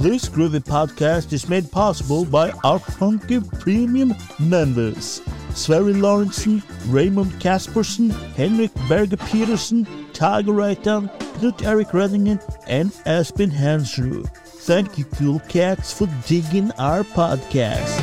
This 0.00 0.28
groovy 0.28 0.60
podcast 0.60 1.32
is 1.32 1.48
made 1.48 1.72
possible 1.72 2.24
by 2.24 2.52
our 2.62 2.78
funky 2.78 3.40
premium 3.40 4.14
members. 4.38 5.20
Sverre 5.54 5.92
Lorentzen, 5.92 6.62
Raymond 6.86 7.32
Caspersen, 7.40 8.12
Henrik 8.36 8.72
Berger 8.88 9.16
Petersen, 9.16 9.88
Tiger 10.12 10.52
Reitan, 10.52 11.10
Knut 11.40 11.64
Erik 11.66 11.88
Redingen, 11.88 12.40
and 12.68 12.96
Aspen 13.06 13.50
Hansrud. 13.50 14.32
Thank 14.68 14.98
you, 14.98 15.04
cool 15.04 15.40
cats, 15.48 15.92
for 15.92 16.06
digging 16.28 16.70
our 16.78 17.02
podcast. 17.02 17.98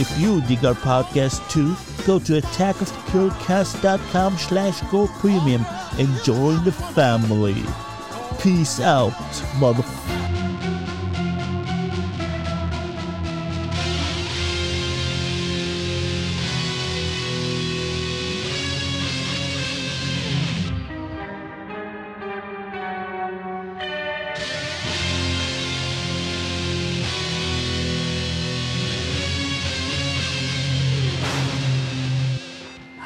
If 0.00 0.18
you 0.18 0.40
dig 0.48 0.64
our 0.64 0.72
podcast 0.72 1.46
too, 1.50 1.76
go 2.06 2.18
to 2.20 2.40
attackofthekillcast.com 2.40 4.38
slash 4.38 4.80
go 4.90 5.06
premium 5.06 5.66
and 5.98 6.08
join 6.22 6.64
the 6.64 6.72
family. 6.72 7.62
Peace 8.40 8.80
out, 8.80 9.12
motherfucker. 9.60 10.13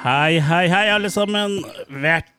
Hei, 0.09 0.39
hei, 0.41 0.69
hei, 0.73 0.87
alle 0.89 1.11
sammen. 1.13 1.59
Vert, 2.01 2.31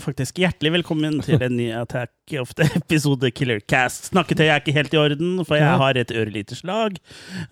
faktisk. 0.00 0.38
Hjertelig 0.40 0.70
velkommen 0.78 1.18
til 1.20 1.42
en 1.44 1.58
ny 1.58 1.66
Attack 1.76 2.32
of 2.40 2.54
the 2.56 2.64
Episode 2.78 3.28
Killer 3.36 3.60
Cast. 3.68 4.08
Snakketøyet 4.08 4.48
er 4.48 4.62
ikke 4.62 4.72
helt 4.72 4.94
i 4.94 5.00
orden, 5.02 5.34
for 5.44 5.58
jeg 5.58 5.82
har 5.82 5.98
et 6.00 6.14
øreliterslag. 6.14 6.96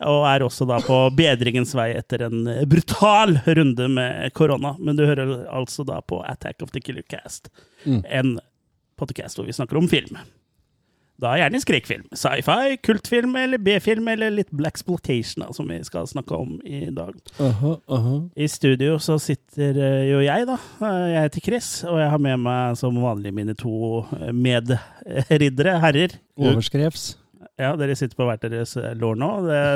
Og 0.08 0.24
er 0.30 0.46
også 0.46 0.64
da 0.70 0.78
på 0.86 1.02
bedringens 1.18 1.74
vei 1.76 1.90
etter 1.98 2.24
en 2.30 2.46
brutal 2.72 3.36
runde 3.44 3.90
med 3.98 4.32
korona. 4.38 4.78
Men 4.80 4.96
du 4.96 5.04
hører 5.04 5.42
altså 5.58 5.84
da 5.84 6.00
på 6.00 6.22
Attack 6.24 6.64
of 6.64 6.72
the 6.72 6.80
Killer 6.80 7.04
Cast, 7.04 7.52
en 7.84 8.38
podcast 8.96 9.36
hvor 9.36 9.50
vi 9.50 9.58
snakker 9.58 9.82
om 9.82 9.92
film. 9.92 10.16
Da 11.20 11.34
gjerne 11.38 11.54
en 11.54 11.62
skrekkfilm, 11.62 12.06
sci-fi, 12.18 12.76
kultfilm 12.82 13.36
eller 13.38 13.60
B-film 13.62 14.08
eller 14.10 14.32
litt 14.34 14.48
Black 14.50 14.78
Splotation, 14.80 15.44
som 15.54 15.68
vi 15.70 15.76
skal 15.86 16.06
snakke 16.10 16.34
om 16.34 16.56
i 16.66 16.86
dag. 16.90 17.12
Aha, 17.38 17.74
aha. 17.94 18.14
I 18.34 18.48
studio 18.50 18.96
så 18.98 19.18
sitter 19.22 19.76
eh, 19.78 20.06
jo 20.10 20.22
jeg, 20.24 20.46
da. 20.48 20.56
Eh, 20.80 21.04
Jeg 21.12 21.26
heter 21.28 21.44
Chris, 21.46 21.68
og 21.86 22.00
jeg 22.00 22.08
har 22.10 22.18
med 22.18 22.40
meg 22.42 22.78
som 22.80 22.96
vanlig 23.04 23.30
mine 23.36 23.54
to 23.54 24.00
eh, 24.18 24.32
medriddere, 24.34 25.76
herrer. 25.84 26.16
Overskrevs. 26.40 27.12
Ja, 27.60 27.74
dere 27.78 27.94
sitter 27.94 28.16
på 28.18 28.26
hvert 28.26 28.42
deres 28.48 28.72
lår 28.98 29.18
nå. 29.20 29.28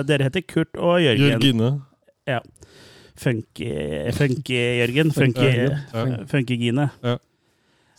Dere 0.09 0.27
heter 0.27 0.43
Kurt 0.49 0.75
og 0.81 0.97
Jørgen. 1.05 1.37
Jørgine. 1.37 1.69
Ja. 2.27 2.41
Funky, 3.17 3.69
funky. 4.17 4.59
Funky, 5.15 5.53
Ja. 5.95 6.25
funky 6.27 6.59
Gine. 6.59 6.89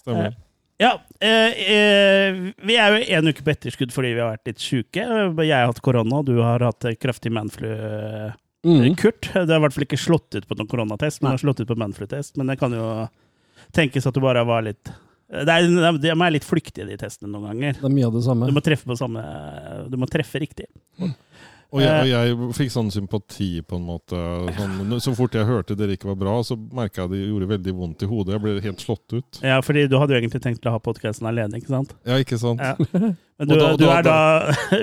Stemmer. 0.01 0.35
Ja, 0.77 0.91
eh, 1.19 1.53
eh, 1.73 2.35
vi 2.61 2.75
er 2.77 2.93
jo 2.93 3.05
en 3.17 3.31
uke 3.31 3.41
på 3.45 3.53
etterskudd 3.53 3.93
fordi 3.95 4.11
vi 4.13 4.21
har 4.21 4.35
vært 4.35 4.51
litt 4.51 4.61
sjuke. 4.61 5.01
Jeg 5.01 5.55
har 5.55 5.71
hatt 5.71 5.81
korona, 5.81 6.19
du 6.25 6.35
har 6.43 6.61
hatt 6.67 6.85
kraftig 7.01 7.33
manflu. 7.33 7.71
eh, 7.71 8.35
Mm. 8.67 8.95
Kurt, 8.97 9.29
det 9.33 9.47
har 9.47 9.59
i 9.61 9.63
hvert 9.63 9.75
fall 9.75 9.85
ikke 9.85 9.99
slått 10.01 10.35
ut 10.35 10.47
på 10.49 10.55
noen 10.57 10.67
koronatest, 10.67 11.21
men 11.21 11.31
har 11.31 11.39
slått 11.39 11.61
ut 11.61 11.69
på 11.69 11.77
manflu-test. 11.77 12.35
Men 12.35 12.49
det 12.51 12.57
kan 12.59 12.73
jo 12.73 13.07
tenkes 13.71 14.07
at 14.09 14.17
du 14.17 14.19
bare 14.23 14.43
var 14.47 14.65
litt 14.65 14.89
det 15.27 15.51
er, 15.51 15.97
De 15.99 16.09
er 16.09 16.31
litt 16.31 16.45
flyktige, 16.47 16.85
de 16.87 16.95
testene, 16.99 17.29
noen 17.33 17.49
ganger. 17.51 17.73
Det 17.81 17.87
er 17.89 17.93
mye 17.93 18.07
av 18.07 18.13
det 18.15 18.23
samme. 18.23 18.47
Du 18.47 18.55
må 18.55 18.63
treffe 18.63 18.87
på 18.87 18.95
samme 18.95 19.23
Du 19.91 19.97
må 19.99 20.07
treffe 20.07 20.39
riktig. 20.39 20.69
Og 21.75 21.81
jeg, 21.83 21.99
og 21.99 22.07
jeg 22.07 22.55
fikk 22.55 22.69
sånn 22.71 22.87
sympati, 22.95 23.47
på 23.67 23.75
en 23.75 23.83
måte. 23.89 24.15
Sånn, 24.55 24.93
så 25.03 25.11
fort 25.17 25.33
jeg 25.35 25.43
hørte 25.49 25.75
dere 25.75 25.97
ikke 25.97 26.07
var 26.07 26.15
bra, 26.21 26.35
så 26.47 26.55
merka 26.55 27.03
jeg 27.03 27.11
det 27.11 27.19
gjorde 27.25 27.49
veldig 27.49 27.73
vondt 27.75 28.05
i 28.05 28.07
hodet. 28.07 28.37
Jeg 28.37 28.43
ble 28.45 28.53
helt 28.63 28.83
slått 28.85 29.15
ut. 29.17 29.39
Ja, 29.43 29.57
fordi 29.65 29.83
du 29.91 29.97
hadde 29.99 30.15
jo 30.15 30.21
egentlig 30.21 30.41
tenkt 30.45 30.63
å 30.69 30.71
ha 30.77 30.79
podkasten 30.79 31.27
alene, 31.27 31.59
ikke 31.59 31.73
sant? 31.73 31.91
Ja, 32.07 32.21
ikke 32.23 32.39
sant? 32.39 32.63
Ja. 32.63 32.77
Men 33.37 33.51
du, 33.51 33.53
da- 33.59 33.73
du 33.77 33.83
da- 33.83 33.97
er 33.99 34.05
da 34.07 34.15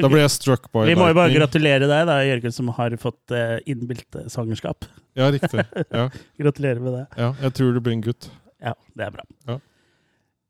Da 0.05 0.11
ble 0.13 0.21
jeg 0.21 0.31
struck 0.37 0.69
by 0.77 0.85
Vi 0.93 0.95
må 1.01 1.09
jo 1.09 1.17
bare 1.17 1.33
gratulere 1.35 1.89
deg, 1.89 2.05
da, 2.13 2.19
Jørgen, 2.29 2.53
som 2.55 2.69
har 2.77 2.95
fått 3.03 3.33
uh, 3.35 3.57
innbilt 3.67 4.21
eh, 4.21 4.29
svangerskap. 4.31 4.85
Ja, 5.17 5.31
riktig. 5.33 5.65
Ja, 5.89 6.11
Gratulerer 6.43 6.85
med 6.85 6.99
det. 7.01 7.05
ja, 7.19 7.33
jeg 7.47 7.57
tror 7.57 7.73
det 7.79 7.83
blir 7.89 7.97
en 7.97 8.05
gutt. 8.05 8.29
Ja, 8.61 8.77
det 8.95 9.09
er 9.09 9.17
bra. 9.17 9.25
Ja. 9.49 9.57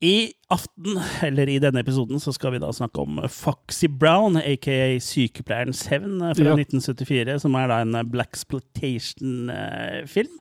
I 0.02 0.32
aften, 0.52 0.98
eller 1.28 1.48
i 1.48 1.58
denne 1.62 1.80
episoden, 1.84 2.18
så 2.20 2.32
skal 2.34 2.52
vi 2.52 2.58
da 2.62 2.72
snakke 2.74 2.98
om 3.00 3.20
Foxy 3.30 3.86
Brown, 3.88 4.36
aka 4.40 4.98
Sykepleierens 5.00 5.86
hevn 5.92 6.18
fra 6.34 6.44
Ja. 6.50 6.54
1974, 6.58 7.38
som 7.40 7.54
er 7.54 7.66
da 7.70 7.76
en 7.84 8.10
Blaxploitation-film. 8.10 10.34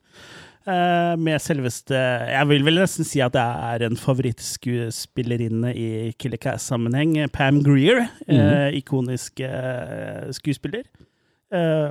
Eh, 0.64 1.14
med 1.20 1.36
selveste 1.44 1.92
Jeg 1.92 2.46
vil 2.48 2.62
vel 2.64 2.78
nesten 2.80 3.04
si 3.04 3.20
at 3.20 3.34
det 3.36 3.42
er 3.44 3.82
en 3.84 3.98
favorittskuespillerinne 4.00 5.74
i 5.76 6.12
Killer 6.18 6.40
Cass-sammenheng. 6.40 7.18
Pam 7.32 7.60
Greer, 7.62 8.06
eh, 8.26 8.72
ikonisk 8.80 9.40
eh, 9.44 10.32
skuespiller. 10.32 10.82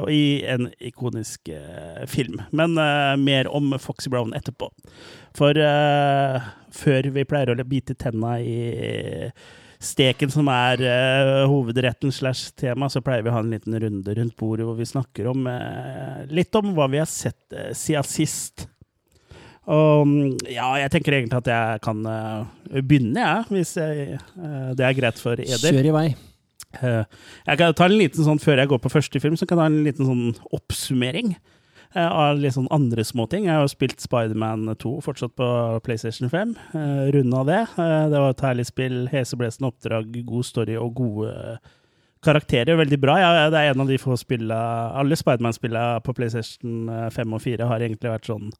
Og 0.03 0.11
i 0.11 0.43
en 0.49 0.69
ikonisk 0.83 1.49
uh, 1.53 2.03
film. 2.09 2.41
Men 2.51 2.77
uh, 2.79 3.15
mer 3.19 3.49
om 3.51 3.73
Foxy 3.79 4.11
Brown 4.11 4.33
etterpå. 4.35 4.69
For 5.33 5.57
før 6.73 7.07
vi 7.15 7.23
pleier 7.25 7.49
å 7.49 7.65
bite 7.65 7.95
tenna 7.97 8.35
i 8.37 9.31
steken 9.83 10.29
som 10.29 10.45
er 10.53 10.83
hovedretten 11.49 12.13
slash 12.13 12.51
tema, 12.59 12.85
så 12.85 13.01
pleier 13.01 13.25
vi 13.25 13.31
å 13.31 13.33
ha 13.33 13.41
en 13.41 13.49
liten 13.49 13.73
runde 13.81 14.13
rundt 14.13 14.35
bordet 14.37 14.67
hvor 14.67 14.77
vi 14.77 14.85
snakker 14.85 15.31
om 15.31 15.47
litt 16.29 16.53
om 16.59 16.69
hva 16.77 16.85
vi 16.93 17.01
har 17.01 17.09
sett 17.09 17.57
uh, 17.57 17.71
siden 17.73 18.05
sist. 18.05 18.67
Og 19.63 20.05
mm, 20.05 20.53
ja, 20.53 20.67
jeg 20.83 20.93
tenker 20.93 21.17
egentlig 21.17 21.41
at 21.41 21.49
jeg 21.49 21.81
kan 21.87 22.05
begynne, 22.75 23.25
jeg, 23.25 23.49
hvis 23.55 23.73
jeg, 23.79 24.21
det 24.77 24.85
er 24.85 25.01
greit 25.01 25.23
for 25.23 25.41
Eder. 25.41 25.73
Kjør 25.73 25.89
i 25.89 25.97
vei. 25.97 26.07
Eh, 26.81 27.03
Jeg 27.47 27.57
kan 27.57 27.73
ta 27.73 27.85
en 27.85 27.97
liten 27.97 28.23
sånn, 28.25 28.41
Før 28.41 28.57
jeg 28.57 28.71
går 28.71 28.79
på 28.79 28.91
første 28.93 29.19
film, 29.21 29.35
så 29.35 29.47
kan 29.47 29.57
jeg 29.57 29.63
ta 29.63 29.65
en 29.71 29.83
liten 29.83 30.05
sånn 30.09 30.23
oppsummering 30.53 31.35
eh, 31.95 32.07
av 32.07 32.39
litt 32.41 32.55
sånn 32.55 32.71
andre 32.71 33.03
småting. 33.05 33.45
Jeg 33.45 33.59
har 33.59 33.69
spilt 33.71 34.01
Spiderman 34.01 34.65
2 34.81 34.95
fortsatt 35.05 35.35
på 35.35 35.47
PlayStation 35.85 36.29
5. 36.29 36.55
Uh, 36.73 37.11
Runda 37.13 37.43
det. 37.45 37.61
Eh, 37.77 38.09
det 38.09 38.19
var 38.23 38.33
et 38.33 38.43
herlig 38.47 38.67
spill, 38.69 39.07
heseblesende 39.11 39.69
oppdrag, 39.69 40.19
god 40.25 40.45
story 40.49 40.77
og 40.79 40.93
gode 40.97 41.31
eh, 41.31 41.73
karakterer. 42.23 42.77
Veldig 42.79 42.99
bra. 43.01 43.17
Ja, 43.19 43.49
det 43.51 43.59
er 43.59 43.73
en 43.73 43.83
av 43.83 43.89
de 43.91 43.97
få 43.99 44.15
spillene 44.17 44.59
Alle 44.95 45.17
Spiderman-spillene 45.19 46.01
på 46.05 46.15
PlayStation 46.15 46.87
5 47.11 47.35
og 47.35 47.41
4 47.43 47.67
har 47.67 47.83
egentlig 47.83 48.13
vært 48.13 48.31
sånn 48.31 48.53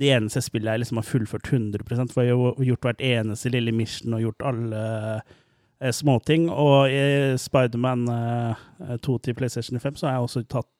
de 0.00 0.10
eneste 0.10 0.42
spillene 0.42 0.74
jeg 0.74 0.82
liksom 0.82 0.98
har 0.98 1.06
fullført 1.06 1.50
100 1.52 2.10
For 2.10 2.26
jeg 2.26 2.34
har 2.34 2.68
gjort 2.68 2.86
hvert 2.88 3.02
eneste 3.04 3.52
lille 3.54 3.74
mission 3.74 4.16
og 4.16 4.24
gjort 4.24 4.46
alle 4.50 4.80
eh, 4.80 5.34
småting. 5.92 6.48
Og 6.50 6.92
i 6.92 7.34
Spiderman 7.40 8.06
eh, 8.08 8.96
2 9.04 9.18
til 9.26 9.36
PlayStation 9.36 9.80
5 9.80 10.00
så 10.00 10.08
har 10.08 10.16
jeg 10.18 10.28
også 10.28 10.44
tatt 10.48 10.70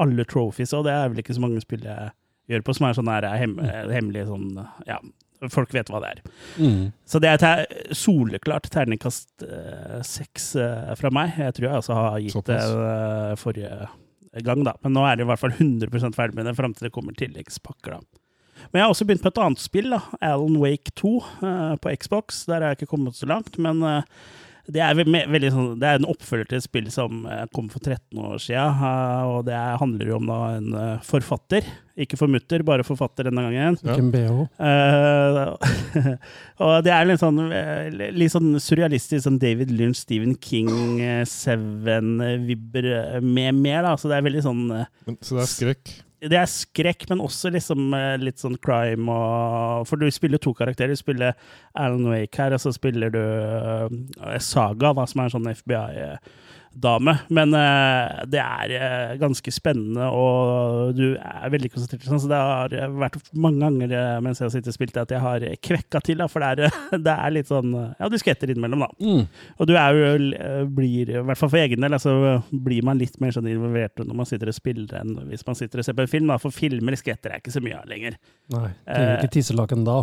alle 0.00 0.24
trophies, 0.24 0.72
og 0.76 0.86
det 0.86 0.94
er 0.94 1.10
vel 1.10 1.20
ikke 1.22 1.36
så 1.36 1.42
mange 1.42 1.60
spill 1.62 1.84
jeg 1.84 2.12
gjør 2.50 2.62
på 2.66 2.74
som 2.76 2.86
er 2.88 2.96
sånn 2.96 3.10
her 3.10 3.26
hem 3.38 3.58
hemmelig 3.60 4.26
sånn 4.30 4.46
Ja, 4.88 4.98
folk 5.48 5.72
vet 5.74 5.90
hva 5.92 6.00
det 6.02 6.10
er. 6.14 6.22
Mm. 6.60 6.90
Så 7.08 7.20
det 7.22 7.30
er 7.30 7.40
ter 7.40 7.64
soleklart 7.96 8.68
terningkast 8.72 9.44
eh, 9.46 10.00
seks 10.06 10.52
eh, 10.60 10.92
fra 11.00 11.12
meg. 11.14 11.36
Jeg 11.40 11.56
tror 11.56 11.68
jeg 11.68 11.82
også 11.82 11.96
har 11.96 12.18
gitt 12.24 12.50
det 12.50 12.60
eh, 12.60 13.34
forrige 13.40 13.90
gang, 14.46 14.64
da. 14.66 14.76
Men 14.84 14.96
nå 14.96 15.04
er 15.06 15.16
det 15.16 15.24
i 15.24 15.30
hvert 15.30 15.42
fall 15.42 15.56
100% 15.56 16.18
ferdig 16.18 16.38
med 16.38 16.50
det 16.50 16.56
fram 16.58 16.74
til 16.76 16.88
det 16.88 16.94
kommer 16.94 17.16
tilleggspakker, 17.18 17.96
da. 17.96 18.20
Men 18.70 18.80
jeg 18.80 18.86
har 18.86 18.92
også 18.94 19.06
begynt 19.06 19.24
på 19.24 19.32
et 19.32 19.40
annet 19.42 19.62
spill, 19.62 19.94
da. 19.96 20.02
Alan 20.22 20.60
Wake 20.62 20.92
2 20.98 21.16
eh, 21.42 21.72
på 21.82 21.96
Xbox. 21.98 22.44
Der 22.46 22.62
har 22.62 22.70
jeg 22.70 22.80
ikke 22.80 22.92
kommet 22.94 23.18
så 23.18 23.26
langt, 23.26 23.58
men 23.58 23.82
eh, 23.82 24.04
det 24.70 24.82
er, 24.84 24.94
veldig 24.94 25.48
sånn, 25.50 25.70
det 25.80 25.88
er 25.88 25.98
en 25.98 26.06
oppfølger 26.06 26.46
til 26.46 26.60
et 26.60 26.66
spill 26.68 26.90
som 26.94 27.24
eh, 27.26 27.42
kom 27.50 27.66
for 27.72 27.82
13 27.82 28.20
år 28.22 28.36
siden, 28.38 28.82
og 29.26 29.48
det 29.48 29.56
er, 29.58 29.80
handler 29.80 30.12
jo 30.12 30.18
om 30.20 30.30
da 30.30 30.38
en 30.60 30.76
forfatter. 31.02 31.66
Ikke 32.00 32.16
for 32.16 32.30
mutter, 32.30 32.62
bare 32.64 32.86
forfatter 32.86 33.26
denne 33.26 33.42
gangen. 33.48 33.78
Ja. 33.82 33.96
Ikke 33.96 34.04
en 34.04 34.12
BH. 34.14 34.44
Eh, 34.68 36.12
og 36.68 36.76
det 36.86 36.92
er 36.94 37.08
litt 37.10 37.24
sånn, 37.24 37.40
litt 38.14 38.34
sånn 38.36 38.52
surrealistisk, 38.62 39.24
sånn 39.26 39.40
David 39.42 39.74
Lynch, 39.74 40.04
Stephen 40.04 40.36
King, 40.38 40.70
Seven-vibber 41.26 43.18
med 43.18 43.58
mer, 43.58 43.82
da. 43.88 43.96
Så 43.98 44.12
det 44.12 44.20
er 44.20 44.30
veldig 44.30 44.46
sånn 44.46 44.62
så 44.70 45.40
det 45.40 45.42
er 45.42 45.50
skrekk. 45.50 45.98
Det 46.20 46.36
er 46.36 46.48
skrekk, 46.52 47.06
men 47.08 47.22
også 47.24 47.48
liksom 47.54 47.94
eh, 47.96 48.18
litt 48.20 48.42
sånn 48.42 48.58
crime 48.60 49.08
og 49.08 49.86
For 49.88 49.96
du 49.96 50.10
spiller 50.12 50.40
to 50.42 50.52
karakterer. 50.56 50.92
Du 50.92 51.00
spiller 51.00 51.32
Alan 51.72 52.04
Wake 52.10 52.42
her, 52.42 52.52
og 52.52 52.60
så 52.60 52.74
spiller 52.76 53.12
du 53.14 53.22
eh, 53.22 54.36
Saga, 54.44 54.92
da, 54.96 55.06
som 55.08 55.22
er 55.22 55.30
en 55.30 55.34
sånn 55.38 55.48
FBI. 55.48 56.04
Dame. 56.72 57.14
Men 57.34 57.54
uh, 57.56 58.22
det 58.30 58.40
er 58.40 58.74
uh, 58.74 59.14
ganske 59.20 59.52
spennende, 59.54 60.06
og 60.14 60.94
du 60.96 61.14
er 61.16 61.52
veldig 61.52 61.70
konsentrert. 61.72 62.06
Sånn, 62.06 62.22
så 62.22 62.30
det 62.30 62.40
har 62.40 62.94
vært 63.00 63.18
mange 63.34 63.62
ganger 63.64 63.94
eh, 63.96 64.18
mens 64.24 64.40
jeg 64.40 64.46
har 64.46 64.52
sittet 64.54 64.72
og 64.72 64.76
spilt 64.76 64.98
at 65.00 65.12
jeg 65.14 65.22
har 65.22 65.46
kvekka 65.66 66.02
til. 66.06 66.20
Da, 66.22 66.28
for 66.30 66.44
det 66.44 66.68
er, 66.68 66.78
det 67.06 67.16
er 67.16 67.34
litt 67.34 67.50
sånn 67.50 67.74
Ja, 67.74 68.10
du 68.10 68.18
skvetter 68.20 68.52
innimellom, 68.52 68.86
da. 68.86 68.90
Mm. 69.02 69.26
Og 69.58 69.70
du 69.70 69.74
er 69.78 69.98
jo, 69.98 70.12
blir, 70.76 71.10
i 71.10 71.24
hvert 71.30 71.40
fall 71.40 71.52
for 71.52 71.62
egen 71.62 71.82
del, 71.84 71.96
altså, 71.98 72.14
blir 72.50 72.86
man 72.86 73.00
litt 73.00 73.18
mer 73.22 73.34
sånn 73.34 73.50
involvert 73.50 74.00
når 74.00 74.22
man 74.22 74.28
sitter 74.28 74.52
og 74.52 74.56
spiller 74.56 75.00
enn 75.00 75.16
hvis 75.30 75.44
man 75.46 75.58
sitter 75.58 75.82
og 75.82 75.88
ser 75.88 75.98
på 75.98 76.06
en 76.06 76.14
film. 76.14 76.30
Da. 76.30 76.38
For 76.42 76.54
filmer 76.54 76.96
skvetter 76.98 77.34
jeg 77.34 77.44
ikke 77.44 77.56
så 77.58 77.64
mye 77.64 77.82
av 77.82 77.90
lenger. 77.90 78.16
Nei, 78.54 78.70
trenger 78.86 79.18
ikke 79.18 79.36
tisselaken 79.40 79.86
da. 79.88 80.02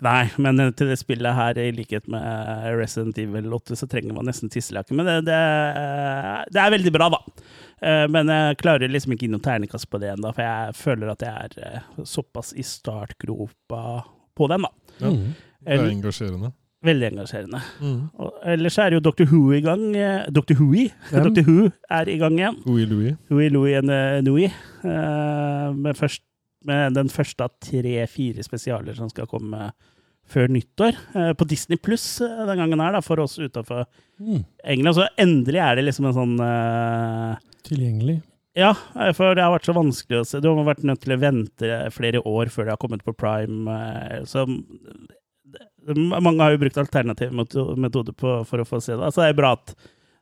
Nei, 0.00 0.30
men 0.40 0.60
eh, 0.62 0.70
til 0.76 0.88
det 0.88 0.96
spillet 1.00 1.34
her, 1.36 1.58
i 1.60 1.72
likhet 1.76 2.06
med 2.08 2.22
eh, 2.24 2.70
Resident 2.78 3.18
Evil 3.20 3.50
8, 3.52 3.76
så 3.76 3.88
trenger 3.90 4.14
man 4.16 4.28
nesten 4.30 4.48
tisselaken. 4.52 4.96
Men 4.96 5.08
det, 5.10 5.16
det, 5.28 5.40
eh, 5.80 6.44
det 6.54 6.62
er 6.62 6.74
veldig 6.76 6.92
bra, 6.94 7.10
da. 7.12 7.20
Eh, 7.82 8.06
Men 8.12 8.30
jeg 8.32 8.60
klarer 8.62 8.88
liksom 8.92 9.12
ikke 9.16 9.26
gi 9.26 9.32
noe 9.34 9.44
terningkast 9.44 9.90
på 9.90 10.00
det 10.00 10.14
ennå, 10.14 10.32
for 10.36 10.46
jeg 10.46 10.78
føler 10.78 11.12
at 11.12 11.26
jeg 11.26 11.52
er 11.66 12.06
såpass 12.08 12.54
i 12.56 12.64
startgropa 12.64 13.82
på 14.38 14.48
den, 14.54 14.64
da. 14.64 14.72
Ja. 15.02 15.12
Det 15.60 15.76
er 15.76 15.90
engasjerende. 15.90 16.52
Veldig 16.80 17.10
engasjerende. 17.10 17.58
Mm. 17.84 17.98
Og 18.24 18.36
ellers 18.48 18.78
er 18.80 18.94
jo 18.96 19.02
Dr. 19.04 19.26
Who 19.28 19.50
i 19.52 19.60
gang. 19.60 19.82
Dr. 20.32 20.56
Who? 20.56 20.86
Dr. 21.12 21.42
Who 21.44 21.66
er 21.92 22.08
i 22.08 22.16
gang 22.16 22.38
igjen. 22.38 22.56
Louis 22.64 22.86
Louie. 22.88 23.12
Louis 23.28 23.50
Louie 23.52 23.74
and 23.76 23.92
eh, 23.92 24.22
Nui. 24.24 24.46
men 24.82 25.82
Med, 25.82 25.96
først, 25.98 26.22
med 26.64 26.94
den 26.94 27.08
første 27.08 27.44
av 27.46 27.50
tre-fire 27.62 28.42
spesialer 28.44 28.94
som 28.98 29.08
skal 29.08 29.26
komme 29.26 29.70
før 30.30 30.48
nyttår. 30.52 30.94
eh, 31.16 31.32
På 31.34 31.46
Disney 31.48 31.76
pluss 31.78 32.18
den 32.20 32.58
gangen 32.60 32.80
her, 32.80 32.92
da, 32.92 33.00
for 33.00 33.20
oss 33.20 33.38
utafor 33.38 33.86
Mm. 34.20 34.44
England. 34.64 34.94
Så 34.96 35.06
endelig 35.18 35.60
er 35.64 35.76
det 35.76 35.84
liksom 35.86 36.06
en 36.06 36.12
sånn 36.12 36.34
uh, 36.40 37.36
Tilgjengelig. 37.64 38.18
Ja, 38.54 38.74
for 39.14 39.34
det 39.34 39.42
har 39.42 39.54
vært 39.58 39.64
så 39.64 39.72
vanskelig 39.72 40.20
å 40.20 40.26
se. 40.26 40.40
Du 40.42 40.48
har 40.52 40.64
vært 40.66 40.82
nødt 40.84 41.00
til 41.00 41.14
å 41.14 41.20
vente 41.22 41.90
flere 41.94 42.20
år 42.26 42.50
før 42.50 42.64
det 42.66 42.72
har 42.74 42.76
kommet 42.82 43.04
på 43.06 43.14
prime. 43.16 43.64
eh, 43.70 44.24
Så 44.28 44.44
mange 46.20 46.42
har 46.42 46.52
jo 46.54 46.60
brukt 46.62 46.78
alternativ 46.78 47.32
metode 47.32 48.12
på, 48.12 48.34
for 48.46 48.62
å 48.62 48.66
få 48.68 48.80
se 48.82 48.96
det. 48.98 49.12
Så 49.14 49.22
det 49.24 49.30
er 49.32 49.38
bra 49.40 49.52
at 49.56 49.74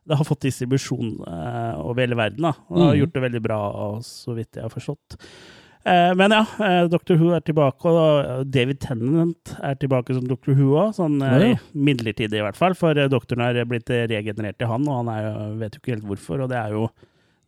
det 0.09 0.17
har 0.17 0.25
fått 0.25 0.45
distribusjon 0.47 1.11
eh, 1.27 1.73
over 1.83 2.01
hele 2.05 2.15
verden. 2.17 2.41
Da. 2.47 2.53
Det 2.69 2.81
har 2.81 2.93
Mhm. 2.95 2.99
gjort 3.01 3.13
det 3.13 3.21
veldig 3.27 3.41
bra, 3.43 3.59
så 4.01 4.33
vidt 4.35 4.53
jeg 4.55 4.63
har 4.63 4.69
forstått. 4.73 5.17
Eh, 5.85 6.15
men 6.15 6.31
ja, 6.35 6.41
eh, 6.59 6.85
Dr. 6.91 7.15
Who 7.15 7.31
er 7.35 7.43
tilbake, 7.45 7.87
og 7.87 8.49
David 8.51 8.81
Tennant 8.83 9.53
er 9.63 9.77
tilbake 9.79 10.15
som 10.15 10.27
Dr. 10.27 10.51
Who 10.57 10.73
òg. 10.75 10.91
Sånn 10.97 11.19
Ja, 11.23 11.37
eh, 11.39 11.61
midlertidig, 11.73 12.41
i 12.41 12.43
hvert 12.43 12.59
fall. 12.59 12.75
For 12.75 12.97
eh, 12.97 13.07
doktoren 13.11 13.45
har 13.45 13.61
blitt 13.69 13.89
regenerert 13.89 14.59
til 14.59 14.67
han, 14.67 14.87
og 14.87 15.05
han 15.05 15.23
jo, 15.23 15.55
vet 15.61 15.77
jo 15.77 15.83
ikke 15.83 15.95
helt 15.95 16.09
hvorfor. 16.09 16.43
Og 16.43 16.51
det 16.51 16.59
er 16.59 16.75
jo 16.75 16.89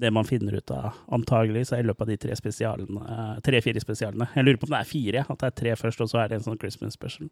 det 0.01 0.09
man 0.13 0.25
finner 0.27 0.57
ut 0.57 0.71
av, 0.73 0.97
antagelig, 1.13 1.67
så 1.69 1.77
i 1.79 1.85
løpet 1.85 2.05
av 2.07 2.09
de 2.11 2.17
tre 2.23 2.35
spesialene, 2.37 3.01
eh, 3.15 3.39
tre-fire 3.45 3.81
spesialene. 3.83 4.27
Jeg 4.35 4.47
lurer 4.47 4.59
på 4.61 4.67
om 4.69 4.73
det 4.73 4.81
er 4.81 4.89
fire, 4.89 5.25
at 5.29 5.41
det 5.43 5.49
er 5.51 5.57
tre 5.61 5.75
først, 5.79 6.01
og 6.03 6.09
så 6.11 6.23
er 6.23 6.31
det 6.31 6.39
en 6.39 6.47
sånn 6.49 6.59
Christmas 6.61 6.97
special. 6.97 7.29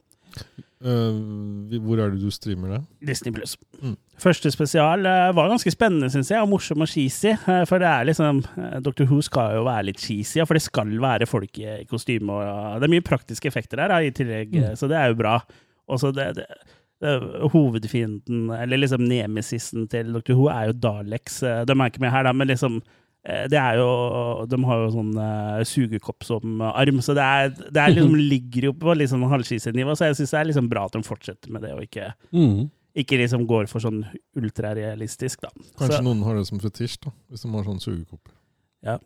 Uh, 0.80 1.76
hvor 1.84 2.00
er 2.00 2.14
det 2.14 2.22
du 2.22 2.30
streamer 2.32 2.72
det? 2.72 2.80
Disney 3.10 3.34
Plus. 3.36 3.58
Mm. 3.82 3.98
Første 4.24 4.52
spesial 4.54 5.04
uh, 5.04 5.32
var 5.36 5.50
ganske 5.52 5.74
spennende, 5.74 6.08
syns 6.14 6.32
jeg, 6.32 6.40
og 6.40 6.52
morsom 6.54 6.86
og 6.86 6.88
cheesy. 6.88 7.34
Uh, 7.44 7.66
For 7.68 7.82
det 7.84 7.90
er 7.90 8.08
liksom 8.08 8.44
Dr. 8.86 9.04
Who 9.10 9.20
skal 9.26 9.58
jo 9.58 9.66
være 9.68 9.90
litt 9.90 10.00
cheesy, 10.00 10.40
for 10.46 10.56
det 10.56 10.64
skal 10.64 10.94
være 11.04 11.28
folk 11.28 11.60
i 11.60 11.82
kostyme. 11.90 12.32
Og, 12.32 12.80
det 12.80 12.88
er 12.88 12.96
mye 12.96 13.08
praktiske 13.10 13.52
effekter 13.52 13.82
der, 13.82 13.98
i 14.00 14.14
tillegg, 14.16 14.56
Mm. 14.60 14.76
så 14.80 14.88
det 14.88 14.98
er 14.98 15.12
jo 15.12 15.20
bra. 15.20 15.40
Og 15.90 16.00
så 16.00 16.14
det, 16.16 16.30
det, 16.38 16.46
det, 16.48 16.79
hovedfienden, 17.02 18.50
eller 18.52 18.78
liksom 18.82 19.04
nemesisen 19.08 19.88
til 19.92 20.10
Dr. 20.14 20.34
Who, 20.36 20.48
er 20.52 20.70
jo 20.72 20.74
Daleks. 20.84 21.42
Eh, 21.44 21.62
De 21.66 21.76
er 21.76 21.86
ikke 21.92 22.02
med 22.04 22.12
her, 22.12 22.24
da, 22.28 22.34
men 22.36 22.48
liksom 22.52 22.80
eh, 23.24 23.46
det 23.52 23.60
er 23.60 23.80
jo, 23.80 23.88
De 24.52 24.60
har 24.68 24.82
jo 24.84 24.90
sånn 24.98 25.14
uh, 25.20 25.62
sugekopp 25.68 26.24
som 26.28 26.62
arm, 26.62 27.00
så 27.06 27.16
det, 27.18 27.24
er, 27.24 27.54
det 27.72 27.84
er 27.84 27.96
liksom, 27.96 28.16
ligger 28.34 28.70
jo 28.70 28.74
på 28.82 28.96
liksom 29.00 29.24
halvskise-nivå. 29.32 29.96
Så 29.96 30.10
jeg 30.10 30.20
syns 30.20 30.36
det 30.36 30.42
er 30.42 30.50
liksom 30.52 30.70
bra 30.72 30.86
at 30.90 30.98
de 30.98 31.04
fortsetter 31.08 31.52
med 31.56 31.64
det, 31.68 31.74
og 31.78 31.86
ikke 31.88 32.10
Mm. 32.36 32.68
ikke 33.00 33.18
liksom 33.22 33.46
går 33.48 33.68
for 33.72 33.80
sånn 33.84 34.02
ultrarealistisk, 34.36 35.42
da. 35.46 35.50
Kanskje 35.80 36.02
Så, 36.02 36.04
noen 36.04 36.24
har 36.28 36.36
det 36.36 36.48
som 36.50 36.60
fetisj, 36.60 36.98
da, 37.06 37.14
hvis 37.30 37.46
de 37.46 37.54
har 37.54 37.64
sånn 37.70 37.80
sugekopper. 37.84 38.34
Ja. 38.84 38.98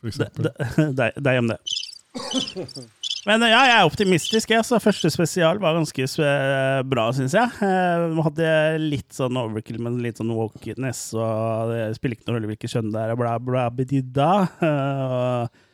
For 0.00 0.08
det, 0.08 0.14
eksempel. 0.14 0.48
det, 0.52 0.86
deg, 1.00 1.20
deg 1.26 1.38
om 1.42 1.52
det. 1.52 1.60
Men 3.26 3.42
ja, 3.42 3.58
jeg 3.66 3.74
er 3.80 3.88
optimistisk. 3.88 4.52
Jeg, 4.54 4.62
så 4.68 4.78
første 4.78 5.10
spesial 5.10 5.58
var 5.58 5.74
ganske 5.74 6.04
eh, 6.22 6.80
bra, 6.86 7.08
syns 7.16 7.34
jeg. 7.34 7.50
jeg. 7.58 8.10
hadde 8.22 8.50
litt 8.84 9.16
sånn 9.16 9.38
overkill, 9.40 9.80
men 9.82 9.96
litt 10.04 10.20
sånn 10.20 10.30
walkiness, 10.36 11.08
og 11.18 11.72
det 11.72 11.88
spiller 11.98 12.14
ikke 12.20 12.28
noe 12.30 12.36
rolle 12.38 12.50
hvilket 12.52 12.74
kjønn 12.76 12.92
det 12.94 13.02
er, 13.02 13.14
og 13.16 13.18
bla, 13.24 13.32
bla, 13.42 13.64
bedidda. 13.74 14.28
Eh, 14.62 15.64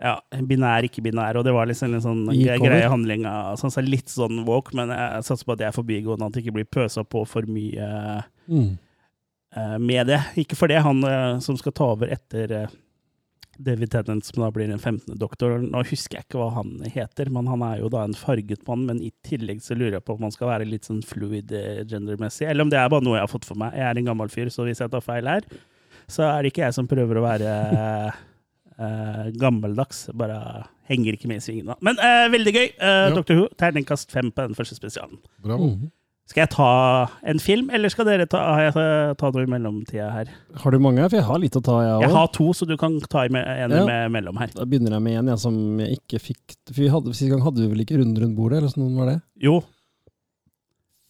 ja, 0.00 0.14
binær, 0.48 0.86
ikke 0.88 1.02
binær, 1.04 1.36
og 1.36 1.44
det 1.44 1.52
var 1.54 1.68
liksom 1.68 1.94
en 1.94 2.02
sånn 2.02 2.20
greie 2.64 2.90
handling. 2.90 3.26
Sånn, 3.60 3.70
så 3.74 3.82
litt 3.84 4.08
sånn 4.10 4.42
walk, 4.48 4.70
men 4.74 4.88
jeg 4.96 5.26
satser 5.28 5.44
på 5.46 5.54
at 5.54 5.60
jeg 5.62 5.70
er 5.70 5.76
forbigående, 5.76 6.26
at 6.30 6.34
det 6.38 6.42
ikke 6.42 6.54
blir 6.58 6.70
pøsa 6.72 7.04
på 7.06 7.22
for 7.28 7.46
mye 7.46 7.90
Mm. 8.50 8.78
eh, 9.54 9.76
med 9.78 10.08
det. 10.10 10.22
Ikke 10.42 10.56
for 10.58 10.66
det, 10.72 10.80
han 10.82 11.04
eh, 11.06 11.38
som 11.44 11.54
skal 11.60 11.72
ta 11.76 11.92
over 11.94 12.10
etter 12.10 12.50
eh, 12.64 12.72
David 13.58 13.90
Tennant, 13.92 14.24
som 14.24 14.42
da 14.42 14.50
blir 14.54 14.68
den 14.70 14.78
15. 14.78 15.18
doktor. 15.20 15.58
Nå 15.60 15.82
husker 15.84 16.18
jeg 16.18 16.28
ikke 16.28 16.40
hva 16.40 16.48
han 16.56 16.78
heter, 16.94 17.28
men 17.34 17.48
han 17.50 17.64
er 17.66 17.82
jo 17.82 17.90
da 17.92 18.04
en 18.06 18.16
farget 18.16 18.62
mann. 18.68 18.86
Men 18.88 19.02
i 19.04 19.10
tillegg 19.26 19.60
så 19.64 19.76
lurer 19.76 19.98
jeg 19.98 20.06
på 20.06 20.16
om 20.16 20.24
han 20.28 20.34
skal 20.34 20.52
være 20.52 20.68
litt 20.68 20.88
sånn 20.88 21.02
fluid 21.06 21.52
eh, 21.56 21.82
gendermessig, 21.88 22.48
eller 22.48 22.64
om 22.64 22.72
det 22.72 22.80
er 22.80 22.88
bare 22.92 23.04
noe 23.04 23.18
jeg 23.18 23.26
har 23.26 23.32
fått 23.34 23.48
for 23.48 23.60
meg. 23.60 23.76
Jeg 23.76 23.86
er 23.88 24.00
en 24.00 24.10
gammel 24.12 24.32
fyr, 24.32 24.50
så 24.54 24.64
hvis 24.68 24.80
jeg 24.80 24.92
tar 24.92 25.04
feil 25.04 25.28
her, 25.28 25.46
så 26.10 26.26
er 26.30 26.42
det 26.42 26.54
ikke 26.54 26.64
jeg 26.64 26.76
som 26.78 26.88
prøver 26.90 27.20
å 27.20 27.26
være 27.26 27.54
uh, 28.80 29.26
gammeldags. 29.38 30.08
Bare 30.16 30.40
henger 30.90 31.14
ikke 31.14 31.30
med 31.30 31.42
i 31.42 31.44
svingene. 31.44 31.76
Men 31.84 32.00
uh, 32.00 32.26
veldig 32.32 32.54
gøy. 32.56 32.68
Uh, 32.80 32.88
Ja. 32.90 33.14
Dr. 33.14 33.36
Who, 33.38 33.48
terningkast 33.60 34.10
fem 34.12 34.32
på 34.34 34.48
den 34.48 34.56
første 34.58 34.78
spesialen. 34.78 35.20
Bravo. 35.44 35.74
Mm. 35.76 35.90
Skal 36.30 36.44
jeg 36.44 36.50
ta 36.54 36.66
en 37.26 37.40
film, 37.42 37.70
eller 37.74 37.90
skal 37.90 38.06
dere 38.06 38.26
ta, 38.30 38.38
har 38.54 38.60
jeg 38.68 38.76
eh, 38.78 39.14
ta 39.18 39.30
noe 39.34 39.42
i 39.42 39.48
mellomtida 39.50 40.12
her? 40.14 40.28
Har 40.62 40.70
du 40.70 40.78
mange? 40.78 41.02
For 41.10 41.18
jeg 41.18 41.26
har 41.26 41.40
litt 41.42 41.56
å 41.58 41.62
ta, 41.66 41.80
jeg 41.82 42.04
Jeg 42.04 42.12
har 42.14 42.28
to, 42.36 42.46
så 42.54 42.68
du 42.70 42.76
kan 42.78 43.00
ta 43.10 43.24
i 43.26 43.32
med, 43.34 43.42
en 43.50 43.74
Ja. 43.74 43.84
med 43.88 44.12
mellom 44.14 44.38
her. 44.38 44.52
Da 44.54 44.62
begynner 44.64 44.94
jeg 44.94 45.02
med 45.08 45.18
en 45.18 45.32
jeg 45.32 45.40
som 45.42 45.56
jeg 45.82 45.98
ikke 45.98 46.20
fikk 46.22 46.54
For 46.70 46.86
hadde, 46.94 47.14
Sist 47.18 47.30
gang 47.32 47.42
hadde 47.42 47.64
vi 47.64 47.66
vel 47.72 47.82
ikke 47.82 47.98
runde 47.98 48.22
rundt 48.22 48.36
bordet, 48.38 48.60
eller 48.60 48.70
sånn 48.70 48.94
var 49.00 49.10
det? 49.10 49.16
Jo, 49.42 49.58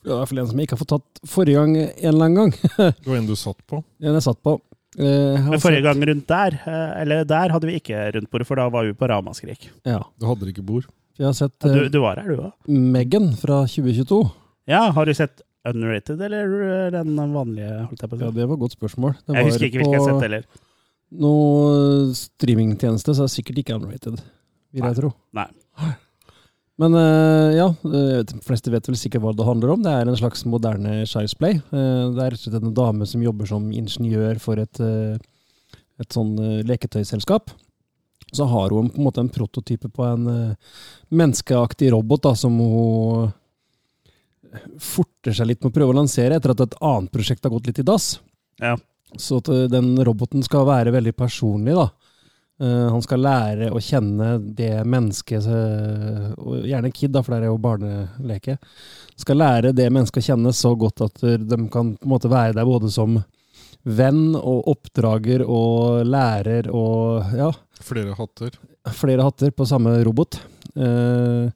Det 0.03 0.09
var 0.09 0.17
i 0.17 0.21
hvert 0.23 0.29
fall 0.33 0.39
en 0.41 0.47
som 0.49 0.57
jeg 0.63 0.67
ikke 0.71 0.77
har 0.79 0.81
fått 0.87 0.95
tatt 0.97 1.21
forrige 1.29 1.61
gang 1.61 1.77
en 1.77 1.91
eller 2.15 2.25
annen 2.25 2.39
gang. 2.41 2.53
Det 3.05 3.07
var 3.11 3.17
en 3.21 3.27
du 3.29 3.37
satt 3.37 3.61
på. 3.69 3.83
En 4.01 4.15
jeg 4.17 4.25
satt 4.25 4.41
på. 4.43 4.57
Eh, 4.97 5.05
jeg 5.05 5.45
men 5.51 5.61
forrige 5.61 5.83
sett- 5.83 5.89
gang 5.91 6.01
rundt 6.09 6.27
der, 6.33 6.57
eh, 6.65 7.01
eller 7.03 7.25
der 7.29 7.53
hadde 7.53 7.69
vi 7.69 7.77
ikke 7.79 8.07
rundt 8.17 8.31
bordet, 8.33 8.47
for 8.49 8.57
da 8.57 8.71
var 8.73 8.89
vi 8.89 8.97
på 8.97 9.07
Ramaskrik. 9.13 9.69
Ja. 9.85 10.01
Du 10.19 10.25
hadde 10.33 10.49
ikke 10.49 10.65
bord. 10.65 10.89
Jeg 11.21 11.27
har 11.29 11.37
sett 11.37 11.53
Du, 11.61 11.69
eh, 11.85 11.89
du 11.93 12.01
var 12.01 12.17
her, 12.17 12.33
du 12.33 12.41
òg. 12.49 12.53
Megan 12.67 13.35
fra 13.37 13.67
2022. 13.69 14.23
Ja, 14.71 14.91
har 14.95 15.07
du 15.07 15.15
sett 15.17 15.43
Unrated 15.69 16.21
eller 16.23 16.53
eh, 16.65 16.91
den 16.95 17.17
vanlige? 17.35 17.73
holdt 17.89 18.05
jeg 18.05 18.11
på 18.11 18.17
å 18.17 18.19
si? 18.21 18.25
Ja, 18.25 18.35
det 18.37 18.45
var 18.47 18.57
et 18.57 18.63
godt 18.63 18.77
spørsmål. 18.77 19.17
Det 19.19 19.35
jeg 19.35 19.45
var 19.45 19.51
husker 19.51 19.67
ikke 19.67 19.81
hvilken 19.81 19.97
jeg 19.97 20.03
har 20.03 20.13
sett 20.13 20.27
heller. 20.27 20.45
noe 21.25 22.13
streamingtjeneste, 22.17 23.17
så 23.17 23.25
er 23.25 23.29
det 23.29 23.35
sikkert 23.35 23.59
ikke 23.65 23.81
unrated, 23.81 24.23
vil 24.71 24.85
Nei. 24.85 24.93
jeg 24.93 24.99
tro. 25.01 25.11
Nei. 25.37 25.49
Men 26.81 26.95
eh, 26.97 27.57
ja, 27.59 27.67
eh, 27.91 28.21
de 28.31 28.39
fleste 28.47 28.73
vet 28.73 28.87
vel 28.89 28.97
sikkert 28.97 29.25
hva 29.27 29.35
det 29.37 29.49
handler 29.49 29.75
om. 29.75 29.83
Det 29.85 29.93
er 29.93 30.09
en 30.09 30.21
slags 30.21 30.47
moderne 30.49 31.01
Shiresplay. 31.03 31.59
Play. 31.59 32.15
Det 32.15 32.23
er 32.23 32.31
rett 32.33 32.39
og 32.41 32.47
slett 32.47 32.63
en 32.63 32.79
dame 32.79 33.11
som 33.11 33.27
jobber 33.27 33.51
som 33.51 33.67
ingeniør 33.75 34.41
for 34.41 34.63
et, 34.63 34.81
et 34.81 36.17
sånn 36.17 36.33
leketøyselskap. 36.71 37.53
Så 38.31 38.47
har 38.47 38.71
hun 38.71 38.89
på 38.95 39.03
en 39.03 39.09
måte 39.11 39.21
en 39.21 39.35
prototype 39.35 39.91
på 39.93 40.07
en 40.07 40.55
menneskeaktig 41.11 41.91
robot 41.93 42.29
da, 42.31 42.37
som 42.39 42.55
hun 42.63 43.33
forter 44.83 45.35
seg 45.37 45.51
litt 45.51 45.63
med 45.63 45.71
å 45.73 45.77
prøve 45.79 45.95
å 45.95 45.99
lansere 46.01 46.37
etter 46.39 46.55
at 46.55 46.63
et 46.65 46.77
annet 46.81 47.13
prosjekt 47.15 47.45
har 47.47 47.53
gått 47.55 47.71
litt 47.71 47.81
i 47.83 47.87
dass. 47.87 48.13
Ja. 48.61 48.77
Så 49.17 49.41
at 49.43 49.49
eh, 49.51 49.67
den 49.73 49.95
roboten 50.07 50.43
skal 50.47 50.67
være 50.69 50.93
veldig 50.95 51.15
personlig, 51.19 51.75
da. 51.79 51.89
Eh, 52.61 52.87
han 52.93 53.03
skal 53.03 53.23
lære 53.25 53.71
å 53.73 53.81
kjenne 53.83 54.35
det 54.59 54.85
mennesket, 54.85 55.47
eh, 55.49 56.31
og 56.39 56.67
gjerne 56.69 56.93
kid, 56.95 57.15
da, 57.15 57.23
for 57.25 57.35
det 57.35 57.47
er 57.49 57.53
jo 57.53 57.61
barneleke. 57.63 58.59
Skal 59.21 59.41
lære 59.41 59.75
det 59.77 59.89
mennesket 59.93 60.23
å 60.23 60.29
kjenne 60.33 60.55
så 60.57 60.75
godt 60.79 61.03
at 61.09 61.23
de 61.25 61.61
kan 61.73 61.95
på 61.97 62.09
en 62.09 62.15
måte 62.15 62.31
være 62.33 62.57
der 62.59 62.69
både 62.69 62.91
som 62.93 63.19
venn 63.89 64.35
og 64.37 64.67
oppdrager 64.69 65.43
og 65.49 66.03
lærer 66.05 66.69
og 66.69 67.31
ja, 67.37 67.49
Flere 67.81 68.13
hatter. 68.13 68.59
flere 68.93 69.25
hatter 69.25 69.53
på 69.57 69.65
samme 69.69 69.95
robot. 70.05 70.37
Eh, 70.77 71.49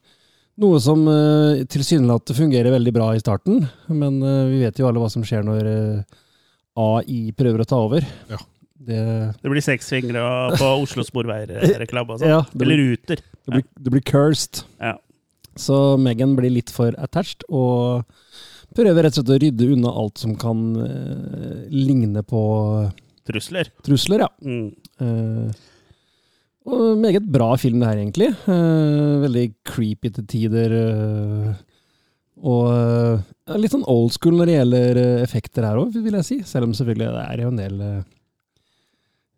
noe 0.63 0.81
som 0.83 1.05
uh, 1.09 1.63
tilsynelatende 1.71 2.37
fungerer 2.39 2.75
veldig 2.75 2.93
bra 2.95 3.11
i 3.15 3.23
starten, 3.23 3.65
men 3.91 4.21
uh, 4.23 4.45
vi 4.51 4.63
vet 4.63 4.79
jo 4.79 4.89
alle 4.89 5.03
hva 5.03 5.11
som 5.13 5.25
skjer 5.27 5.47
når 5.47 5.71
uh, 5.71 6.19
AI 6.81 7.33
prøver 7.37 7.65
å 7.65 7.69
ta 7.69 7.81
over. 7.85 8.07
Ja. 8.31 8.41
Det, 8.85 9.01
Det 9.41 9.49
blir 9.49 9.65
seks 9.65 9.89
fingre 9.89 10.23
på 10.61 10.71
Oslo 10.83 11.05
Sporveier-reklame 11.07 12.19
sånn. 12.21 12.29
ja, 12.35 12.43
Eller 12.61 12.83
Ruter. 12.83 13.23
det, 13.23 13.51
blir, 13.55 13.65
det 13.81 13.93
blir 13.95 14.05
cursed. 14.05 14.65
Ja. 14.83 14.99
Så 15.57 15.97
Megan 16.03 16.35
blir 16.37 16.53
litt 16.53 16.73
for 16.75 16.97
attached, 17.01 17.47
og 17.49 18.05
Prøver 18.75 19.07
rett 19.07 19.15
og 19.15 19.23
slett 19.23 19.31
å 19.31 19.39
rydde 19.39 19.67
unna 19.71 19.91
alt 20.03 20.19
som 20.19 20.33
kan 20.35 20.63
eh, 20.83 21.59
ligne 21.71 22.25
på 22.27 22.41
Trusler. 23.29 23.71
trusler, 23.87 24.25
ja. 24.27 24.31
Mm. 24.43 25.53
Og 26.65 26.97
meget 26.97 27.27
bra 27.29 27.51
film 27.61 27.81
det 27.83 27.89
her, 27.91 27.99
egentlig. 28.01 28.31
Eh, 28.49 29.21
veldig 29.25 29.45
creepy 29.69 30.11
til 30.17 30.27
tider. 30.31 30.73
eh, 30.73 31.55
og 32.45 32.69
eh, 32.73 33.57
litt 33.61 33.73
sånn 33.73 33.85
old 33.89 34.13
school 34.17 34.37
når 34.39 34.49
det 34.49 34.55
gjelder 34.59 35.01
effekter 35.23 35.67
her 35.69 35.77
òg, 35.81 35.93
vil 36.05 36.17
jeg 36.19 36.25
si. 36.29 36.39
Selv 36.49 36.65
om 36.69 36.73
selvfølgelig 36.77 37.11
det 37.13 37.25
er 37.29 37.43
jo 37.45 37.51
en 37.53 37.61
del 37.61 37.75
CG 37.79 37.85
her 37.85 37.99
òg. 38.01 38.11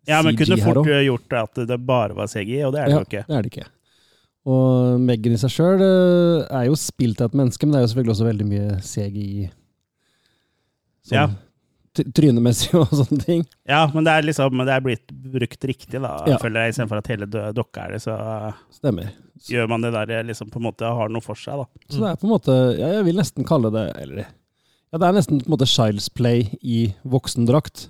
Ja, 0.07 0.21
men 0.23 0.37
kunne 0.39 0.57
fort 0.63 0.87
gjort 0.87 1.33
at 1.35 1.59
det 1.67 1.77
bare 1.83 2.15
var 2.15 2.29
CGI, 2.31 2.61
og 2.63 2.71
det 2.73 2.79
er 2.79 2.85
det 2.87 2.93
Ja, 2.95 2.99
jo 3.01 3.07
ikke. 3.09 3.25
det 3.27 3.35
er 3.35 3.41
det 3.43 3.51
ikke. 3.51 3.67
Og 4.47 5.01
Megan 5.03 5.33
i 5.35 5.39
seg 5.41 5.51
sjøl 5.51 5.81
er 5.83 6.63
jo 6.69 6.77
spilt 6.79 7.19
av 7.19 7.27
et 7.33 7.35
menneske, 7.35 7.67
men 7.67 7.73
det 7.75 7.81
er 7.81 7.83
jo 7.83 7.89
selvfølgelig 7.91 8.13
også 8.15 8.27
veldig 8.29 8.47
mye 8.47 8.77
CGI. 8.79 9.49
Sånn, 11.03 11.17
Ja. 11.17 11.25
Tr- 11.97 12.07
Trynemessig 12.19 12.71
og 12.79 12.91
sånne 12.93 13.19
ting. 13.25 13.43
Ja, 13.67 13.81
men 13.93 14.05
det 14.07 14.13
er 14.13 14.27
liksom 14.29 14.61
det 14.63 14.73
er 14.77 14.83
blitt 14.85 15.11
brukt 15.33 15.67
riktig, 15.69 15.99
da, 16.03 16.13
Ja. 16.29 16.37
føler 16.41 16.65
jeg. 16.67 16.75
Istedenfor 16.75 17.01
at 17.01 17.11
hele 17.11 17.27
dokka 17.57 17.87
er 17.87 17.95
det, 17.97 18.01
så 18.05 18.15
Stemmer. 18.77 19.09
Så, 19.37 19.51
gjør 19.53 19.67
man 19.69 19.83
det 19.85 19.91
der 19.93 20.23
liksom 20.25 20.49
på 20.53 20.57
en 20.61 20.65
måte 20.69 20.87
har 20.97 21.09
noe 21.13 21.21
for 21.21 21.37
seg, 21.37 21.59
da. 21.61 21.67
så 21.93 21.99
det 22.01 22.09
er 22.09 22.15
på 22.21 22.25
en 22.25 22.31
måte 22.33 22.53
ja, 22.79 22.87
Jeg 22.95 23.03
vil 23.05 23.19
nesten 23.19 23.45
kalle 23.45 23.69
det 23.69 23.83
Eller 24.01 24.23
ja, 24.25 24.97
det 24.97 25.03
er 25.05 25.13
nesten 25.19 25.41
på 25.43 25.49
en 25.51 25.53
måte 25.57 25.67
Child's 25.69 26.07
Play 26.15 26.47
i 26.63 26.93
voksendrakt. 27.05 27.89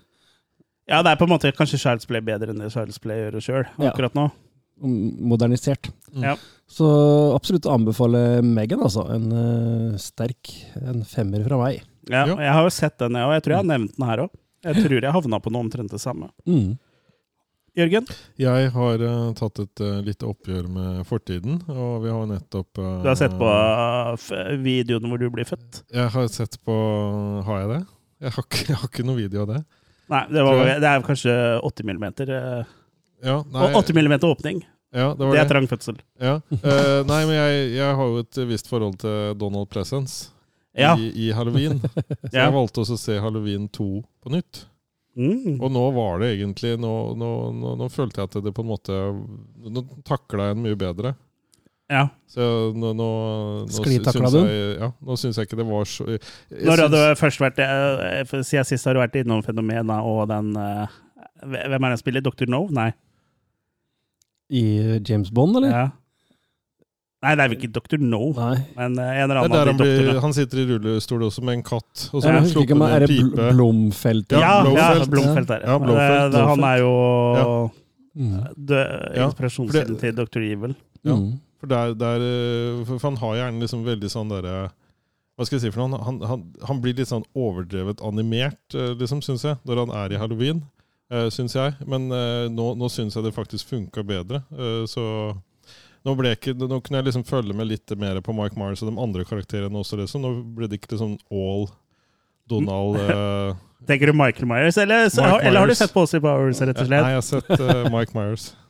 Ja, 0.90 1.04
det 1.06 1.12
er 1.14 1.20
på 1.20 1.28
en 1.28 1.32
måte 1.36 1.52
kanskje 1.56 1.78
Child's 1.80 2.08
Play 2.10 2.24
bedre 2.26 2.50
enn 2.52 2.60
det 2.64 2.72
Child's 2.74 2.98
Play 3.00 3.22
gjør 3.28 3.38
sjøl 3.44 3.66
Ja. 3.78 3.92
akkurat 3.92 4.16
nå. 4.18 4.26
Modernisert. 4.82 5.90
Mm. 6.14 6.24
Ja. 6.24 6.36
Så 6.70 6.88
absolutt 7.36 7.66
anbefale 7.70 8.42
Megan, 8.46 8.82
altså. 8.86 9.06
En 9.14 9.32
uh, 9.32 9.98
sterk 10.02 10.52
en 10.82 11.04
femmer 11.08 11.46
fra 11.48 11.58
meg. 11.62 11.82
Ja, 12.10 12.26
Ja. 12.26 12.36
Jeg 12.40 12.54
har 12.54 12.64
jo 12.64 12.70
sett 12.74 12.98
den, 13.00 13.14
jeg 13.20 13.28
òg. 13.28 13.34
Jeg 13.38 13.44
tror 13.44 13.54
jeg 13.56 13.62
har 13.64 13.72
nevnt 13.78 13.96
den 13.98 14.08
her 14.08 14.18
òg. 14.26 14.30
Jeg 14.68 14.76
tror 14.84 15.02
jeg 15.02 15.14
havna 15.14 15.40
på 15.40 15.52
noe 15.54 15.64
omtrent 15.68 15.92
det 15.92 16.00
samme. 16.02 16.30
Mm. 16.48 16.78
Jørgen? 17.78 18.08
Jeg 18.42 18.70
har 18.74 19.02
uh, 19.06 19.34
tatt 19.38 19.60
et 19.62 19.82
uh, 19.86 20.00
lite 20.02 20.26
oppgjør 20.26 20.66
med 20.74 21.04
fortiden, 21.06 21.60
og 21.70 22.00
vi 22.02 22.10
har 22.10 22.24
nettopp 22.26 22.80
uh, 22.82 23.04
Du 23.04 23.10
har 23.12 23.20
sett 23.20 23.36
på 23.38 23.46
uh, 23.46 24.16
f- 24.18 24.34
videoen 24.64 25.06
hvor 25.12 25.22
du 25.22 25.28
blir 25.30 25.46
født? 25.46 25.84
Jeg 25.94 26.10
har 26.16 26.28
sett 26.34 26.58
på 26.66 26.74
Har 27.46 27.60
jeg 27.62 27.70
det? 27.76 27.82
Jeg 28.26 28.34
har 28.34 28.48
ikke, 28.48 28.64
jeg 28.72 28.80
har 28.82 28.90
ikke 28.90 29.06
noe 29.06 29.20
video 29.20 29.44
av 29.46 29.52
det. 29.54 29.60
Nei, 30.10 30.24
det, 30.32 30.42
var, 30.48 30.64
det 30.82 30.90
er 30.90 31.06
kanskje 31.06 31.36
80 31.68 31.86
millimeter. 31.92 32.30
eh, 32.34 32.74
Ja, 33.28 33.38
nei, 33.52 33.68
Og 33.70 33.78
80 33.84 33.94
millimeter 34.00 34.32
åpning. 34.34 34.64
ja, 34.96 35.12
det 35.14 35.22
var 35.28 35.36
Det 35.36 35.40
er 35.42 35.44
det. 35.44 35.52
trang 35.52 35.68
fødsel. 35.70 35.98
Ja. 36.24 36.34
Eh, 36.58 37.04
nei, 37.06 37.22
men 37.28 37.36
jeg, 37.36 37.62
jeg 37.76 37.96
har 38.00 38.10
jo 38.10 38.24
et 38.24 38.40
visst 38.50 38.70
forhold 38.72 38.98
til 39.04 39.36
Donald 39.38 39.70
Pleasence 39.70 40.32
Ja. 40.78 40.94
i, 41.00 41.10
i 41.28 41.32
Halloween. 41.34 41.80
Så 42.30 42.34
Ja. 42.34 42.46
jeg 42.48 42.54
valgte 42.54 42.84
også 42.84 42.98
å 42.98 43.02
se 43.02 43.20
Halloween 43.24 43.68
2 43.74 43.88
på 44.24 44.34
nytt. 44.36 44.66
Mm. 45.18 45.56
Og 45.58 45.72
nå 45.74 45.84
var 45.96 46.20
det 46.22 46.28
egentlig 46.36 46.76
Nå, 46.78 46.92
nå, 47.18 47.30
nå, 47.58 47.72
nå 47.80 47.88
følte 47.90 48.22
jeg 48.22 48.30
at 48.30 48.36
det 48.46 48.52
på 48.54 48.62
en 48.62 48.68
måte 48.70 48.94
Nå 49.66 49.82
takla 50.06 50.52
jeg 50.52 50.58
den 50.60 50.62
mye 50.68 50.78
bedre. 50.78 51.16
Ja. 51.90 52.04
Så 52.30 52.44
nå, 52.78 52.92
nå, 52.94 53.08
nå 53.66 53.72
Sklitakla 53.80 54.30
du? 54.30 54.38
ja, 54.78 54.92
nå 55.02 55.16
syns 55.18 55.40
jeg 55.40 55.48
ikke 55.50 55.58
det 55.58 55.66
var 55.72 55.90
så 55.90 56.06
jeg, 56.12 56.22
jeg 56.54 56.68
Når 56.70 56.84
hadde 56.84 57.02
du 57.02 57.18
først 57.24 57.42
vært 57.42 57.64
eh, 57.66 58.36
Siden 58.46 58.68
sist 58.70 58.86
har 58.86 58.94
du 58.94 59.02
vært 59.02 59.18
innom 59.24 59.42
Fenomena 59.42 60.04
og 60.06 60.28
den 60.30 60.52
eh, 60.62 60.98
Hvem 61.48 61.78
er 61.80 61.96
den 61.96 62.02
spiller? 62.04 62.22
Dr. 62.28 62.46
No? 62.54 62.68
Nei. 62.78 62.92
I 64.54 64.64
James 65.02 65.34
Bond, 65.34 65.58
eller? 65.60 65.74
Ja. 65.74 65.88
Nei, 67.26 67.32
det 67.34 67.42
er 67.44 67.50
vel 67.50 67.58
ikke 67.58 67.72
Dr. 67.74 67.98
No, 67.98 68.20
Nei. 68.38 68.56
men 68.78 69.00
eh, 69.02 69.24
en 69.24 69.32
eller 69.32 69.48
Det 69.50 69.58
er 69.58 69.58
annen 69.58 69.58
av 69.58 69.68
han, 69.68 69.78
de 69.78 69.84
blir, 69.84 69.96
doktorene. 69.98 70.22
han 70.22 70.34
sitter 70.38 70.60
i 70.62 70.66
rullestol 70.70 71.24
også 71.26 71.42
med 71.48 71.56
en 71.58 71.64
katt. 71.66 72.04
Og 72.14 72.22
så 72.22 72.28
ja, 72.30 72.34
han 72.36 72.46
ikke 72.46 72.54
sluppet 72.54 72.76
en 72.76 72.84
er 72.88 73.00
det 73.00 73.10
Bl. 73.10 73.32
Blomfelt. 73.56 74.36
Ja, 74.36 74.40
Ja, 74.40 74.52
ja, 74.54 74.62
Blomfelt. 74.68 75.10
Blomfelt 75.16 75.50
er 75.56 75.60
det. 75.64 75.68
Ja, 75.72 75.78
Blomfelt, 75.82 76.32
Det- 76.32 76.32
det- 76.38 76.48
Han 76.52 76.64
er 76.64 76.78
jo 76.84 77.72
Mm. 78.18 78.38
Ja, 79.16 79.26
inspirasjonskilden 79.28 79.98
til 80.00 80.16
Dr. 80.16 80.40
Evil. 80.42 80.76
Ja. 81.06 81.14
Mm. 81.16 81.40
For, 81.60 81.68
der, 81.68 81.94
der, 81.94 82.16
eh, 82.18 82.86
for 82.86 82.98
han 83.10 83.16
har 83.18 83.36
gjerne 83.36 83.62
liksom 83.62 83.84
veldig 83.86 84.10
sånn 84.10 84.30
derre 84.30 84.72
Hva 85.38 85.46
skal 85.46 85.60
jeg 85.60 85.62
si 85.68 85.70
for 85.76 85.88
noe? 85.88 86.00
Han, 86.04 86.20
han, 86.22 86.44
han 86.66 86.82
blir 86.82 86.96
litt 86.98 87.08
sånn 87.12 87.24
overdrevet 87.38 88.02
animert, 88.02 88.58
eh, 88.74 88.96
liksom, 88.98 89.22
syns 89.22 89.44
jeg, 89.46 89.58
når 89.68 89.86
han 89.86 89.92
er 89.94 90.14
i 90.16 90.18
halloween. 90.18 90.64
Uh, 91.14 91.30
syns 91.30 91.54
jeg. 91.54 91.76
Men 91.86 92.10
uh, 92.12 92.50
nå, 92.50 92.76
nå 92.76 92.90
syns 92.90 93.14
jeg 93.16 93.24
det 93.24 93.36
faktisk 93.36 93.70
funka 93.70 94.02
bedre. 94.04 94.42
Uh, 94.52 94.84
så 94.90 95.38
nå, 96.08 96.16
ble 96.16 96.34
ikke, 96.38 96.56
nå 96.56 96.80
kunne 96.84 97.02
jeg 97.02 97.10
liksom 97.10 97.28
følge 97.28 97.56
med 97.58 97.70
litt 97.70 97.94
mer 98.00 98.20
på 98.24 98.36
Mike 98.36 98.58
Myers 98.60 98.84
og 98.84 98.92
de 98.92 98.98
andre 99.04 99.28
karakterene 99.28 99.84
også. 99.84 100.00
Liksom. 100.00 100.24
Nå 100.24 100.34
ble 100.58 100.72
det 100.72 100.80
ikke 100.80 100.96
liksom 100.96 101.18
all 101.28 101.68
Donald 102.48 103.00
uh, 103.04 103.56
Tenker 103.88 104.10
du 104.10 104.18
Michael 104.18 104.48
Myers, 104.50 104.78
eller, 104.82 105.10
så, 105.14 105.22
Mike 105.22 105.48
eller 105.48 105.60
har 105.60 105.70
du 105.70 105.76
sett 105.78 105.94
på 105.94 106.02
Posey 106.02 106.24
Powers, 106.24 106.62
rett 106.64 106.80
og 106.80 106.88
slett? 106.90 107.04
Nei, 107.04 107.14
jeg 107.14 107.20
har 107.20 107.28
sett 107.28 107.52
uh, 107.60 107.90
Mike 107.94 108.18
Myers. 108.18 108.54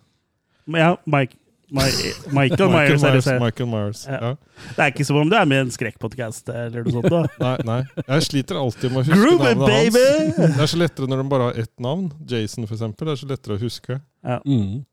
Ja, 0.67 0.97
Mike, 1.07 1.37
My, 1.71 1.85
Michael 2.31 2.69
Myers. 2.69 3.01
Myers 3.03 3.25
det 3.25 3.39
Michael 3.39 3.69
Myers. 3.69 4.01
Ja. 4.07 4.17
Ja. 4.21 4.31
Det 4.75 4.83
er 4.83 4.91
ikke 4.91 5.05
som 5.07 5.19
om 5.21 5.29
du 5.31 5.35
er 5.39 5.45
med 5.47 5.61
i 5.61 5.63
en 5.65 5.71
skrekkpodkast 5.71 6.51
eller 6.51 6.83
noe 6.83 6.95
sånt. 6.97 7.07
da. 7.11 7.21
Nei, 7.45 7.53
nei. 7.69 7.77
Jeg 8.01 8.25
sliter 8.27 8.59
alltid 8.59 8.91
med 8.91 8.99
å 8.99 9.03
huske 9.05 9.19
Groove 9.19 9.53
navnet 9.53 9.63
navnet 9.63 10.39
hans. 10.41 10.57
Det 10.57 10.65
er 10.65 10.71
så 10.73 10.79
lettere 10.79 11.11
når 11.11 11.23
de 11.23 11.25
bare 11.31 11.47
har 11.49 11.61
ett 11.63 11.73
navn. 11.83 12.09
Jason, 12.27 12.67
for 12.67 12.75
eksempel. 12.75 13.07
Det 13.07 13.15
er 13.15 13.21
så 13.23 13.31
lettere 13.31 13.55
å 13.55 13.61
huske. 13.63 13.99
Ja. 14.27 14.39
Mm. 14.43 14.83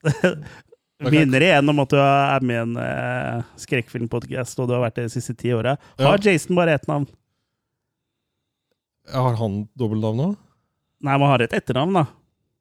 Minner 1.03 1.43
igjen 1.43 1.69
om 1.69 1.83
at 1.83 1.91
du 1.91 1.99
er 1.99 2.45
med 2.47 2.55
i 2.55 2.63
en 2.63 2.77
uh, 2.79 3.55
skrekkfilmpodkast, 3.59 4.59
og 4.63 4.69
du 4.71 4.77
har 4.77 4.85
vært 4.87 5.01
det 5.01 5.09
de 5.09 5.15
siste 5.17 5.35
ti 5.39 5.51
åra. 5.55 5.75
Har 5.99 6.23
Jason 6.23 6.55
bare 6.57 6.77
ett 6.79 6.87
navn? 6.91 7.09
Har 9.13 9.35
han 9.41 9.65
dobbeltnavn 9.77 10.21
nå? 10.23 10.29
Nei, 11.05 11.17
man 11.19 11.29
har 11.35 11.45
et 11.45 11.57
etternavn, 11.57 11.99
da. 11.99 12.07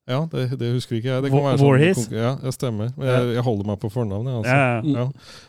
Ja, 0.09 0.27
det, 0.31 0.57
det 0.59 0.73
husker 0.73 0.97
ikke 0.97 1.07
jeg. 1.07 1.23
Det 1.23 1.29
kan 1.31 1.45
være 1.45 1.59
sånn, 1.61 1.67
Voorhees? 1.69 2.01
ja, 2.11 2.33
det 2.41 2.51
stemmer. 2.57 2.89
Men 2.97 3.07
jeg, 3.07 3.27
jeg 3.37 3.45
holder 3.45 3.69
meg 3.69 3.79
på 3.79 3.91
fornavnet. 3.93 4.41
Altså. 4.41 4.51
Ja, 4.51 4.65
ja. 4.65 5.05
Ja. 5.05 5.05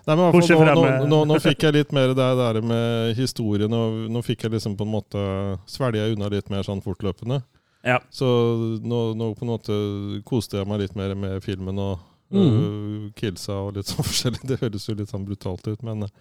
Nei, 0.07 0.15
men 0.21 0.37
fall, 0.37 0.63
nå, 0.63 0.85
nå, 0.85 1.09
nå, 1.11 1.19
nå 1.33 1.39
fikk 1.43 1.67
jeg 1.67 1.75
litt 1.81 1.95
mer 1.97 2.15
det 2.15 2.29
der 2.39 2.61
med 2.63 3.19
historien, 3.19 3.75
og 3.75 4.05
nå 4.15 4.23
fikk 4.23 4.47
jeg 4.47 4.55
liksom 4.55 4.77
på 4.79 4.87
en 4.87 4.93
måte 4.95 5.27
Svelga 5.71 6.07
unna 6.13 6.31
litt 6.31 6.53
mer 6.55 6.63
sånn 6.67 6.85
fortløpende. 6.85 7.41
Ja. 7.85 7.99
Så 8.15 8.29
nå 8.81 9.03
på 9.35 9.45
en 9.45 9.51
måte 9.51 9.79
koste 10.29 10.61
jeg 10.61 10.71
meg 10.71 10.85
litt 10.85 10.95
mer 10.97 11.17
med 11.19 11.43
filmen 11.45 11.83
og 11.83 11.99
Mhm. 12.33 12.63
øh, 12.65 13.13
killsa 13.19 13.59
og 13.67 13.77
litt 13.77 13.91
sånn 13.91 14.07
forskjellig. 14.11 14.43
Det 14.49 14.61
høres 14.63 14.89
jo 14.89 14.97
litt 14.99 15.13
sånn 15.13 15.27
brutalt 15.29 15.67
ut, 15.69 15.83
men 15.87 16.07
øh, 16.07 16.13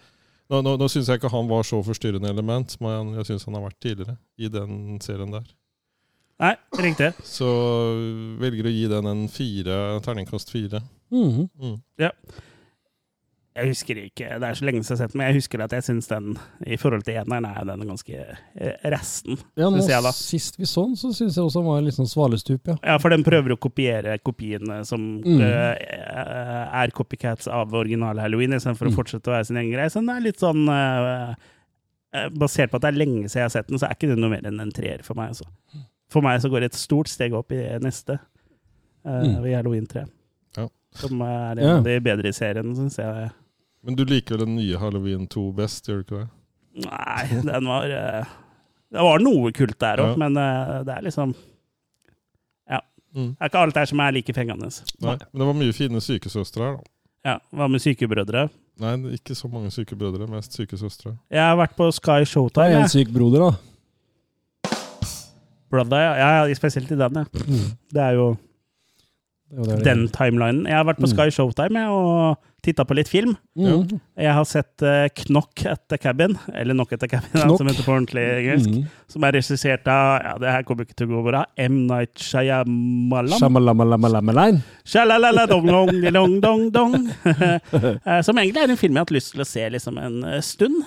nå, 0.52 0.62
nå, 0.62 0.76
nå 0.78 0.88
syns 0.92 1.10
jeg 1.10 1.22
ikke 1.22 1.32
han 1.34 1.50
var 1.50 1.64
så 1.68 1.80
forstyrrende 1.86 2.30
element 2.30 2.76
men 2.84 3.14
jeg 3.18 3.30
syns 3.32 3.46
han 3.48 3.56
har 3.58 3.68
vært 3.70 3.80
tidligere 3.82 4.18
i 4.38 4.52
den 4.52 5.00
serien 5.02 5.32
der. 5.34 5.46
Nei, 6.44 6.56
riktig. 6.82 7.14
Så 7.24 7.48
øh, 7.48 8.40
velger 8.42 8.68
å 8.68 8.74
gi 8.74 8.88
den 8.92 9.08
en 9.08 9.28
fire, 9.32 9.78
terningkast 10.04 10.52
fire. 10.52 10.82
Mm. 11.14 11.48
Mm. 11.62 11.78
Jeg 13.56 13.68
husker 13.70 14.00
ikke, 14.02 14.28
det 14.42 14.48
er 14.50 14.56
så 14.58 14.66
lenge 14.66 14.82
siden 14.82 14.98
jeg 14.98 14.98
har 14.98 15.02
sett 15.04 15.12
den, 15.14 15.20
men 15.22 15.28
jeg 15.30 15.36
husker 15.38 15.62
at 15.62 15.74
jeg 15.78 15.84
syns 15.86 16.08
den 16.10 16.32
i 16.66 16.78
forhold 16.82 17.04
til 17.06 17.20
eneren 17.22 17.46
er 17.46 17.66
den 17.70 17.84
ganske 17.86 18.16
eh, 18.18 18.72
resten. 18.90 19.38
Ja, 19.56 19.68
nå, 19.70 19.78
jeg 19.86 20.02
da. 20.02 20.12
Sist 20.18 20.58
vi 20.58 20.66
så 20.66 20.88
den, 20.88 20.96
så 20.98 21.12
syns 21.14 21.38
jeg 21.38 21.44
også 21.46 21.62
den 21.62 21.68
var 21.70 21.84
litt 21.86 21.94
sånn 22.00 22.10
svalestup, 22.10 22.72
ja. 22.72 22.76
Ja, 22.82 22.96
for 22.98 23.14
den 23.14 23.22
prøver 23.24 23.54
å 23.54 23.60
kopiere 23.62 24.16
kopiene 24.26 24.80
som 24.90 25.04
Mm. 25.24 25.38
uh, 25.40 25.76
er 26.82 26.92
copycats 26.98 27.48
av 27.48 27.74
originale 27.78 28.22
Halloween, 28.26 28.54
istedenfor 28.58 28.90
Mm. 28.90 28.94
å 28.94 28.98
fortsette 28.98 29.30
å 29.30 29.36
være 29.36 29.46
sin 29.46 29.58
egen 29.62 29.72
greie. 29.76 29.90
Så 29.94 30.02
den 30.02 30.10
er 30.10 30.20
litt 30.26 30.40
sånn 30.42 30.66
eh, 30.70 31.36
eh, 32.14 32.30
Basert 32.30 32.72
på 32.72 32.76
at 32.82 32.82
det 32.88 32.92
er 32.96 33.00
lenge 33.06 33.30
siden 33.30 33.44
jeg 33.44 33.50
har 33.52 33.54
sett 33.54 33.68
den, 33.70 33.78
så 33.78 33.86
er 33.88 33.94
ikke 33.94 34.10
det 34.10 34.18
noe 34.18 34.30
mer 34.34 34.42
enn 34.50 34.60
en 34.62 34.72
treer 34.74 35.04
for 35.06 35.14
meg. 35.14 35.30
Altså. 35.30 35.46
For 36.10 36.22
meg 36.26 36.42
så 36.42 36.50
går 36.50 36.62
det 36.66 36.72
et 36.74 36.80
stort 36.82 37.08
steg 37.10 37.34
opp 37.38 37.52
i 37.54 37.62
neste, 37.82 38.18
uh, 39.06 39.22
Mm. 39.24 39.46
i 39.46 39.54
Halloween 39.54 39.86
3. 39.86 40.06
Ja. 40.58 40.68
Som 40.94 41.22
er 41.22 41.60
en 41.60 41.78
av 41.78 41.84
de 41.84 42.00
bedre 42.00 42.28
i 42.30 42.32
serien, 42.34 42.74
syns 42.76 42.98
jeg. 42.98 43.32
Men 43.84 43.96
du 44.00 44.06
liker 44.08 44.38
vel 44.38 44.46
den 44.46 44.56
nye 44.56 44.78
Halloween 44.80 45.28
2 45.28 45.52
best, 45.58 45.88
gjør 45.90 46.02
du 46.02 46.04
ikke 46.06 46.20
det? 46.22 46.30
Nei, 46.88 47.26
den 47.44 47.68
var 47.70 47.84
eh, 47.92 48.26
Det 48.94 49.02
var 49.06 49.20
noe 49.22 49.52
kult 49.54 49.78
der 49.80 49.98
òg, 50.02 50.14
Ja. 50.14 50.16
men 50.24 50.38
eh, 50.38 50.84
det 50.88 50.96
er 50.98 51.02
liksom 51.10 51.36
Mm. 53.14 53.36
Det 53.38 53.46
er 53.46 53.50
ikke 53.52 53.60
alt 53.62 53.76
der 53.78 53.86
som 53.86 54.00
er 54.02 54.10
like 54.16 54.34
fengende. 54.34 54.66
Nei. 55.06 55.12
Men 55.32 55.38
det 55.44 55.46
var 55.46 55.54
mye 55.54 55.74
fine 55.78 56.00
sykesøstre 56.02 56.64
her, 56.66 56.78
da. 56.80 56.84
Ja, 57.30 57.36
Hva 57.54 57.68
med 57.70 57.80
sykebrødre? 57.84 58.48
Nei, 58.82 58.94
ikke 59.14 59.36
så 59.38 59.46
mange 59.54 59.70
syke 59.70 59.94
brødre, 59.96 60.26
mest 60.32 60.56
syke 60.58 60.80
søstre. 60.82 61.14
Jeg 61.30 61.44
har 61.46 61.54
vært 61.60 61.76
på 61.78 61.92
Sky 61.94 62.24
Det 62.24 62.28
Showtime. 62.32 62.72
er 62.74 62.82
en 62.82 62.90
syk 62.90 63.12
broder, 63.14 63.46
da. 63.52 64.74
Brother, 65.70 66.02
ja. 66.02 66.16
ja, 66.18 66.46
ja, 66.48 66.56
spesielt 66.58 66.90
i 66.90 66.98
den, 66.98 67.22
ja. 67.22 67.24
Mm. 67.46 67.70
Det 67.94 68.02
er 68.02 68.18
jo 68.18 68.26
Det 69.52 69.60
er 69.60 69.64
det 69.70 69.78
det 69.78 69.86
den 69.92 70.04
timelinen. 70.18 70.66
Jeg 70.66 70.76
har 70.80 70.84
vært 70.90 70.98
på 71.02 71.06
Mm. 71.10 71.14
Sky 71.14 71.30
Showtime 71.38 71.80
jeg, 71.80 71.90
og 71.90 72.38
titta 72.64 72.86
på 72.88 72.96
litt 72.96 73.10
film. 73.12 73.36
Mm. 73.60 74.00
Jeg 74.20 74.34
har 74.38 74.46
sett 74.48 74.84
uh, 74.86 75.06
Knock 75.28 75.66
at 75.70 75.84
the 75.92 75.98
Cabin, 76.00 76.38
eller 76.56 76.78
Knock 76.78 76.94
at 76.96 77.04
the 77.04 77.10
Cabin, 77.12 77.30
Knock. 77.42 77.58
som 77.60 77.70
heter 77.70 77.86
på 77.86 77.94
ordentlig 77.94 78.24
engelsk. 78.24 78.70
Mm. 78.72 78.86
Som 79.12 79.28
er 79.28 79.36
regissert 79.38 79.90
av 79.92 80.08
ja, 80.24 80.34
det 80.42 80.54
her 80.56 80.66
kommer 80.68 80.88
ikke 80.88 80.98
til 81.02 81.12
å 81.12 81.18
gå 81.18 81.26
bra, 81.28 81.44
M. 81.60 81.84
Night 81.90 82.24
Shyamalan. 82.24 83.36
Shyamalan. 83.38 84.62
Shyamalan. 84.88 85.44
Som 88.24 88.40
egentlig 88.42 88.64
er 88.64 88.74
en 88.74 88.80
film 88.80 88.96
jeg 88.96 89.00
har 89.00 89.06
hatt 89.06 89.16
lyst 89.16 89.34
til 89.36 89.44
å 89.44 89.50
se 89.50 89.68
liksom 89.76 90.00
en 90.02 90.20
stund. 90.46 90.82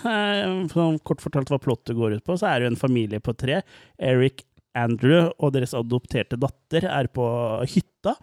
Som 0.72 0.98
kort 1.06 1.24
fortalt 1.24 1.52
hva 1.52 1.60
plottet 1.62 1.96
går 1.98 2.18
ut 2.18 2.26
på, 2.26 2.38
så 2.40 2.50
er 2.50 2.64
det 2.64 2.72
en 2.72 2.80
familie 2.80 3.20
på 3.22 3.36
tre. 3.38 3.60
Eric, 4.00 4.46
Andrew 4.76 5.30
og 5.40 5.54
deres 5.56 5.74
adopterte 5.76 6.38
datter 6.40 6.88
er 6.90 7.08
på 7.12 7.26
hytta 7.72 8.16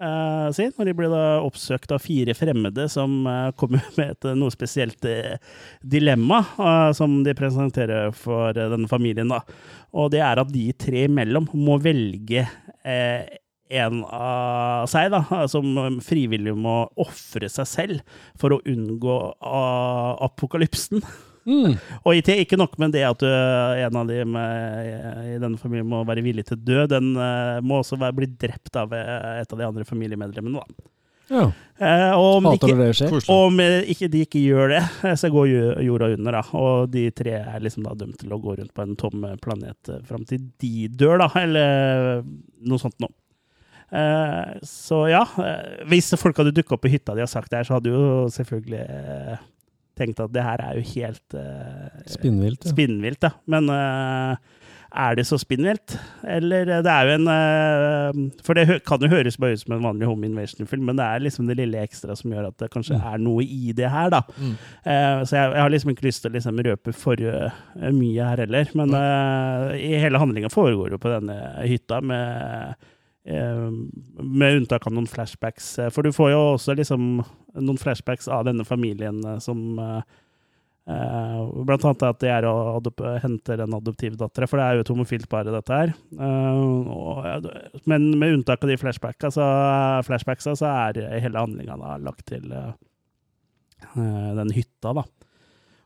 eh, 0.00 0.48
sin, 0.56 0.72
hvor 0.74 0.88
de 0.88 0.94
blir 0.96 1.10
da 1.12 1.40
oppsøkt 1.44 1.92
av 1.94 2.02
fire 2.04 2.34
fremmede 2.36 2.88
som 2.92 3.20
uh, 3.26 3.50
kommer 3.58 3.84
med 3.98 4.14
et 4.14 4.28
eh, 4.30 4.38
noe 4.38 4.54
spesielt 4.54 5.04
eh, 5.08 5.36
dilemma 5.82 6.42
uh, 6.58 6.90
som 6.96 7.20
de 7.26 7.34
presenterer 7.38 8.12
for 8.16 8.54
eh, 8.54 8.70
denne 8.74 8.90
familien. 8.90 9.32
da. 9.32 9.42
Og 9.96 10.12
det 10.14 10.22
er 10.24 10.40
at 10.40 10.52
de 10.54 10.70
tre 10.78 11.06
imellom 11.08 11.48
må 11.56 11.78
velge 11.82 12.46
eh, 12.84 13.38
en 13.68 14.00
av 14.08 14.86
seg, 14.88 15.10
da, 15.12 15.44
som 15.52 15.98
frivillig 16.00 16.54
må 16.56 16.86
ofre 16.96 17.50
seg 17.52 17.68
selv 17.68 18.20
for 18.40 18.56
å 18.56 18.62
unngå 18.64 19.18
apokalypsen. 20.24 21.04
Mm. 21.48 21.78
Og 22.02 22.18
ikke, 22.18 22.36
ikke 22.44 22.58
nok 22.60 22.76
med 22.80 22.92
det 22.92 23.06
at 23.08 23.22
du, 23.22 23.28
en 23.28 23.96
av 23.96 24.10
dem 24.10 24.36
i 24.36 25.38
denne 25.40 25.56
familien 25.60 25.88
må 25.88 26.02
være 26.08 26.24
villig 26.26 26.44
til 26.48 26.58
å 26.58 26.62
dø, 26.66 26.84
den 26.90 27.14
uh, 27.16 27.58
må 27.64 27.80
også 27.80 27.96
være, 28.00 28.16
bli 28.18 28.28
drept 28.36 28.76
av 28.76 28.92
uh, 28.92 29.38
et 29.38 29.52
av 29.54 29.60
de 29.60 29.66
andre 29.66 29.86
familiemedlemmene. 29.88 30.60
Da. 30.60 30.88
Ja. 31.28 31.46
Uh, 31.78 32.12
og 32.18 32.28
om, 32.38 32.50
ikke, 32.56 32.74
det 32.76 32.90
skjer. 32.98 33.16
Og 33.32 33.46
om 33.50 33.62
ikke, 33.62 34.10
de 34.12 34.24
ikke 34.26 34.42
gjør 34.42 34.74
det, 34.74 34.82
så 35.20 35.32
går 35.32 35.48
jorda 35.86 36.10
under. 36.18 36.40
Da. 36.40 36.44
Og 36.60 36.92
de 36.92 37.06
tre 37.16 37.38
er 37.40 37.64
liksom 37.64 37.86
da 37.88 37.96
dømt 37.96 38.20
til 38.20 38.34
å 38.34 38.40
gå 38.42 38.58
rundt 38.58 38.74
på 38.76 38.84
en 38.84 38.98
tom 39.00 39.24
planet 39.44 39.94
fram 40.08 40.28
til 40.28 40.50
de 40.60 40.90
dør, 40.92 41.22
da. 41.24 41.30
Eller 41.40 42.22
noe 42.68 42.82
sånt 42.82 42.98
noe. 43.04 43.14
Uh, 43.88 44.58
så 44.68 45.06
ja, 45.08 45.22
uh, 45.40 45.84
hvis 45.88 46.12
folk 46.20 46.36
hadde 46.36 46.52
dukka 46.52 46.76
opp 46.76 46.82
på 46.84 46.90
hytta 46.92 47.14
de 47.16 47.24
har 47.24 47.30
sagt 47.30 47.48
det 47.48 47.62
her, 47.62 47.68
så 47.68 47.78
hadde 47.78 47.94
jo 47.94 48.26
selvfølgelig 48.34 48.82
uh, 49.98 50.04
tenkt 50.04 50.22
at 50.22 50.34
det 50.34 50.46
her 50.46 50.62
er 50.64 50.78
jo 50.78 50.86
helt 50.94 51.36
uh, 51.36 51.90
Spinnvilt. 52.08 52.64
Ja. 52.64 52.72
spinnvilt, 52.74 53.26
ja. 53.26 53.34
Men 53.50 53.68
uh, 53.72 54.38
er 54.88 55.18
det 55.18 55.26
så 55.28 55.36
spinnvilt? 55.36 55.98
Eller 56.24 56.70
eh, 56.72 56.80
det 56.80 56.92
er 56.92 57.04
jo 57.04 57.16
en 57.18 57.26
uh, 57.28 58.38
For 58.46 58.56
det 58.56 58.78
kan 58.88 59.02
jo 59.04 59.10
høres 59.12 59.36
bare 59.36 59.58
ut 59.58 59.60
som 59.60 59.74
en 59.76 59.84
vanlig 59.84 60.08
home 60.08 60.24
invasion-film, 60.30 60.86
men 60.88 60.96
det 60.96 61.04
er 61.04 61.24
liksom 61.26 61.50
det 61.50 61.58
lille 61.60 61.82
ekstra 61.84 62.16
som 62.16 62.32
gjør 62.32 62.48
at 62.48 62.62
det 62.62 62.70
kanskje 62.72 62.96
er 62.96 63.20
noe 63.20 63.44
i 63.44 63.74
det 63.76 63.90
her, 63.92 64.08
da. 64.14 64.22
Mm. 64.38 64.54
Så 65.28 65.36
jeg, 65.36 65.52
jeg 65.52 65.60
har 65.60 65.74
liksom 65.74 65.92
ikke 65.92 66.06
lyst 66.08 66.24
til 66.24 66.32
å 66.32 66.36
liksom 66.38 66.62
røpe 66.64 66.94
for 66.96 67.20
mye 67.20 68.30
her 68.30 68.42
heller. 68.46 68.72
Men 68.80 68.96
i 69.76 69.92
hele 70.00 70.20
handlinga 70.22 70.48
foregår 70.52 70.96
jo 70.96 71.00
på 71.02 71.12
denne 71.12 71.36
hytta 71.68 72.00
med 72.00 72.88
med 73.26 74.56
unntak 74.62 74.86
av 74.86 74.92
noen 74.94 75.08
flashbacks. 75.10 75.78
eh, 75.78 75.90
For 75.90 76.02
du 76.06 76.12
får 76.14 76.30
jo 76.32 76.38
også 76.54 76.76
liksom 76.78 77.10
noen 77.58 77.80
flashbacks 77.80 78.28
av 78.28 78.46
denne 78.48 78.64
familien 78.64 79.18
eh, 79.26 79.38
som 79.44 79.78
eh, 79.82 80.00
eh, 80.88 81.40
Blant 81.68 81.84
annet 81.84 82.04
at 82.08 82.20
de 82.22 82.30
er 82.32 82.46
og 82.48 82.88
henter 83.22 83.60
en 83.64 83.76
adoptivdatter, 83.76 84.46
for 84.48 84.60
det 84.60 84.64
er 84.64 84.78
jo 84.78 84.86
et 84.86 84.92
homofilt 84.94 85.28
par, 85.28 85.44
dette 85.44 85.80
her. 85.80 85.92
Eh, 86.16 87.50
men 87.90 88.08
med 88.18 88.38
unntak 88.38 88.64
av 88.64 88.72
de 88.72 88.78
flashbacka, 88.80 89.32
så, 89.34 89.48
så 90.04 90.70
er 90.70 91.02
hele 91.20 91.44
handlinga 91.44 91.98
lagt 92.04 92.24
til 92.32 92.48
eh, 92.52 92.72
eh, 93.92 94.30
den 94.40 94.54
hytta, 94.56 94.94
da. 95.02 95.04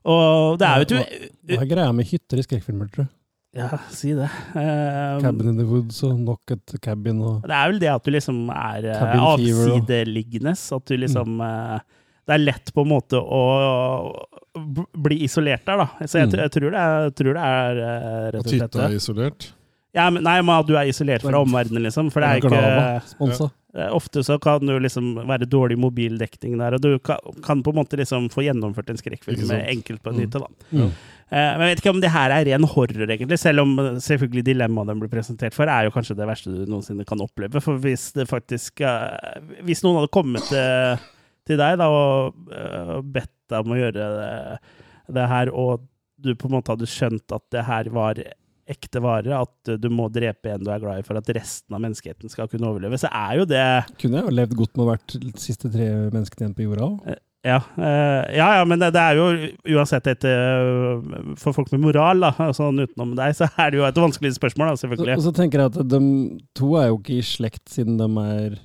Og 0.02 0.58
det 0.58 0.66
er 0.66 0.80
jo 0.80 0.86
et 0.86 1.32
Hva 1.56 1.62
er 1.62 1.68
greia 1.70 1.90
med 1.94 2.08
hytter 2.10 2.40
i 2.40 2.46
skrekkfilmer, 2.46 2.88
tror 2.90 3.06
du? 3.06 3.18
Ja, 3.54 3.68
si 3.92 4.14
det. 4.16 4.30
Um, 4.56 5.20
Cabin 5.20 5.48
in 5.50 5.58
the 5.58 5.64
Woods 5.68 5.98
og 6.08 6.18
nok 6.24 6.54
et 6.54 6.72
Cabin 6.80 7.18
og 7.20 7.42
Det 7.44 7.52
er 7.52 7.68
vel 7.68 7.80
det 7.82 7.90
at 7.92 8.04
du 8.06 8.10
liksom 8.14 8.38
er 8.48 8.86
eh, 8.94 9.16
avsideliggende. 9.20 10.54
At 10.56 10.86
du 10.88 10.94
liksom 10.96 11.40
eh, 11.44 11.78
Det 12.24 12.32
er 12.38 12.44
lett 12.46 12.72
på 12.72 12.84
en 12.86 12.88
måte 12.94 13.20
å 13.20 13.42
bli 15.04 15.18
isolert 15.26 15.64
der, 15.66 15.82
da. 15.82 15.88
Så 16.06 16.20
jeg, 16.22 16.30
Mm. 16.32 16.38
jeg 16.46 16.50
tror 16.54 16.70
det 16.70 16.80
er, 16.80 17.10
tror 17.18 17.34
det 17.34 17.42
er 17.42 17.80
rett 18.32 18.40
og 18.40 18.48
slett 18.48 18.62
hytta 18.62 18.84
er 18.84 18.88
det. 18.88 18.96
isolert. 19.02 19.46
Ja, 19.92 20.08
men, 20.08 20.22
nei, 20.24 20.38
men 20.40 20.54
at 20.56 20.66
du 20.66 20.74
er 20.78 20.88
isolert 20.88 21.20
fra 21.24 21.40
omverdenen, 21.44 21.82
liksom. 21.84 22.08
For 22.12 22.20
det 22.24 22.28
er 22.28 22.40
ikke 22.40 22.60
eh, 22.62 23.88
Ofte 23.92 24.20
så 24.24 24.38
kan 24.40 24.60
det 24.60 24.74
jo 24.74 24.80
liksom 24.84 25.14
være 25.28 25.46
dårlig 25.48 25.78
mobildekning 25.80 26.58
der, 26.60 26.74
og 26.76 26.80
du 26.84 26.98
kan, 27.00 27.16
kan 27.44 27.62
på 27.64 27.72
en 27.72 27.78
måte 27.80 27.96
liksom 27.96 28.26
få 28.32 28.44
gjennomført 28.44 28.90
en 28.92 29.00
skrekkfilm 29.00 29.46
med 29.48 29.64
enkelt 29.72 30.02
på 30.04 30.10
en 30.12 30.16
Mm. 30.16 30.22
hytte, 30.26 30.40
da. 30.40 30.48
Mm. 30.76 30.90
Eh, 31.32 31.52
Men 31.56 31.64
jeg 31.64 31.72
vet 31.72 31.80
ikke 31.80 31.94
om 31.94 32.02
det 32.02 32.12
her 32.12 32.34
er 32.34 32.44
ren 32.50 32.66
horror, 32.68 33.06
egentlig. 33.06 33.38
Selv 33.40 33.64
om 33.64 33.72
eh, 33.80 33.94
selvfølgelig 34.04 34.44
dilemmaet 34.50 34.90
den 34.92 35.00
blir 35.00 35.12
presentert 35.12 35.56
for, 35.56 35.70
er 35.70 35.86
jo 35.86 35.94
kanskje 35.94 36.18
det 36.18 36.28
verste 36.28 36.52
du 36.52 36.66
noensinne 36.68 37.06
kan 37.08 37.24
oppleve. 37.24 37.62
For 37.64 37.80
hvis 37.80 38.10
det 38.18 38.28
faktisk 38.30 38.84
eh, 38.84 39.40
Hvis 39.64 39.80
noen 39.84 40.02
hadde 40.02 40.12
kommet 40.12 40.44
til, 40.50 41.08
til 41.48 41.60
deg 41.60 41.80
da, 41.80 41.88
og 41.88 42.36
bedt 43.14 43.32
deg 43.50 43.64
om 43.64 43.72
å 43.74 43.80
gjøre 43.80 44.10
det, 44.18 44.36
det 45.16 45.26
her, 45.32 45.50
og 45.56 45.88
du 46.22 46.34
på 46.38 46.48
en 46.50 46.56
måte 46.58 46.74
hadde 46.74 46.86
skjønt 46.90 47.34
at 47.34 47.44
det 47.50 47.64
her 47.66 47.88
var 47.92 48.20
ekte 48.72 49.00
vare, 49.02 49.40
at 49.42 49.72
du 49.80 49.88
må 49.90 50.06
drepe 50.12 50.52
en 50.52 50.62
du 50.62 50.70
er 50.70 50.80
glad 50.80 51.00
i 51.00 51.04
for 51.06 51.18
at 51.18 51.28
resten 51.34 51.74
av 51.74 51.82
menneskeheten 51.82 52.30
skal 52.30 52.46
kunne 52.48 52.68
overleve, 52.68 53.00
så 53.00 53.10
er 53.10 53.40
jo 53.40 53.48
det 53.48 53.64
Kunne 53.98 54.20
jeg 54.20 54.28
jo 54.28 54.36
levd 54.38 54.54
godt 54.60 54.76
med 54.76 54.84
å 54.84 54.90
vært 54.92 55.16
de 55.18 55.32
siste 55.42 55.72
tre 55.72 55.88
menneskene 56.14 56.46
igjen 56.46 56.56
på 56.56 56.68
jorda 56.68 56.88
òg. 56.92 57.18
Ja, 57.42 57.56
eh, 57.74 58.36
ja, 58.38 58.48
ja 58.60 58.64
men 58.68 58.78
det, 58.78 58.92
det 58.94 59.02
er 59.02 59.18
jo 59.18 59.24
uansett 59.74 60.06
et 60.12 60.26
eh, 60.30 61.32
For 61.40 61.56
folk 61.56 61.72
med 61.74 61.82
moral, 61.82 62.22
da, 62.22 62.50
sånn 62.54 62.78
utenom 62.84 63.16
deg, 63.18 63.34
så 63.34 63.48
er 63.58 63.72
det 63.72 63.80
jo 63.80 63.86
et 63.88 63.98
vanskelig 63.98 64.36
spørsmål, 64.36 64.70
da, 64.70 64.76
Og 64.76 64.82
selvfølgelig. 64.84 65.16
så 65.24 65.32
tenker 65.34 65.62
jeg 65.64 65.72
at 65.72 65.80
de 65.90 66.02
to 66.58 66.76
er 66.78 66.92
jo 66.92 67.00
ikke 67.00 67.16
i 67.18 67.24
slekt 67.26 67.72
siden 67.74 67.98
de 67.98 68.08
er 68.22 68.60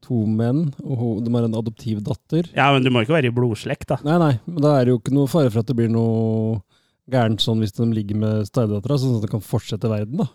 to 0.00 0.24
menn, 0.24 0.70
og 0.80 1.20
de 1.26 1.32
har 1.34 1.44
en 1.44 1.58
adoptiv 1.60 2.00
datter. 2.06 2.48
Ja, 2.56 2.70
men 2.72 2.86
du 2.86 2.88
må 2.90 3.04
ikke 3.04 3.18
være 3.18 3.28
i 3.28 3.36
blodslekt, 3.36 3.90
da. 3.92 4.00
Nei, 4.06 4.16
nei, 4.22 4.32
men 4.48 4.64
da 4.64 4.78
er 4.78 4.88
det 4.88 4.94
jo 4.94 5.00
ikke 5.02 5.14
noe 5.14 5.28
fare 5.30 5.52
for 5.52 5.60
at 5.60 5.68
det 5.68 5.76
blir 5.76 5.92
noe 5.92 6.56
gærent 7.10 7.42
sånn 7.44 7.60
hvis 7.60 7.76
de 7.76 7.84
ligger 7.92 8.18
med 8.22 8.48
stedattera, 8.48 8.96
sånn 8.96 9.18
at 9.18 9.26
de 9.26 9.32
kan 9.34 9.44
fortsette 9.44 9.90
verden, 9.92 10.24
da. 10.24 10.30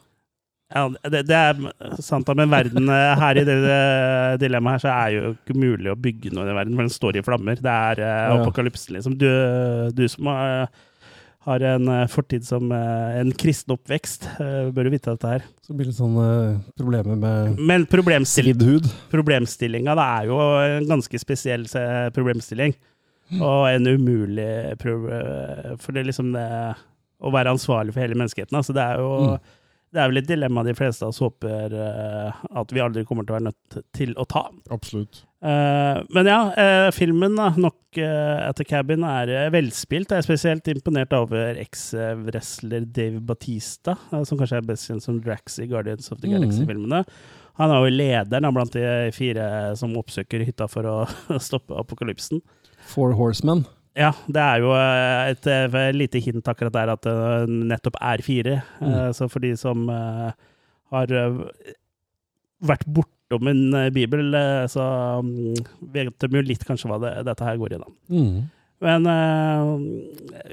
Ja, 0.76 0.90
det, 1.08 1.22
det 1.30 1.36
er 1.40 2.02
sant, 2.04 2.28
men 2.36 2.52
verden 2.52 2.90
eh, 2.92 3.12
her 3.22 3.38
i 3.40 3.46
det, 3.48 3.54
det 3.64 4.40
dilemmaet 4.44 4.82
her, 4.82 4.82
så 4.84 4.92
er 4.92 5.14
jo 5.16 5.30
ikke 5.38 5.56
mulig 5.56 5.94
å 5.94 5.96
bygge 5.96 6.34
noe 6.36 6.44
i 6.44 6.50
den 6.50 6.58
verden, 6.60 6.76
for 6.76 6.84
den 6.90 6.96
står 6.98 7.20
i 7.22 7.24
flammer. 7.24 7.62
Det 7.64 7.72
er 7.72 8.02
uh, 8.04 8.10
Ja. 8.10 8.34
apokalypsen, 8.42 8.98
liksom. 8.98 9.16
Du, 9.22 9.30
du 9.96 10.04
som 10.12 10.28
har, 10.28 10.68
har 11.48 11.66
en 11.72 11.88
eh, 11.94 12.04
fortid 12.12 12.44
som 12.48 12.72
eh, 12.76 13.20
en 13.22 13.32
kristen 13.40 13.72
oppvekst, 13.78 14.28
uh, 14.42 14.68
bør 14.76 14.90
jo 14.90 14.94
vite 14.98 15.14
dette 15.16 15.32
her. 15.38 15.48
Så 15.64 15.78
blir 15.78 15.88
det 15.92 15.96
sånn 15.96 16.18
eh, 16.20 16.58
problemer 16.76 17.16
med 17.24 17.62
Men 17.72 17.86
problemstil 17.90 18.52
problemstillinga 19.14 19.96
det 19.96 20.10
er 20.20 20.28
jo 20.34 20.42
en 20.66 20.90
ganske 20.92 21.22
spesiell 21.24 21.64
eh, 21.80 22.10
problemstilling. 22.16 22.76
Og 23.40 23.64
en 23.72 23.88
umulig 23.90 24.76
For 24.84 25.90
det 25.96 26.04
er 26.04 26.10
liksom 26.12 26.28
det 26.36 26.44
å 27.26 27.32
være 27.34 27.56
ansvarlig 27.56 27.94
for 27.96 28.04
hele 28.04 28.18
menneskeheten. 28.20 28.58
Altså 28.60 28.76
det 28.76 28.84
er 28.84 29.00
jo 29.02 29.14
Mm. 29.26 29.40
Det 29.96 30.02
er 30.04 30.10
vel 30.12 30.20
et 30.20 30.28
dilemma 30.28 30.62
de 30.68 30.74
fleste 30.76 31.06
av 31.08 31.14
oss 31.14 31.22
håper 31.24 31.74
uh, 31.74 32.42
at 32.60 32.74
vi 32.76 32.82
aldri 32.84 33.06
kommer 33.08 33.24
til 33.26 33.34
å 33.34 33.38
være 33.40 33.48
nødt 33.48 33.78
til 33.96 34.12
å 34.20 34.26
ta. 34.30 34.42
Absolutt. 34.76 35.22
Uh, 35.46 36.02
men 36.16 36.28
ja, 36.28 36.40
uh, 36.58 36.88
filmen 36.96 37.36
da, 37.38 37.52
nok 37.62 38.00
uh, 38.02 38.48
At 38.50 38.58
the 38.60 38.66
Cabin 38.68 39.06
er 39.08 39.32
velspilt. 39.54 40.12
Jeg 40.12 40.24
er 40.24 40.28
spesielt 40.28 40.68
imponert 40.72 41.14
over 41.16 41.56
eks-wrestler 41.62 42.86
Dave 42.92 43.22
Batista, 43.26 43.96
som 44.26 44.40
kanskje 44.40 44.60
er 44.62 44.68
best 44.68 44.90
kjent 44.90 45.06
som 45.06 45.20
Drax 45.24 45.60
i 45.64 45.68
Guardians 45.72 46.12
of 46.12 46.20
the 46.22 46.28
Mhm. 46.30 46.36
Galaxy-filmene. 46.40 47.04
Han 47.56 47.72
er 47.72 47.86
jo 47.86 47.96
lederen 47.96 48.54
blant 48.54 48.74
de 48.76 49.12
fire 49.16 49.76
som 49.80 49.94
oppsøker 49.96 50.44
hytta 50.44 50.68
for 50.68 50.84
å 50.84 50.96
stoppe 51.40 51.78
apokalypsen. 51.80 52.42
Four 52.86 53.14
Horsemen. 53.16 53.64
Ja, 53.96 54.10
det 54.28 54.42
er 54.44 54.60
jo 54.60 54.74
et, 54.76 55.46
et 55.48 55.76
eh, 55.80 55.94
lite 55.96 56.20
hint 56.20 56.50
akkurat 56.52 56.74
der 56.76 56.92
at 56.98 57.06
det 57.08 57.56
nettopp 57.72 57.96
er 58.04 58.24
fire. 58.26 58.58
Mm. 58.84 59.14
Så 59.16 59.30
for 59.32 59.44
de 59.46 59.54
som 59.60 59.86
eh, 59.92 60.32
har 60.92 61.14
eh, 61.16 61.38
vært 62.68 62.84
bortom 62.92 63.52
en 63.52 63.64
eh, 63.80 63.92
bibel, 63.96 64.36
eh, 64.36 64.66
så 64.72 64.84
mm, 65.24 65.64
vet 65.96 66.28
de 66.28 66.40
jo 66.42 66.44
litt 66.44 66.66
kanskje 66.68 66.92
hva 66.92 67.00
det, 67.04 67.14
dette 67.30 67.48
her 67.48 67.60
går 67.62 67.78
i, 67.78 67.82
da. 67.86 67.94
Mm. 68.12 68.42
Men 68.86 69.08
eh, 69.08 69.72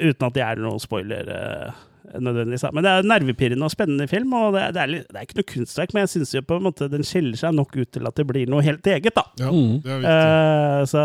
uten 0.08 0.28
at 0.28 0.36
det 0.38 0.44
er 0.46 0.62
noen 0.62 0.82
spoiler 0.82 1.32
eh, 1.34 1.82
nødvendigvis. 2.18 2.64
Men 2.72 2.84
det 2.84 2.90
er 2.92 3.02
en 3.04 3.10
nervepirrende 3.12 3.64
og 3.68 3.72
spennende 3.72 4.06
film, 4.10 4.32
og 4.36 4.52
det, 4.56 4.62
er- 4.66 4.74
det, 4.76 4.82
er, 4.82 4.92
litt, 4.92 5.08
det 5.08 5.18
er 5.20 5.26
ikke 5.28 5.38
noe 5.40 5.48
kunstverk, 5.54 5.94
men 5.94 6.04
jeg 6.04 6.12
syns 6.16 6.34
jo 6.36 6.42
på 6.48 6.58
en 6.58 6.66
måte 6.68 6.88
den 6.92 7.06
skiller 7.06 7.38
seg 7.40 7.56
nok 7.56 7.76
ut 7.78 7.90
til 7.96 8.06
at 8.10 8.20
det 8.20 8.26
blir 8.28 8.50
noe 8.52 8.64
helt 8.66 8.86
eget, 8.86 9.14
da. 9.16 9.24
Ja, 9.40 9.50
Mm. 9.52 9.80
det 9.84 9.92
er 9.92 10.00
viktig. 10.02 10.12
Eh, 10.12 10.84
så, 10.92 11.02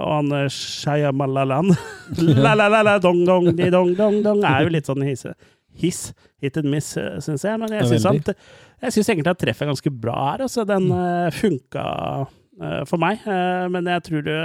og 0.00 0.10
han 0.16 0.50
Shayamalalan 0.56 1.72
La-la-la-la, 2.44 2.98
dong, 3.02 3.24
dong, 3.28 3.50
di, 3.56 3.70
dong, 3.72 3.94
dong, 3.98 4.20
dong 4.24 4.44
er 4.44 4.66
jo 4.66 4.74
litt 4.76 4.88
sånn 4.90 5.04
hisse 5.06 5.34
hiss. 5.80 6.12
hit 6.40 6.56
and 6.56 6.70
miss, 6.72 6.94
syns 7.24 7.44
jeg. 7.44 7.58
Men 7.60 7.72
jeg 7.72 7.86
syns 7.88 8.34
jeg 8.80 8.94
synes 8.94 9.08
egentlig 9.12 9.32
at 9.34 9.40
treffer 9.42 9.68
ganske 9.68 9.90
bra 9.92 10.14
her. 10.32 10.44
Altså, 10.46 10.64
den 10.68 10.86
mm. 10.88 11.32
funka 11.36 11.84
uh, 12.24 12.84
for 12.88 13.00
meg, 13.00 13.20
uh, 13.28 13.66
men 13.72 13.88
jeg 13.92 14.04
tror 14.06 14.24
det 14.24 14.38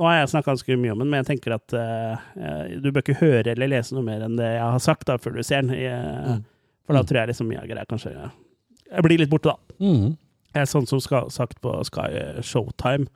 Nå 0.00 0.06
har 0.08 0.14
jeg 0.22 0.30
snakka 0.32 0.54
ganske 0.54 0.76
mye 0.80 0.92
om 0.94 1.02
den, 1.02 1.10
men 1.12 1.20
jeg 1.20 1.26
tenker 1.34 1.52
at 1.58 1.74
eh, 1.76 2.76
du 2.80 2.86
bør 2.88 3.02
ikke 3.04 3.18
høre 3.20 3.52
eller 3.52 3.68
lese 3.68 3.92
noe 3.92 4.06
mer 4.06 4.22
enn 4.24 4.38
det 4.38 4.46
jeg 4.54 4.64
har 4.64 4.80
sagt 4.80 5.04
da, 5.10 5.18
før 5.20 5.36
du 5.36 5.42
ser 5.44 5.66
den. 5.66 5.74
Eh, 5.76 6.30
Mm. 6.40 6.44
For 6.88 6.96
da 6.96 7.02
tror 7.06 7.20
jeg 7.20 7.28
liksom 7.30 7.46
mye 7.46 7.60
av 7.60 7.66
greia 7.70 7.84
kanskje 7.86 8.10
Jeg 8.16 9.02
blir 9.04 9.20
litt 9.20 9.30
borte, 9.30 9.52
da. 9.52 9.76
Mm. 9.84 10.16
Jeg 10.56 10.62
er 10.64 10.70
sånn 10.72 10.88
som 10.90 10.98
skal, 11.04 11.28
sagt 11.30 11.60
på 11.62 11.70
Sky 11.86 12.40
Showtime. 12.42 13.06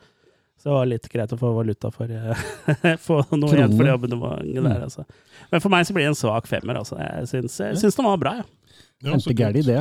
Så 0.61 0.69
det 0.69 0.75
var 0.77 0.87
litt 0.87 1.09
greit 1.11 1.33
å 1.35 1.39
få 1.41 1.51
valuta 1.57 1.91
for 1.91 2.07
eh, 2.13 2.45
Få 3.07 3.17
noe 3.35 3.57
igjen 3.57 3.75
for 3.75 3.83
det 3.89 3.97
abonnementet 3.97 4.61
Mm. 4.61 4.69
der, 4.69 4.85
altså. 4.87 5.03
Men 5.51 5.65
for 5.65 5.73
meg 5.75 5.89
så 5.89 5.97
blir 5.97 6.05
det 6.07 6.13
en 6.13 6.21
svak 6.21 6.47
femmer, 6.47 6.79
altså. 6.85 7.01
Jeg 7.01 7.27
syns, 7.33 7.57
jeg 7.65 7.81
syns 7.83 7.97
den 7.99 8.07
var 8.07 8.21
bra, 8.23 8.37
ja. 8.43 8.47
Ja, 9.03 9.11
var 9.11 9.19
Kjempegæren 9.25 9.59
idé. 9.65 9.81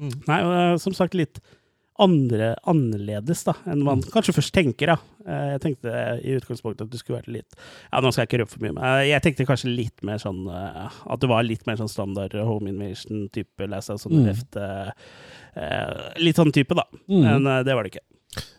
Mm. 0.00 0.10
Nei, 0.26 0.40
og 0.48 0.56
eh, 0.56 0.74
som 0.82 0.96
sagt 0.96 1.14
litt 1.14 1.38
andre, 1.98 2.52
annerledes 2.70 3.40
da, 3.46 3.54
enn 3.66 3.80
man 3.86 4.02
kanskje 4.06 4.34
først 4.36 4.52
tenker. 4.54 4.92
da. 4.92 4.96
Eh, 5.26 5.46
Jeg 5.54 5.62
tenkte 5.64 5.94
i 6.22 6.36
utgangspunktet 6.38 6.86
at 6.86 6.92
det 6.92 7.00
skulle 7.00 7.18
vært 7.20 7.32
litt 7.34 7.56
Ja, 7.92 8.00
nå 8.00 8.12
skal 8.12 8.22
jeg 8.24 8.30
ikke 8.30 8.40
røpe 8.44 8.54
for 8.54 8.62
mye, 8.64 8.74
men 8.76 8.84
eh, 8.84 9.08
jeg 9.10 9.24
tenkte 9.24 9.46
kanskje 9.48 9.72
litt 9.74 10.04
mer 10.06 10.20
sånn 10.22 10.44
eh, 10.48 11.00
At 11.10 11.20
det 11.20 11.30
var 11.30 11.42
litt 11.46 11.66
mer 11.66 11.80
sånn 11.80 11.90
standard 11.90 12.34
home 12.38 12.70
invasion-type 12.70 13.68
Last 13.68 13.90
House 13.94 14.06
on 14.06 14.18
Mm. 14.18 14.92
Litt 16.22 16.38
sånn 16.38 16.52
type, 16.54 16.74
da. 16.76 16.84
Mm. 17.10 17.24
Men 17.24 17.64
det 17.66 17.74
var 17.74 17.82
det 17.86 17.92
ikke. 17.96 18.04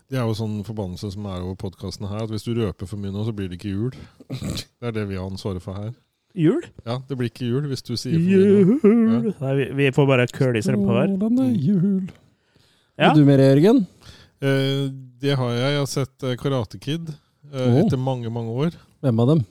Det 0.10 0.18
er 0.18 0.26
jo 0.26 0.34
sånn 0.36 0.60
forbannelse 0.66 1.12
som 1.14 1.26
er 1.30 1.44
over 1.44 1.56
podkastene 1.62 2.10
her, 2.10 2.24
at 2.26 2.32
hvis 2.34 2.44
du 2.48 2.56
røper 2.58 2.90
for 2.90 2.98
mye 3.00 3.14
nå, 3.14 3.24
så 3.28 3.34
blir 3.36 3.48
det 3.52 3.60
ikke 3.60 3.72
jul. 3.76 3.92
Det 4.30 4.90
er 4.90 4.96
det 4.96 5.08
vi 5.12 5.20
har 5.20 5.28
ansvaret 5.30 5.62
for 5.64 5.78
her. 5.78 5.92
Jul? 6.38 6.62
Ja, 6.86 7.00
det 7.10 7.18
blir 7.18 7.30
ikke 7.32 7.48
jul 7.50 7.68
hvis 7.70 7.82
du 7.86 7.96
sier 7.98 8.18
for 8.18 8.26
mye 8.26 8.40
Jul! 8.40 8.74
Jul! 8.84 9.30
Nei, 9.42 9.54
vi, 9.60 9.70
vi 9.80 9.92
får 9.96 10.10
bare 10.10 10.28
køle 10.34 10.62
på 10.62 10.90
hver. 10.90 11.14
Strålende 11.14 11.48
jul. 11.58 12.10
Ja. 13.00 13.12
Og 13.14 13.16
du 13.20 13.24
mer, 13.28 13.40
Jørgen? 13.40 13.86
Eh, 14.44 14.90
det 15.24 15.36
har 15.40 15.54
jeg. 15.56 15.64
Jeg 15.74 15.80
har 15.80 15.90
sett 15.92 16.24
eh, 16.28 16.36
Karate 16.40 16.80
Kid 16.84 17.10
eh, 17.10 17.64
oh. 17.64 17.78
etter 17.80 17.98
mange, 18.00 18.28
mange 18.34 18.52
år. 18.66 18.76
Hvem 19.04 19.20
av 19.24 19.28
dem? 19.34 19.46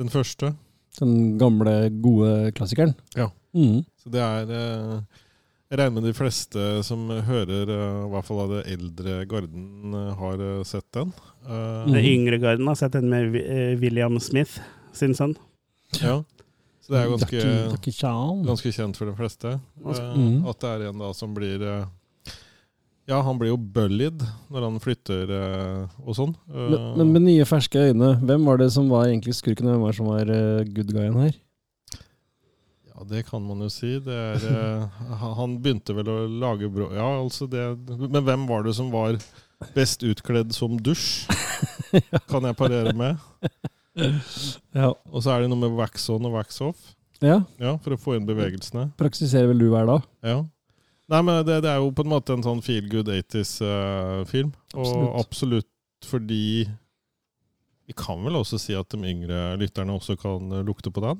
Den 0.00 0.10
første. 0.10 0.52
Den 0.98 1.38
gamle, 1.38 1.74
gode 2.02 2.50
klassikeren? 2.56 2.94
Ja. 3.14 3.28
Mm. 3.54 3.84
Så 4.02 4.10
det 4.14 4.20
er 4.22 4.50
eh, 4.54 4.96
Jeg 5.70 5.78
regner 5.78 5.94
med 6.00 6.08
de 6.08 6.14
fleste 6.18 6.64
som 6.86 7.06
hører, 7.26 7.70
eh, 7.70 8.00
i 8.06 8.10
hvert 8.10 8.26
fall 8.26 8.42
av 8.44 8.50
det 8.56 8.64
eldre 8.74 9.20
garden, 9.30 9.94
har 10.18 10.42
sett 10.66 10.88
den. 10.98 11.12
Eh, 11.46 11.86
Mhm. 11.86 11.92
Den 11.94 12.04
yngre 12.10 12.38
garden 12.42 12.66
har 12.66 12.74
sett 12.78 12.92
den 12.98 13.08
med 13.10 13.30
William 13.80 14.18
Smith 14.20 14.58
sin 14.92 15.14
sønn. 15.14 15.36
Ja. 16.02 16.18
Så 16.82 16.90
det 16.92 16.98
er 17.04 17.10
ganske, 17.12 17.40
ganske 18.50 18.72
kjent 18.74 18.96
for 18.98 19.06
de 19.06 19.14
fleste. 19.14 19.60
Eh, 19.78 20.16
Mhm. 20.16 20.42
At 20.50 20.58
det 20.60 20.68
er 20.74 20.88
en 20.90 20.98
da 20.98 21.12
som 21.14 21.34
blir 21.34 21.62
eh, 21.62 21.86
Ja, 23.10 23.18
han 23.26 23.38
blir 23.40 23.50
jo 23.50 23.56
bullied 23.58 24.22
når 24.54 24.64
han 24.68 24.76
flytter 24.82 25.30
eh, 25.34 25.94
og 26.06 26.14
sånn. 26.14 26.32
Eh, 26.46 26.68
Men, 26.70 26.84
men 27.00 27.12
med 27.16 27.24
nye, 27.26 27.46
ferske 27.48 27.80
øyne, 27.90 28.12
hvem 28.22 28.44
var 28.46 28.60
det 28.62 28.68
som 28.74 28.86
var 28.92 29.08
egentlig 29.10 29.34
skurken, 29.34 29.66
og 29.66 29.74
hvem 29.74 29.82
var 29.82 29.90
det 29.90 29.98
som 29.98 30.10
var 30.12 30.30
eh, 30.36 30.68
good 30.76 30.92
guyen 30.94 31.16
her? 31.18 31.34
Ja, 32.90 33.04
det 33.10 33.24
kan 33.26 33.42
man 33.42 33.64
jo 33.64 33.70
si. 33.72 33.96
Det 34.04 34.14
er, 34.14 34.86
han- 35.40 35.58
begynte 35.64 35.96
vel 35.96 36.10
å 36.12 36.18
lage 36.44 36.68
brå... 36.70 36.90
Ja, 36.94 37.08
altså 37.22 37.48
det 37.50 37.64
Men 37.98 38.22
hvem 38.26 38.46
var 38.50 38.62
det 38.68 38.76
som 38.78 38.92
var 38.94 39.18
best 39.74 40.04
utkledd 40.06 40.54
som 40.56 40.78
dusj? 40.78 41.26
Kan 42.30 42.46
jeg 42.46 42.56
parere 42.56 42.94
med. 42.96 43.18
Ja. 44.72 44.92
Og 45.10 45.18
så 45.24 45.32
er 45.34 45.42
det 45.42 45.50
noe 45.50 45.58
med 45.66 45.74
wax 45.76 46.06
on 46.14 46.24
og 46.30 46.36
wax 46.38 46.60
off. 46.64 46.94
ja. 47.20 47.40
Ja, 47.60 47.74
For 47.82 47.96
å 47.96 47.98
få 48.00 48.14
inn 48.16 48.28
bevegelsene. 48.28 48.86
Praksiserer 49.00 49.50
vel 49.50 49.58
du 49.60 49.66
hver 49.72 49.88
dag? 49.90 50.06
Ja. 50.24 50.38
Nei, 51.10 51.20
men 51.26 51.40
det, 51.46 51.56
det 51.64 51.70
er 51.72 51.80
jo 51.82 51.90
på 51.96 52.04
en 52.06 52.12
måte 52.12 52.36
en 52.36 52.44
sånn 52.46 52.60
feel 52.62 52.86
good 52.92 53.08
80s-film. 53.10 54.52
og 54.76 54.84
Absolutt. 54.86 55.18
absolutt 55.24 56.06
fordi 56.06 56.44
Vi 57.90 57.96
kan 57.98 58.20
vel 58.22 58.38
også 58.38 58.56
si 58.62 58.76
at 58.78 58.86
de 58.94 59.00
yngre 59.10 59.56
lytterne 59.58 59.96
også 59.98 60.14
kan 60.20 60.52
eh, 60.54 60.62
lukte 60.66 60.92
på 60.94 61.02
den? 61.02 61.18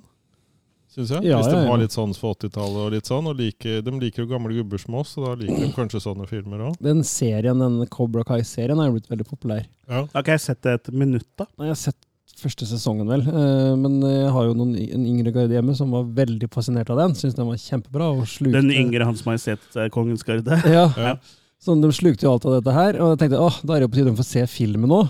Syns 0.90 1.10
jeg. 1.14 1.24
Ja, 1.26 1.38
Hvis 1.38 1.50
de 1.50 1.56
ja, 1.58 1.64
ja. 1.64 1.70
har 1.70 1.78
litt 1.82 1.94
sans 1.94 2.18
for 2.18 2.34
80-tallet 2.34 2.80
og 2.84 2.92
litt 2.94 3.06
sånn. 3.10 3.26
Og 3.30 3.36
liker, 3.38 3.78
de 3.86 3.92
liker 4.02 4.24
jo 4.24 4.30
gamle 4.30 4.54
gubber 4.56 4.78
som 4.82 4.96
oss, 4.98 5.12
så 5.14 5.22
da 5.22 5.34
liker 5.38 5.60
de 5.66 5.72
kanskje 5.76 6.00
sånne 6.02 6.26
filmer 6.30 6.62
òg. 6.66 6.78
Den 6.82 7.02
serien, 7.06 7.58
den 7.62 7.82
Cobra 7.90 8.24
Kai-serien 8.26 8.78
er 8.82 8.88
jo 8.90 8.96
blitt 8.96 9.10
veldig 9.10 9.26
populær. 9.28 9.66
Ja. 9.86 10.04
Har 10.14 10.22
ikke 10.24 10.34
jeg 10.38 10.42
sett 10.46 10.62
det 10.66 10.72
et 10.80 10.90
minutt, 10.94 11.28
da. 11.38 11.46
Nei, 11.58 11.68
Jeg 11.68 11.76
har 11.76 11.82
sett 11.84 12.00
første 12.42 12.66
sesongen, 12.68 13.06
vel. 13.08 13.22
eh, 13.28 13.74
Men 13.80 14.00
jeg 14.02 14.30
har 14.34 14.46
jo 14.48 14.54
noen, 14.58 14.74
en 14.80 15.06
yngre 15.06 15.32
garde 15.32 15.54
hjemme 15.56 15.74
som 15.76 15.90
var 15.94 16.04
veldig 16.04 16.48
fascinert 16.52 16.90
av 16.90 16.98
den. 17.02 17.14
Syns 17.18 17.34
den 17.36 17.46
var 17.46 17.56
kjempebra. 17.60 18.10
og. 18.16 18.26
Den 18.52 18.70
yngre 18.72 19.04
Hans 19.08 19.24
Majestet 19.26 19.60
eh, 19.76 19.88
Kongens 19.92 20.22
Garde. 20.26 20.60
Ja. 20.76 20.88
Ja. 20.96 21.16
Så 21.60 21.74
de 21.76 21.90
slukte 21.92 22.24
jo 22.24 22.32
alt 22.32 22.46
av 22.48 22.54
dette 22.58 22.72
her. 22.72 22.96
Og 23.04 23.12
jeg 23.12 23.18
tenkte 23.26 23.40
åh, 23.44 23.58
da 23.68 23.74
er 23.76 23.82
det 23.82 23.88
jo 23.88 23.92
på 23.92 23.98
tide 24.00 24.12
å 24.14 24.20
få 24.22 24.24
se 24.24 24.46
filmen 24.48 24.88
nå. 24.90 25.02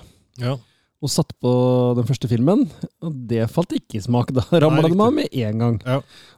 ja. 0.43 0.57
Og 1.01 1.09
satte 1.09 1.33
på 1.41 1.51
den 1.97 2.05
første 2.05 2.29
filmen, 2.29 2.67
og 3.01 3.15
det 3.31 3.47
falt 3.49 3.71
ikke 3.73 3.97
i 3.97 4.03
smak. 4.05 4.35
Da 4.37 4.43
ramla 4.61 4.83
de 4.85 4.99
av 5.01 5.15
med 5.17 5.31
en 5.33 5.63
gang. 5.63 5.79
Ja. 5.87 5.95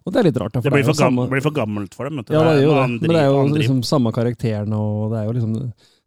Og 0.06 0.12
det 0.14 0.20
er 0.20 0.28
litt 0.28 0.36
rart. 0.38 0.52
Da, 0.54 0.60
Det 0.62 0.68
for 0.70 0.76
blir 0.76 0.84
er 0.84 0.86
jo 0.86 0.92
for, 0.92 0.98
samme- 1.00 1.24
blir 1.32 1.42
for 1.42 1.50
gammelt 1.56 1.96
for 1.98 2.06
dem. 2.06 2.20
Vet 2.20 2.28
du. 2.28 2.36
Ja, 2.36 2.44
det 2.46 2.52
er 2.60 2.62
jo 2.68 2.76
det. 2.76 2.84
Men 3.02 3.10
det 3.16 3.22
er 3.24 3.26
jo 3.32 3.40
liksom 3.56 3.80
samme 3.82 4.12
karakterene, 4.14 4.78
og 4.78 5.10
det 5.10 5.18
er 5.18 5.26
jo 5.26 5.34
liksom 5.40 5.56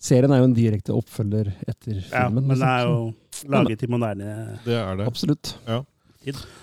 Serien 0.01 0.31
er 0.35 0.41
jo 0.43 0.47
en 0.49 0.55
direkte 0.57 0.93
oppfølger 0.93 1.51
etter 1.67 2.01
filmen. 2.03 2.09
ja. 2.11 2.29
Men 2.29 2.47
det 2.49 2.57
er 2.61 2.87
liksom. 2.87 3.13
jo 3.45 3.51
laget 3.55 3.83
i 3.83 3.87
moderne 3.89 4.31
Det 4.65 4.75
er 4.77 4.97
det. 4.99 5.07
Absolutt. 5.07 5.55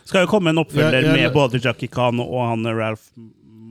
Skal 0.05 0.25
jo 0.25 0.31
komme 0.31 0.51
en 0.53 0.59
oppfølger 0.62 0.99
ja, 1.01 1.12
ja, 1.12 1.14
med 1.16 1.35
både 1.35 1.61
Jackie 1.62 1.88
Khan 1.90 2.21
og 2.23 2.38
han 2.49 2.66
Ralph 2.66 3.09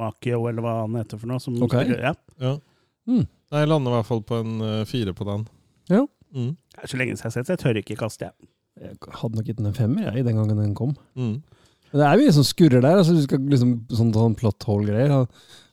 Macchio, 0.01 0.45
eller 0.49 0.63
hva 0.65 0.75
han 0.81 0.95
heter 1.01 1.19
for 1.19 1.27
noe. 1.29 1.39
Som 1.43 1.61
Ok. 1.61 1.75
spiller- 1.75 2.01
ja. 2.09 2.13
Ja. 2.39 2.57
Mm. 3.07 3.25
Nei, 3.51 3.59
jeg 3.59 3.67
lander 3.67 3.91
i 3.91 3.95
hvert 3.99 4.07
fall 4.07 4.21
på 4.23 4.39
en 4.39 4.61
uh, 4.61 4.85
fire 4.87 5.13
på 5.13 5.25
den. 5.27 5.47
Ja. 5.91 6.05
Mm. 6.33 6.55
Det 6.55 6.83
er 6.83 6.87
så 6.87 6.97
lenge 6.97 7.17
siden 7.17 7.25
jeg 7.25 7.27
har 7.27 7.35
sett, 7.35 7.47
så 7.47 7.55
jeg 7.57 7.59
tør 7.59 7.79
ikke 7.81 7.97
kaste, 7.99 8.29
jeg. 8.29 8.49
Jeg 8.81 8.97
hadde 9.19 9.35
nok 9.35 9.45
gitt 9.45 9.57
den 9.57 9.67
en 9.67 9.75
femmer 9.75 10.07
jeg, 10.07 10.23
den 10.25 10.37
gangen 10.39 10.57
den 10.57 10.73
kom. 10.77 10.95
Mm. 11.19 11.41
Men 11.91 11.99
det 11.99 12.07
er 12.07 12.21
mye 12.21 12.31
som 12.37 12.45
skurrer 12.47 12.81
der. 12.81 12.97
altså 13.01 13.13
du 13.13 13.21
skal 13.25 13.39
liksom 13.51 13.73
Sånn, 13.91 14.13
sånn 14.15 14.35
plot 14.39 14.63
hole-greier. 14.63 15.27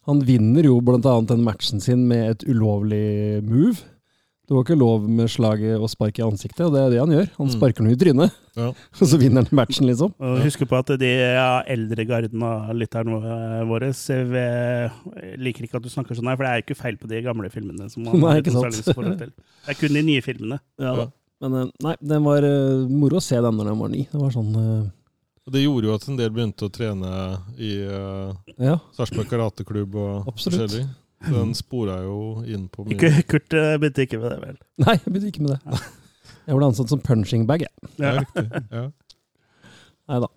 Han, 0.08 0.24
vinner 0.24 0.64
jo 0.66 0.78
annet 0.80 1.28
den 1.34 1.44
matchen 1.46 1.80
sin 1.84 2.06
med 2.08 2.30
et 2.32 2.44
ulovlig 2.48 3.42
move. 3.44 3.76
Det 4.48 4.56
var 4.56 4.62
ikke 4.64 4.78
lov 4.80 5.02
med 5.12 5.28
slaget 5.28 5.76
og 5.76 5.90
spark 5.92 6.16
i 6.18 6.22
ansiktet, 6.24 6.62
og 6.64 6.72
det 6.72 6.80
er 6.80 6.90
det 6.94 7.00
han 7.02 7.10
gjør. 7.12 7.26
Han 7.36 7.48
Mm. 7.50 7.52
sparker 7.52 7.84
noe 7.84 7.92
i 7.92 7.98
trynet, 8.00 8.32
Ja. 8.56 8.68
og 9.02 9.04
så 9.10 9.18
vinner 9.20 9.44
han 9.44 9.52
matchen, 9.52 9.84
liksom. 9.86 10.14
Husk 10.40 10.64
på 10.66 10.78
at 10.78 10.92
de 10.98 11.10
eldre 11.68 12.06
garden 12.08 12.42
av 12.42 12.72
lytterne 12.74 13.20
våre 13.68 13.92
liker 15.36 15.64
ikke 15.68 15.76
at 15.76 15.84
du 15.84 15.90
snakker 15.92 16.16
sånn 16.16 16.30
her, 16.32 16.38
for 16.40 16.44
det 16.48 16.50
er 16.50 16.62
jo 16.62 16.64
ikke 16.64 16.80
feil 16.80 16.96
på 16.96 17.10
de 17.12 17.20
gamle 17.28 17.50
filmene. 17.52 17.90
som 17.92 18.04
man 18.08 18.16
Nei, 18.24 18.32
har 18.32 18.40
ikke 18.40 18.56
sant. 18.56 18.72
til. 19.20 19.32
Det 19.36 19.74
er 19.74 19.78
kun 19.78 19.92
de 20.00 20.02
nye 20.08 20.24
filmene. 20.24 20.60
Ja. 20.80 20.94
Men 21.44 21.54
eh, 21.54 21.68
nei, 21.84 21.94
den 22.02 22.24
var 22.24 22.42
eh, 22.42 22.88
moro 22.90 23.20
å 23.20 23.22
se 23.22 23.36
den 23.36 23.54
når 23.60 23.68
den 23.70 23.78
var 23.84 23.92
ny. 23.92 24.06
Det 24.10 24.18
var 24.24 24.32
sånn 24.34 24.56
eh, 24.58 24.86
Og 25.48 25.52
det 25.54 25.62
gjorde 25.62 25.88
jo 25.88 25.94
at 25.96 26.02
en 26.12 26.16
del 26.18 26.32
begynte 26.36 26.66
å 26.68 26.72
trene 26.72 27.10
i 27.56 27.70
uh, 27.88 28.34
Ja. 28.60 28.74
Sarpsborg 28.92 29.30
karateklubb 29.30 29.94
og 29.96 30.26
Absolutt. 30.28 30.66
forskjellig. 30.68 30.82
Så 31.24 31.32
den 31.34 31.54
spora 31.56 31.96
jo 32.04 32.18
inn 32.46 32.66
på 32.70 32.84
mye. 32.84 32.94
Ikke, 32.94 33.24
Kurt 33.32 33.54
eh, 33.56 33.72
begynte 33.80 34.04
ikke 34.04 34.20
med 34.20 34.30
det, 34.30 34.36
vel? 34.44 34.58
Nei, 34.84 34.94
jeg 35.00 35.06
begynte 35.08 35.30
ikke 35.32 35.46
med 35.46 35.54
det. 35.56 35.78
Jeg 36.46 36.58
ble 36.60 36.68
ansatt 36.68 36.92
som 36.92 37.00
punching 37.02 37.46
bag, 37.48 37.64
jeg. 37.64 37.90
Ja. 37.96 38.12
Ja. 38.68 38.84
Nei 40.12 40.20
da. 40.22 40.28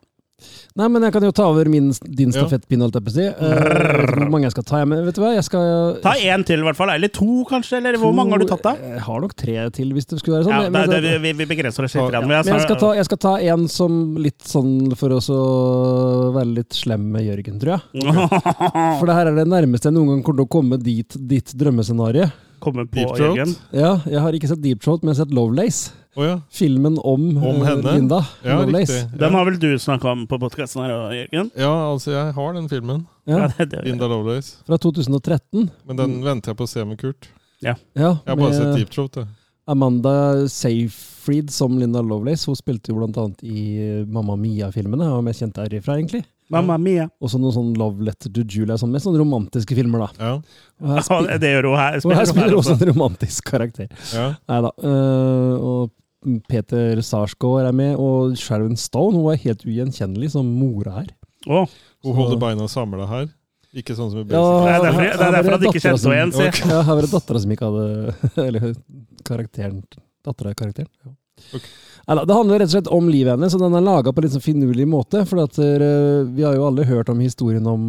Nei, 0.79 0.87
men 0.87 1.03
jeg 1.03 1.13
kan 1.15 1.25
jo 1.27 1.31
ta 1.35 1.45
over 1.51 1.67
min, 1.71 1.89
din 2.15 2.31
stafettpinne, 2.31 2.85
holdt 2.87 2.95
jeg 2.99 3.05
på 3.07 3.11
å 3.11 3.15
si. 3.15 3.25
Eh, 3.27 3.51
jeg 3.51 4.05
ikke 4.05 4.17
hvor 4.21 4.31
mange 4.33 4.47
jeg 4.47 4.55
skal 4.55 4.65
ta, 4.69 4.79
jeg, 4.81 4.89
men 4.91 5.01
vet 5.07 5.17
du 5.17 5.21
hva? 5.23 5.31
Jeg 5.35 5.45
skal 5.47 5.97
Ta 6.05 6.13
én 6.31 6.45
til, 6.47 6.63
i 6.63 6.67
hvert 6.67 6.79
fall. 6.79 6.93
Eller 6.95 7.11
to, 7.13 7.29
kanskje? 7.49 7.79
Eller 7.81 7.97
hvor 8.01 8.13
mange 8.15 8.35
har 8.35 8.43
du 8.43 8.47
tatt, 8.49 8.63
da? 8.65 8.73
Jeg 8.95 9.03
har 9.07 9.23
nok 9.25 9.35
tre 9.37 9.57
til, 9.75 9.91
hvis 9.97 10.07
det 10.11 10.21
skulle 10.21 10.39
være 10.39 10.47
sånn. 10.49 10.55
Ja, 10.67 10.69
Men- 10.73 10.89
det, 10.91 11.01
det, 11.05 11.15
vi, 11.25 11.33
vi 11.41 11.49
begrenser 11.49 11.87
oss 11.87 11.95
litt. 11.95 12.01
Ja, 12.03 12.09
grann, 12.15 12.27
Men 12.29 12.39
jeg 12.41 12.65
skal, 12.67 12.79
ta, 12.81 12.93
jeg 12.97 13.09
skal 13.09 13.21
ta 13.27 13.33
en 13.53 13.67
som 13.71 13.99
litt 14.21 14.39
sånn 14.47 14.95
for 14.99 15.17
å 15.17 15.21
være 16.35 16.51
litt 16.61 16.77
slem 16.77 17.09
med 17.13 17.27
Jørgen, 17.27 17.59
tror 17.61 17.77
jeg. 17.77 18.05
For 19.01 19.09
det 19.09 19.15
her 19.17 19.29
er 19.31 19.35
det 19.37 19.47
nærmeste 19.49 19.89
jeg 19.89 19.95
noen 19.97 20.15
gang 20.15 20.23
kommer 20.25 20.43
til 20.43 20.47
å 20.47 20.51
komme 20.51 20.77
dit 20.81 21.17
ditt 21.31 21.51
drømmescenario. 21.57 22.29
Komme 22.61 22.85
på, 22.89 23.07
Jørgen. 23.17 23.55
Ja, 23.73 23.95
jeg 24.05 24.21
har 24.21 24.35
ikke 24.37 24.49
sett 24.51 24.61
Deep 24.61 24.83
Throat, 24.83 25.01
men 25.01 25.11
jeg 25.13 25.17
har 25.19 25.25
sett 25.25 25.33
Lovelace. 25.35 25.95
Å 26.19 26.25
ja. 26.27 26.33
Filmen 26.51 26.97
om, 27.07 27.21
Om 27.37 27.61
eh, 27.61 27.67
henne? 27.69 27.93
Linda 27.95 28.17
Ja, 28.43 28.57
Lovelace. 28.59 28.97
riktig. 29.05 29.19
Den 29.21 29.33
har 29.37 29.45
vel 29.47 29.59
du 29.61 29.69
snakka 29.79 30.11
om 30.11 30.25
på 30.27 30.39
podkasten 30.41 30.83
her, 30.83 30.91
Jørgen? 31.15 31.51
ja, 31.55 31.69
altså 31.91 32.11
jeg 32.11 32.33
har 32.35 32.53
den 32.57 32.67
filmen. 32.71 33.05
Ja, 33.29 33.47
det, 33.57 33.69
det, 33.71 33.83
Linda 33.85 34.07
Lovelace. 34.11 34.57
fra 34.67 34.77
2013. 34.77 35.69
Men 35.87 35.95
den 36.01 36.17
venter 36.25 36.51
jeg 36.51 36.57
på 36.59 36.67
å 36.67 36.71
se 36.73 36.83
med 36.83 36.99
Kurt. 36.99 37.29
Ja, 37.63 37.75
Jeg 37.95 38.17
har 38.27 38.35
bare 38.35 38.53
sett 38.57 38.67
med 38.73 38.81
Deep 38.81 38.89
Throat. 38.91 39.21
Amanda 39.71 40.47
Seyfried 40.49 41.51
som 41.53 41.77
Linda 41.79 42.01
Lovelace. 42.01 42.47
Hun 42.49 42.57
spilte 42.59 42.91
jo 42.91 42.97
blant 42.99 43.15
annet 43.21 43.43
i 43.45 43.63
eh, 43.79 44.05
Mamma 44.09 44.35
Mia-filmene. 44.35 45.07
og 45.15 45.23
mest 45.23 45.39
kjent 45.45 45.55
derifra, 45.61 45.95
egentlig. 46.01 46.25
Mamma 46.51 46.75
mia. 46.81 47.05
Også 47.23 47.39
noen 47.39 47.53
sånn 47.55 47.69
Love 47.79 48.03
Letter 48.03 48.27
to 48.35 48.43
Julia, 48.43 48.75
sånn, 48.75 48.91
mest 48.91 49.05
sånne 49.07 49.21
romantiske 49.21 49.71
filmer, 49.77 50.01
da. 50.03 50.09
Ja. 50.19 50.33
Og 50.83 50.97
her, 50.97 51.29
Ja, 51.31 51.37
det 51.39 51.51
gjør 51.53 51.69
hun 51.69 51.77
her. 51.79 51.99
og 52.03 52.11
her 52.17 52.25
spiller 52.27 52.49
hun 52.51 52.59
også 52.59 52.75
en 52.75 52.89
romantisk 52.91 53.47
karakter. 53.47 53.87
ja. 54.11 54.25
Nei 54.51 54.57
da. 54.65 54.71
og 55.55 55.93
Peter 56.49 57.01
Sarsgaard 57.01 57.67
er 57.69 57.75
med, 57.75 57.95
og 57.97 58.37
Sharon 58.37 58.77
Stone 58.77 59.17
hun 59.17 59.33
er 59.33 59.41
helt 59.41 59.65
ugjenkjennelig 59.65 60.33
som 60.35 60.45
mora 60.45 60.99
her. 60.99 61.13
Oh. 61.49 61.69
Hun 62.05 62.17
holder 62.17 62.41
beina 62.41 62.67
samla 62.69 63.07
her. 63.09 63.29
Ikke 63.71 63.95
sånn 63.95 64.11
som 64.11 64.19
i 64.19 64.25
Ja, 64.27 64.27
det 64.27 64.71
er 64.71 64.83
derfor, 64.83 65.05
det 65.05 65.25
er 65.25 65.35
derfor 65.37 65.55
at 65.55 65.61
de 65.63 65.69
ikke 65.69 65.81
kjente 65.81 66.03
henne 66.03 66.17
igjen. 66.17 66.33
Si. 66.35 66.65
Ja, 66.67 66.81
her 66.83 66.97
var 66.97 67.05
det 67.05 67.11
dattera 67.13 67.39
som 67.39 67.53
ikke 67.55 67.69
hadde 67.69 68.15
Eller 68.47 68.73
karakteren 69.27 69.77
Dattera 70.27 70.51
er 70.51 70.57
karakteren. 70.59 70.91
Ja. 71.07 71.61
Neida, 72.05 72.25
det 72.27 72.35
handler 72.35 72.59
rett 72.59 72.69
og 72.69 72.75
slett 72.75 72.91
om 72.93 73.07
livet 73.09 73.31
hennes, 73.33 73.55
og 73.55 73.63
den 73.63 73.77
er 73.79 73.85
laga 73.85 74.11
på 74.11 74.21
en 74.21 74.27
litt 74.27 74.35
sånn 74.35 74.43
finurlig 74.43 74.85
måte. 74.89 75.23
For 75.29 75.41
at, 75.45 75.57
uh, 75.57 76.27
vi 76.29 76.43
har 76.45 76.57
jo 76.57 76.67
alle 76.67 76.85
hørt 76.85 77.09
om 77.09 77.23
historien 77.23 77.65
om, 77.69 77.83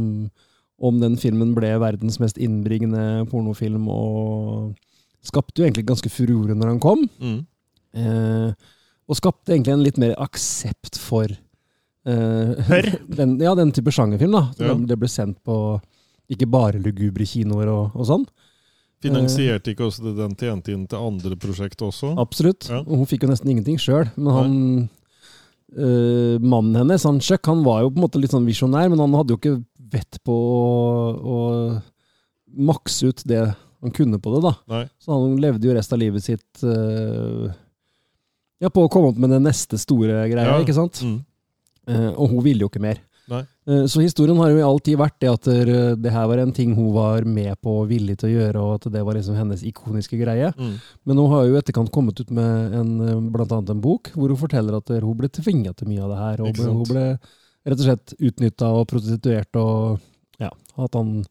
om 0.81 1.03
den 1.03 1.19
filmen 1.21 1.53
ble 1.57 1.75
verdens 1.83 2.17
mest 2.23 2.41
innbringende 2.41 3.27
pornofilm, 3.33 3.91
og 3.93 4.73
skapte 5.27 5.61
jo 5.61 5.67
egentlig 5.67 5.85
ganske 5.91 6.13
furore 6.13 6.57
når 6.57 6.73
den 6.73 6.81
kom. 6.83 7.05
Mm. 7.21 7.43
Eh, 7.93 8.53
og 9.09 9.19
skapte 9.19 9.53
egentlig 9.55 9.75
en 9.75 9.85
litt 9.85 9.99
mer 10.01 10.15
aksept 10.23 10.97
for 11.01 11.27
eh, 11.29 12.53
Hør. 12.69 12.89
Den, 13.19 13.37
ja, 13.43 13.55
den 13.59 13.73
type 13.75 13.93
sjangerfilm. 13.95 14.33
da. 14.37 14.47
Ja. 14.63 14.77
Det 14.77 14.99
ble 15.01 15.11
sendt 15.11 15.43
på 15.45 15.57
ikke 16.33 16.49
bare 16.49 16.81
lugubre 16.81 17.27
kinoer 17.29 17.69
og, 17.69 17.97
og 17.99 18.09
sånn. 18.09 18.25
Finansierte 19.03 19.73
ikke 19.73 19.89
også 19.89 20.05
det 20.07 20.13
den 20.21 20.37
tjente 20.39 20.73
inn 20.73 20.85
til 20.89 21.03
andre 21.03 21.37
prosjekter 21.41 21.89
også? 21.89 22.13
Absolutt. 22.23 22.69
Ja. 22.71 22.81
Hun 22.87 23.03
fikk 23.11 23.27
jo 23.27 23.33
nesten 23.33 23.51
ingenting 23.51 23.81
sjøl. 23.83 24.07
Men 24.15 24.37
han 24.37 24.55
eh, 25.75 26.39
mannen 26.39 26.79
hennes, 26.79 27.05
han 27.09 27.19
Chuck, 27.21 27.45
han 27.51 27.65
var 27.67 27.83
jo 27.83 27.91
på 27.91 27.99
en 27.99 28.07
måte 28.07 28.23
litt 28.23 28.33
sånn 28.35 28.47
visjonær, 28.49 28.93
men 28.93 29.03
han 29.03 29.19
hadde 29.19 29.35
jo 29.35 29.41
ikke 29.41 29.57
vett 29.93 30.21
på 30.25 30.33
å, 30.33 30.63
å 31.19 31.41
makse 32.71 33.11
ut 33.11 33.27
det 33.29 33.43
han 33.83 33.95
kunne 33.97 34.21
på 34.23 34.37
det, 34.37 34.45
da. 34.47 34.55
Nei. 34.71 34.85
Så 35.03 35.11
han 35.17 35.35
levde 35.43 35.67
jo 35.67 35.75
resten 35.75 35.99
av 35.99 36.03
livet 36.05 36.25
sitt 36.25 36.63
eh, 36.63 37.51
ja, 38.63 38.71
på 38.71 38.85
å 38.87 38.91
komme 38.93 39.11
opp 39.13 39.19
med 39.21 39.33
den 39.35 39.43
neste 39.49 39.79
store 39.81 40.23
greia, 40.31 40.53
Ja. 40.55 40.61
ikke 40.63 40.77
sant? 40.77 41.03
Mm. 41.03 41.19
Eh, 41.91 42.11
og 42.15 42.31
hun 42.31 42.45
ville 42.47 42.63
jo 42.65 42.71
ikke 42.71 42.83
mer. 42.85 43.01
Eh, 43.33 43.87
Så 43.87 44.03
historien 44.03 44.37
har 44.37 44.51
jo 44.51 44.59
i 44.59 44.65
all 44.67 44.79
tid 44.83 44.99
vært 44.99 45.19
det 45.23 45.31
at 45.31 45.47
eh, 45.49 45.95
det 45.97 46.11
her 46.13 46.27
var 46.29 46.39
en 46.43 46.53
ting 46.53 46.75
hun 46.77 46.91
var 46.95 47.23
med 47.25 47.55
på 47.63 47.81
og 47.83 47.89
villig 47.89 48.19
til 48.19 48.29
å 48.29 48.33
gjøre, 48.35 48.63
og 48.63 48.73
at 48.77 48.93
det 48.93 49.03
var 49.07 49.15
liksom 49.15 49.37
hennes 49.39 49.63
ikoniske 49.63 50.19
greie. 50.21 50.51
Mm. 50.59 50.75
Men 51.07 51.17
hun 51.23 51.31
har 51.31 51.47
jo 51.47 51.57
etterkant 51.61 51.91
kommet 51.95 52.19
ut 52.21 52.31
med 52.35 52.75
en, 52.75 52.91
eh, 53.01 53.21
blant 53.33 53.53
annet 53.55 53.71
en 53.71 53.81
bok 53.81 54.11
hvor 54.15 54.29
hun 54.29 54.37
forteller 54.41 54.77
at 54.77 54.91
eh, 54.91 55.01
hun 55.01 55.17
ble 55.17 55.29
tvinga 55.31 55.73
til 55.75 55.89
mye 55.89 56.03
av 56.03 56.11
det 56.13 56.19
her. 56.19 56.43
Og 56.43 56.57
hun 56.67 56.85
ble 56.91 57.07
rett 57.65 57.79
og 57.79 57.87
slett 57.87 58.15
utnytta 58.19 58.73
og 58.75 58.89
prostituert 58.91 59.55
og 59.63 60.01
ja, 60.43 60.51
at 60.79 60.95
han 60.99 61.25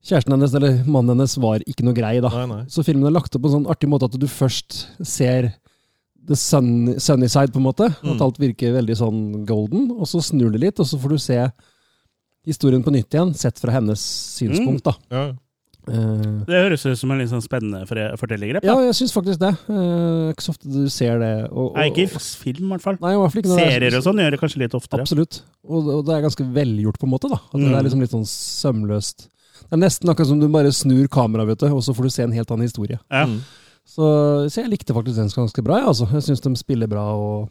Kjæresten 0.00 0.32
hennes, 0.32 0.54
eller 0.56 0.78
mannen 0.88 1.12
hennes, 1.12 1.34
var 1.36 1.60
ikke 1.68 1.84
noe 1.84 1.92
grei, 1.92 2.14
da. 2.24 2.30
Nei, 2.32 2.46
nei. 2.48 2.62
Så 2.72 2.80
filmen 2.86 3.04
er 3.04 3.12
lagt 3.12 3.34
opp 3.36 3.42
på 3.44 3.50
en 3.50 3.58
sånn 3.58 3.66
artig 3.70 3.88
måte 3.92 4.08
at 4.08 4.14
du 4.16 4.24
først 4.32 4.86
ser 5.04 5.50
the 6.26 6.36
sunny, 6.36 6.98
sunny 6.98 7.26
side, 7.28 7.52
på 7.52 7.56
en 7.56 7.66
måte. 7.68 7.88
Mm. 8.02 8.14
At 8.14 8.20
alt 8.22 8.38
virker 8.38 8.72
veldig 8.76 8.96
sånn 8.96 9.20
golden, 9.46 9.90
og 9.92 10.06
så 10.06 10.20
snur 10.22 10.52
det 10.52 10.60
litt, 10.60 10.80
og 10.80 10.86
så 10.86 10.98
får 11.00 11.08
du 11.08 11.18
se 11.18 11.38
historien 12.46 12.82
på 12.84 12.92
nytt 12.94 13.12
igjen, 13.14 13.34
sett 13.36 13.58
fra 13.60 13.72
hennes 13.72 14.00
synspunkt, 14.38 14.84
da. 14.84 14.94
Ja. 15.10 15.24
Eh, 15.88 16.44
Det 16.46 16.54
høres 16.60 16.84
ut 16.86 16.98
som 17.00 17.10
en 17.10 17.18
litt 17.18 17.30
sånn 17.32 17.42
spennende 17.42 17.86
for- 17.88 18.16
fortellergrep. 18.20 18.62
ja, 18.64 18.74
jeg 18.84 18.94
syns 18.94 19.12
faktisk 19.16 19.38
det. 19.40 19.50
Eh, 19.68 20.30
ikke 20.32 20.44
så 20.44 20.50
ofte 20.54 20.70
du 20.70 20.88
ser 20.88 21.18
det. 21.18 21.48
Og, 21.50 21.70
og, 21.72 21.76
Nei, 21.76 21.88
ikke 21.90 22.04
i 22.04 22.06
film, 22.18 22.66
i 22.66 22.76
hvert 22.76 22.82
fall. 22.84 22.98
Nei, 23.00 23.12
i 23.14 23.16
hvert 23.16 23.32
fall 23.32 23.42
ikke 23.42 23.56
det 23.56 23.64
er- 23.64 23.70
Serier 23.80 23.96
og 23.96 24.04
sånn 24.04 24.20
gjør 24.20 24.30
det 24.30 24.40
kanskje 24.40 24.58
litt 24.58 24.74
oftere. 24.76 25.00
Absolutt. 25.00 25.40
Og, 25.68 25.88
og 25.88 26.04
det 26.06 26.14
er 26.14 26.22
ganske 26.28 26.46
velgjort, 26.52 26.98
på 27.00 27.04
en 27.08 27.10
måte. 27.10 27.28
da. 27.28 27.36
At 27.36 27.52
Det 27.52 27.60
Mm. 27.60 27.74
er 27.78 27.82
liksom 27.82 28.00
litt 28.00 28.10
sånn 28.10 28.28
sømløst. 28.28 29.28
Det 29.70 29.72
er 29.72 29.76
nesten 29.76 30.08
akkurat 30.08 30.26
som 30.26 30.40
du 30.40 30.48
bare 30.48 30.70
snur 30.72 31.08
kameraet, 31.08 31.62
og 31.62 31.82
så 31.82 31.94
får 31.94 32.02
du 32.02 32.10
se 32.10 32.22
en 32.24 32.32
helt 32.32 32.48
annen 32.50 32.66
historie. 32.68 32.98
Ja. 33.10 33.26
Mm. 33.26 33.40
Så, 33.90 34.06
så 34.46 34.62
jeg 34.62 34.70
likte 34.70 34.94
faktisk 34.94 35.18
den 35.18 35.32
ganske 35.34 35.64
bra. 35.66 35.80
Ja, 35.82 35.88
altså. 35.90 36.06
Jeg 36.14 36.28
syns 36.28 36.44
de 36.44 36.52
spiller 36.58 36.90
bra, 36.90 37.08
og 37.18 37.48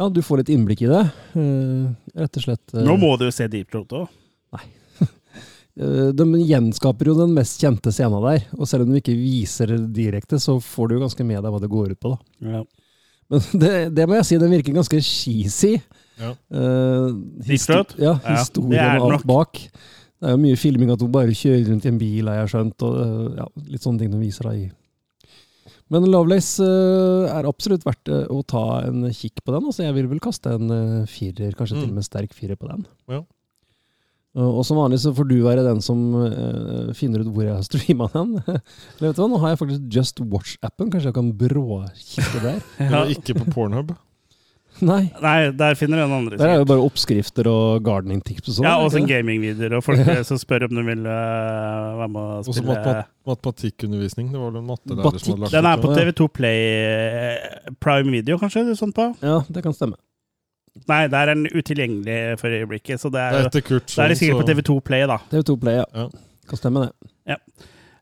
ja, 0.00 0.08
du 0.08 0.20
får 0.24 0.42
litt 0.42 0.52
innblikk 0.52 0.84
i 0.84 0.90
det. 0.90 1.02
Uh, 1.36 1.92
rett 2.18 2.38
og 2.40 2.44
slett. 2.44 2.64
Uh, 2.74 2.82
Nå 2.86 2.96
må 3.00 3.14
du 3.20 3.26
jo 3.28 3.32
se 3.34 3.48
Deep 3.52 3.72
Throat 3.72 3.92
òg. 3.96 4.18
eh, 5.00 6.10
de 6.16 6.26
gjenskaper 6.44 7.08
jo 7.08 7.16
den 7.16 7.32
mest 7.36 7.60
kjente 7.62 7.92
scenen 7.94 8.24
der, 8.24 8.44
og 8.58 8.68
selv 8.68 8.84
om 8.84 8.92
de 8.92 9.00
ikke 9.00 9.16
viser 9.16 9.72
det 9.72 9.80
direkte, 9.96 10.40
så 10.42 10.58
får 10.60 10.90
du 10.90 10.96
jo 10.96 11.02
ganske 11.06 11.26
med 11.28 11.40
deg 11.40 11.54
hva 11.54 11.62
det 11.62 11.72
går 11.72 11.94
ut 11.94 12.02
på. 12.02 12.14
da. 12.14 12.56
Ja. 12.56 12.62
Men 13.32 13.48
det, 13.64 13.72
det 13.96 14.08
må 14.08 14.18
jeg 14.18 14.28
si, 14.28 14.40
den 14.42 14.52
virker 14.52 14.76
ganske 14.76 15.00
cheesy. 15.06 15.74
Ja. 16.20 16.34
Uh, 16.52 17.16
Deep 17.46 17.64
Throat? 17.64 17.96
Ja, 17.96 18.18
Ja, 18.20 18.36
historien 18.42 18.76
det 18.76 18.84
er 18.84 19.00
og 19.00 19.16
alt 19.16 19.28
bak. 19.28 19.64
Det 20.22 20.28
er 20.30 20.36
jo 20.36 20.44
mye 20.44 20.60
filming 20.60 20.92
at 20.94 21.00
hun 21.02 21.12
bare 21.12 21.34
kjører 21.34 21.64
rundt 21.70 21.88
i 21.88 21.90
en 21.90 21.98
bil, 22.00 22.28
har 22.28 22.42
jeg 22.42 22.52
skjønt, 22.52 22.84
og 22.86 23.40
ja, 23.40 23.48
litt 23.72 23.84
sånne 23.84 24.04
ting 24.04 24.12
de 24.12 24.20
viser 24.20 24.48
da 24.50 24.52
i. 24.54 24.68
Men 25.92 26.08
Lovelace 26.08 26.64
eh, 26.64 27.28
er 27.28 27.48
absolutt 27.48 27.84
verdt 27.84 28.08
eh, 28.08 28.24
å 28.32 28.40
ta 28.48 28.80
en 28.86 29.04
kikk 29.12 29.42
på 29.44 29.52
den. 29.52 29.68
Altså, 29.68 29.84
jeg 29.84 29.96
vil 29.98 30.08
vel 30.08 30.22
kaste 30.24 30.54
en 30.56 30.72
eh, 30.72 30.98
firer, 31.10 31.52
kanskje 31.58 31.82
til 31.82 31.90
og 31.90 31.96
med 31.98 32.06
sterk 32.06 32.32
firer 32.36 32.56
på 32.56 32.70
den. 32.70 32.86
Ja. 33.12 33.22
Og 34.32 34.62
som 34.64 34.78
vanlig 34.80 35.02
så 35.02 35.10
får 35.12 35.26
du 35.28 35.34
være 35.44 35.60
den 35.66 35.82
som 35.84 35.98
finner 36.96 37.20
ut 37.20 37.34
hvor 37.34 37.44
jeg 37.44 37.52
har 37.52 37.66
streama 37.66 38.06
den. 38.14 38.30
Nå 39.20 39.40
har 39.42 39.52
jeg 39.52 39.58
faktisk 39.60 39.90
Just 39.92 40.22
Watch-appen, 40.24 40.88
kanskje 40.88 41.10
jeg 41.10 41.18
kan 41.18 41.28
bråkikke 41.36 42.40
der? 42.40 42.62
Ja. 42.94 43.02
Ikke 43.12 43.36
på 43.36 43.50
Pornhub. 43.52 43.92
Nei, 44.80 45.10
Nei, 45.22 45.50
der 45.54 45.74
finner 45.78 46.00
du 46.00 46.02
en 46.06 46.12
andre. 46.16 46.36
der 46.40 46.48
er 46.48 46.56
jo 46.62 46.64
bare 46.66 46.82
oppskrifter 46.82 47.46
og 47.46 47.82
gardening-tips 47.86 48.48
og 48.48 48.54
sånn. 48.56 48.64
Ja, 48.66 48.72
er 48.78 48.86
og 48.86 48.92
sånn 48.94 49.06
gamingvideoer, 49.06 49.76
og 49.78 49.84
folk 49.84 50.00
eh, 50.10 50.22
som 50.26 50.38
spør 50.40 50.64
om 50.68 50.74
de 50.78 50.84
vil 50.88 51.04
uh, 51.06 51.98
være 52.00 52.08
med 52.14 52.22
og 52.22 52.48
spille 52.48 52.78
Også 52.78 52.94
matematikkundervisning. 53.30 54.30
Det 54.32 54.40
var 54.40 54.50
vel 54.54 54.62
en 54.62 54.70
mattelærer 54.70 55.18
som 55.20 55.34
hadde 55.34 55.44
lagt 55.44 55.52
Den 55.54 55.68
er 55.70 55.82
på. 55.84 55.92
TV2 55.98 56.28
Play 56.38 56.64
eh, 56.78 57.74
Prime 57.84 58.10
Video, 58.16 58.38
kanskje? 58.40 58.64
det 58.66 58.74
er 58.74 58.80
Sånn 58.80 58.94
på? 58.96 59.10
Ja, 59.22 59.36
det 59.52 59.62
kan 59.68 59.76
stemme. 59.76 60.00
Nei, 60.88 61.02
der 61.12 61.20
er 61.28 61.34
den 61.36 61.46
utilgjengelig 61.52 62.18
for 62.40 62.48
øyeblikket. 62.48 62.98
Så 63.02 63.10
det 63.12 63.20
Det 63.20 63.26
er, 63.28 63.36
er 63.36 63.42
jo- 63.44 63.50
etter 63.52 63.66
Kurt 63.68 63.92
da 63.94 64.04
er 64.06 64.08
det 64.14 64.18
sikkert 64.18 64.40
på 64.40 64.48
TV2 64.50 64.80
Play, 64.88 65.06
da. 65.06 65.18
TV2 65.30 65.58
Play, 65.60 65.74
ja. 65.82 65.84
Ja. 65.94 66.08
Kan 66.48 66.58
stemme 66.58 66.86
det. 66.86 67.10
Eh, 67.28 67.36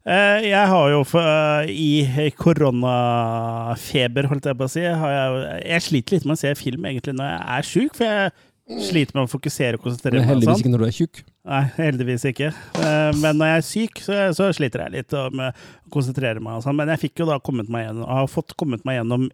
Jeg 0.06 0.66
har 0.70 0.90
jo 0.94 1.00
for, 1.04 1.20
eh, 1.20 1.68
I 1.68 2.30
koronafeber, 2.38 4.28
holdt 4.30 4.46
jeg 4.48 4.56
på 4.56 4.64
å 4.66 4.70
si, 4.72 4.80
har 4.84 5.12
jeg, 5.12 5.50
jeg 5.68 5.84
sliter 5.86 6.16
litt 6.16 6.24
med 6.28 6.36
å 6.38 6.40
se 6.40 6.52
film 6.58 6.86
egentlig 6.88 7.14
når 7.18 7.28
jeg 7.28 7.42
er 7.56 7.68
sjuk, 7.68 7.98
for 7.98 8.06
jeg 8.08 8.86
sliter 8.86 9.18
med 9.18 9.26
å 9.26 9.30
fokusere 9.32 9.76
og 9.76 9.84
konsentrere 9.84 10.20
meg. 10.22 10.28
heldigvis 10.30 10.48
sånn. 10.54 10.62
ikke 10.62 10.72
når 10.72 10.78
du 10.78 10.86
er 10.86 10.96
tjukk. 10.96 11.22
Nei, 11.50 11.60
heldigvis 11.76 12.24
ikke. 12.30 12.50
Eh, 12.80 13.10
Men 13.20 13.36
når 13.40 13.50
jeg 13.50 13.58
er 13.60 13.66
syk, 13.68 14.00
så, 14.06 14.18
så 14.36 14.48
sliter 14.56 14.84
jeg 14.86 14.92
litt 14.96 15.16
med 15.36 15.50
å 15.50 15.90
konsentrere 15.92 16.40
meg. 16.40 16.56
Og 16.60 16.64
sånn. 16.64 16.76
Men 16.78 16.88
jeg 16.94 17.02
fikk 17.10 17.20
jo 17.24 17.26
da 17.26 17.38
kommet 17.42 17.68
meg 17.72 17.88
gjennom, 17.88 18.06
har 18.08 18.30
fått 18.30 18.54
kommet 18.60 18.84
meg 18.88 19.00
gjennom 19.00 19.28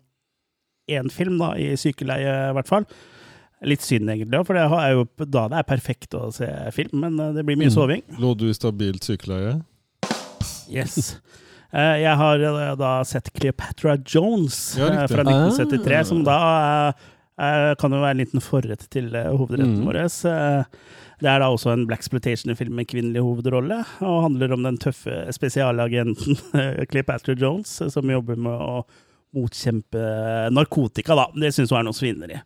én 0.89 1.11
film 1.13 1.39
da, 1.43 1.53
i 1.59 1.75
sykeleie, 1.79 2.35
i 2.51 2.57
hvert 2.57 2.69
fall. 2.71 2.87
Litt 3.67 3.81
synd, 3.87 4.09
egentlig, 4.13 4.43
for 4.47 4.55
det 4.59 4.67
er 4.67 4.93
jo 4.95 5.07
da 5.25 5.47
det 5.49 5.59
er 5.63 5.69
perfekt 5.69 6.13
å 6.19 6.27
se 6.35 6.47
film, 6.77 7.01
men 7.07 7.21
eh, 7.21 7.33
det 7.39 7.45
blir 7.47 7.57
mye 7.61 7.71
Mm. 7.71 7.77
soving. 7.77 8.03
Lå 8.19 8.35
du 8.37 8.49
i 8.51 8.55
stabilt 8.57 9.03
sykeleie? 9.07 9.61
Yes. 10.71 11.17
Eh, 11.73 11.97
Jeg 12.03 12.17
har 12.17 12.41
eh, 12.41 12.75
da 12.79 12.93
sett 13.05 13.31
Cleopatra 13.35 13.97
Jones 14.07 14.77
Ja, 14.79 14.87
eh, 15.03 15.07
fra 15.11 15.23
1973, 15.25 15.99
Ah. 15.99 16.05
som 16.05 16.23
da 16.25 16.37
eh, 17.39 17.75
kan 17.81 17.93
jo 17.93 18.01
være 18.01 18.11
en 18.17 18.23
liten 18.25 18.41
forrett 18.45 18.87
til 18.91 19.11
hovedretten 19.13 19.83
Mm. 19.83 19.85
vår. 19.85 20.67
Det 21.19 21.29
er 21.33 21.39
da 21.41 21.47
også 21.49 21.73
en 21.73 21.87
Black 21.89 22.03
Exploitation-film 22.05 22.75
med 22.77 22.87
kvinnelig 22.89 23.23
hovedrolle, 23.25 23.79
og 24.05 24.23
handler 24.27 24.53
om 24.53 24.63
den 24.63 24.77
tøffe 24.77 25.27
spesialagenten 25.33 26.37
Cleopatra 26.91 27.35
Jones, 27.35 27.71
som 27.89 28.11
jobber 28.11 28.37
med 28.37 28.53
å 28.53 28.85
motkjempe 29.35 30.51
narkotika, 30.53 31.17
da. 31.17 31.27
Det 31.35 31.53
syns 31.57 31.71
hun 31.73 31.79
er 31.81 31.87
noe 31.89 31.97
svineri. 31.97 32.41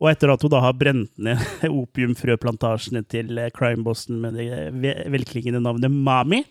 Og 0.00 0.08
etter 0.10 0.32
at 0.32 0.42
hun 0.42 0.50
da 0.50 0.60
har 0.64 0.72
brent 0.76 1.12
ned 1.18 1.38
opiumfrøplantasjene 1.68 3.04
til 3.08 3.28
crime-bossen 3.56 4.20
med 4.20 4.34
det 4.40 5.06
velklingende 5.12 5.60
navnet 5.64 5.92
Mami, 5.92 6.42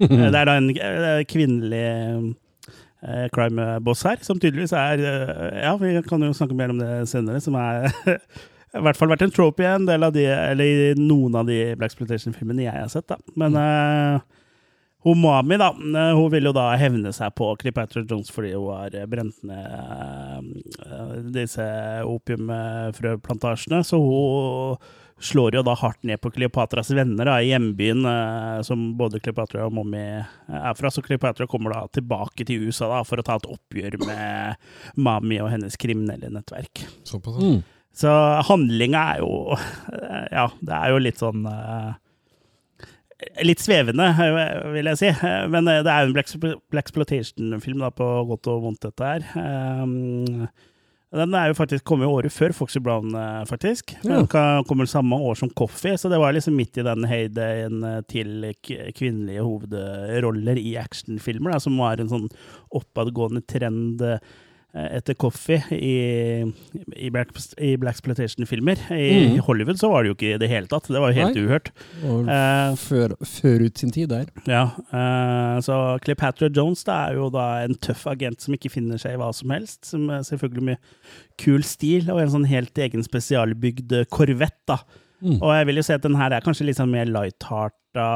Det 0.08 0.38
er 0.38 0.48
da 0.48 0.56
en 0.56 0.70
kvinnelig 1.28 1.82
eh, 3.04 3.26
crime-boss 3.34 4.06
her, 4.08 4.22
som 4.24 4.40
tydeligvis 4.40 4.72
er 4.76 5.04
eh, 5.04 5.60
Ja, 5.64 5.74
vi 5.80 5.92
kan 6.08 6.24
jo 6.24 6.32
snakke 6.36 6.56
mer 6.56 6.72
om 6.72 6.80
det 6.80 7.04
senere, 7.10 7.42
som 7.44 7.58
er 7.60 7.90
i 8.78 8.82
hvert 8.84 8.96
fall 8.96 9.10
vært 9.10 9.26
en 9.26 9.34
trope 9.34 9.64
i 9.64 9.68
en 9.68 9.88
del 9.88 10.06
av 10.06 10.14
de, 10.14 10.24
eller 10.30 10.64
i 10.64 10.92
noen 10.98 11.36
av 11.40 11.48
de 11.48 11.74
Black 11.76 11.92
Exploitation-filmene 11.92 12.68
jeg 12.68 12.76
har 12.76 12.92
sett. 12.92 13.08
da. 13.10 13.18
Men 13.40 13.58
eh, 13.58 14.20
hun 15.04 15.20
Mami 15.20 15.56
da, 15.60 15.70
hun 15.72 16.28
vil 16.32 16.50
jo 16.50 16.52
da 16.52 16.66
hevne 16.76 17.12
seg 17.16 17.32
på 17.36 17.54
Cleopatra 17.60 18.02
Jones 18.04 18.28
fordi 18.32 18.52
hun 18.52 18.68
har 18.76 18.96
brent 19.08 19.38
ned 19.48 20.50
uh, 20.84 21.14
disse 21.32 21.64
opiumfrøplantasjene. 22.04 23.80
Så 23.86 23.96
hun 23.96 24.76
slår 25.20 25.58
jo 25.58 25.62
da 25.66 25.74
hardt 25.76 26.02
ned 26.08 26.20
på 26.22 26.30
Kleopatras 26.32 26.90
venner 26.96 27.28
da, 27.28 27.36
i 27.42 27.50
hjembyen, 27.50 28.04
eh, 28.08 28.60
som 28.66 28.86
både 28.98 29.20
Kleopatra 29.20 29.66
og 29.66 29.74
Mommy 29.76 30.00
er 30.00 30.78
fra. 30.78 30.90
Så 30.92 31.04
Kleopatra 31.04 31.46
kommer 31.50 31.76
da 31.76 31.82
tilbake 31.92 32.46
til 32.48 32.68
USA 32.68 32.88
da, 32.90 33.02
for 33.06 33.20
å 33.20 33.26
ta 33.26 33.36
et 33.40 33.50
oppgjør 33.50 33.98
med 34.06 35.00
Mami 35.00 35.40
og 35.44 35.52
hennes 35.52 35.76
kriminelle 35.80 36.32
nettverk. 36.32 36.86
Såpass. 37.08 37.36
Mm. 37.42 37.60
Så 38.00 38.10
handlinga 38.46 39.00
er 39.16 39.18
jo 39.18 39.32
eh, 39.56 40.26
Ja, 40.30 40.46
det 40.62 40.76
er 40.76 40.92
jo 40.92 41.00
litt 41.02 41.18
sånn 41.18 41.42
eh, 41.50 41.90
Litt 43.44 43.60
svevende, 43.60 44.06
eh, 44.14 44.70
vil 44.76 44.88
jeg 44.92 45.00
si. 45.00 45.10
Eh, 45.10 45.46
Men 45.52 45.68
eh, 45.68 45.82
det 45.84 45.92
er 45.92 46.04
jo 46.04 46.10
en 46.10 46.14
Black, 46.16 46.30
Black 46.72 46.86
Exploitation-film, 46.88 47.84
på 47.98 48.10
godt 48.30 48.48
og 48.48 48.62
vondt, 48.64 48.86
dette 48.86 49.10
her. 49.10 49.26
Um, 49.82 50.46
Den 51.12 51.32
er 51.34 51.48
jo 51.50 51.56
faktisk 51.58 51.82
kommet 51.90 52.06
året 52.06 52.30
før 52.30 52.52
Foxy 52.54 52.78
Brown, 52.78 53.08
eh, 53.18 53.40
faktisk. 53.50 53.96
Den 54.04 54.28
ka- 54.30 54.62
kommer 54.68 54.86
samme 54.86 55.16
år 55.18 55.34
som 55.40 55.50
Coffee, 55.50 55.96
så 55.98 56.08
det 56.08 56.20
var 56.22 56.32
liksom 56.36 56.54
midt 56.54 56.78
i 56.78 56.84
den 56.86 57.02
heydayen 57.10 57.82
eh, 57.82 58.00
til 58.06 58.46
kvinnelige 58.94 59.42
hovedroller 59.42 60.56
i 60.62 60.76
actionfilmer, 60.78 61.50
da, 61.56 61.58
som 61.58 61.76
var 61.82 61.98
en 61.98 62.08
sånn 62.12 62.28
oppadgående 62.78 63.42
trend. 63.50 64.04
Eh, 64.74 64.86
etter 64.98 65.14
Coffee 65.18 65.60
i, 65.74 66.44
i, 66.96 67.10
Black, 67.10 67.30
i 67.58 67.72
Blaxploitation-filmer. 67.80 68.78
I 68.94 69.08
Mm. 69.30 69.38
Hollywood 69.46 69.78
så 69.80 69.90
var 69.90 70.02
det 70.04 70.10
jo 70.12 70.14
ikke 70.16 70.34
i 70.34 70.38
det 70.38 70.48
hele 70.50 70.66
tatt. 70.70 70.86
Det 70.88 71.00
var 71.02 71.12
jo 71.12 71.18
helt 71.20 71.36
Nei. 71.36 71.44
uhørt. 71.46 71.70
Eh, 72.04 72.76
før, 72.80 73.14
før 73.26 73.64
ut 73.66 73.78
sin 73.82 73.90
tid 73.94 74.08
der. 74.12 74.26
ja, 74.46 74.64
Uh, 74.90 75.58
så 75.64 75.74
Cleopatra 76.04 76.48
Jones 76.54 76.82
da, 76.84 77.08
er 77.10 77.14
jo 77.18 77.28
da 77.30 77.62
en 77.64 77.74
tøff 77.74 78.06
agent 78.10 78.40
som 78.42 78.54
ikke 78.54 78.70
finner 78.72 78.98
seg 79.00 79.14
i 79.14 79.20
hva 79.20 79.30
som 79.34 79.50
helst. 79.54 79.84
Som 79.90 80.08
selvfølgelig 80.08 80.62
med 80.62 80.76
kul 81.40 81.62
stil 81.66 82.10
og 82.10 82.20
en 82.22 82.30
sånn 82.32 82.48
helt 82.50 82.76
egen 82.78 83.02
spesialbygd 83.06 83.94
korvett. 84.10 84.56
da. 84.68 84.78
Mm. 85.20 85.36
Og 85.38 85.52
jeg 85.54 85.68
vil 85.68 85.80
jo 85.80 85.84
si 85.86 85.94
at 85.94 86.04
den 86.04 86.18
her 86.18 86.32
er 86.32 86.44
kanskje 86.44 86.66
litt 86.68 86.78
sånn 86.80 86.92
mer 86.92 87.08
lighthearta 87.10 88.06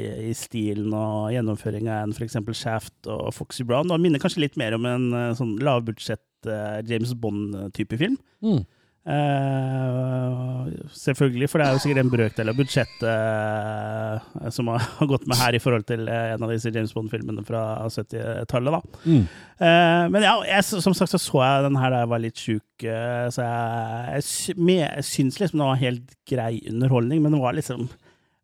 i, 0.00 0.08
i 0.30 0.34
stilen 0.36 0.94
og 0.96 1.30
gjennomføringa 1.34 2.00
enn 2.04 2.14
f.eks. 2.16 2.38
Shaft 2.56 3.10
og 3.10 3.30
Foxy 3.36 3.66
Brown. 3.68 3.92
Og 3.92 4.02
minner 4.02 4.22
kanskje 4.22 4.44
litt 4.46 4.58
mer 4.60 4.76
om 4.76 4.88
en 4.88 5.08
eh, 5.16 5.30
sånn 5.38 5.56
lavbudsjett 5.60 6.48
uh, 6.48 6.80
James 6.88 7.12
Bond-type 7.20 8.00
film. 8.00 8.16
Mm. 8.44 8.62
Eh, 9.08 10.64
selvfølgelig, 10.92 11.48
for 11.48 11.60
det 11.60 11.66
er 11.66 11.76
jo 11.76 11.80
sikkert 11.80 12.02
en 12.02 12.10
brøkdel 12.12 12.50
av 12.52 12.58
budsjettet 12.58 13.06
uh, 13.08 14.48
som 14.52 14.68
har, 14.68 14.84
gått 15.12 15.24
med 15.30 15.40
her 15.40 15.56
i 15.56 15.62
forhold 15.62 15.86
til 15.88 16.04
uh, 16.04 16.34
en 16.34 16.44
av 16.44 16.52
disse 16.52 16.72
James 16.74 16.92
Bond-filmene 16.96 17.44
fra 17.46 17.62
70-tallet. 17.88 18.76
da. 18.76 19.06
Mm. 19.06 19.24
Men 19.60 20.24
ja, 20.24 20.34
jeg, 20.48 20.64
som 20.64 20.94
sagt 20.96 21.12
så 21.12 21.18
så 21.20 21.40
jeg 21.44 21.64
den 21.66 21.76
her 21.76 21.92
da 21.92 21.98
jeg 22.00 22.08
var 22.08 22.20
litt 22.22 22.38
sjuk, 22.40 22.64
så 22.80 23.44
jeg, 23.44 24.22
jeg, 24.22 24.76
jeg 24.80 25.04
syns 25.04 25.36
liksom 25.36 25.60
det 25.60 25.66
var 25.68 25.82
helt 25.82 26.14
grei 26.30 26.54
underholdning, 26.70 27.20
men 27.20 27.36
det 27.36 27.42
var 27.42 27.58
liksom 27.58 27.90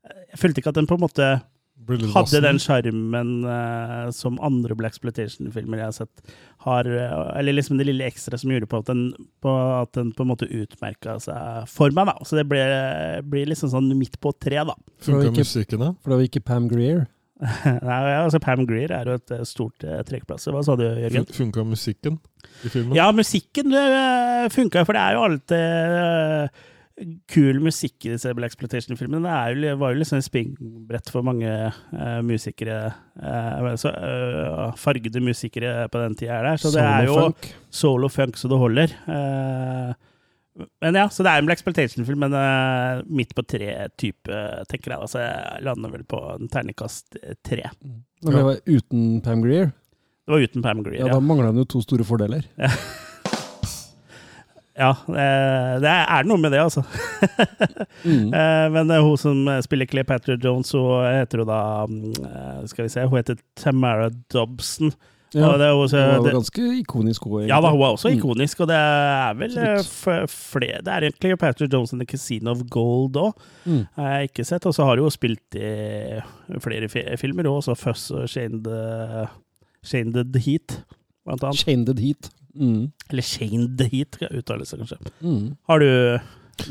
Jeg 0.05 0.40
følte 0.42 0.61
ikke 0.61 0.75
at 0.75 0.77
den 0.77 0.88
på 0.90 0.99
en 0.99 1.05
måte 1.07 1.31
hadde 1.94 2.11
vassen. 2.12 2.42
den 2.42 2.59
sjarmen 2.59 3.31
uh, 3.46 4.11
som 4.11 4.40
andre 4.42 4.75
Black 4.75 4.96
Exploitation-filmer 4.96 5.79
jeg 5.79 5.87
har 5.87 5.96
sett, 5.96 6.35
har. 6.66 6.87
uh, 6.90 7.33
eller 7.38 7.53
liksom 7.57 7.79
det 7.79 7.87
lille 7.87 8.05
ekstra 8.09 8.38
som 8.38 8.51
gjorde 8.51 8.66
på 8.66 8.81
at 8.83 8.90
den 8.90 9.05
på, 9.42 9.53
at 9.83 9.92
den 9.94 10.11
på 10.16 10.27
en 10.27 10.33
måte 10.33 10.49
utmerka 10.51 11.18
seg 11.22 11.68
for 11.70 11.94
meg, 11.94 12.11
da. 12.11 12.16
Så 12.27 12.38
det 12.40 12.46
ble, 12.51 12.62
blir 13.31 13.46
liksom 13.53 13.70
sånn 13.72 13.92
midt 13.99 14.18
på 14.20 14.33
tre, 14.42 14.59
da. 14.66 14.75
Funka 15.07 15.31
musikken, 15.37 15.79
da? 15.85 15.92
For 16.03 16.11
det 16.12 16.18
var 16.18 16.27
ikke 16.31 16.44
Pam 16.49 16.66
Greer. 16.72 17.07
Nei, 17.66 17.96
altså 18.16 18.38
Pam 18.40 18.62
Greer 18.64 18.94
er 18.96 19.11
jo 19.11 19.18
et 19.18 19.33
eh, 19.37 19.42
stort 19.44 19.85
uh, 19.85 19.99
trekkplass. 20.09 20.46
Hva 20.49 20.62
sa 20.64 20.72
du, 20.81 20.87
Jørgen? 20.88 21.27
Fun- 21.29 21.37
Funka 21.53 21.64
musikken 21.68 22.16
i 22.64 22.70
filmen? 22.72 22.94
Ja, 22.96 23.11
musikken 23.12 23.75
uh, 23.77 24.46
funka, 24.55 24.87
for 24.88 24.96
det 24.96 25.03
er 25.03 25.18
jo 25.18 25.27
alltid 25.27 25.61
eh, 25.61 26.64
kul 27.28 27.59
musikk 27.61 28.06
i 28.06 28.12
disse 28.14 28.32
Black 28.37 28.54
Exploitation-filmene. 28.54 29.20
Det 29.26 29.68
jo, 29.68 29.76
var 29.80 29.92
jo 29.92 30.00
liksom 30.00 30.18
et 30.18 30.26
springbrett 30.26 31.12
for 31.12 31.26
mange 31.26 31.50
uh, 31.68 32.20
musikere. 32.24 32.78
uh, 33.20 33.68
så, 33.76 33.92
uh, 33.92 34.74
fargede 34.80 35.20
musikere 35.20 35.88
på 35.92 36.02
den 36.02 36.16
tida 36.16 36.40
der. 36.46 36.61
Så 36.61 36.72
det 36.72 36.85
er 36.85 37.09
jo 37.11 37.18
funk. 37.20 37.50
soul 37.70 38.09
og 38.09 38.14
funk 38.14 38.40
så 38.40 38.48
det 38.48 38.61
holder. 38.61 38.96
Men 40.80 40.96
ja, 40.96 41.09
så 41.12 41.24
det 41.24 41.32
er 41.32 41.42
en 41.42 41.48
Black 41.48 41.61
Exploitation-film, 41.61 42.24
men 42.24 43.04
midt 43.12 43.35
på 43.37 43.44
tre-type, 43.44 44.38
tenker 44.70 44.94
jeg. 44.94 45.00
Altså, 45.00 45.20
jeg 45.20 45.66
lander 45.68 45.92
vel 45.92 46.06
på 46.09 46.22
en 46.32 46.48
terningkast 46.48 47.18
tre. 47.44 47.66
Men 48.24 48.38
det 48.38 48.44
var 48.46 48.62
uten 48.64 49.18
Pam 49.20 49.44
Greer. 49.44 49.74
Det 50.24 50.32
var 50.32 50.46
uten 50.48 50.64
Pam 50.64 50.80
Greer. 50.82 51.02
Ja, 51.02 51.11
ja. 51.11 51.18
Da 51.18 51.20
mangla 51.20 51.52
den 51.52 51.61
jo 51.61 51.68
to 51.76 51.85
store 51.85 52.09
fordeler. 52.09 52.48
Ja, 52.56 52.72
eh, 54.76 55.80
det 55.80 55.88
er 55.92 56.26
noe 56.28 56.36
med 56.38 56.52
det, 56.52 56.60
altså. 56.60 56.82
Mm. 58.06 58.28
Eh, 58.34 58.66
Men 58.70 58.90
eh, 58.92 59.00
hun 59.02 59.16
som 59.18 59.38
spiller 59.64 59.86
Cleopatra 59.88 60.36
Jones, 60.38 60.70
hun 60.76 61.02
heter 61.08 61.40
jo 61.40 61.46
da 61.48 61.60
mm, 61.88 62.66
Skal 62.70 62.84
vi 62.86 62.90
se, 62.92 63.02
hun 63.08 63.16
heter 63.18 63.38
Tamara 63.58 64.10
Dobson. 64.32 64.92
Ja, 65.34 65.48
det 65.58 65.66
jo 65.72 65.80
også- 65.82 65.96
det 65.98 66.20
var 66.20 66.28
jo 66.30 66.36
ganske 66.38 66.62
ikonisk 66.80 67.24
hun. 67.24 67.40
egentlig. 67.42 67.48
Ja 67.50 67.60
da, 67.60 67.70
hun 67.72 67.80
er 67.82 67.96
også 67.96 68.08
Mm. 68.12 68.18
ikonisk, 68.18 68.60
og 68.60 68.68
det 68.68 68.76
er 68.76 69.34
vel 69.34 69.56
flere 70.28 70.78
Det 70.84 70.88
er 70.92 71.00
egentlig 71.00 71.20
Cleopatra 71.20 71.66
Jones 71.72 71.92
in 71.92 71.98
the 71.98 72.06
Casino 72.06 72.50
of 72.52 72.62
Gold 72.70 73.16
òg, 73.16 73.32
Mm. 73.66 73.86
har 73.96 74.08
jeg 74.20 74.30
ikke 74.30 74.44
sett. 74.46 74.66
Og 74.66 74.72
så 74.74 74.84
har 74.84 74.96
hun 75.02 75.10
spilt 75.10 75.54
i 75.56 76.20
flere 76.60 77.16
filmer, 77.18 77.48
og 77.48 77.56
også 77.62 77.74
Fuss 77.76 78.10
og 78.10 78.28
Shane 78.28 78.62
the, 78.62 79.26
Shane 79.82 80.12
the 80.12 80.38
Heat, 80.40 80.82
blant 81.26 81.42
annet. 81.42 81.56
Chained 81.58 81.98
Heat. 81.98 82.30
Mm. 82.57 82.81
Eller 83.12 83.29
Shane 83.29 83.69
Date, 83.77 84.11
skal 84.16 84.29
jeg 84.29 84.42
uttale 84.42 84.66
seg 84.69 84.83
kanskje. 84.83 85.14
Mm. 85.21 85.47
Har 85.71 85.83
du 85.85 85.88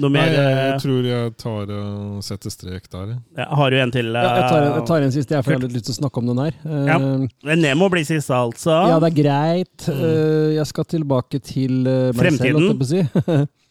noe 0.01 0.09
Nei, 0.09 0.17
mer? 0.17 0.31
jeg, 0.33 0.45
eh, 0.49 0.59
jeg 0.65 0.77
tror 0.81 1.07
jeg 1.07 1.33
tar 1.41 1.73
og 1.75 2.23
setter 2.25 2.53
strek 2.53 2.87
der. 2.91 3.11
Ja, 3.37 3.45
har 3.59 3.71
du 3.71 3.77
en 3.79 3.91
til? 3.93 4.07
Ja, 4.17 4.23
jeg, 4.25 4.47
tar 4.49 4.57
en, 4.57 4.69
jeg 4.71 4.79
eh, 4.81 4.87
tar 4.89 5.05
en 5.05 5.13
siste, 5.13 5.35
jeg, 5.35 5.45
for 5.45 5.53
jeg 5.53 5.59
har 5.59 5.65
litt 5.67 5.75
lyst 5.77 5.89
til 5.89 5.95
å 5.95 5.99
snakke 5.99 6.21
om 6.21 6.31
den 6.31 6.41
her. 6.41 6.55
Ja. 6.65 6.95
Eh, 6.97 7.27
Men 7.51 7.61
Nemo 7.61 7.89
blir 7.93 8.07
siste, 8.07 8.33
altså. 8.33 8.79
ja, 8.89 8.95
det 9.03 9.11
er 9.11 9.19
greit. 9.19 9.85
Uh, 9.85 10.55
jeg 10.55 10.65
skal 10.71 10.89
tilbake 10.95 11.41
til 11.45 11.85
uh, 11.85 12.09
Fremtiden. 12.17 12.41
selv, 12.41 12.57
holdt 12.57 12.73
jeg 12.73 12.81
på 12.81 12.89
å 12.89 13.37
si. 13.43 13.45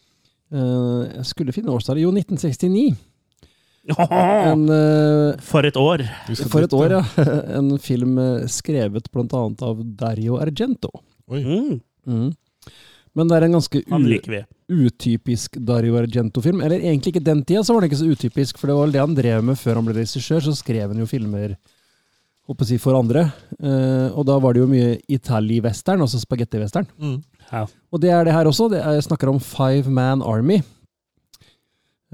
Eh, 0.55 0.99
jeg 1.09 1.23
skulle 1.25 1.51
finne 1.51 1.73
årstallet. 1.73 2.03
Jo, 2.03 2.11
1969. 2.13 2.93
En, 4.05 4.61
For 5.43 5.65
et 5.67 5.75
år. 5.75 6.03
For 6.37 6.63
et 6.63 6.75
år, 6.77 6.93
ja. 6.93 7.25
En 7.57 7.71
film 7.81 8.19
skrevet 8.47 9.09
annet 9.17 9.63
av 9.65 9.81
Dario 9.97 10.37
Argento. 10.39 10.93
Oi. 11.33 11.41
Mm, 11.41 11.81
Mm. 12.05 12.33
Men 13.15 13.29
det 13.29 13.37
er 13.37 13.45
en 13.47 13.55
ganske 13.55 13.81
utypisk 14.67 15.55
Dario 15.63 15.95
Argento-film. 16.01 16.59
Eller 16.65 16.83
egentlig 16.83 17.13
ikke 17.13 17.23
den 17.23 17.45
tida, 17.47 17.63
så 17.63 17.73
var 17.73 17.83
det 17.83 17.91
ikke 17.91 18.01
så 18.01 18.11
utypisk, 18.11 18.59
for 18.59 18.67
det 18.67 18.75
var 18.75 18.91
det 18.91 19.03
han 19.03 19.15
drev 19.15 19.45
med 19.51 19.59
før 19.59 19.79
han 19.79 19.87
ble 19.87 19.95
regissør. 20.01 20.43
Så 20.43 20.55
skrev 20.59 20.91
han 20.91 20.99
jo 20.99 21.07
filmer 21.07 21.55
håper 22.45 22.65
å 22.65 22.69
si, 22.69 22.77
for 22.81 22.97
andre. 22.97 23.23
Eh, 23.57 24.09
og 24.11 24.25
da 24.27 24.37
var 24.41 24.53
det 24.53 24.61
jo 24.61 24.69
mye 24.69 24.97
Itali-western, 25.15 26.03
altså 26.03 26.19
spagetti-western. 26.21 26.89
Mm. 27.01 27.17
Ja. 27.49 27.63
Og 27.89 28.01
det 28.03 28.11
er 28.13 28.27
det 28.27 28.35
her 28.35 28.49
også. 28.49 28.67
Det 28.73 28.81
er, 28.81 28.97
jeg 28.99 29.07
snakker 29.07 29.31
om 29.31 29.39
Five 29.41 29.89
Man 29.89 30.21
Army. 30.25 30.59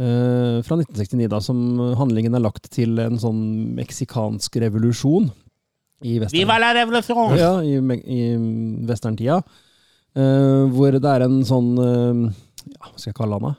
eh, 0.01 0.62
fra 0.65 0.77
1969, 0.80 1.27
da, 1.34 1.41
som 1.43 1.58
handlingen 1.99 2.38
er 2.38 2.45
lagt 2.45 2.69
til 2.73 3.01
en 3.04 3.19
sånn 3.21 3.41
meksikansk 3.77 4.56
revolusjon 4.63 5.32
i 6.06 6.19
western. 6.21 6.38
Viva 6.39 6.58
la 6.62 6.71
revolusjon! 6.80 7.36
Ja, 7.38 7.51
i, 7.62 7.75
i 8.06 8.21
westerntida. 8.88 9.41
Eh, 10.15 10.63
hvor 10.71 10.97
det 10.97 11.13
er 11.13 11.26
en 11.28 11.39
sånn 11.47 11.71
uh, 11.78 12.26
ja, 12.65 12.89
Hva 12.89 12.97
skal 12.97 13.12
jeg 13.12 13.17
kalle 13.17 13.39
han, 13.39 13.52
da? 13.52 13.54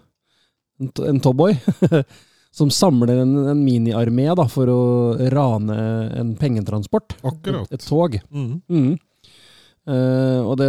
En, 0.82 0.92
en 1.12 1.22
towboy. 1.24 1.56
som 2.52 2.68
samler 2.70 3.22
en, 3.22 3.32
en 3.48 3.60
miniarmé 3.64 4.26
for 4.52 4.68
å 4.68 4.82
rane 5.32 5.76
en 6.20 6.34
pengetransport. 6.36 7.16
Akkurat. 7.24 7.70
Et, 7.70 7.80
et 7.80 7.86
tog. 7.86 8.18
Mm. 8.28 8.60
Mm. 8.68 8.92
Uh, 9.88 10.40
og 10.46 10.58
det 10.60 10.68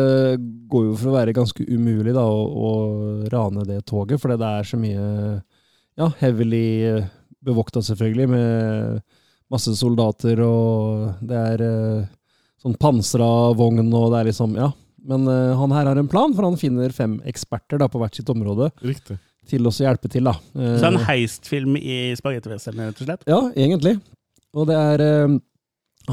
går 0.71 0.87
jo 0.87 0.93
for 0.97 1.11
å 1.11 1.17
være 1.17 1.35
ganske 1.35 1.65
umulig 1.67 2.15
da, 2.15 2.23
å, 2.23 2.47
å 2.47 2.71
rane 3.29 3.65
det 3.67 3.83
toget, 3.89 4.21
fordi 4.21 4.39
det 4.41 4.53
er 4.57 4.69
så 4.69 4.79
mye 4.79 5.03
ja, 5.99 6.07
heavily 6.23 6.63
bevokta, 7.43 7.83
selvfølgelig, 7.83 8.29
med 8.31 9.03
masse 9.53 9.75
soldater, 9.77 10.39
og 10.41 11.19
det 11.21 11.43
er 11.51 11.65
uh, 11.67 12.07
sånn 12.63 12.79
pansra 12.79 13.27
vogn, 13.59 13.91
og 13.91 14.13
det 14.15 14.21
er 14.23 14.31
liksom 14.31 14.57
Ja. 14.57 14.71
Men 15.03 15.27
uh, 15.27 15.53
han 15.59 15.71
her 15.75 15.89
har 15.91 15.99
en 15.99 16.07
plan, 16.07 16.33
for 16.35 16.47
han 16.47 16.55
finner 16.59 16.93
fem 16.95 17.17
eksperter 17.27 17.81
da, 17.81 17.89
på 17.91 17.99
hvert 17.99 18.15
sitt 18.15 18.29
område 18.31 18.69
Riktig. 18.81 19.17
til 19.51 19.67
å 19.67 19.71
hjelpe 19.75 20.07
til. 20.11 20.23
da. 20.29 20.37
Uh, 20.55 20.77
Så 20.79 20.87
en 20.91 20.99
heistfilm 21.09 21.75
i 21.79 22.13
spagettivestern, 22.19 22.79
rett 22.87 23.01
og 23.03 23.09
slett? 23.09 23.25
ja, 23.27 23.41
egentlig. 23.55 23.97
Og 24.55 24.69
det 24.69 24.77
er 24.79 25.03
uh, 25.27 25.35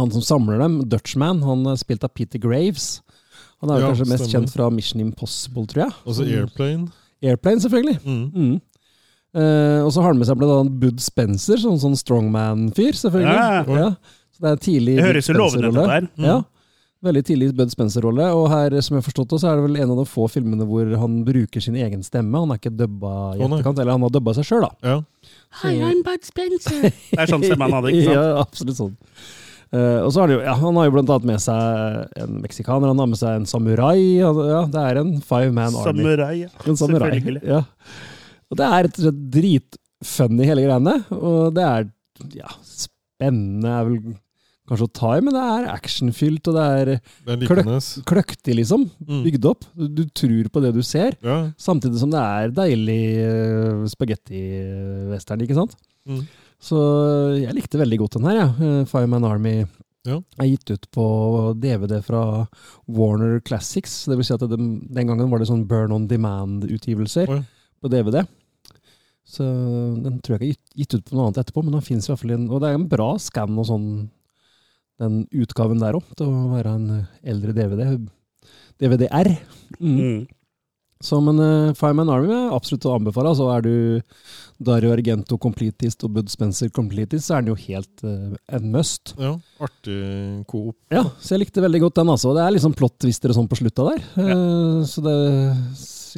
han 0.00 0.10
som 0.14 0.22
samler 0.22 0.58
dem, 0.62 0.80
Dutchman, 0.90 1.42
han 1.46 1.62
er 1.70 1.78
spilt 1.78 2.02
av 2.06 2.12
Peter 2.14 2.38
Graves. 2.42 3.00
Han 3.60 3.70
er 3.74 3.82
Ja, 3.82 3.90
kanskje 3.92 4.08
mest 4.08 4.24
stemmer. 4.24 4.46
kjent 4.46 4.54
fra 4.56 4.70
Mission 4.72 5.00
Impossible, 5.04 5.66
tror 5.68 5.84
jeg. 5.84 5.94
Og 6.06 6.14
så 6.16 6.24
Airplane. 6.26 6.88
Airplane, 7.22 7.60
selvfølgelig. 7.60 7.98
Mm. 8.06 8.22
Mm. 8.34 8.54
Uh, 9.30 9.84
og 9.86 9.92
så 9.94 10.02
har 10.02 10.10
han 10.10 10.18
med 10.18 10.26
seg 10.26 10.38
blant 10.40 10.50
annet 10.56 10.78
Bud 10.82 10.98
Spencer, 11.04 11.60
sånn, 11.62 11.76
sånn 11.78 11.94
strongman-fyr, 11.98 12.96
selvfølgelig. 12.98 13.36
Ja. 13.36 13.82
Ja. 13.84 13.90
Så 14.34 14.42
det 14.42 14.50
er 14.56 14.62
tidlig 14.64 14.96
Det 14.98 15.04
høres 15.06 15.28
jo 15.30 15.36
lovende 15.36 15.68
ut, 15.70 15.76
dette 15.76 15.92
her. 15.92 16.08
Mm. 16.16 16.24
Ja. 16.26 16.38
Veldig 17.00 17.22
tidlig 17.24 17.46
Bud 17.56 17.70
Spencer-rolle. 17.72 18.26
Og 18.36 18.50
her, 18.52 18.74
som 18.84 18.96
jeg 18.96 19.00
har 19.00 19.06
forstått 19.06 19.30
det, 19.32 19.38
så 19.40 19.50
er 19.50 19.56
det 19.56 19.64
vel 19.64 19.78
en 19.80 19.92
av 19.94 20.00
de 20.02 20.04
få 20.08 20.26
filmene 20.28 20.66
hvor 20.68 20.88
han 21.00 21.20
bruker 21.24 21.64
sin 21.64 21.78
egen 21.80 22.02
stemme. 22.04 22.42
Han 22.42 22.52
er 22.52 22.60
ikke 22.60 22.74
dubba 22.76 23.12
i 23.38 23.44
etterkant, 23.46 23.80
eller 23.80 23.96
han 23.96 24.04
har 24.04 24.12
dubba 24.12 24.34
seg 24.36 24.48
sjøl, 24.50 24.66
da. 24.66 24.72
Ja. 24.84 25.30
Hi, 25.62 25.78
I'm 25.78 26.02
Bud 26.04 26.28
Spencer. 26.28 26.90
Det 27.14 27.22
er 27.24 27.32
sånn 27.32 27.46
stemme 27.46 27.70
han 27.70 27.78
hadde, 27.78 27.94
ikke 27.94 28.10
sant? 28.10 28.20
ja, 28.20 28.44
absolutt 28.44 28.80
sånn. 28.82 28.94
Uh, 29.70 30.02
og 30.02 30.08
så 30.12 30.24
har 30.24 30.32
jo, 30.34 30.38
ja, 30.42 30.52
han 30.58 30.78
har 30.80 30.88
jo 30.88 30.92
blant 30.96 31.10
annet 31.14 31.28
med 31.30 31.42
seg 31.44 32.20
en 32.20 32.40
meksikaner, 32.42 32.90
han 32.90 33.00
har 33.00 33.08
med 33.08 33.20
seg 33.22 33.36
en 33.38 33.48
samurai. 33.48 33.98
Ja, 34.18 34.32
det 34.68 34.82
er 34.82 35.00
en 35.00 35.12
five 35.24 35.54
man 35.56 35.70
army. 35.70 35.84
Samurai. 36.02 36.32
ja. 36.42 36.50
En 36.66 36.80
samurai. 36.80 37.12
Selvfølgelig. 37.16 37.44
Ja. 37.48 37.62
Og 38.50 38.58
det 38.60 38.66
er 38.66 38.82
rett 38.84 38.98
og 38.98 39.06
slett 39.06 39.20
dritfunny, 39.38 40.48
hele 40.50 40.66
greiene. 40.66 40.96
Og 41.16 41.54
det 41.56 41.64
er 41.64 41.86
ja, 42.42 42.50
spennende, 42.66 43.72
er 43.72 43.88
vel 43.88 44.18
kanskje 44.70 44.86
å 44.88 44.92
ta 45.00 45.10
i, 45.18 45.22
men 45.26 45.34
det 45.36 45.42
er 45.42 45.66
actionfylt, 45.74 46.48
og 46.50 46.56
det 46.56 46.64
er 46.78 46.90
er 46.94 47.40
likende. 47.42 47.76
kløktig, 48.08 48.54
liksom. 48.60 48.86
Mm. 49.04 49.22
Bygd 49.26 49.48
opp. 49.50 49.66
Du, 49.76 49.84
du 50.00 50.04
tror 50.16 50.48
på 50.54 50.62
det 50.64 50.72
du 50.78 50.80
ser, 50.86 51.18
Ja. 51.26 51.40
samtidig 51.60 51.98
som 52.00 52.10
det 52.14 52.22
er 52.22 52.54
deilig 52.56 53.00
uh, 53.26 53.84
spagetti-western, 53.90 55.42
ikke 55.44 55.58
sant? 55.58 55.76
Mm. 56.08 56.24
Så 56.60 56.78
jeg 57.40 57.54
likte 57.56 57.80
veldig 57.80 57.98
godt 58.02 58.18
den 58.18 58.26
her, 58.28 58.40
ja. 58.42 58.48
Fireman 58.88 59.24
Army. 59.28 59.58
Ja. 60.08 60.14
er 60.40 60.46
gitt 60.48 60.70
ut 60.72 60.86
på 60.96 61.02
DVD 61.60 61.98
fra 62.00 62.46
Warner 62.88 63.38
Classics. 63.44 64.06
Det 64.08 64.16
vil 64.16 64.24
si 64.24 64.32
at 64.32 64.40
det, 64.48 64.56
den 64.56 65.10
gangen 65.10 65.28
var 65.28 65.42
det 65.42 65.48
sånn 65.50 65.66
Burn 65.68 65.92
on 65.92 66.06
Demand-utgivelser 66.08 67.28
Oi. 67.28 67.42
på 67.84 67.90
DVD. 67.92 68.22
Så 69.28 69.44
den 70.00 70.16
tror 70.24 70.38
jeg 70.38 70.40
ikke 70.40 70.46
er 70.46 70.54
gitt, 70.54 70.72
gitt 70.80 70.94
ut 70.96 71.04
på 71.10 71.18
noe 71.18 71.26
annet 71.28 71.42
etterpå, 71.44 71.62
men 71.66 71.76
den 71.76 71.84
fins 71.84 72.08
i 72.08 72.12
hvert 72.14 72.22
fall 72.22 72.32
i 72.32 72.38
en 72.38 72.48
Og 72.48 72.62
det 72.64 72.70
er 72.70 72.78
en 72.80 72.88
bra 72.90 73.10
skann 73.20 73.60
og 73.60 73.68
sånn, 73.68 73.84
den 75.00 75.22
utgaven 75.32 75.80
der 75.80 75.96
òg, 75.98 76.04
til 76.18 76.28
å 76.28 76.50
være 76.52 76.76
en 76.76 76.90
eldre 77.24 77.56
DVD. 77.56 77.96
DVD-R. 78.80 79.34
Mm. 79.80 79.96
Mm. 79.96 80.20
Så, 81.00 81.16
men 81.24 81.38
uh, 81.40 81.72
Fireman 81.76 82.10
Army 82.12 82.32
er 82.36 82.50
absolutt 82.52 82.84
å 82.84 82.98
anbefale. 82.98 83.30
Altså, 83.32 83.46
er 83.54 83.64
du 83.64 83.72
Dario 84.60 84.90
Argento 84.92 85.38
completist 85.40 86.04
og 86.04 86.12
Bud 86.18 86.28
Spencer 86.28 86.68
completist, 86.76 87.24
så 87.24 87.38
er 87.38 87.46
den 87.46 87.54
jo 87.54 87.60
helt 87.62 88.02
uh, 88.04 88.34
en 88.52 88.66
must. 88.74 89.14
Ja, 89.16 89.32
artig 89.64 89.96
coop. 90.50 90.76
Ja, 90.92 91.06
så 91.16 91.34
jeg 91.34 91.46
likte 91.46 91.64
veldig 91.64 91.80
godt 91.86 92.02
den, 92.02 92.12
altså. 92.12 92.34
Det 92.36 92.44
er 92.44 92.52
liksom 92.52 92.76
plot-twister 92.76 93.32
og 93.32 93.38
sånn 93.38 93.48
på 93.48 93.60
slutta 93.62 93.88
der. 93.88 94.04
Eh, 94.20 94.82
så 94.90 95.04
det 95.06 95.16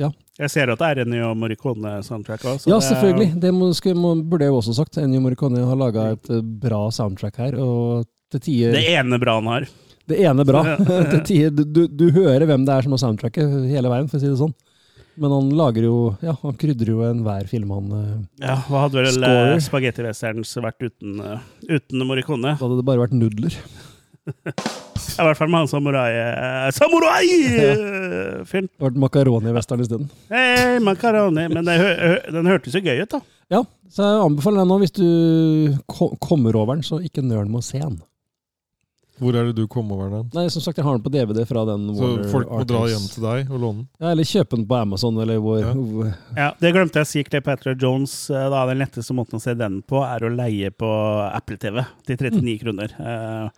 Ja, 0.01 0.09
Jeg 0.41 0.51
ser 0.51 0.73
at 0.73 0.81
det 0.81 0.89
er 0.89 1.03
Ennio 1.05 1.31
Morricone-soundtrack 1.39 2.47
òg. 2.49 2.67
ja 2.67 2.81
selvfølgelig. 2.83 3.37
Det 3.39 3.53
må, 3.55 3.71
skulle, 3.79 4.01
må, 4.03 4.17
burde 4.19 4.49
jeg 4.49 4.55
jo 4.55 4.59
også 4.65 4.75
sagt. 4.81 4.99
Ennio 4.99 5.23
Morricone 5.23 5.63
har 5.69 5.79
laga 5.79 6.09
et 6.17 6.33
eh, 6.33 6.43
bra 6.43 6.89
soundtrack 6.91 7.39
her, 7.39 7.59
og 7.63 8.09
til 8.33 8.45
tider 8.49 8.77
Det 8.79 8.85
ene 8.97 9.19
bra 9.23 9.39
han 9.39 9.51
har. 9.53 9.71
Det 10.09 10.19
ene 10.27 10.45
bra. 10.47 10.65
til 11.13 11.23
tider 11.29 11.65
du, 11.65 11.87
du, 11.87 12.07
hører 12.15 12.47
hvem 12.49 12.67
det 12.67 12.75
er 12.75 12.87
som 12.87 12.95
har 12.97 13.03
soundtracket 13.05 13.57
hele 13.71 13.93
veien, 13.93 14.09
for 14.11 14.19
å 14.19 14.23
si 14.23 14.31
det 14.31 14.41
sånn. 14.41 14.55
Men 15.21 15.35
han 15.35 15.51
lager 15.53 15.85
jo 15.85 15.97
Ja, 16.25 16.33
han 16.41 16.57
krydrer 16.57 16.89
jo 16.95 17.03
enhver 17.05 17.45
film 17.45 17.75
han 17.75 17.91
uh, 17.93 18.13
Ja, 18.41 18.55
Hva 18.65 18.87
hadde 18.87 19.03
vel 19.03 19.27
uh, 19.27 19.59
Spagetti 19.61 20.01
Westerns 20.07 20.55
vært 20.57 20.87
uten, 20.87 21.19
uh, 21.21 21.43
uten 21.69 22.07
Morricone? 22.09 22.55
Da 22.55 22.65
hadde 22.65 22.79
det 22.81 22.87
bare 22.89 23.05
vært 23.05 23.17
nudler. 23.17 23.59
I 24.23 25.25
hvert 25.27 25.37
fall 25.37 25.51
med 25.51 25.65
han 25.65 25.69
samurai... 25.69 26.11
Uh, 26.17 26.69
Samurai-fyren! 26.77 28.71
Det 28.73 28.81
ble 28.81 29.03
makaroni-western 29.03 29.83
isteden. 29.85 30.09
Hei, 30.33 30.79
makaroni. 30.85 31.45
Men 31.53 31.69
hø 31.69 31.91
hø 31.91 32.15
den 32.39 32.49
hørtes 32.49 32.77
jo 32.79 32.83
gøy 32.85 33.03
ut, 33.03 33.13
da. 33.13 33.21
Ja, 33.53 33.61
så 33.93 34.07
jeg 34.07 34.23
anbefaler 34.25 34.63
den 34.63 34.71
nå 34.73 34.79
hvis 34.81 34.95
du 34.97 35.07
ko 35.91 36.13
kommer 36.23 36.57
over 36.57 36.79
den, 36.79 36.87
så 36.87 37.03
ikke 37.05 37.25
nøl 37.25 37.51
med 37.51 37.61
å 37.61 37.67
se 37.67 37.83
den. 37.83 37.99
Hvor 39.23 39.37
er 39.39 39.47
det 39.49 39.55
du 39.55 39.69
kom 39.71 39.91
over 39.95 40.09
den? 40.11 40.31
Nei, 40.35 40.49
som 40.51 40.63
sagt, 40.65 40.81
jeg 40.81 40.85
har 40.85 40.97
den 40.99 41.05
på 41.05 41.13
DVD 41.15 41.45
fra 41.47 41.63
den 41.69 41.85
Så 41.95 42.03
Warner 42.03 42.31
folk 42.33 42.49
må 42.51 42.65
dra 42.67 42.81
Archives. 42.83 42.95
hjem 42.97 43.11
til 43.15 43.23
deg 43.29 43.51
og 43.55 43.61
låne 43.63 43.77
den? 43.85 43.89
Ja, 44.03 44.09
eller 44.11 44.27
kjøpe 44.27 44.57
den 44.59 44.67
på 44.67 44.79
Amazon, 44.81 45.21
eller 45.23 45.39
hvor, 45.39 45.61
Ja. 45.63 46.15
Ja, 46.37 46.49
Det 46.59 46.73
glemte 46.75 46.99
jeg 46.99 47.07
å 47.07 47.11
si. 47.13 47.23
Cleopatra 47.29 47.75
Jones, 47.79 48.15
eh, 48.31 48.49
da, 48.51 48.67
den 48.67 48.79
letteste 48.83 49.15
måten 49.15 49.39
å 49.39 49.41
se 49.41 49.55
den 49.55 49.81
på, 49.87 50.03
er 50.03 50.27
å 50.27 50.35
leie 50.35 50.71
på 50.75 50.91
Apple 51.33 51.57
TV 51.57 51.87
til 52.05 52.17
39 52.17 52.59
kroner. 52.65 52.91
Eh, 52.99 53.49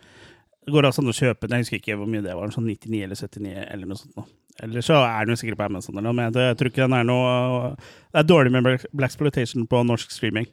Det 0.66 0.72
går 0.72 0.82
altså 0.88 1.00
an 1.02 1.08
å 1.12 1.12
kjøpe 1.12 1.48
den, 1.48 1.58
jeg 1.60 1.64
husker 1.64 1.76
ikke 1.80 1.96
hvor 2.00 2.08
mye 2.08 2.22
det 2.24 2.34
var, 2.34 2.48
sånn 2.48 2.64
99 2.64 3.02
eller 3.04 3.14
79 3.16 3.66
eller 3.70 3.86
noe 3.86 3.96
sånt. 4.00 4.14
nå. 4.16 4.24
Eller 4.62 4.80
så 4.80 4.94
er 5.04 5.26
den 5.26 5.34
jo 5.36 5.40
sikkert 5.42 5.58
på 5.58 5.64
Amazon, 5.66 5.96
eller 5.98 6.08
noe, 6.08 6.14
men 6.14 6.32
jeg 6.32 6.56
tror 6.56 6.70
ikke 6.70 6.84
den 6.88 6.92
er 6.94 7.04
noe 7.04 7.76
Det 8.12 8.20
er 8.20 8.22
dårlig 8.24 8.52
med 8.52 8.62
Black- 8.64 8.86
Blaxploitation 8.94 9.66
på 9.68 9.84
norsk 9.84 10.10
streaming. 10.10 10.46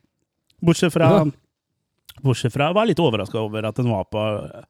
Bortsett 0.62 0.92
fra 0.92 1.08
Ja. 1.10 1.26
Bortsett 2.22 2.52
fra 2.52 2.68
Jeg 2.68 2.76
var 2.76 2.86
litt 2.86 2.98
overraska 3.00 3.36
over 3.40 3.66
at 3.66 3.76
den 3.76 3.88
var 3.90 4.04
på 4.12 4.64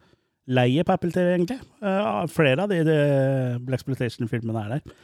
leie 0.50 0.84
på 0.86 0.94
Apple 0.96 1.12
TV, 1.14 1.34
egentlig. 1.36 1.60
Uh, 1.84 2.26
flere 2.32 2.66
av 2.66 2.72
de, 2.72 2.82
de 2.88 3.00
Blaxploitation-filmene 3.68 4.66
er 4.66 4.78
der. 4.78 4.96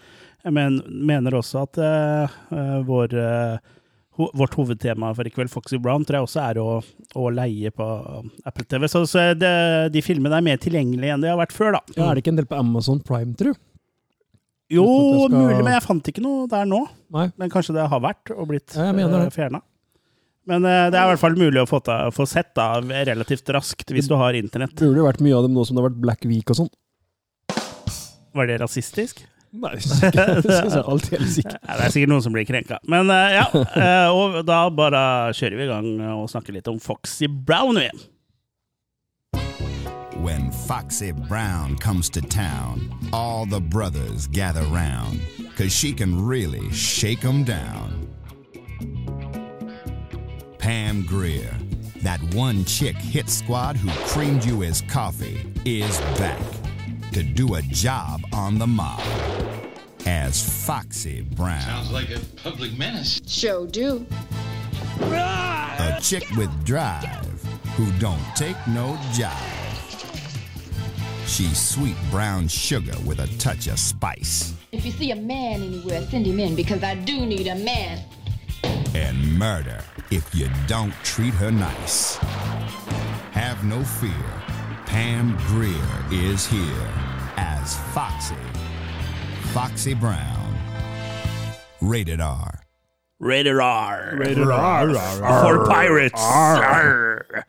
Men 0.53 0.79
mener 0.87 1.35
også 1.37 1.65
at 1.65 1.79
uh, 1.81 2.37
vår, 2.87 3.13
ho 4.17 4.29
vårt 4.37 4.55
hovedtema 4.57 5.11
for 5.17 5.27
i 5.27 5.33
kveld, 5.33 5.51
Foxy 5.53 5.79
Brown, 5.81 6.05
tror 6.07 6.19
jeg 6.21 6.27
også 6.27 6.43
er 6.45 6.59
å, 6.61 6.67
å 7.17 7.29
leie 7.33 7.71
på 7.73 7.87
Apple 8.47 8.65
TV. 8.65 8.87
Så, 8.91 9.03
så 9.09 9.29
det, 9.37 9.53
de 9.93 10.03
filmene 10.05 10.39
er 10.39 10.45
mer 10.45 10.61
tilgjengelige 10.61 11.15
enn 11.17 11.25
de 11.25 11.31
har 11.31 11.39
vært 11.41 11.55
før, 11.55 11.77
da. 11.77 11.83
Ja, 11.97 12.09
er 12.09 12.17
det 12.17 12.25
ikke 12.25 12.33
en 12.35 12.41
del 12.41 12.49
på 12.49 12.59
Amazon 12.59 13.01
Prime, 13.05 13.35
tru? 13.37 13.53
Jo, 14.73 14.83
Uten 14.83 14.97
at 14.97 15.07
jeg 15.07 15.29
skal- 15.31 15.43
mulig, 15.47 15.63
men 15.63 15.73
jeg 15.73 15.83
fant 15.85 16.09
ikke 16.11 16.23
noe 16.25 16.47
der 16.51 16.65
nå. 16.67 16.81
Nei. 17.15 17.29
Men 17.39 17.51
kanskje 17.53 17.77
det 17.77 17.87
har 17.87 18.01
vært 18.03 18.33
og 18.35 18.49
blitt 18.49 18.75
Ja, 18.75 18.91
jeg 18.91 19.33
fjerna. 19.35 19.61
Men 20.47 20.63
eh, 20.63 20.87
det 20.91 20.97
er 20.97 21.03
i 21.03 21.11
hvert 21.11 21.21
fall 21.21 21.37
mulig 21.37 21.59
å 21.61 21.67
få, 21.67 21.81
ta, 21.83 21.99
få 22.15 22.25
sett 22.29 22.53
da, 22.55 22.77
relativt 22.79 23.49
raskt, 23.51 23.91
hvis 23.91 24.07
du 24.07 24.15
har 24.19 24.37
internett. 24.37 24.75
Det 24.79 24.87
Burde 24.87 25.07
vært 25.09 25.23
mye 25.25 25.35
av 25.35 25.47
dem 25.47 25.57
nå 25.57 25.65
som 25.67 25.75
det 25.75 25.83
har 25.83 25.89
vært 25.89 26.03
Black 26.05 26.27
Week 26.29 26.53
og 26.53 26.61
sånn. 26.61 26.71
Var 28.37 28.47
det 28.47 28.61
rasistisk? 28.61 29.25
Nei, 29.57 29.73
det 29.79 30.11
er, 30.11 30.35
helt 30.37 31.31
sikkert. 31.31 31.55
Ja, 31.67 31.77
det 31.79 31.85
er 31.87 31.93
sikkert 31.93 32.11
noen 32.11 32.23
som 32.23 32.35
blir 32.35 32.45
krenka. 32.47 32.79
Men 32.87 33.11
eh, 33.11 33.39
ja, 33.39 33.47
eh, 33.51 34.09
og 34.11 34.41
da 34.47 34.61
bare 34.71 35.01
kjører 35.35 35.59
vi 35.59 35.65
i 35.65 35.71
gang 35.71 35.89
og 36.15 36.29
snakker 36.31 36.55
litt 36.55 36.69
om 36.71 36.79
Foxy 36.83 37.27
Brown. 37.27 37.79
igjen. 37.81 38.05
When 40.23 40.51
Foxy 40.67 41.11
Brown 41.11 41.77
comes 41.77 42.09
to 42.09 42.21
town, 42.21 42.89
all 43.13 43.45
the 43.45 43.61
brothers 43.61 44.27
gather 44.27 44.63
round, 44.63 45.21
cause 45.55 45.71
she 45.71 45.93
can 45.93 46.25
really 46.25 46.71
shake 46.71 47.21
them 47.21 47.43
down. 47.43 48.06
Pam 50.67 51.03
Greer, 51.03 51.55
that 52.01 52.21
one 52.35 52.65
chick 52.65 52.97
hit 52.97 53.29
squad 53.29 53.77
who 53.77 53.89
creamed 54.09 54.43
you 54.43 54.63
as 54.63 54.81
coffee, 54.81 55.49
is 55.63 55.97
back 56.19 56.41
to 57.13 57.23
do 57.23 57.55
a 57.55 57.61
job 57.61 58.19
on 58.33 58.59
the 58.59 58.67
mob 58.67 59.01
as 60.05 60.65
Foxy 60.65 61.21
Brown. 61.21 61.61
Sounds 61.61 61.91
like 61.93 62.09
a 62.09 62.19
public 62.43 62.77
menace. 62.77 63.21
Show 63.25 63.65
do. 63.65 64.05
A 64.99 65.99
chick 66.01 66.29
with 66.35 66.51
drive 66.65 67.41
who 67.77 67.89
don't 67.97 68.19
take 68.35 68.57
no 68.67 68.97
jive. 69.13 69.31
She's 71.27 71.57
sweet 71.57 71.95
brown 72.11 72.49
sugar 72.49 72.97
with 73.05 73.21
a 73.21 73.27
touch 73.37 73.67
of 73.67 73.79
spice. 73.79 74.53
If 74.73 74.85
you 74.85 74.91
see 74.91 75.11
a 75.11 75.15
man 75.15 75.61
anywhere, 75.61 76.01
send 76.07 76.25
him 76.25 76.41
in 76.41 76.57
because 76.57 76.83
I 76.83 76.95
do 76.95 77.25
need 77.25 77.47
a 77.47 77.55
man. 77.55 78.03
And 78.63 79.37
murder 79.37 79.83
if 80.11 80.33
you 80.33 80.49
don't 80.67 80.93
treat 81.03 81.33
her 81.35 81.51
nice. 81.51 82.15
Have 83.31 83.63
no 83.63 83.83
fear, 83.83 84.11
Pam 84.85 85.37
Greer 85.47 86.05
is 86.11 86.45
here 86.45 86.89
as 87.37 87.77
Foxy. 87.93 88.35
Foxy 89.53 89.93
Brown. 89.93 90.55
Rated 91.81 92.19
R. 92.21 92.61
Rated 93.19 93.59
R. 93.59 94.13
Rated 94.17 94.47
R. 94.47 94.93
For 94.93 95.65
pirates. 95.65 96.21
Arr. 96.21 97.45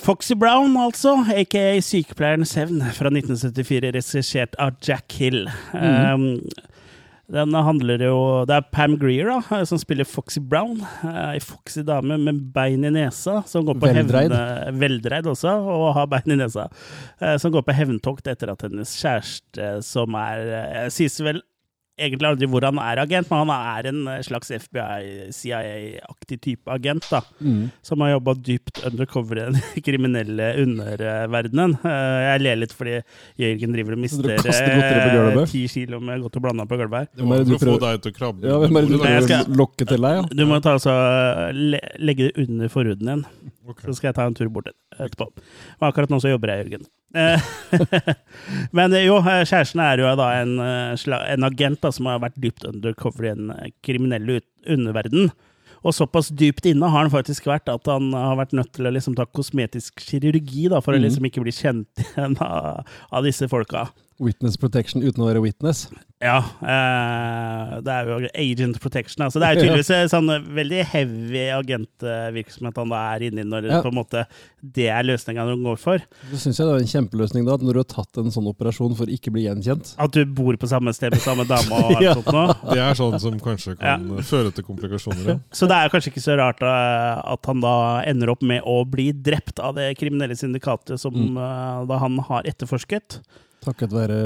Foxy 0.00 0.34
Brown, 0.34 0.76
altså, 0.76 1.24
aka 1.36 1.80
Sykepleierens 1.80 2.54
hevn, 2.54 2.80
fra 2.80 3.10
1974, 3.12 3.90
regissert 3.94 4.54
av 4.58 4.78
Jack 4.80 5.12
Hill. 5.12 5.44
Um, 5.74 6.40
den 7.30 7.54
handler 7.54 8.02
jo 8.02 8.14
Det 8.48 8.56
er 8.56 8.64
Pam 8.74 8.96
Greer 8.98 9.28
da, 9.30 9.60
som 9.68 9.78
spiller 9.78 10.04
Foxy 10.08 10.40
Brown. 10.42 10.80
eh, 11.04 11.36
Ei 11.36 11.40
foxy 11.44 11.82
dame 11.86 12.16
med 12.18 12.40
bein 12.54 12.84
i 12.84 12.90
nesa. 12.90 13.40
Som 13.46 13.64
går 13.68 13.78
på 13.78 13.86
Veldreid. 13.90 14.32
Hevne, 14.34 14.80
Veldreid 14.80 15.28
også, 15.30 15.52
og 15.70 15.94
har 15.94 16.06
bein 16.10 16.34
i 16.34 16.40
nesa. 16.40 16.68
eh, 17.20 17.36
Som 17.38 17.52
går 17.54 17.62
på 17.68 17.76
hevntokt 17.76 18.26
etter 18.26 18.50
at 18.50 18.62
hennes 18.66 18.96
kjæreste, 19.02 19.70
som 19.86 20.14
er 20.18 20.50
eh, 20.62 20.88
Sies 20.90 21.20
vel 21.22 21.40
egentlig 22.00 22.28
aldri 22.30 22.48
hvor 22.50 22.64
han 22.66 22.80
er 22.82 23.00
agent, 23.02 23.28
men 23.30 23.42
han 23.44 23.52
er 23.76 23.88
en 23.90 24.00
eh, 24.10 24.20
slags 24.26 24.50
FBI-CIA-aktig 24.56 26.38
type 26.42 26.72
agent, 26.72 27.06
da. 27.10 27.20
Mm. 27.40 27.68
Som 27.86 28.04
har 28.04 28.14
jobba 28.14 28.34
dypt 28.38 28.82
undercover 28.88 29.40
i 29.40 29.46
den 29.48 29.60
kriminelle 29.86 30.50
underverdenen. 30.64 31.76
Eh, 31.84 32.20
Jeg 32.30 32.44
ler 32.44 32.60
litt 32.62 32.74
fordi 32.76 32.98
Jørgen 33.40 33.76
driver 33.76 33.96
og 33.96 34.02
mister 34.04 34.34
eh, 34.36 35.42
ti 35.50 35.64
kilo 35.70 36.00
med 36.04 36.24
godt 36.24 36.40
og 36.40 36.46
blanda 36.46 36.66
på 36.68 36.80
gulvet 36.80 37.04
her. 37.04 37.10
Det 37.16 37.30
var 37.32 37.44
du 37.44 37.54
for 37.56 37.72
å 37.72 37.76
få 37.76 37.82
deg 37.86 38.04
til 38.04 38.14
å 38.14 38.18
krabbe 38.20 38.50
Ja, 38.50 38.60
hvem 38.62 38.78
er 38.80 38.86
det 38.86 38.92
du 38.94 39.02
prøver 39.02 39.36
å 39.36 39.58
lokke 39.62 39.88
til 39.88 40.06
deg, 40.08 40.20
ja? 40.20 40.28
Du 40.40 40.46
må 40.48 40.60
ta 40.64 40.76
altså, 40.78 40.94
le 41.56 41.82
legge 42.00 42.28
det 42.28 42.44
under 42.44 42.70
forhuden 42.72 43.08
din, 43.10 43.26
okay. 43.68 43.86
så 43.88 43.96
skal 43.96 44.10
jeg 44.10 44.18
ta 44.18 44.26
en 44.28 44.36
tur 44.36 44.50
bort 44.52 44.70
etterpå. 44.70 45.30
Men 45.80 45.90
akkurat 45.90 46.12
nå 46.12 46.20
så 46.22 46.32
jobber 46.32 46.52
jeg, 46.54 46.66
Jørgen. 46.66 46.88
Eh, 47.14 47.40
Men 48.76 48.92
eh, 48.94 49.06
jo, 49.08 49.18
eh, 49.18 49.42
kjæresten 49.48 49.82
er 49.82 50.02
jo 50.02 50.10
da 50.18 50.28
en, 50.40 50.56
en 50.60 51.46
agent 51.48 51.80
da, 51.82 51.90
som 51.94 52.06
har 52.10 52.20
vært 52.22 52.38
dypt 52.42 52.66
undercover 52.68 53.26
i 53.28 53.32
en 53.34 53.48
kriminelle 53.84 54.40
kriminell 54.40 54.42
underverden. 54.70 55.30
Og 55.80 55.94
såpass 55.96 56.28
dypt 56.36 56.66
inne 56.68 56.90
har 56.92 57.06
han 57.06 57.12
faktisk 57.12 57.46
vært 57.48 57.70
at 57.72 57.88
han 57.88 58.10
har 58.12 58.36
vært 58.36 58.52
nødt 58.52 58.72
til 58.76 58.84
å 58.86 58.92
liksom 58.92 59.14
ta 59.16 59.24
kosmetisk 59.24 60.02
kirurgi 60.04 60.68
da, 60.68 60.82
for 60.84 60.92
å 60.92 60.98
Mhm. 61.00 61.06
liksom 61.06 61.24
ikke 61.30 61.40
bli 61.46 61.54
kjent 61.56 61.88
igjen 62.04 62.36
av, 62.44 62.84
av 63.10 63.24
disse 63.24 63.48
folka. 63.48 63.88
Witness 64.20 64.58
protection 64.60 65.02
uten 65.02 65.24
å 65.24 65.30
være 65.30 65.40
witness. 65.40 65.86
Ja. 66.20 66.36
eh, 66.60 67.80
det 67.80 67.92
er 67.94 68.08
jo 68.10 68.28
agent 68.34 68.76
protection. 68.82 69.22
Altså, 69.24 69.40
det 69.40 69.46
er 69.48 69.54
jo 69.56 69.62
tydeligvis 69.64 69.90
en 69.96 70.10
sånn 70.12 70.28
veldig 70.52 70.82
heavy 70.92 71.44
agentvirksomhet 71.56 72.76
han 72.76 72.92
da 72.92 72.98
er 73.14 73.24
inni 73.30 73.44
når 73.48 73.68
Ja. 73.70 73.78
på 73.82 73.88
en 73.88 73.96
måte 73.96 74.26
det 74.62 74.88
er 74.92 75.02
løsninga 75.08 75.46
han 75.48 75.62
går 75.64 75.78
for. 75.80 75.98
Så 76.30 76.36
syns 76.42 76.58
jeg 76.60 76.66
det 76.68 76.74
er 76.74 76.84
en 76.84 76.92
kjempeløsning 76.92 77.46
da, 77.46 77.54
at 77.54 77.62
når 77.64 77.72
du 77.72 77.80
har 77.80 77.88
tatt 77.88 78.18
en 78.20 78.30
sånn 78.30 78.50
operasjon 78.52 78.94
for 78.98 79.06
ikke 79.08 79.32
bli 79.32 79.46
gjenkjent. 79.48 79.94
At 79.98 80.12
du 80.12 80.24
bor 80.26 80.54
på 80.60 80.68
samme 80.68 80.92
sted 80.92 81.10
med 81.16 81.20
samme 81.24 81.46
dame 81.48 81.72
og 81.72 81.96
alt 81.96 82.02
Ja. 82.10 82.14
sånt 82.20 82.32
noe. 82.36 82.54
Det 82.74 82.78
er 82.84 82.94
sånn 83.00 83.18
som 83.20 83.40
kanskje 83.40 83.78
kan 83.80 84.06
føre 84.22 84.52
til 84.52 84.64
komplikasjoner. 84.64 85.26
Ja. 85.26 85.38
Så 85.56 85.66
det 85.68 85.76
er 85.80 85.88
kanskje 85.88 86.12
ikke 86.12 86.26
så 86.28 86.36
rart 86.36 86.60
da, 86.60 87.22
at 87.32 87.46
han 87.46 87.60
da 87.64 87.74
ender 88.04 88.28
opp 88.36 88.42
med 88.42 88.60
å 88.68 88.84
bli 88.84 89.12
drept 89.12 89.58
av 89.58 89.74
det 89.80 89.96
kriminelle 89.96 90.36
syndikatet 90.36 91.00
som 91.00 91.14
Mm. 91.16 91.36
eh, 91.36 91.86
da 91.86 91.98
han 91.98 92.18
har 92.28 92.42
etterforsket. 92.44 93.20
Takket 93.60 93.92
være 93.92 94.18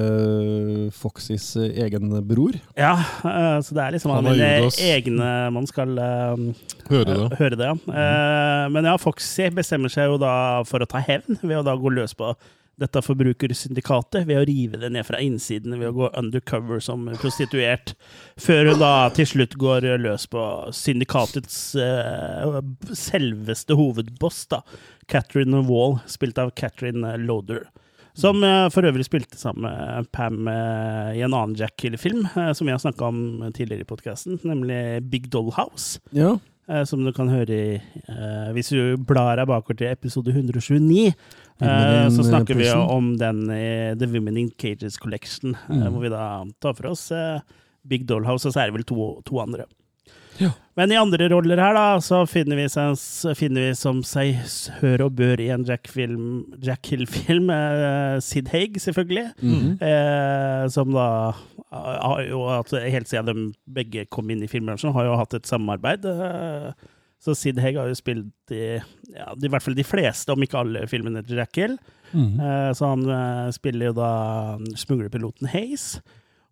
Foxys 0.94 1.48
egen 1.58 2.12
bror. 2.28 2.54
Ja, 2.78 2.92
eh, 3.26 3.58
så 3.66 3.74
det 3.74 3.82
er 3.82 3.94
liksom 3.96 4.12
Han 4.14 4.28
oss- 4.68 4.78
egne 4.78 5.30
man 5.52 5.66
skal 5.66 5.98
eh, 5.98 6.44
Høre 6.88 7.04
det. 7.08 7.16
eh, 7.32 7.38
høre 7.40 7.56
det. 7.58 7.70
Ja. 7.88 7.94
Eh, 8.04 8.68
Men 8.70 8.84
ja, 8.84 8.96
Foxy 8.96 9.48
bestemmer 9.50 9.90
seg 9.90 10.06
jo 10.12 10.18
da 10.22 10.62
for 10.64 10.78
å 10.78 10.86
ta 10.86 11.02
hevn 11.02 11.40
ved 11.42 11.58
å 11.58 11.64
da 11.66 11.74
gå 11.76 11.90
løs 11.90 12.14
på 12.14 12.30
dette 12.78 12.98
forbrukersyndikatet 13.06 14.24
ved 14.26 14.38
å 14.40 14.46
rive 14.46 14.78
det 14.82 14.88
ned 14.90 15.06
fra 15.06 15.20
innsiden 15.22 15.76
ved 15.78 15.92
å 15.92 15.94
gå 15.94 16.08
undercover 16.18 16.80
som 16.82 17.04
prostituert, 17.22 17.92
før 18.36 18.72
hun 18.72 18.80
da 18.80 19.08
til 19.14 19.28
slutt 19.30 19.54
går 19.58 19.86
løs 20.02 20.26
på 20.26 20.42
syndikatets 20.74 21.76
uh, 21.78 22.58
selveste 22.90 23.76
hovedboss, 23.78 24.40
da, 24.50 24.62
Catherine 25.06 25.62
Wall, 25.68 26.00
spilt 26.10 26.38
av 26.42 26.50
Catherine 26.58 27.14
Loader. 27.22 27.68
Som 28.14 28.38
for 28.70 28.86
øvrig 28.86 29.02
spilte 29.08 29.34
sammen 29.40 29.64
med 29.66 30.06
Pam 30.14 30.46
eh, 30.46 31.16
i 31.18 31.22
en 31.26 31.34
annen 31.34 31.56
Jack 31.58 31.74
Killer-film, 31.82 32.24
eh, 32.38 32.52
som 32.54 32.68
vi 32.68 32.70
har 32.74 32.78
snakka 32.78 33.08
om 33.08 33.18
tidligere 33.56 33.82
i 33.82 33.88
podkasten, 33.90 34.36
nemlig 34.46 34.78
Big 35.10 35.26
Doll 35.34 35.50
House. 35.56 35.98
Ja. 36.14 36.36
eh, 36.68 36.84
Som 36.86 37.02
du 37.04 37.10
kan 37.12 37.28
høre 37.28 37.50
i 37.50 37.80
Hvis 38.54 38.70
du 38.70 38.94
blar 39.02 39.34
deg 39.40 39.48
bakover 39.50 39.76
til 39.82 39.90
episode 39.90 40.30
129, 40.30 41.08
eh, 41.10 41.66
Women 41.66 42.14
så 42.14 42.22
snakker 42.30 42.54
vi 42.54 42.70
om 42.70 43.16
den 43.18 43.42
i 43.50 43.94
The 43.98 44.06
Women 44.14 44.36
in 44.44 44.50
Cages 44.58 44.96
Collection, 45.02 45.56
Mm. 45.68 45.82
hvor 45.90 46.00
vi 46.06 46.08
da 46.14 46.44
tar 46.62 46.74
for 46.78 46.92
oss 46.94 47.10
Big 47.86 48.06
Doll 48.06 48.24
House, 48.24 48.46
og 48.46 48.54
så 48.54 48.62
er 48.62 48.70
det 48.70 48.74
vel 48.78 48.84
to, 48.88 49.20
to 49.26 49.40
andre. 49.42 49.66
Ja. 50.40 50.50
Men 50.74 50.90
i 50.90 50.98
andre 50.98 51.28
roller 51.30 51.60
her, 51.62 51.76
da, 51.76 51.84
så 52.02 52.24
finner 52.26 52.58
vi, 52.58 52.64
seg, 52.72 52.98
finner 53.38 53.68
vi 53.68 53.74
som 53.78 54.00
seg 54.06 54.40
hør 54.80 55.06
og 55.06 55.14
bør 55.20 55.42
i 55.42 55.50
en 55.54 55.66
Jack, 55.68 55.86
film, 55.92 56.46
Jack 56.64 56.90
Hill-film, 56.90 57.52
eh, 57.54 58.16
Sid 58.24 58.50
Haig, 58.50 58.80
selvfølgelig. 58.82 59.28
Mhm. 59.44 59.76
Eh, 59.78 60.64
som 60.74 60.90
da 60.94 61.06
har 61.74 62.24
jo 62.26 62.42
hatt, 62.50 62.74
helt 62.90 63.10
siden 63.10 63.30
de 63.30 63.46
begge 63.78 64.06
kom 64.10 64.30
inn 64.30 64.42
i 64.42 64.50
filmbransjen, 64.50 64.94
har 64.94 65.06
jo 65.08 65.16
hatt 65.20 65.38
et 65.38 65.46
samarbeid. 65.50 66.06
Eh, 66.10 66.90
så 67.24 67.36
Sid 67.38 67.58
Haig 67.62 67.78
har 67.80 67.88
jo 67.88 67.96
spilt 67.96 68.52
i 68.52 68.64
ja, 69.14 69.30
i 69.32 69.48
hvert 69.48 69.62
fall 69.64 69.78
de 69.78 69.86
fleste, 69.86 70.34
om 70.34 70.42
ikke 70.44 70.58
alle, 70.60 70.84
filmene 70.90 71.22
til 71.24 71.38
Jack 71.40 71.56
Hill. 71.62 71.78
Mhm. 72.12 72.34
Eh, 72.42 72.72
så 72.74 72.90
han 72.90 73.06
eh, 73.10 73.54
spiller 73.54 73.92
jo 73.92 73.96
da 74.02 74.10
smuglerpiloten 74.82 75.48
Haze. 75.54 76.02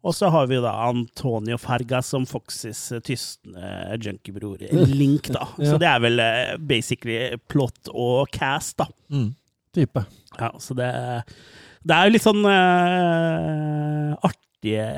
Og 0.02 0.14
så 0.18 0.28
har 0.34 0.48
vi 0.50 0.58
da 0.62 0.72
Antonio 0.88 1.56
Fargas 1.62 2.08
som 2.10 2.24
Foxys 2.26 2.80
eh, 2.90 3.02
tystende 3.06 3.98
junkiebror. 4.02 4.58
Link, 4.90 5.30
da. 5.30 5.46
Så 5.60 5.78
det 5.78 5.88
er 5.88 6.02
vel 6.02 6.22
eh, 6.22 6.56
basically 6.58 7.38
plot 7.50 7.92
og 7.92 8.32
cast, 8.34 8.80
da. 8.82 8.88
Mm. 9.14 9.30
Type. 9.72 10.02
Ja, 10.40 10.50
så 10.60 10.74
det, 10.76 10.88
det 11.86 11.96
er 11.96 12.08
jo 12.08 12.12
litt 12.12 12.24
sånn 12.24 12.42
uh, 12.44 14.12
artige 14.26 14.88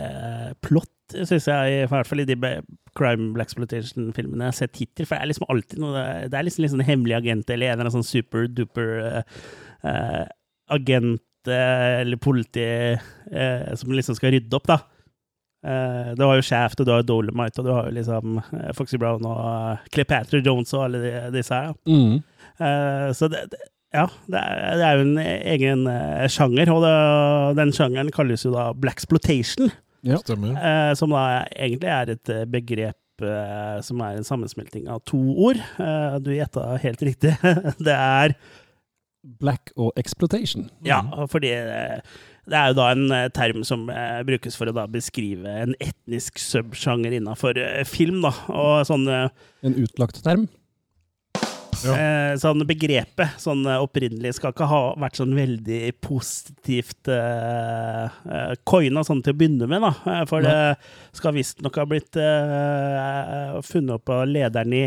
plott, 0.64 0.90
syns 1.14 1.46
jeg, 1.46 1.84
i 1.84 1.90
hvert 1.90 2.08
fall 2.08 2.24
i 2.24 2.26
de 2.26 2.38
crime 2.98 3.28
black 3.36 3.52
exploitation-filmene 3.52 4.48
jeg 4.48 4.54
har 4.54 4.56
sett 4.56 4.80
hittil. 4.80 5.06
For 5.06 5.14
det 5.14 5.20
er 5.20 5.30
liksom 5.30 5.52
alltid 5.52 5.84
noe 5.84 6.02
Det 6.32 6.38
er 6.38 6.48
liksom 6.48 6.66
en 6.66 6.74
sånn 6.78 6.88
hemmelig 6.88 7.18
agent 7.20 7.52
eller 7.52 7.68
en 7.68 7.76
eller 7.76 7.90
annen 7.90 7.96
sånn 7.98 8.08
super-duper 8.08 8.90
eh, 9.20 10.24
agent 10.74 11.22
eller 11.44 12.16
politi 12.24 12.64
eh, 12.64 13.72
som 13.76 13.92
liksom 13.92 14.16
skal 14.16 14.32
rydde 14.32 14.56
opp, 14.56 14.70
da. 14.70 14.78
Eh, 15.64 16.14
det 16.14 16.24
var 16.24 16.36
jo 16.36 16.44
Shaft, 16.44 16.80
og 16.80 16.86
du 16.86 16.92
har 16.92 17.00
jo 17.00 17.08
Dolomite, 17.08 17.60
og 17.60 17.66
du 17.66 17.72
har 17.72 17.86
jo 17.88 17.96
liksom 17.96 18.40
uh, 18.40 18.72
Foxy 18.76 18.98
Brown 19.00 19.24
og 19.24 19.38
uh, 19.40 19.84
Cleopatra 19.94 20.42
Jones 20.44 20.74
og 20.76 20.88
alle 20.88 21.00
de, 21.00 21.12
disse 21.38 21.56
her. 21.56 21.70
Ja. 21.72 21.94
Mm. 21.94 22.18
Eh, 22.54 23.06
så 23.16 23.28
det, 23.32 23.46
det, 23.52 23.60
ja, 23.94 24.04
det 24.30 24.42
er, 24.42 24.74
det 24.76 24.84
er 24.84 24.98
jo 24.98 25.06
en 25.06 25.22
egen 25.54 25.86
sjanger, 26.30 26.72
og 26.74 26.84
det, 26.84 26.92
den 27.60 27.72
sjangeren 27.74 28.12
kalles 28.14 28.44
jo 28.44 28.52
da 28.54 28.72
blaxploitation, 28.76 29.72
Ja. 30.04 30.18
Uh, 30.20 30.92
som 30.98 31.14
da 31.14 31.46
egentlig 31.56 31.88
er 31.88 32.12
et 32.12 32.36
begrep 32.52 33.00
som 33.86 34.00
er 34.02 34.16
en 34.18 34.26
sammensmelting 34.26 34.88
av 34.90 35.04
to 35.06 35.20
ord. 35.46 35.60
Du 36.26 36.32
gjetta 36.34 36.64
helt 36.82 37.04
riktig. 37.06 37.30
det 37.86 37.94
er 37.94 38.34
Black 39.38 39.70
og 39.78 39.94
exploitation. 39.96 40.66
Ja, 40.84 40.98
fordi 41.30 41.52
det 42.50 42.58
er 42.58 42.72
jo 42.72 42.76
da 42.80 42.90
en 42.92 43.06
eh, 43.14 43.28
term 43.34 43.62
som 43.64 43.86
eh, 43.92 44.20
brukes 44.26 44.58
for 44.58 44.68
å 44.68 44.74
da 44.76 44.84
beskrive 44.90 45.48
en 45.64 45.76
etnisk 45.82 46.40
subsjanger 46.42 47.16
innafor 47.20 47.60
film, 47.88 48.20
da. 48.24 48.34
Og 48.52 48.84
sånn 48.88 49.08
eh, 49.08 49.30
En 49.64 49.78
utlagt 49.80 50.20
term. 50.26 50.48
Ja. 51.84 51.94
Eh, 51.98 52.34
sånn 52.40 52.62
begrepet 52.64 53.40
sånn 53.42 53.64
eh, 53.68 53.80
opprinnelig 53.82 54.36
skal 54.38 54.54
ikke 54.54 54.68
ha 54.70 54.82
vært 55.00 55.18
sånn 55.20 55.34
veldig 55.36 55.80
positivt 56.04 57.10
eh, 57.12 58.04
eh, 58.06 58.54
coina 58.64 59.04
sånn 59.04 59.20
til 59.24 59.34
å 59.34 59.38
begynne 59.40 59.68
med, 59.68 59.84
da. 59.84 59.92
Eh, 60.12 60.22
For 60.30 60.44
det 60.44 60.56
skal 61.16 61.36
visstnok 61.36 61.80
ha 61.80 61.88
blitt 61.90 62.20
eh, 62.20 63.58
funnet 63.66 63.98
opp 63.98 64.14
av 64.14 64.24
lederen 64.30 64.78
i 64.78 64.84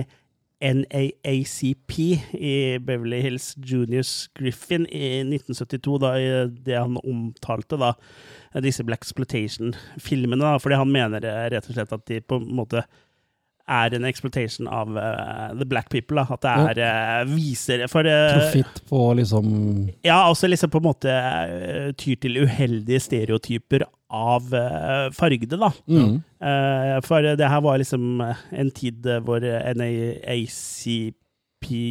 NAACP 0.63 1.97
i 2.33 2.53
Beverly 2.81 3.19
Hills 3.21 3.51
Juniors 3.61 4.27
Griffin 4.37 4.87
i 4.89 5.19
1972, 5.21 5.97
da, 6.01 6.13
i 6.17 6.29
det 6.65 6.79
han 6.79 6.97
omtalte 7.03 7.77
da, 7.81 7.93
disse 8.63 8.85
Black 8.87 9.05
Exploitation-filmene. 9.05 10.55
Fordi 10.63 10.79
han 10.79 10.93
mener 10.93 11.23
rett 11.53 11.69
og 11.69 11.77
slett 11.77 11.93
at 11.93 12.07
de 12.09 12.21
på 12.25 12.41
en 12.41 12.49
måte 12.57 12.85
er 13.67 13.95
en 13.97 14.05
exploitation 14.07 14.67
av 14.71 14.97
uh, 14.97 15.59
the 15.59 15.65
black 15.65 15.89
people. 15.89 16.15
Da. 16.17 16.25
At 16.33 16.77
det 16.77 16.87
er 16.87 17.25
uh, 17.25 17.35
viser 17.35 17.83
For 17.91 18.07
uh, 18.07 18.37
Profitt 18.37 18.81
på 18.87 19.01
liksom 19.19 19.47
ja, 20.05 20.29
også 20.29 20.47
liksom 20.47 20.71
på 20.71 20.81
en 20.81 20.87
måte 20.87 21.13
tyr 21.99 22.15
til 22.23 22.41
uheldige 22.43 22.99
stereotyper 23.03 23.85
av 24.07 24.41
fargede, 25.11 25.57
da. 25.59 25.67
Mm. 25.91 26.21
For 27.03 27.25
det 27.35 27.49
her 27.51 27.59
var 27.59 27.75
liksom 27.81 28.21
en 28.23 28.69
tid 28.71 29.03
hvor 29.25 29.43
NAACP 29.43 31.11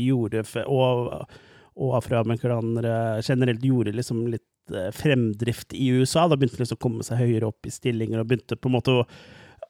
gjorde 0.06 0.44
og, 0.64 1.28
og 1.76 1.96
afroamerikanere 1.98 3.20
generelt 3.26 3.66
gjorde 3.68 3.92
liksom 3.98 4.24
litt 4.32 4.72
fremdrift 4.96 5.76
i 5.76 5.90
USA. 5.92 6.24
Da 6.24 6.40
begynte 6.40 6.56
de 6.56 6.64
liksom 6.64 6.80
å 6.80 6.84
komme 6.86 7.04
seg 7.04 7.20
høyere 7.20 7.52
opp 7.52 7.68
i 7.68 7.74
stillinger 7.74 8.22
og 8.22 8.32
begynte 8.32 8.56
på 8.56 8.72
en 8.72 8.76
måte 8.78 8.96
å, 8.96 9.04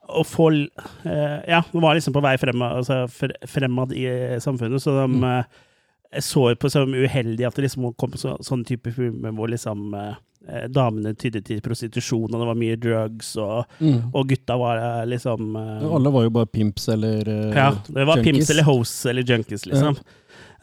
å 0.08 0.24
få 0.26 0.50
eh, 0.52 1.38
Ja, 1.48 1.62
de 1.72 1.82
var 1.82 1.96
liksom 1.96 2.14
på 2.16 2.22
vei 2.24 2.36
fremad, 2.40 2.82
altså 2.82 3.28
fremad 3.48 3.94
i 3.96 4.06
samfunnet, 4.42 4.82
så 4.82 4.94
de 5.02 5.30
eh, 5.30 5.56
så 6.20 6.54
på 6.54 6.70
som 6.70 6.94
uheldig 6.94 7.46
at 7.46 7.56
det 7.56 7.66
liksom 7.66 7.90
kom 7.98 8.14
så, 8.18 8.36
sånn 8.44 8.64
type 8.66 8.92
filmer 8.94 9.34
hvor 9.36 9.50
liksom 9.50 9.94
eh, 9.96 10.14
eh, 10.48 10.66
damene 10.72 11.14
tydde 11.18 11.42
til 11.46 11.62
prostitusjon, 11.64 12.28
og 12.30 12.38
det 12.40 12.50
var 12.50 12.60
mye 12.60 12.76
drugs, 12.80 13.32
og, 13.42 13.66
mm. 13.80 14.12
og 14.12 14.30
gutta 14.30 14.58
var 14.60 14.82
eh, 14.82 15.02
liksom 15.12 15.56
eh, 15.58 15.72
Ja, 15.82 15.90
Alle 15.98 16.14
var 16.14 16.28
jo 16.28 16.36
bare 16.38 16.50
pimps 16.52 16.88
eller 16.94 17.26
uh, 17.28 17.50
ja, 17.56 17.72
det 17.88 18.06
var 18.06 18.22
junkies. 18.22 18.30
pimps 18.30 18.54
eller 18.54 18.70
hoes 18.70 18.94
eller 19.10 19.34
junkies, 19.34 19.66
liksom. 19.66 20.00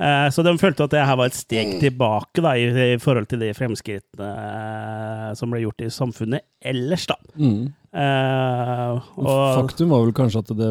Eh, 0.01 0.27
så 0.33 0.41
de 0.41 0.55
følte 0.57 0.87
at 0.87 0.95
det 0.95 1.05
her 1.05 1.17
var 1.19 1.29
et 1.29 1.37
steg 1.37 1.75
tilbake 1.81 2.41
da, 2.41 2.55
i, 2.57 2.95
i 2.95 2.99
forhold 3.01 3.29
til 3.29 3.43
de 3.43 3.51
fremskrittene 3.53 4.31
uh, 4.33 5.29
som 5.37 5.53
ble 5.53 5.61
gjort 5.67 5.85
i 5.85 5.93
samfunnet 5.93 6.47
ellers, 6.73 7.07
da. 7.11 7.19
Mhm. 7.37 7.71
Eh, 7.93 9.09
og, 9.21 9.27
Faktum 9.59 9.91
var 9.93 10.01
vel 10.01 10.15
kanskje 10.17 10.41
at 10.41 10.51
det 10.57 10.69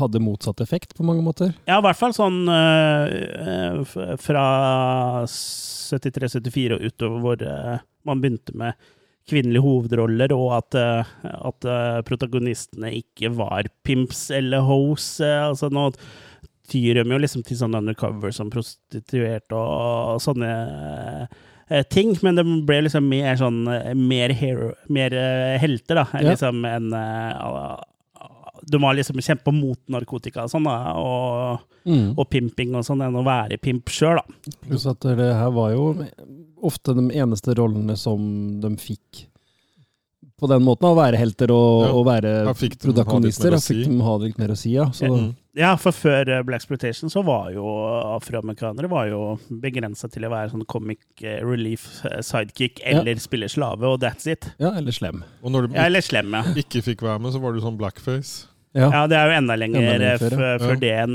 hadde 0.00 0.22
motsatt 0.22 0.62
effekt 0.64 0.96
på 0.98 1.06
mange 1.06 1.22
måter. 1.22 1.54
ja, 1.68 1.78
i 1.78 1.84
hvert 1.86 2.00
fall 2.00 2.16
sånn 2.16 2.42
eh, 2.50 3.14
eh, 3.44 3.94
fra 4.18 4.48
73-74 5.30 6.74
og 6.74 6.88
utover 6.90 7.22
hvor 7.22 7.46
eh, 7.46 7.78
man 8.04 8.22
begynte 8.24 8.56
med 8.58 8.90
kvinnelige 9.30 9.64
hovedroller, 9.64 10.34
og 10.36 10.50
at, 10.52 10.76
at 11.24 11.66
protagonistene 12.04 12.90
ikke 12.98 13.30
var 13.32 13.70
pimps 13.86 14.26
eller 14.36 14.66
hoes. 14.68 15.06
altså 15.24 15.70
nå 15.72 15.86
tyr 16.70 17.00
de 17.00 17.04
jo 17.12 17.20
liksom 17.20 17.44
til 17.44 17.58
sånn 17.60 17.76
undercover 17.76 18.32
som 18.34 18.50
prostituerte 18.52 19.56
og, 19.56 20.20
sånne 20.24 20.50
eh, 20.50 21.42
ting, 21.90 22.14
men 22.22 22.38
det 22.38 22.44
ble 22.68 22.82
liksom 22.86 23.06
mer 23.08 23.36
sånn 23.40 23.64
eh, 23.72 23.90
mer, 23.96 24.34
hero, 24.36 24.72
mer 24.92 25.14
eh, 25.16 25.56
helter, 25.62 26.02
da, 26.02 26.06
Ja. 26.20 26.30
liksom 26.32 26.64
enn 26.68 26.92
eh, 26.92 27.74
De 28.64 28.80
var 28.80 28.94
liksom 28.96 29.20
kjempa 29.20 29.52
mot 29.52 29.80
narkotika 29.92 30.46
og 30.46 30.52
sånn, 30.52 30.64
da, 30.64 30.94
og, 30.96 31.64
mm. 31.84 32.14
og 32.16 32.28
pimping 32.32 32.72
og 32.78 32.86
sånn, 32.86 33.02
enn 33.04 33.18
å 33.20 33.24
være 33.26 33.58
pimp 33.60 33.92
sjøl, 33.92 34.20
da. 34.22 34.54
Pluss 34.64 34.86
at 34.88 35.04
det 35.04 35.30
her 35.36 35.52
var 35.52 35.74
jo 35.74 35.90
ofte 36.64 36.94
de 36.96 37.10
eneste 37.12 37.52
rollene 37.58 37.96
som 38.00 38.22
de 38.62 38.72
fikk 38.80 39.26
på 40.40 40.48
den 40.50 40.62
måten, 40.66 40.88
å 40.90 40.96
være 40.98 41.16
helter 41.20 41.50
og, 41.54 41.84
Ja. 41.86 41.92
og 41.94 42.06
være 42.06 42.30
Ja, 42.48 42.52
protagonister. 42.82 43.50
Da 43.54 43.56
fikk 43.62 43.84
si. 43.84 43.84
de 43.84 44.00
ha 44.02 44.16
litt 44.18 44.38
mer 44.38 44.48
å 44.48 44.56
si, 44.58 44.72
ja. 44.74 44.86
Så, 44.90 45.06
Mm. 45.08 45.34
Ja, 45.54 45.76
for 45.76 45.92
før 45.92 46.26
eh, 46.28 46.42
Black 46.42 46.62
Exploitation 46.64 47.08
så 47.08 47.22
var 47.24 47.52
jo 47.54 47.62
afroamerikanere 48.16 48.88
var 48.90 49.06
jo 49.06 49.38
begrensa 49.48 50.08
til 50.10 50.24
å 50.26 50.30
være 50.32 50.50
sånn 50.50 50.64
comic 50.66 50.98
eh, 51.22 51.38
relief 51.46 51.84
eh, 52.04 52.18
sidekick 52.26 52.80
eller 52.84 53.14
spille 53.22 53.46
slave, 53.48 53.84
og 53.86 54.00
that's 54.02 54.26
it. 54.26 54.48
ja, 54.58 54.72
eller 54.74 54.90
slem. 54.90 55.22
Og 55.44 55.52
når 55.54 55.68
du 55.68 55.74
Ja, 55.78 55.84
eller 55.86 56.00
slem, 56.02 56.32
ja. 56.34 56.42
ikke 56.58 56.82
fikk 56.82 57.02
være 57.06 57.20
med, 57.22 57.32
så 57.32 57.40
var 57.40 57.52
du 57.54 57.60
sånn 57.62 57.78
blackface. 57.78 58.46
Ja. 58.74 58.88
Ja, 58.90 59.06
det 59.06 59.14
er 59.16 59.30
jo 59.30 59.36
enda 59.38 59.54
lenger, 59.54 59.78
Enda 59.80 59.98
lenger 60.02 60.18
før, 60.18 60.34
ja. 60.34 60.58
før 60.58 60.80
det 60.80 60.90
enn 61.04 61.14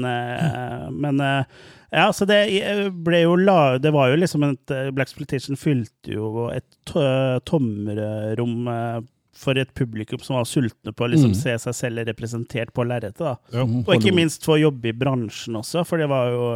Men 0.95 1.20
eh, 1.20 1.43
ja, 1.91 2.07
så 2.13 2.25
det 2.29 2.39
eh, 2.61 2.89
ble 2.93 3.23
jo 3.23 3.35
la... 3.39 3.77
Det 3.81 3.91
var 3.95 4.11
jo 4.11 4.19
liksom 4.21 4.43
et 4.47 4.73
eh, 4.75 4.89
Black 4.95 5.09
Splitation 5.11 5.57
fylte 5.59 6.13
jo 6.13 6.47
et 6.53 6.67
to- 6.89 7.39
tomrom 7.49 8.67
eh, 8.69 8.99
for 9.39 9.57
et 9.57 9.71
publikum 9.73 10.19
som 10.21 10.35
var 10.35 10.47
sultne 10.49 10.91
på 10.93 11.05
å 11.05 11.11
liksom 11.13 11.31
Mm. 11.31 11.37
se 11.39 11.53
seg 11.63 11.75
selv 11.77 12.05
representert 12.09 12.73
på 12.75 12.83
lerretet. 12.83 13.37
Ja. 13.53 13.63
Og 13.63 13.93
ikke 13.95 14.13
minst 14.15 14.43
få 14.43 14.57
jobbe 14.59 14.91
i 14.91 14.97
bransjen 14.97 15.55
også, 15.55 15.85
for 15.87 16.01
det 16.01 16.09
var 16.11 16.33
jo 16.33 16.49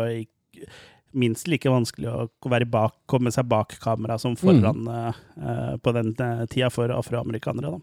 minst 1.13 1.47
like 1.47 1.69
vanskelig 1.69 2.09
å 2.09 2.49
være 2.49 2.65
bak, 2.67 2.95
komme 3.07 3.31
seg 3.31 3.45
bak 3.47 3.75
kamera 3.79 4.17
som 4.19 4.36
foran 4.36 4.84
mm. 4.84 5.21
uh, 5.38 5.75
på 5.77 5.93
den 5.95 6.11
tida 6.49 6.71
for 6.73 6.89
afroamerikanere. 6.91 7.75
da. 7.77 7.79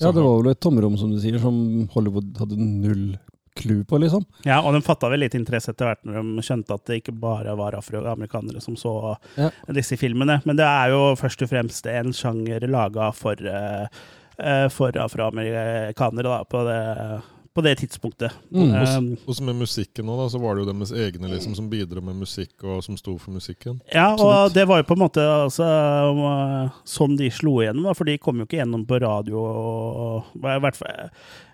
Ja, 0.00 0.10
det 0.12 0.24
var 0.24 0.40
vel 0.42 0.50
et 0.50 0.60
tomrom, 0.64 0.96
som 0.98 1.12
du 1.12 1.18
sier, 1.22 1.38
som 1.38 1.86
Hollywood 1.94 2.32
hadde 2.40 2.58
null 2.58 3.14
clou 3.58 3.82
på, 3.84 3.98
liksom. 3.98 4.24
Ja, 4.46 4.60
og 4.62 4.74
de 4.76 4.80
fatta 4.86 5.08
vel 5.10 5.20
litt 5.24 5.34
interesse 5.34 5.72
etter 5.72 5.90
hvert 5.90 6.04
når 6.06 6.20
de 6.36 6.44
skjønte 6.46 6.74
at 6.76 6.84
det 6.86 7.00
ikke 7.02 7.16
bare 7.20 7.56
var 7.58 7.72
afroamerikanere 7.78 8.60
som 8.62 8.76
så 8.76 9.16
Ja. 9.36 9.50
disse 9.74 9.96
filmene. 9.98 10.40
Men 10.46 10.56
det 10.56 10.64
er 10.66 10.90
jo 10.94 11.14
først 11.18 11.42
og 11.42 11.50
fremst 11.50 11.86
en 11.90 12.12
sjanger 12.12 12.66
laga 12.70 13.12
for, 13.12 13.34
eh, 13.34 13.86
eh, 14.38 14.68
for 14.68 14.92
afroamerikanere 14.92 16.22
da, 16.30 16.44
på 16.44 16.64
det, 16.68 17.22
på 17.60 17.64
det 17.68 17.74
tidspunktet. 17.84 18.32
Mm. 18.50 18.72
Um, 18.72 19.10
Og 19.28 19.36
så 19.36 19.44
med 19.46 19.60
musikken 19.60 20.08
da, 20.10 20.26
så 20.32 20.40
var 20.42 20.56
det 20.56 20.64
jo 20.64 20.72
deres 20.72 20.92
egne 20.96 21.28
liksom, 21.30 21.54
som 21.58 21.68
bidro 21.70 22.00
med 22.02 22.16
musikk, 22.24 22.56
og 22.64 22.80
som 22.82 22.96
sto 22.98 23.14
for 23.20 23.36
musikken. 23.36 23.78
Ja, 23.92 24.14
Absolutt. 24.14 24.32
og 24.50 24.56
det 24.56 24.66
var 24.66 24.80
jo 24.82 24.88
på 24.90 24.96
en 24.98 25.04
måte 25.04 25.20
altså, 25.44 25.68
sånn 26.88 27.14
de 27.20 27.28
slo 27.34 27.60
igjennom, 27.62 27.86
da, 27.90 27.94
for 27.96 28.08
de 28.08 28.18
kom 28.22 28.40
jo 28.42 28.48
ikke 28.48 28.60
gjennom 28.62 28.82
på 28.88 28.98
radio, 29.02 29.38
og, 29.44 30.32
i, 30.40 30.58
hvert 30.64 30.78
fall, 30.78 31.08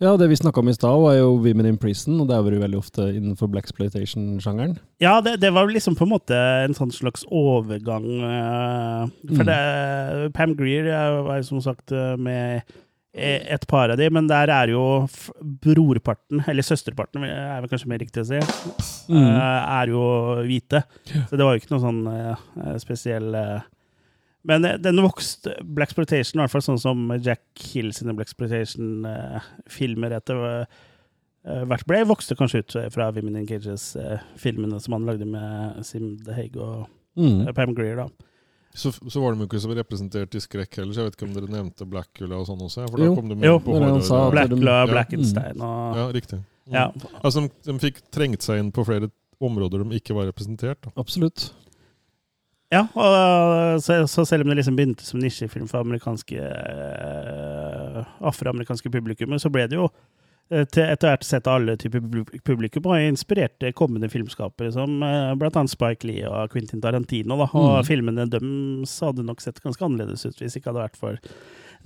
Ja, 0.00 0.12
det 0.16 0.28
vi 0.30 0.36
snakka 0.38 0.60
om 0.60 0.68
i 0.70 0.74
stad, 0.76 0.94
var 1.02 1.14
jo 1.18 1.32
Women 1.42 1.66
in 1.66 1.78
Prison, 1.82 2.20
og 2.22 2.28
det 2.28 2.36
er 2.36 2.44
jo 2.54 2.60
veldig 2.62 2.78
ofte 2.78 3.06
innenfor 3.18 3.48
black 3.50 3.64
exploitation-sjangeren. 3.66 4.76
Ja, 5.02 5.16
det, 5.20 5.40
det 5.42 5.50
var 5.56 5.66
liksom 5.66 5.96
på 5.98 6.06
en 6.06 6.12
måte 6.12 6.38
en 6.38 6.76
sånn 6.78 6.92
slags 6.94 7.24
overgang. 7.26 8.06
eh, 8.22 9.08
For 9.34 9.42
Mm. 9.42 9.48
det, 9.50 10.32
Pam 10.34 10.54
Greer 10.54 10.86
er- 10.86 11.22
var 11.26 11.42
som 11.42 11.60
sagt 11.60 11.90
eh, 11.90 12.14
med 12.16 12.62
et 13.12 13.66
par 13.66 13.90
av 13.90 13.96
de, 13.98 14.08
men 14.10 14.28
der 14.28 14.46
er 14.54 14.68
jo 14.70 15.08
brorparten, 15.42 16.44
eller 16.46 16.62
søsterparten, 16.62 17.24
er 17.24 17.60
vel 17.60 17.68
kanskje 17.68 17.88
mer 17.90 17.98
riktig 17.98 18.22
å 18.22 18.26
si, 18.26 18.38
Mm. 19.10 19.34
eh, 19.34 19.82
er 19.82 19.86
jo 19.88 20.02
hvite. 20.46 20.84
Så 21.26 21.30
det 21.36 21.42
var 21.42 21.56
jo 21.56 21.60
ikke 21.60 21.72
noe 21.74 21.82
sånn 21.82 22.06
eh, 22.06 22.78
spesiell 22.78 23.34
eh, 23.34 23.60
Men 24.48 24.64
eh, 24.64 24.78
den 24.80 24.96
vokste 25.04 25.54
Black 25.62 25.90
Exploitation, 25.92 26.40
i 26.40 26.42
hvert 26.46 26.54
fall 26.56 26.64
sånn 26.64 26.80
som 26.80 27.02
Jack 27.20 27.42
Hill 27.72 27.90
sine 27.96 28.14
Black 28.16 28.30
Exploitation-filmer 28.32 30.14
etter 30.18 30.40
eh, 30.46 31.64
hvert 31.68 31.86
ble, 31.88 32.00
vokste 32.08 32.36
kanskje 32.38 32.62
ut 32.64 32.76
fra 32.94 33.10
Women 33.14 33.36
in 33.42 33.46
Cages-filmene 33.48 34.80
som 34.82 34.96
han 34.96 35.06
lagde 35.08 35.26
med 35.28 35.82
Sim 35.86 36.16
DeHague 36.26 36.60
og 36.62 36.86
Mm. 37.18 37.48
eh, 37.48 37.52
Pam 37.52 37.72
Greer. 37.74 37.96
da. 37.96 38.04
Så, 38.78 38.92
så 38.92 39.18
var 39.20 39.32
de 39.34 39.40
jo 39.42 39.46
ikke 39.48 39.58
så 39.58 39.72
representert 39.74 40.34
i 40.36 40.38
skrekk 40.44 40.76
heller, 40.78 40.92
så 40.94 41.00
jeg 41.02 41.08
vet 41.08 41.16
ikke 41.16 41.26
om 41.26 41.32
dere 41.34 41.48
nevnte 41.50 41.86
Blackula 41.88 42.36
og 42.38 42.46
sånn 42.46 42.60
også? 42.62 42.84
For 42.92 42.96
da 43.00 43.04
Jo. 43.08 43.14
kom 43.16 43.28
de 43.28 43.34
med 43.34 43.44
Jo, 43.48 43.56
på 43.58 43.74
han 43.82 44.02
sa 44.06 44.30
Blackula, 44.30 44.76
Ja. 44.84 44.86
Blackenstein 44.92 45.58
og 45.60 45.96
Ja, 45.98 46.04
riktig. 46.14 46.38
Mm. 46.68 46.74
ja. 46.76 46.84
Altså, 47.24 47.42
de, 47.48 47.50
de 47.72 47.78
fikk 47.82 47.98
trengt 48.14 48.42
seg 48.46 48.60
inn 48.60 48.70
på 48.70 48.84
flere 48.86 49.10
områder 49.42 49.82
de 49.82 49.98
ikke 49.98 50.14
var 50.14 50.26
representert. 50.30 50.78
Da. 50.84 50.90
Absolutt. 50.96 51.48
Ja, 52.70 52.82
og 52.92 53.80
så, 53.80 54.02
så 54.10 54.26
selv 54.28 54.44
om 54.44 54.50
det 54.52 54.58
liksom 54.58 54.76
begynte 54.76 55.06
som 55.06 55.20
nisjefilm 55.22 55.68
for 55.70 55.80
amerikanske 55.80 56.36
uh, 56.42 58.02
afroamerikanske 58.28 58.90
publikummer, 58.92 59.40
så 59.40 59.48
ble 59.52 59.64
det 59.70 59.78
jo 59.78 59.86
eh, 60.52 60.66
til 60.68 60.84
etter 60.84 61.10
hvert 61.14 61.24
sett 61.24 61.48
av 61.48 61.62
alle 61.62 61.78
typer 61.80 62.04
publikum, 62.44 62.90
og 62.92 63.06
inspirerte 63.06 63.72
kommende 63.76 64.10
filmskapere 64.12 64.72
som 64.76 64.98
bl.a. 65.00 65.64
Spike 65.72 66.08
Lee 66.08 66.28
og 66.28 66.52
Quentin 66.52 66.82
Tarantino. 66.84 67.38
Da. 67.40 67.48
Og 67.52 67.70
Mm. 67.78 67.88
filmene 67.88 68.28
deres 68.30 68.98
hadde 69.04 69.24
nok 69.24 69.40
sett 69.44 69.62
ganske 69.64 69.84
annerledes 69.88 70.26
ut 70.28 70.36
hvis 70.36 70.52
det 70.52 70.60
ikke 70.62 70.72
hadde 70.74 70.86
vært 70.86 71.00
for 71.00 71.18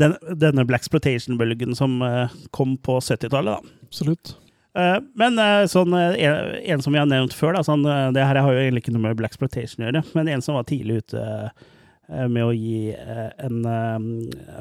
den, 0.03 0.17
denne 0.41 0.67
Black 0.67 0.87
Splotation-bølgen 0.89 1.77
som 1.79 2.01
eh, 2.03 2.33
kom 2.51 2.75
på 2.79 2.99
70-tallet. 2.99 3.63
Absolutt. 3.87 4.35
Eh, 4.75 4.99
Men 5.15 5.39
eh, 5.39 5.65
sånn, 5.69 5.93
eh, 5.93 6.15
en, 6.25 6.55
en 6.75 6.83
som 6.83 6.93
vi 6.95 6.99
har 6.99 7.07
nevnt 7.11 7.35
før, 7.37 7.55
da, 7.59 7.61
sånn, 7.67 7.83
det 8.15 8.25
her 8.25 8.41
har 8.41 8.53
jo 8.53 8.59
egentlig 8.63 8.85
ikke 8.87 8.95
noe 8.97 9.03
med 9.09 9.17
Black 9.19 9.33
Exploitation 9.35 9.85
å 9.85 9.91
gjøre, 9.91 10.05
men 10.15 10.29
en 10.29 10.41
som 10.43 10.55
var 10.57 10.65
tidlig 10.65 11.03
ute 11.05 11.51
med 12.29 12.43
å 12.45 12.51
gi 12.53 12.93
en 12.93 13.63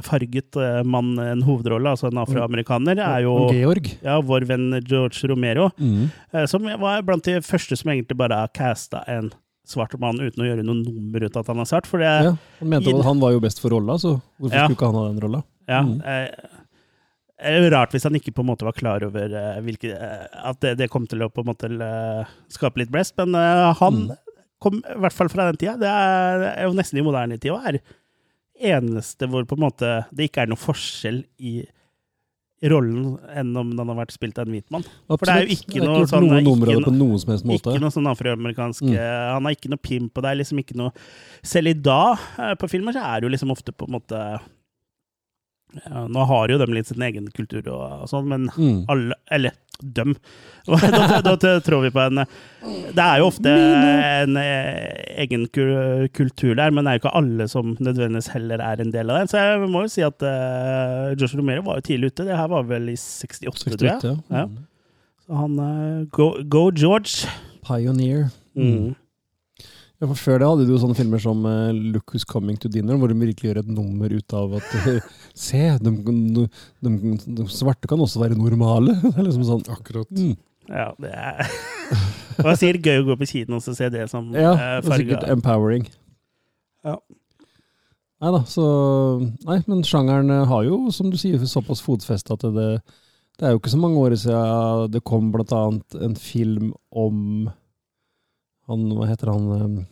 farget 0.05 0.55
mann 0.88 1.18
en 1.20 1.41
hovedrolle, 1.43 1.89
altså 1.95 2.07
en 2.12 2.20
afroamerikaner, 2.22 2.99
er 3.03 3.26
jo 3.26 3.34
Georg. 3.51 3.89
ja, 4.05 4.20
vår 4.24 4.45
venn 4.47 4.68
George 4.88 5.28
Romero, 5.28 5.70
Mm. 5.80 6.12
som 6.47 6.64
var 6.80 7.01
blant 7.03 7.24
de 7.28 7.39
første 7.43 7.76
som 7.78 7.91
egentlig 7.91 8.16
bare 8.18 8.47
casta 8.53 9.03
en 9.07 9.32
svart 9.68 9.97
mann 9.99 10.20
uten 10.20 10.43
å 10.43 10.47
gjøre 10.47 10.64
noe 10.64 10.80
nummer 10.84 11.24
ut 11.26 11.36
av 11.36 11.41
at 11.43 11.47
han 11.47 11.59
er 11.59 11.66
svart. 11.70 11.86
For 11.88 11.97
det, 11.99 12.05
Ja, 12.24 12.36
han 12.59 12.70
mente 12.70 12.93
at 12.97 13.05
han 13.05 13.20
var 13.20 13.32
jo 13.32 13.39
best 13.39 13.59
for 13.62 13.70
rolla, 13.72 13.93
så 13.97 14.22
hvorfor 14.39 14.53
Ja. 14.55 14.68
skulle 14.68 14.78
ikke 14.78 14.86
han 14.91 14.95
ha 14.95 15.07
den 15.12 15.20
rolla? 15.22 15.43
Ja, 15.68 15.82
Mm. 15.84 16.01
eh, 16.05 16.28
rart 17.74 17.92
hvis 17.96 18.04
han 18.08 18.14
ikke 18.20 18.34
på 18.38 18.44
en 18.44 18.50
måte 18.52 18.66
var 18.68 18.76
klar 18.78 19.04
over 19.08 19.34
eh, 19.34 19.62
hvilke, 19.66 19.92
eh, 19.96 20.28
at 20.52 20.60
det, 20.62 20.76
det 20.78 20.89
kom 20.94 21.08
til 21.10 21.24
å 21.26 21.30
på 21.34 21.42
en 21.42 21.50
måte 21.52 21.70
eh, 21.72 22.32
skape 22.54 22.78
litt 22.84 22.92
blest, 22.94 23.16
men 23.18 23.34
han 23.34 24.02
Mm. 24.08 24.16
kom 24.62 24.78
i 24.86 25.00
hvert 25.02 25.14
fall 25.18 25.30
fra 25.34 25.48
den 25.50 25.58
tida. 25.58 25.74
Det 25.82 25.89
er, 25.89 26.44
er 26.54 26.68
jo 26.68 26.74
nesten 26.78 27.00
i 27.02 27.06
moderne 27.06 27.39
tid 27.42 27.52
og 27.56 27.66
er 27.66 27.80
eneste 28.62 29.26
hvor 29.28 29.46
på 29.50 29.58
en 29.58 29.64
måte 29.64 29.94
det 30.14 30.28
ikke 30.30 30.44
er 30.44 30.52
noen 30.52 30.62
forskjell 30.62 31.24
i 31.42 31.64
rollen 32.70 33.16
enn 33.34 33.56
om 33.58 33.72
den 33.74 33.89
har 33.89 33.98
vært 34.04 34.14
spilt 34.14 34.38
av 34.38 34.46
en 34.46 34.54
hvit 34.54 34.68
mann. 34.70 34.84
For 35.10 35.26
det 35.26 35.34
er 35.34 35.48
jo 35.48 35.56
ikke 35.56 35.82
noe 35.82 36.04
sånn- 36.06 36.28
noen 36.28 36.44
ikke 36.44 36.52
numre 36.52 36.76
på 36.86 36.94
noen 36.94 37.18
som 37.24 37.32
helst 37.34 37.48
måte. 37.50 37.74
Ikke 37.74 37.82
noe 37.82 37.89
sånn 37.96 38.10
afroamerikansk 38.12 38.84
Mm. 38.86 38.94
Han 39.34 39.44
har 39.50 39.56
ikke 39.58 39.72
noe 39.74 39.82
pimp, 39.82 40.12
og 40.16 40.22
det 40.22 40.30
er 40.30 40.38
liksom 40.44 40.60
ikke 40.62 40.78
noe 40.78 40.92
Selv 41.42 41.68
i 41.72 41.74
dag, 41.74 42.20
på 42.62 42.70
filmer, 42.70 42.94
så 42.94 43.02
er 43.02 43.20
det 43.22 43.26
jo 43.26 43.34
liksom 43.34 43.50
ofte 43.52 43.74
på 43.74 43.88
en 43.89 43.98
måte 43.98 44.22
ja, 45.80 46.06
Nå 46.12 46.26
har 46.28 46.52
jo 46.52 46.58
de 46.62 46.68
litt 46.74 46.88
sin 46.92 47.02
egen 47.06 47.28
kultur 47.36 47.64
og, 47.72 47.84
og 48.04 48.08
sånn, 48.12 48.28
men 48.32 48.50
Mm. 48.58 48.86
alle 48.92 49.16
Eller 49.32 49.52
Døm. 49.82 50.12
da, 50.70 50.78
da, 51.26 51.32
da 51.42 51.52
tror 51.66 51.82
vi 51.82 51.90
på 51.90 52.02
en 52.04 52.20
Det 52.22 53.02
er 53.02 53.18
jo 53.18 53.30
ofte 53.32 53.50
en 53.50 54.38
eh, 54.38 55.00
egen 55.24 55.48
kultur 55.50 56.54
der, 56.60 56.70
men 56.70 56.86
det 56.86 56.92
er 56.92 57.00
jo 57.00 57.02
ikke 57.02 57.14
alle 57.18 57.48
som 57.50 57.72
nødvendigvis 57.82 58.30
heller 58.36 58.62
er 58.62 58.84
en 58.84 58.92
del 58.94 59.10
av 59.10 59.18
den. 59.24 59.32
Så 59.32 59.42
jeg 59.42 59.72
må 59.74 59.82
jo 59.88 59.90
si 59.96 60.04
at 60.06 60.22
uh, 60.22 61.16
Josh 61.18 61.34
Romero 61.40 61.64
var 61.66 61.80
jo 61.82 61.88
tidlig 61.90 62.12
ute. 62.12 62.28
Det 62.30 62.38
her 62.38 62.52
var 62.54 62.68
vel 62.70 62.92
i 62.94 62.98
68, 63.00 63.42
tror 63.42 63.74
68, 63.74 64.06
jeg. 64.06 64.22
ja. 64.30 64.44
Ja. 64.44 64.46
Så 65.26 65.40
han 65.42 65.58
uh, 65.58 66.06
go, 66.14 66.30
go 66.46 66.68
George! 66.78 67.26
Pioneer. 67.66 68.30
Mm. 68.54 68.94
Ja, 70.02 70.08
for 70.10 70.18
Før 70.18 70.39
det 70.41 70.47
hadde 70.49 70.66
du 70.66 70.74
sånne 70.82 70.97
filmer 70.97 71.22
som 71.22 71.43
uh, 71.45 71.70
Look 71.93 72.10
Who's 72.16 72.26
Coming 72.26 72.58
to 72.62 72.70
Dinner, 72.74 72.97
hvor 72.97 73.12
de 73.12 73.20
virkelig 73.20 73.52
gjør 73.52 73.60
et 73.62 73.70
nummer 73.70 74.10
ut 74.10 74.34
av 74.34 74.56
at 74.58 74.72
uh, 74.82 75.12
Se, 75.38 75.62
de, 75.78 75.93
de, 76.02 76.45
de, 76.82 76.93
de 77.38 77.45
svarte 77.54 77.89
kan 77.89 78.02
også 78.02 78.24
være 78.24 78.39
normale. 78.39 78.97
Det 79.06 79.14
er 79.14 79.28
liksom 79.28 79.45
sånn 79.45 79.68
Akkurat. 79.70 80.10
mm. 80.10 80.34
Ja, 80.72 80.91
det 81.02 81.10
er 81.12 81.49
Hva 82.41 82.54
sier 82.58 82.78
gøy 82.80 83.02
å 83.02 83.08
gå 83.10 83.16
på 83.20 83.28
kino 83.28 83.58
og 83.58 83.66
se 83.66 83.89
det 83.91 84.06
som 84.10 84.30
Ja, 84.34 84.54
uh, 84.56 84.66
det 84.82 84.93
er 84.93 85.02
sikkert 85.04 85.30
empowering. 85.30 85.86
Ja. 86.86 86.97
Nei 88.22 88.34
da, 88.34 88.41
så 88.49 88.66
Nei, 89.22 89.60
men 89.68 89.82
sjangeren 89.86 90.30
eh, 90.34 90.43
har 90.49 90.66
jo, 90.66 90.84
som 90.93 91.10
du 91.14 91.18
sier, 91.18 91.41
såpass 91.49 91.82
fotfeste 91.86 92.34
at 92.38 92.45
det, 92.54 92.68
det 93.38 93.47
er 93.47 93.54
jo 93.54 93.62
ikke 93.62 93.74
så 93.74 93.82
mange 93.82 94.02
år 94.02 94.18
siden 94.18 94.93
det 94.93 95.02
kom 95.06 95.30
blant 95.34 95.54
annet 95.58 95.97
en 96.06 96.14
film 96.18 96.72
om 96.89 97.49
han, 98.72 98.88
Hva 98.98 99.08
heter 99.10 99.32
han 99.34 99.46
eh, 99.58 99.86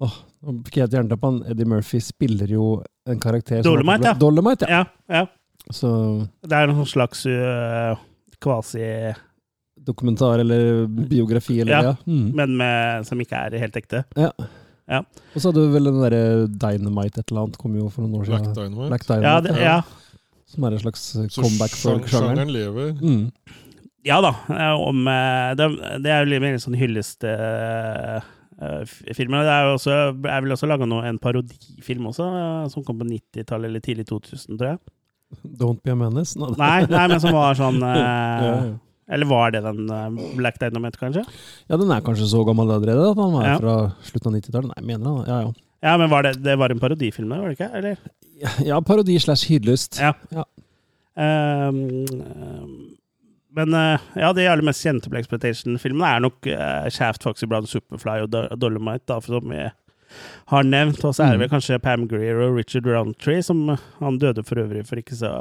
Åh, 0.00 0.14
nå 0.46 0.54
fikk 0.64 0.78
jeg 0.80 0.88
et 0.88 0.94
jernteppe. 0.96 1.28
Han 1.28 1.42
Eddie 1.52 1.68
Murphy 1.68 1.98
spiller 2.00 2.48
jo 2.48 2.68
en 3.10 3.18
karakter 3.20 3.60
som- 3.62 3.74
Dolomite, 3.74 4.06
ja. 4.08 4.14
Dolomite, 4.16 4.68
ja. 4.70 4.84
Ja, 5.10 5.20
ja. 5.20 5.26
Så 5.70 5.90
Det 6.42 6.56
er 6.56 6.70
en 6.72 6.86
slags 6.88 7.26
uh, 7.28 7.98
kvasi 8.40 8.80
dokumentar 9.76 10.40
eller 10.40 10.86
biografi 10.88 11.60
eller 11.60 11.72
Ja. 11.72 11.82
ja. 11.82 11.96
Mm. 12.06 12.32
Men 12.34 12.56
med, 12.56 13.06
som 13.06 13.20
ikke 13.20 13.36
er 13.46 13.58
helt 13.60 13.76
ekte. 13.76 14.04
Ja. 14.16 14.30
Og 14.90 15.36
så 15.38 15.50
hadde 15.52 15.62
du 15.68 15.70
vel 15.76 15.84
den 15.86 16.00
derre 16.02 16.22
Dynamite 16.48 17.20
et 17.20 17.30
eller 17.30 17.44
annet, 17.44 17.58
kom 17.60 17.76
jo 17.78 17.88
for 17.92 18.02
noen 18.02 18.22
år 18.22 18.24
siden. 18.26 18.48
Black. 18.48 18.56
Dynamite. 18.56 18.88
Black 18.88 19.04
Ja, 19.08 19.40
Dynamite. 19.40 19.54
det, 19.54 19.62
ja. 19.68 19.82
Som 20.50 20.64
er 20.64 20.72
en 20.72 20.78
slags 20.82 21.04
eh, 21.16 21.28
comeback 21.36 21.70
for 21.76 22.00
sjang- 22.00 22.08
sjangeren. 22.08 22.48
sjangeren 22.48 22.52
lever. 22.56 22.92
Mm. 22.98 23.32
Ja 24.06 24.18
da. 24.24 24.30
eh, 24.48 24.76
Om, 24.88 24.98
eh, 25.08 25.50
det, 25.58 25.64
det 26.04 26.10
er 26.12 26.18
jo 26.24 26.30
litt 26.32 26.42
mer 26.44 26.54
en 26.56 26.62
sånn 26.62 26.78
hyllestfilmer. 26.80 29.42
Det 29.46 29.54
er, 29.56 29.64
også, 29.74 29.90
er 30.26 30.40
vel 30.44 30.52
også 30.56 30.66
laga 30.70 30.84
en 31.08 31.18
parodifilm 31.22 32.04
også, 32.12 32.24
eh, 32.40 32.64
som 32.72 32.80
kom 32.86 32.96
på 33.00 33.06
90-tallet 33.10 33.66
eller 33.70 33.82
tidlig 33.84 34.06
2000, 34.10 34.50
tror 34.60 34.68
jeg. 34.74 34.78
Don't 35.60 35.80
be 35.86 35.90
a 35.92 35.94
menace. 35.98 36.32
Nei, 36.40 36.50
Nei, 36.58 36.80
nei 36.90 37.06
men 37.12 37.20
som 37.22 37.32
var 37.36 37.52
sånn 37.58 37.78
uh, 37.84 37.88
ja, 37.96 38.02
ja. 38.66 38.72
Eller 39.14 39.26
var 39.30 39.48
det 39.54 39.60
den 39.62 39.80
uh, 39.90 40.08
Black 40.38 40.56
Dynamite, 40.62 40.98
kanskje? 40.98 41.22
ja, 41.70 41.74
den 41.78 41.90
er 41.94 42.02
kanskje 42.06 42.26
så 42.30 42.40
gammel 42.46 42.70
allerede 42.74 43.04
at 43.12 43.18
han 43.18 43.34
er 43.40 43.44
Ja. 43.48 43.56
fra 43.62 43.74
slutten 44.06 44.30
av 44.30 44.34
90-tallet. 44.40 44.70
Nei, 44.74 44.82
mener 44.92 45.04
han. 45.06 45.18
Ja, 45.26 45.36
ja. 45.46 45.50
Ja, 45.86 45.92
men 45.96 46.10
var 46.12 46.22
det, 46.26 46.32
det 46.44 46.54
var 46.60 46.68
en 46.74 46.80
parodifilm, 46.82 47.28
det, 47.32 47.38
var 47.40 47.46
det 47.48 47.56
ikke? 47.56 47.70
Eller? 47.78 47.94
Ja, 48.66 48.76
parodi 48.84 49.14
slash 49.22 49.44
hyllest. 49.48 49.92
Ja. 50.02 50.12
Ja. 50.34 50.44
um, 51.16 51.78
ehm, 52.10 52.74
men 53.56 53.74
eh, 53.74 54.00
ja, 54.20 54.32
de 54.36 54.44
aller 54.48 54.62
mest 54.66 54.84
kjente 54.86 55.10
Black 55.10 55.26
Exploitation-filmene 55.26 56.10
er 56.16 56.20
nok 56.24 56.46
uh, 56.52 56.88
Shaft, 56.92 57.22
Foxy 57.26 57.46
Brown, 57.50 57.66
Superfly 57.66 58.20
og 58.26 58.34
Dolomite, 58.60 59.06
da, 59.10 59.20
som 59.24 59.48
vi 59.50 59.64
har 60.50 60.64
nevnt. 60.66 61.02
Og 61.06 61.14
så 61.14 61.24
er 61.24 61.32
det 61.32 61.38
Mm. 61.38 61.42
vel 61.44 61.50
kanskje 61.52 61.78
Pam 61.82 62.06
Greer 62.10 62.40
og 62.46 62.56
Richard 62.58 62.86
Roundtree, 62.86 63.42
som 63.46 63.64
eh, 63.70 63.82
han 64.00 64.18
døde 64.18 64.42
for 64.46 64.58
øvrig 64.62 64.86
for 64.86 64.96
ikke 65.02 65.18
så 65.18 65.32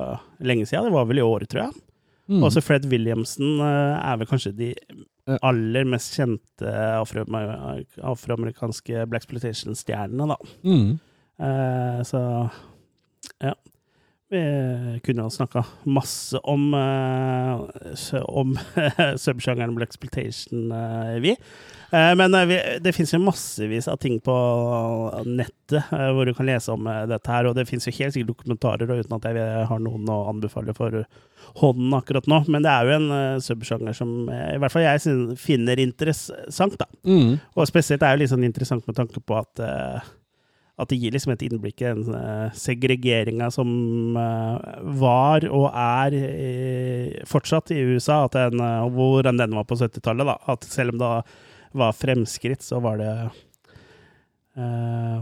lenge 0.42 0.66
siden. 0.70 0.86
Det 0.90 0.94
var 0.94 1.06
vel 1.10 1.22
i 1.22 1.26
år, 1.26 1.46
tror 1.50 1.64
jeg. 1.68 1.74
Mm. 2.30 2.44
Også 2.46 2.62
Fred 2.62 2.86
Williamson 2.92 3.58
er 3.66 4.18
vel 4.22 4.28
kanskje 4.30 4.52
de 4.54 4.74
aller 5.42 5.86
mest 5.90 6.14
kjente 6.18 6.70
afroamerikanske 7.00 8.04
afroamerikanske 8.06 9.08
Black 9.10 9.24
Exploitation-stjernene, 9.26 10.28
da. 10.30 10.38
Mm. 10.64 11.00
Uh, 11.40 12.02
så 12.06 12.22
ja. 13.42 13.54
Vi 14.30 15.00
kunne 15.06 15.24
jo 15.26 15.32
snakka 15.34 15.64
masse 15.90 16.38
om, 16.46 16.68
eh, 16.78 18.24
om 18.30 18.54
subsjangeren 19.26 19.74
Black 19.76 19.90
Exploitation, 19.90 20.72
eh, 20.72 21.16
vi. 21.24 21.32
Eh, 21.90 22.12
men 22.16 22.36
eh, 22.38 22.78
det 22.78 22.94
fins 22.94 23.14
jo 23.16 23.20
massevis 23.24 23.88
av 23.90 23.98
ting 23.98 24.20
på 24.22 24.36
nettet 25.26 25.80
eh, 25.80 26.12
hvor 26.14 26.30
du 26.30 26.36
kan 26.38 26.46
lese 26.46 26.70
om 26.76 26.86
eh, 26.86 27.08
dette 27.10 27.34
her, 27.34 27.50
og 27.50 27.58
det 27.58 27.66
fins 27.70 27.90
jo 27.90 27.96
helt 27.98 28.14
sikkert 28.14 28.36
dokumentarer, 28.36 28.94
uten 29.00 29.18
at 29.18 29.26
jeg 29.26 29.66
har 29.72 29.82
noen 29.82 30.06
å 30.14 30.20
anbefale 30.30 30.78
for 30.78 31.02
hånden 31.64 31.98
akkurat 31.98 32.30
nå. 32.30 32.44
Men 32.54 32.62
det 32.66 32.70
er 32.76 32.86
jo 32.86 33.00
en 33.00 33.42
subsjanger 33.42 33.98
som 33.98 34.14
eh, 34.30 34.54
i 34.54 34.62
hvert 34.62 34.76
fall 34.76 34.86
jeg 34.86 35.18
finner 35.42 35.82
interessant, 35.82 36.78
da. 36.78 36.86
Mm. 37.02 37.40
Og 37.58 37.70
spesielt 37.70 38.06
er 38.06 38.14
det 38.14 38.28
litt 38.28 38.36
sånn 38.36 38.46
interessant 38.46 38.86
med 38.86 39.00
tanke 39.02 39.26
på 39.26 39.42
at, 39.42 39.66
eh, 39.66 40.14
at 40.80 40.92
det 40.92 41.00
gir 41.02 41.14
liksom 41.16 41.34
et 41.34 41.44
innblikk 41.44 41.82
i 41.84 41.90
den 41.90 42.14
uh, 42.16 42.52
segregeringa 42.56 43.50
som 43.52 43.70
eh, 44.20 44.70
var 45.02 45.46
og 45.50 45.68
er 45.74 46.16
eh, 46.20 47.18
fortsatt 47.28 47.74
i 47.76 47.82
USA, 47.92 48.24
at 48.28 48.38
den, 48.38 48.62
eh, 48.64 48.86
hvordan 48.96 49.42
den 49.42 49.58
var 49.58 49.68
på 49.68 49.78
70-tallet. 49.80 50.30
da. 50.30 50.38
At 50.52 50.64
selv 50.68 50.96
om 50.96 51.02
det 51.02 51.12
var 51.80 51.98
fremskritt, 51.98 52.64
så 52.66 52.80
var 52.84 53.02
det 53.02 53.12
eh, 54.56 55.20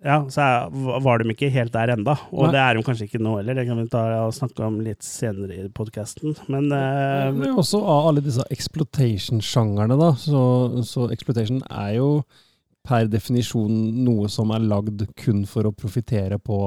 ja, 0.00 0.16
så 0.32 0.44
var 1.04 1.20
de 1.20 1.32
ikke 1.34 1.50
helt 1.52 1.74
der 1.74 1.92
enda, 1.92 2.14
og 2.32 2.46
Nei. 2.46 2.52
det 2.54 2.60
er 2.62 2.76
de 2.76 2.84
kanskje 2.86 3.04
ikke 3.10 3.20
nå 3.20 3.34
heller. 3.36 3.58
Det 3.58 3.66
kan 3.68 3.80
vi 3.82 3.88
ta 3.92 4.04
og 4.24 4.32
snakke 4.32 4.64
om 4.64 4.78
litt 4.80 5.04
senere 5.04 5.58
i 5.60 5.66
podkasten. 5.76 6.38
Men 6.48 6.70
uh, 6.72 7.58
også 7.60 7.82
av 7.84 8.08
alle 8.08 8.22
disse 8.24 8.46
exploitation-sjangerne, 8.48 9.98
da. 10.00 10.14
Så, 10.16 10.40
så 10.88 11.04
exploitation 11.12 11.60
er 11.68 11.98
jo 11.98 12.08
per 12.90 13.10
definisjon 13.10 13.76
noe 14.04 14.30
som 14.32 14.50
er 14.54 14.66
lagd 14.66 15.06
kun 15.18 15.44
for 15.48 15.68
å 15.68 15.76
profitere 15.76 16.40
på 16.42 16.58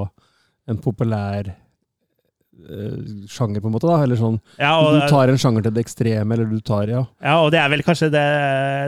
en 0.70 0.80
populær 0.80 1.50
eh, 1.52 3.00
sjanger, 3.28 3.62
på 3.62 3.68
en 3.68 3.76
måte. 3.76 3.90
da, 3.90 4.00
eller 4.06 4.20
sånn, 4.20 4.40
ja, 4.58 4.74
og, 4.80 4.96
Du 4.96 5.08
tar 5.12 5.32
en 5.32 5.42
sjanger 5.42 5.68
til 5.68 5.76
det 5.76 5.84
ekstreme, 5.84 6.36
eller 6.36 6.50
du 6.50 6.60
tar 6.64 6.92
Ja. 6.92 7.06
Ja, 7.24 7.40
og 7.42 7.52
det 7.52 7.60
er 7.60 7.72
vel 7.74 7.84
kanskje 7.84 8.12
det 8.14 8.28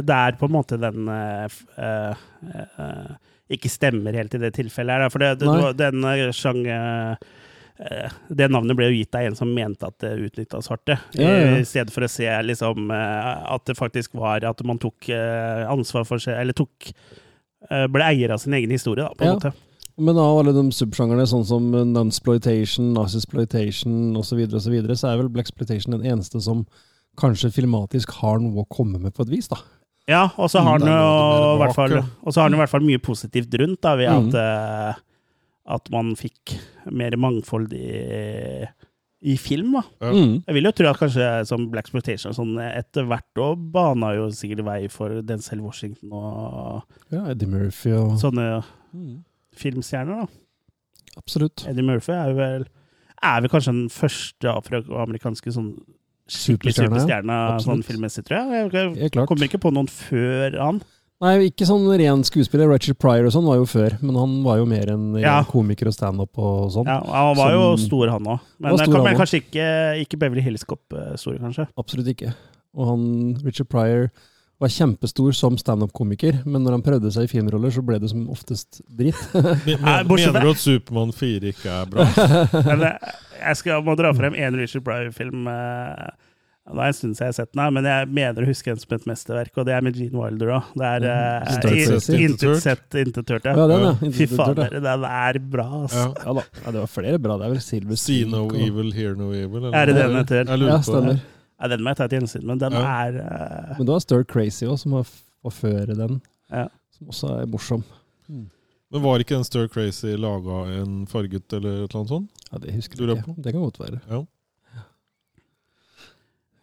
Det 0.08 0.16
er 0.16 0.40
på 0.40 0.48
en 0.48 0.56
måte 0.56 0.80
den 0.80 1.10
eh, 1.12 1.48
eh, 1.78 3.16
Ikke 3.56 3.72
stemmer 3.72 4.16
helt 4.16 4.36
i 4.36 4.42
det 4.42 4.54
tilfellet 4.56 4.96
her, 4.96 5.06
da, 5.06 5.10
for 5.10 5.24
det, 5.24 5.34
det, 5.44 5.74
den 5.82 6.32
sjanger 6.34 7.18
det 7.76 8.46
navnet 8.48 8.78
ble 8.80 8.86
jo 8.88 8.94
gitt 8.96 9.16
av 9.20 9.26
en 9.28 9.34
som 9.36 9.50
mente 9.52 9.84
at 9.84 9.98
det 10.00 10.14
utnytta 10.24 10.62
svarte, 10.64 10.96
Ja, 11.20 11.28
ja, 11.28 11.58
i 11.60 11.66
stedet 11.68 11.92
for 11.92 12.06
å 12.06 12.08
se 12.08 12.30
liksom, 12.48 12.88
at 12.88 13.66
det 13.68 13.76
faktisk 13.76 14.16
var 14.16 14.48
at 14.48 14.64
man 14.64 14.80
tok 14.80 15.10
ansvar 15.12 16.08
for 16.08 16.24
seg 16.24 16.40
Eller 16.40 16.56
tok 16.56 16.88
ble 17.70 18.04
eier 18.04 18.32
av 18.36 18.40
sin 18.44 18.54
egen 18.54 18.70
historie, 18.72 19.04
da, 19.04 19.10
på 19.14 19.22
en 19.26 19.28
Ja. 19.28 19.36
måte. 19.40 19.54
Men 19.98 20.18
av 20.20 20.40
alle 20.42 20.52
de 20.52 20.72
subsjangerne, 20.76 21.24
sånn 21.24 21.46
som 21.48 21.72
nunsploitation, 21.72 22.94
nazisploitation 22.94 24.16
osv., 24.20 24.28
så, 24.28 24.36
videre, 24.36 24.56
og 24.60 24.62
så, 24.66 24.70
videre, 24.74 24.98
så 25.00 25.08
er 25.14 25.18
vel 25.22 25.30
blaxploitation 25.32 25.96
den 25.96 26.04
eneste 26.12 26.42
som 26.44 26.66
kanskje 27.18 27.48
filmatisk 27.56 28.12
har 28.20 28.40
noe 28.44 28.66
å 28.66 28.68
komme 28.68 29.00
med 29.00 29.14
på 29.16 29.24
et 29.24 29.30
vis, 29.32 29.48
da. 29.48 29.56
Ja, 30.08 30.26
og 30.38 30.50
så 30.52 30.60
har 30.62 30.78
han 30.80 30.84
jo 30.86 32.58
i 32.58 32.60
hvert 32.60 32.70
fall 32.70 32.84
mye 32.86 33.00
positivt 33.02 33.56
rundt, 33.58 33.80
da, 33.82 33.96
ved 33.96 34.10
Mm. 34.10 34.28
at, 34.28 34.36
eh, 34.36 34.94
at 35.68 35.90
man 35.90 36.14
fikk 36.16 36.60
mer 36.92 37.12
mangfold 37.18 37.72
i, 37.74 38.68
i 39.26 39.36
film. 39.42 39.72
da. 39.74 39.82
Ja. 40.06 40.12
Mm. 40.14 40.36
Jeg 40.46 40.54
vil 40.58 40.68
jo 40.70 40.72
tro 40.78 40.88
at 40.92 41.00
kanskje 41.02 41.28
som 41.50 41.64
Black 41.72 41.88
Exploitation 41.90 42.36
sånn 42.38 42.56
etter 42.62 43.08
hvert 43.10 43.42
òg 43.42 43.64
bana 43.74 44.14
jo 44.16 44.28
sikkert 44.30 44.64
vei 44.68 44.88
for 44.94 45.22
Denzel 45.26 45.64
Washington 45.66 46.14
og 46.14 46.84
Ja, 47.12 47.24
Eddie 47.34 47.50
Murphy 47.50 47.92
og 47.98 48.18
sånne 48.22 48.64
Mm. 48.94 49.24
filmstjerner. 49.56 50.26
da. 50.26 50.28
Absolutt. 51.18 51.66
Eddie 51.68 51.84
Murphy 51.84 52.14
er 52.14 52.34
vel 52.38 52.66
er 53.24 53.42
vel 53.42 53.50
kanskje 53.50 53.72
den 53.74 53.90
første 53.90 54.52
afroamerikanske 54.52 55.52
sånn 55.56 55.72
skikkelig 56.30 56.74
Superstjerne, 56.76 57.00
superstjerne 57.00 57.62
sånn 57.64 57.84
filmmessig, 57.86 58.24
tror 58.26 58.38
jeg. 58.52 58.72
Jeg 58.74 59.12
jeg 59.14 59.28
kommer 59.28 59.46
ikke 59.48 59.60
på 59.62 59.72
noen 59.74 59.88
før 59.90 60.58
han. 60.60 60.82
Nei, 61.24 61.48
ikke 61.48 61.64
sånn 61.66 61.86
ren 61.98 62.24
skuespiller. 62.28 62.68
Richard 62.68 62.98
Pryor 63.00 63.30
og 63.30 63.32
sånn 63.32 63.46
var 63.48 63.56
jo 63.62 63.66
før, 63.72 63.94
men 64.04 64.18
han 64.20 64.34
var 64.44 64.58
jo 64.60 64.66
mer 64.68 64.90
en 64.92 65.06
Ja. 65.22 65.38
komiker 65.48 65.88
og 65.88 65.94
standup 65.96 66.38
og 66.38 66.72
sånn. 66.76 66.86
Ja, 66.92 67.00
han 67.00 67.38
var 67.40 67.52
jo 67.56 67.78
stor, 67.80 68.10
han 68.12 68.24
òg. 68.26 68.40
Men, 68.60 68.76
stor, 68.78 68.86
kan- 68.86 68.96
han 68.96 69.04
men 69.06 69.16
kanskje 69.22 69.40
ikke, 69.42 69.68
ikke 70.04 70.20
Beverly 70.20 70.42
Hills 70.44 70.66
Cop-store, 70.68 71.40
kanskje. 71.40 71.68
Absolutt 71.80 72.08
ikke. 72.12 72.34
Og 72.76 72.88
han, 72.92 73.06
Richard 73.46 73.70
Pryor 73.72 74.10
var 74.60 74.70
kjempestor 74.70 75.34
som 75.36 75.56
standup-komiker, 75.58 76.46
men 76.46 76.64
når 76.64 76.72
han 76.72 76.82
prøvde 76.84 77.12
seg 77.12 77.24
i 77.24 77.32
filmroller, 77.32 77.72
så 77.72 77.82
ble 77.84 77.98
det 78.00 78.10
som 78.12 78.28
oftest 78.30 78.82
dritt. 78.88 79.16
Mener 79.66 80.42
du 80.44 80.50
at 80.52 80.58
Supermann 80.62 81.12
4 81.16 81.52
ikke 81.52 81.72
er 81.72 81.86
bra? 81.92 82.06
Men 82.68 82.84
eh, 82.92 83.12
jeg 83.40 83.56
skal, 83.64 83.82
må 83.84 83.96
dra 84.00 84.12
frem 84.16 84.34
én 84.36 84.56
Richard 84.56 84.84
Pryor-film. 84.84 85.48
eh, 85.48 86.10
Det 86.66 86.82
er 86.82 86.88
en 86.90 86.96
stund 86.98 87.14
siden 87.14 87.28
jeg 87.28 87.30
har 87.30 87.36
sett 87.38 87.52
den, 87.54 87.60
her, 87.62 87.74
men 87.76 87.86
jeg 87.86 88.08
mener 88.10 88.42
å 88.42 88.48
huske 88.50 88.72
den 88.74 88.80
som 88.82 88.94
et 88.96 89.04
mesterverk, 89.06 89.52
og 89.62 89.66
det 89.68 89.74
er 89.76 89.84
med 89.86 89.98
Gene 90.00 90.18
Wilder 90.18 90.50
òg. 90.56 90.72
Det 90.74 90.88
er 90.90 91.04
mm. 91.06 92.16
Intet 92.26 92.64
sett, 92.64 92.98
intet 92.98 93.30
hørt. 93.36 93.46
Ja, 93.46 93.54
Ja. 93.54 93.68
den, 93.70 93.84
ja. 93.86 94.10
Fy 94.18 94.26
fader, 94.32 94.74
ja. 94.74 94.80
den 94.82 95.06
er 95.06 95.40
bra, 95.54 95.68
altså. 95.84 96.08
Ja. 96.08 96.24
Ja 96.26 96.34
da. 96.40 96.44
Ja, 96.64 96.72
det 96.74 96.82
var 96.82 96.90
flere 96.90 97.20
bra. 97.22 97.38
Det 97.38 97.46
er 97.46 97.54
vel 97.54 97.62
Silver 97.62 97.96
See 98.02 98.26
no 98.26 98.48
og- 98.48 98.58
evil, 98.58 98.90
hear 98.98 99.14
no 99.16 99.30
evil? 99.32 99.62
eller? 99.68 99.78
Er 99.78 99.86
det 99.92 99.96
den 100.00 100.18
heter? 100.18 100.42
Jeg 100.50 100.60
lurer 100.64 100.72
Ja, 100.74 100.78
det. 100.82 100.90
stemmer. 100.90 101.22
Ja, 101.62 101.68
den 101.68 101.84
må 101.86 101.94
jeg 101.94 101.98
ta 102.02 102.04
et 102.10 102.12
gjensyn, 102.18 102.44
men 102.50 102.58
den 102.58 102.74
Ja. 102.74 102.82
er 103.06 103.22
uh... 103.22 103.76
Men 103.78 103.86
du 103.86 103.92
har 103.94 104.00
Stir 104.02 104.24
Crazy 104.26 104.66
òg, 104.66 104.80
som 104.82 104.92
var, 104.98 105.06
var 105.46 105.52
før 105.52 105.86
den. 105.94 106.22
Ja. 106.52 106.68
Som 106.98 107.08
også 107.14 107.42
er 107.44 107.46
morsom. 107.46 107.84
Men 108.28 109.02
var 109.04 109.20
ikke 109.22 109.38
en 109.38 109.44
Stir 109.46 109.68
Crazy 109.70 110.16
laga 110.18 110.64
en 110.82 111.06
farget 111.06 111.54
eller 111.54 111.84
et 111.86 111.94
eller 111.94 112.02
annet 112.02 112.10
sånt? 112.10 112.30
Ja, 112.52 112.58
Det 112.58 112.74
husker 112.74 113.06
jeg 113.06 113.18
ikke. 113.22 113.36
Det 113.38 113.54
kan 113.54 113.62
godt 113.62 113.80
være. 113.80 114.02
Ja. 114.10 114.24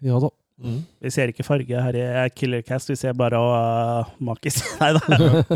Ja 0.03 0.21
da. 0.23 0.31
Mm. 0.63 0.83
Vi 1.03 1.11
ser 1.11 1.31
ikke 1.33 1.45
farge 1.47 1.81
her 1.85 1.97
i 1.97 2.05
Killercast, 2.37 2.91
vi 2.93 2.97
ser 2.99 3.17
bare 3.19 3.39
uh, 3.41 4.11
makis. 4.23 4.61
Nei 4.83 4.93
da. 4.95 5.01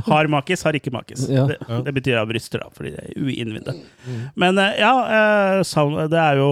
Har 0.09 0.27
makis, 0.33 0.65
har 0.67 0.77
ikke 0.79 0.91
makis. 0.95 1.29
Ja. 1.31 1.45
Det, 1.51 1.61
det 1.87 1.95
betyr 2.01 2.19
av 2.19 2.31
bryster, 2.31 2.63
da, 2.65 2.73
fordi 2.75 2.95
det 2.97 3.05
er 3.05 3.21
uinnvidde. 3.21 3.77
Mm. 4.07 4.25
Men 4.35 4.59
uh, 4.59 4.73
ja, 4.81 4.93
uh, 5.07 5.61
sound, 5.67 6.01
det 6.11 6.23
er 6.23 6.41
jo 6.41 6.51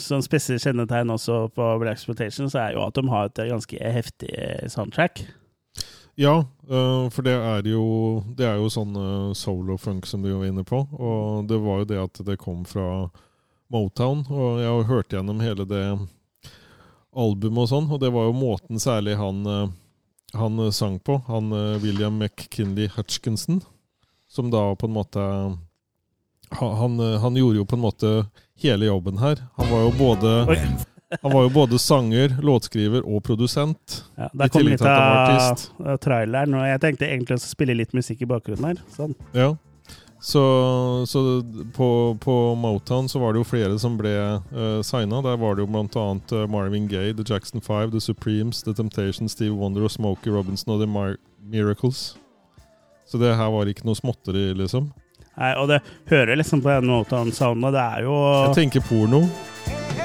sånn 0.00 0.26
spesielt 0.26 0.64
kjennetegn 0.64 1.14
også 1.14 1.44
på 1.54 1.70
Black 1.82 2.00
Exploitation, 2.00 2.50
så 2.50 2.64
er 2.64 2.74
jo 2.78 2.82
at 2.86 2.98
de 2.98 3.06
har 3.12 3.30
et 3.30 3.44
ganske 3.52 3.94
heftig 3.98 4.34
soundtrack. 4.74 5.26
Ja, 6.18 6.44
for 6.70 7.26
det 7.26 7.32
er 7.34 7.64
jo 7.66 8.22
Det 8.38 8.44
er 8.46 8.60
jo 8.60 8.68
sånn 8.70 8.94
solo-funk 9.34 10.06
som 10.06 10.22
du 10.22 10.28
var 10.30 10.44
inne 10.46 10.62
på. 10.62 10.84
Og 10.94 11.48
det 11.50 11.58
var 11.58 11.80
jo 11.80 11.88
det 11.90 11.98
at 11.98 12.20
det 12.28 12.36
kom 12.38 12.60
fra 12.70 13.08
Motown. 13.74 14.22
Og 14.30 14.60
jeg 14.62 14.70
har 14.70 14.86
hørt 14.92 15.16
gjennom 15.16 15.42
hele 15.42 15.66
det 15.66 15.82
albumet 17.16 17.64
og 17.64 17.70
sånn, 17.70 17.90
og 17.92 18.00
det 18.02 18.10
var 18.14 18.28
jo 18.28 18.36
måten 18.36 18.80
særlig 18.82 19.16
han 19.20 19.42
øh, 19.46 19.66
han 20.34 20.58
øh, 20.58 20.72
sang 20.74 20.98
på. 20.98 21.20
Han 21.28 21.52
øh, 21.52 21.82
William 21.82 22.18
McKinley 22.18 22.88
Hutchinson. 22.96 23.60
Som 24.28 24.50
da 24.50 24.74
på 24.74 24.88
en 24.88 24.96
måte 24.96 25.20
han, 26.54 26.98
han 26.98 27.36
gjorde 27.38 27.60
jo 27.60 27.66
på 27.66 27.76
en 27.76 27.82
måte 27.82 28.10
hele 28.62 28.86
jobben 28.86 29.18
her. 29.18 29.40
Han 29.58 29.70
var 29.70 29.84
jo 29.86 29.92
både 29.98 30.32
han 31.22 31.32
var 31.32 31.42
jo 31.42 31.50
både 31.54 31.78
sanger, 31.78 32.34
låtskriver 32.42 33.06
og 33.06 33.22
produsent. 33.26 34.00
Ja, 34.18 34.28
der 34.32 34.50
kom 34.50 34.66
litt 34.66 34.82
av 34.82 35.62
traileren, 36.02 36.56
og 36.58 36.66
jeg 36.66 36.82
tenkte 36.82 37.06
egentlig 37.06 37.38
å 37.38 37.42
spille 37.42 37.76
litt 37.78 37.94
musikk 37.94 38.24
i 38.26 38.28
bakgrunnen 38.30 38.72
her. 38.72 38.82
Sånn. 38.96 39.14
Ja. 39.36 39.52
Så, 40.24 41.04
så 41.08 41.42
på, 41.76 42.16
på 42.20 42.54
Motown 42.54 43.08
så 43.08 43.18
var 43.18 43.34
det 43.34 43.42
jo 43.42 43.44
flere 43.44 43.74
som 43.78 43.98
ble 44.00 44.12
uh, 44.56 44.80
signa. 44.80 45.18
Der 45.20 45.36
var 45.36 45.52
det 45.52 45.66
jo 45.66 45.68
blant 45.68 45.96
annet 46.00 46.32
eh, 46.32 46.46
Marvin 46.48 46.86
Gaye, 46.88 47.12
The 47.12 47.26
Jackson 47.28 47.60
5, 47.60 47.90
The 47.92 48.00
Supremes, 48.00 48.62
The 48.64 48.72
Temptations, 48.72 49.34
Steve 49.36 49.52
Wonder 49.52 49.84
og 49.84 49.92
Smokey 49.92 50.32
Robinson 50.32 50.72
og 50.72 50.80
The 50.80 50.88
Mar 50.88 51.18
Miracles. 51.44 52.14
Så 53.04 53.20
det 53.20 53.34
her 53.36 53.52
var 53.52 53.68
ikke 53.68 53.84
noe 53.84 54.00
småtteri, 54.00 54.46
liksom. 54.56 54.86
Nei, 55.34 55.50
og 55.60 55.68
det 55.68 55.82
hører 56.08 56.40
liksom 56.40 56.64
på 56.64 56.72
den 56.72 56.88
Motown-sounda. 56.88 57.74
Det 57.76 57.84
er 57.84 58.08
jo 58.08 58.16
Jeg 58.46 58.56
tenker 58.62 58.86
porno. 58.88 59.20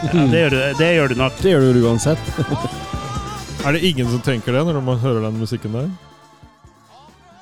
ja, 0.03 0.11
det, 0.19 0.43
gjør 0.43 0.57
du, 0.57 0.59
det 0.81 0.91
gjør 0.97 1.15
du 1.15 1.17
nok. 1.23 1.39
Det 1.39 1.55
gjør 1.55 1.69
du 1.71 1.81
uansett. 1.87 2.35
Er 3.63 3.75
det 3.75 3.87
ingen 3.87 4.11
som 4.11 4.19
tenker 4.23 4.51
det 4.55 4.67
når 4.67 4.83
man 4.83 4.99
hører 4.99 5.29
den 5.29 5.39
musikken 5.39 5.79
der? 5.79 5.89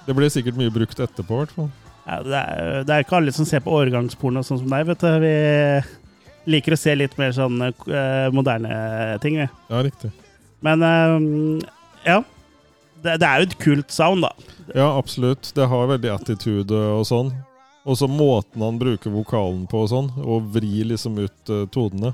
Det 0.05 0.13
ble 0.17 0.29
sikkert 0.29 0.61
mye 0.61 0.69
brukt 0.73 1.01
etterpå, 1.01 1.41
i 1.41 1.45
hvert 1.45 1.57
fall. 1.57 1.73
Ja, 2.07 2.21
det, 2.23 2.39
er, 2.39 2.83
det 2.87 2.93
er 2.95 3.03
ikke 3.03 3.17
alle 3.19 3.33
som 3.35 3.47
ser 3.47 3.63
på 3.65 3.73
årgangsporno 3.75 4.43
sånn 4.45 4.61
som 4.61 4.71
deg, 4.71 4.85
vet 4.87 5.03
du. 5.03 5.09
Vi 5.25 6.51
liker 6.53 6.75
å 6.75 6.79
se 6.79 6.93
litt 6.95 7.17
mer 7.19 7.33
sånn 7.35 7.59
eh, 7.67 8.29
moderne 8.31 9.17
ting, 9.23 9.41
vi. 9.41 9.47
Ja, 9.67 9.81
riktig. 9.83 10.13
Men 10.63 10.85
eh, 10.87 11.67
ja. 12.07 12.21
Det, 13.03 13.19
det 13.21 13.27
er 13.27 13.41
jo 13.41 13.49
et 13.49 13.57
kult 13.61 13.91
sound, 13.93 14.23
da. 14.25 14.53
Ja, 14.71 14.87
absolutt. 14.97 15.51
Det 15.55 15.67
har 15.69 15.91
veldig 15.91 16.13
attitude 16.15 16.79
og 16.95 17.03
sånn. 17.07 17.33
Og 17.87 17.95
så 17.99 18.07
måten 18.11 18.63
han 18.63 18.79
bruker 18.79 19.13
vokalen 19.13 19.67
på 19.69 19.83
og 19.85 19.91
sånn, 19.91 20.09
og 20.23 20.47
vrir 20.55 20.89
liksom 20.89 21.19
ut 21.21 21.51
uh, 21.53 21.63
tonene 21.71 22.11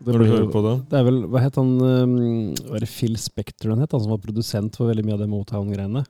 Det 0.00 0.10
når 0.10 0.24
du 0.24 0.30
hører 0.32 0.48
på 0.50 0.62
det. 0.64 0.72
Det 0.90 0.98
er 0.98 1.04
vel, 1.06 1.20
Hva 1.30 1.42
het 1.44 1.58
han 1.60 1.70
um, 1.78 2.16
Var 2.56 2.82
det 2.82 2.90
Phil 2.90 3.14
Spector 3.20 3.70
han 3.70 3.84
het, 3.84 3.94
han 3.94 4.02
som 4.02 4.16
var 4.16 4.22
produsent 4.24 4.74
for 4.74 4.90
veldig 4.90 5.04
mye 5.06 5.14
av 5.14 5.22
det 5.22 5.30
Motown-greiene? 5.30 6.02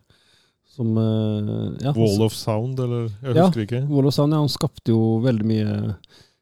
Som 0.79 0.95
uh, 0.95 1.75
ja, 1.83 1.91
Wall 1.97 2.23
of 2.23 2.37
Sound, 2.39 2.79
eller 2.79 3.09
Jeg 3.25 3.35
Ja. 3.35 3.49
husker 3.49 3.65
ikke. 3.67 3.81
Wall 3.91 4.07
of 4.07 4.15
Sound, 4.15 4.33
ja, 4.37 4.39
han 4.45 4.53
skapte 4.53 4.93
jo 4.95 5.19
veldig 5.25 5.47
mye 5.51 5.97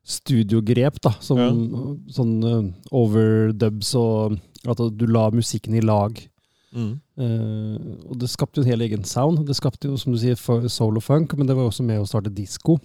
studiogrep, 0.07 1.01
da. 1.03 1.15
Som 1.25 1.39
Ja. 1.41 1.51
sånn 2.13 2.35
uh, 2.45 2.73
overdubs 2.93 3.95
og 3.99 4.37
at 4.67 4.83
du 4.99 5.07
la 5.07 5.31
musikken 5.31 5.75
i 5.79 5.81
lag. 5.81 6.19
Mm. 6.77 7.01
Uh, 7.17 8.11
og 8.11 8.19
det 8.21 8.29
skapte 8.29 8.61
jo 8.61 8.67
en 8.67 8.71
hel 8.75 8.85
egen 8.85 9.05
sound. 9.09 9.47
Det 9.49 9.57
skapte 9.57 9.89
jo, 9.89 9.97
som 9.97 10.13
du 10.13 10.19
sier, 10.21 10.37
soul 10.69 10.99
og 11.01 11.03
funk, 11.07 11.33
men 11.39 11.47
det 11.49 11.57
var 11.57 11.65
også 11.71 11.83
med 11.87 12.03
å 12.03 12.07
starte 12.09 12.33
disko. 12.35 12.77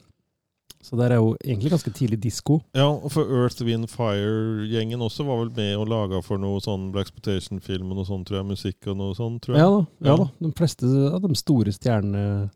Så 0.81 0.97
der 0.97 1.11
er 1.13 1.19
jo 1.21 1.35
egentlig 1.45 1.71
ganske 1.71 1.91
tidlig 1.93 2.19
disko. 2.23 2.59
Ja, 2.75 2.87
og 2.89 3.11
for 3.13 3.23
Earth, 3.29 3.61
Wind, 3.63 3.87
Fire-gjengen 3.87 5.01
også 5.05 5.23
var 5.27 5.43
vel 5.43 5.51
med 5.55 5.75
og 5.77 5.87
laga 5.91 6.21
for 6.25 6.37
noe 6.41 6.59
sånn 6.63 6.89
Black 6.91 7.07
Exploitation-film 7.11 7.91
og 7.91 7.99
noe 8.01 8.05
sånt, 8.09 8.27
tror 8.27 8.41
jeg. 8.41 8.49
Musikk 8.49 8.87
og 8.91 8.97
noe 8.97 9.13
sånt, 9.17 9.43
tror 9.45 9.55
jeg. 9.55 9.61
Ja 9.61 9.69
da. 9.69 9.83
ja 10.01 10.11
Ja. 10.11 10.17
da. 10.23 10.47
De 10.47 10.51
fleste 10.57 10.89
av 11.13 11.21
de 11.21 11.35
store 11.37 11.71
stjernene 11.71 12.49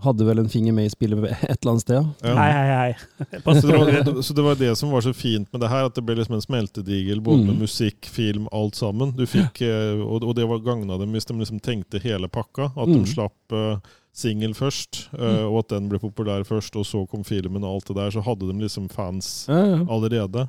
hadde 0.00 0.24
vel 0.24 0.38
en 0.40 0.48
finger 0.48 0.72
med 0.72 0.86
i 0.88 0.92
spillet 0.94 1.26
et 1.28 1.58
eller 1.60 1.74
annet 1.74 1.82
sted. 1.84 2.06
ja. 2.24 2.34
Hei, 2.38 2.50
hei, 2.56 2.68
hei. 2.72 3.40
Så 3.60 3.66
det, 3.68 3.76
var, 3.76 4.22
så 4.24 4.34
det 4.38 4.44
var 4.46 4.54
det 4.56 4.70
som 4.80 4.90
var 4.94 5.02
så 5.04 5.12
fint 5.12 5.50
med 5.52 5.60
det 5.60 5.68
her, 5.68 5.84
at 5.90 5.94
det 5.98 6.04
ble 6.06 6.14
liksom 6.16 6.38
en 6.38 6.44
smeltedigel 6.44 7.20
både 7.20 7.44
med 7.44 7.58
Mm. 7.58 7.60
musikk, 7.66 8.06
film, 8.08 8.46
alt 8.56 8.78
sammen. 8.80 9.12
Du 9.16 9.26
fikk, 9.28 9.60
eh, 9.66 10.00
og, 10.00 10.24
og 10.24 10.34
det 10.38 10.46
var 10.48 10.62
gagna 10.64 10.96
dem 10.98 11.12
hvis 11.12 11.28
de 11.28 11.36
liksom 11.36 11.60
tenkte 11.60 12.00
hele 12.00 12.28
pakka. 12.32 12.70
At 12.76 12.88
de 12.88 12.96
Mm. 13.02 13.06
slapp 13.12 13.52
uh, 13.52 13.76
singel 14.12 14.54
først, 14.58 15.04
mm. 15.14 15.46
og 15.46 15.58
at 15.62 15.68
den 15.74 15.88
ble 15.88 16.00
populær 16.02 16.42
først, 16.44 16.74
og 16.76 16.86
så 16.88 17.04
kom 17.08 17.22
filmen 17.24 17.62
og 17.62 17.76
alt 17.78 17.90
det 17.92 17.96
der. 17.96 18.10
Så 18.16 18.24
hadde 18.26 18.48
de 18.50 18.56
liksom 18.64 18.88
fans 18.90 19.46
Ja, 19.48 19.60
ja. 19.76 19.82
allerede. 19.88 20.48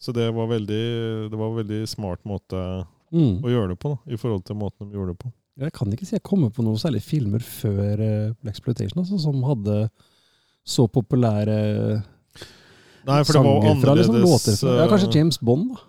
Så 0.00 0.12
det 0.16 0.30
var 0.34 0.48
veldig, 0.50 0.84
det 1.30 1.38
var 1.38 1.50
en 1.52 1.60
veldig 1.60 1.82
smart 1.88 2.24
måte 2.24 2.86
Mm. 3.10 3.40
å 3.42 3.50
gjøre 3.50 3.72
det 3.72 3.78
på, 3.82 3.90
da, 3.90 4.14
i 4.14 4.16
forhold 4.16 4.44
til 4.46 4.54
måten 4.54 4.86
de 4.86 4.94
gjorde 4.94 5.16
det 5.16 5.18
på. 5.18 5.32
Jeg 5.58 5.72
kan 5.74 5.90
ikke 5.92 6.06
si 6.06 6.14
jeg 6.14 6.22
kommer 6.22 6.52
på 6.54 6.62
noen 6.62 6.78
særlig 6.78 7.00
filmer 7.02 7.42
før 7.42 7.98
uh, 7.98 8.34
Black 8.38 8.54
Exploitation 8.54 9.02
altså, 9.02 9.18
som 9.18 9.42
hadde 9.42 9.90
så 10.62 10.86
populære 10.86 11.56
Nei, 13.08 13.18
for 13.24 13.34
det 13.34 13.42
var 13.42 13.64
sanger 13.64 13.80
fra, 13.82 13.94
liksom, 13.98 14.18
låter 14.22 14.56
fra. 14.60 14.74
Ja, 14.78 14.86
kanskje 14.92 15.08
eh, 15.10 15.16
James 15.18 15.40
Bond, 15.40 15.72
da. 15.74 15.82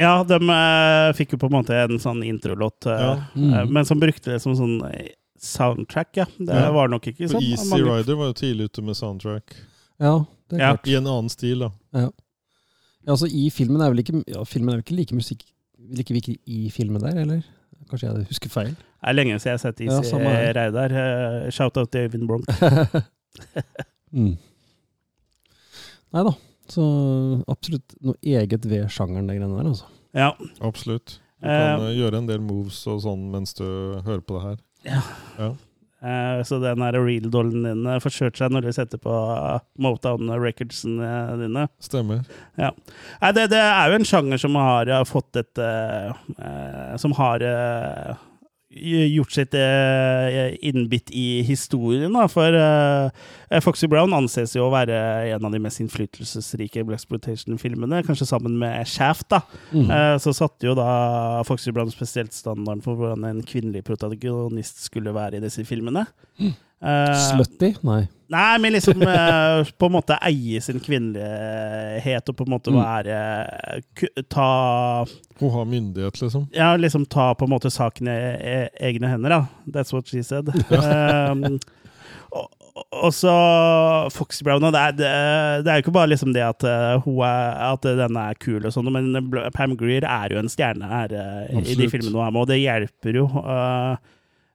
Ja, 0.00 0.12
de 0.24 0.38
uh, 0.40 1.10
fikk 1.18 1.34
jo 1.36 1.40
på 1.42 1.50
en 1.50 1.54
måte 1.58 1.76
en 1.76 2.00
sånn 2.00 2.22
introlåt, 2.26 2.86
uh, 2.88 2.98
Ja. 2.98 3.10
Mm. 3.36 3.50
eh, 3.54 3.64
men 3.78 3.86
som 3.88 4.00
brukte 4.00 4.32
det 4.34 4.40
som 4.42 4.56
sånn 4.56 4.78
eh, 4.90 5.12
soundtrack, 5.40 6.16
ja. 6.20 6.26
Det 6.38 6.54
Ja. 6.54 6.70
var 6.72 6.88
nok 6.92 7.06
ikke 7.10 7.28
sånn. 7.30 7.42
Easy 7.42 7.68
mange- 7.70 7.86
Rider 7.88 8.16
var 8.16 8.26
jo 8.30 8.32
tidlig 8.40 8.64
ute 8.70 8.82
med 8.84 8.96
soundtrack. 8.96 9.54
Ja, 10.00 10.24
det 10.48 10.58
er 10.58 10.62
Ja. 10.62 10.72
klart. 10.76 10.86
I 10.88 10.94
en 10.96 11.06
annen 11.06 11.28
stil, 11.32 11.58
da. 11.64 11.70
Ja, 11.94 12.10
altså, 13.08 13.26
i 13.26 13.48
filmen 13.50 13.80
er 13.80 13.90
vel 13.90 14.02
ikke, 14.04 14.22
ja, 14.28 14.44
filmen 14.44 14.74
er 14.74 14.76
vel 14.80 14.84
ikke 14.84 14.96
like 14.96 15.14
musikk 15.14 15.42
like 15.90 16.12
viktig 16.12 16.36
i 16.46 16.68
filmen 16.70 17.00
der, 17.00 17.16
eller? 17.22 17.42
Kanskje 17.90 18.12
jeg 18.14 18.26
husker 18.28 18.50
feil? 18.50 18.74
Det 18.76 19.08
er 19.08 19.12
lenge 19.14 19.38
siden 19.40 19.44
jeg 19.44 19.52
har 19.52 19.58
sett 19.58 19.80
Ja, 19.80 19.98
Easy 19.98 20.16
ja. 20.16 20.52
Reidar. 20.52 20.92
Eh, 20.92 21.50
Shout-out 21.50 21.90
til 21.90 22.08
Øyvind 22.08 22.26
Bronk. 22.28 22.44
mm. 24.12 24.36
Nei 26.12 26.22
da. 26.26 26.32
Så 26.70 26.84
absolutt 27.50 27.96
noe 28.04 28.14
eget 28.22 28.64
ved 28.70 28.86
sjangeren, 28.92 29.26
det 29.26 29.38
greiene 29.40 29.56
der, 29.56 29.70
altså. 29.72 29.86
Ja. 30.14 30.32
Absolutt. 30.60 31.18
Du 31.40 31.48
Eh, 31.48 31.76
kan 31.76 31.80
eh, 31.86 31.94
gjøre 31.96 32.18
en 32.18 32.26
del 32.28 32.38
moves 32.44 32.86
og 32.86 33.00
sånn 33.00 33.30
mens 33.32 33.54
du 33.54 33.64
hører 33.64 34.20
på 34.20 34.36
det 34.36 34.42
her. 34.42 34.56
Ja. 34.86 35.02
Ja. 35.38 35.50
Uh, 36.00 36.40
så 36.48 36.56
den 36.62 36.80
real-dollen 36.80 37.66
din 37.66 37.82
eh, 37.84 37.98
forkjørte 38.00 38.40
seg 38.40 38.54
når 38.54 38.64
du 38.64 38.70
setter 38.72 39.00
på 39.02 39.12
eh, 39.12 39.58
Motown-recordsene 39.84 41.10
dine. 41.42 41.66
Stemmer. 41.84 42.22
Nei, 42.56 43.32
det, 43.36 43.50
det 43.52 43.60
er 43.60 43.92
jo 43.92 43.98
en 43.98 44.08
sjanger 44.08 44.40
som 44.40 44.56
har 44.56 44.88
fått 45.04 45.36
et 45.42 45.60
uh, 45.60 46.96
Som 47.00 47.12
har 47.20 47.44
eh, 47.44 48.16
gjort 48.70 49.34
sitt 49.34 49.54
eh, 49.58 50.54
innbitt 50.62 51.10
i 51.10 51.42
historien, 51.46 52.12
da. 52.14 52.26
For 52.30 52.54
eh, 52.54 53.60
Foxy 53.64 53.88
Brown 53.90 54.14
anses 54.14 54.54
jo 54.54 54.68
å 54.68 54.72
være 54.72 54.96
en 55.34 55.46
av 55.46 55.54
de 55.54 55.60
mest 55.62 55.82
innflytelsesrike 55.82 56.84
Blaxploitation-filmene, 56.86 58.04
kanskje 58.06 58.28
sammen 58.30 58.58
med 58.60 58.86
Shaft, 58.88 59.28
da. 59.34 59.42
Mm. 59.74 59.90
Eh, 59.90 60.14
så 60.22 60.34
satte 60.36 60.70
jo 60.70 60.76
da 60.78 61.42
Foxy 61.48 61.74
Brown 61.74 61.90
spesielt 61.90 62.36
standarden 62.36 62.84
for 62.84 63.00
hvordan 63.00 63.26
en 63.26 63.44
kvinnelig 63.46 63.82
protagonist 63.88 64.84
skulle 64.86 65.14
være 65.16 65.40
i 65.40 65.44
disse 65.44 65.66
filmene. 65.66 66.06
Eh, 66.38 66.54
Slutty? 66.80 67.74
Nei. 67.84 68.06
Nei, 68.30 68.58
men 68.62 68.72
liksom 68.76 69.02
eh, 69.02 69.66
på 69.74 69.88
en 69.88 69.92
måte 69.96 70.14
eie 70.22 70.60
sin 70.62 70.78
kvinnelighet 70.80 72.28
og 72.30 72.36
på 72.38 72.44
en 72.46 72.52
måte 72.52 72.70
Mm. 72.70 72.78
være 72.78 74.22
Ta 74.30 74.46
Hun 75.40 75.50
har 75.50 75.64
myndighet, 75.66 76.20
liksom. 76.22 76.46
Ja, 76.54 76.76
liksom 76.78 77.06
ta 77.10 77.32
på 77.34 77.44
en 77.48 77.50
måte 77.50 77.70
saken 77.74 78.06
i 78.08 78.14
e- 78.54 78.70
egne 78.86 79.10
hender, 79.10 79.28
da. 79.34 79.40
That's 79.74 79.92
what 79.92 80.06
she 80.08 80.22
said. 80.22 80.48
um, 80.70 81.58
og, 82.30 82.46
og 83.02 83.10
så 83.18 83.34
Foxy 84.14 84.44
Brown 84.46 84.62
og 84.64 84.72
det, 84.72 84.80
er, 84.80 84.92
det, 85.64 85.66
er 85.66 85.80
jo 85.80 85.82
ikke 85.88 85.96
bare 85.98 86.12
liksom 86.12 86.32
det 86.32 86.44
at, 86.46 86.62
eh, 86.64 87.00
hun 87.02 87.18
er, 87.26 87.58
at 87.72 87.82
den 87.98 88.16
er 88.16 88.38
kul, 88.40 88.62
og 88.64 88.72
sånn, 88.72 88.92
men 88.94 89.50
Pam 89.56 89.74
Greer 89.80 90.06
er 90.06 90.30
jo 90.36 90.38
en 90.38 90.48
stjerne 90.52 90.86
her 90.86 91.12
eh, 91.18 91.60
i 91.66 91.74
de 91.74 91.90
filmene 91.90 92.14
hun 92.14 92.28
er 92.28 92.30
med, 92.30 92.40
og 92.46 92.48
det 92.52 92.60
hjelper 92.62 93.18
jo. 93.24 93.26
eh, 93.42 93.96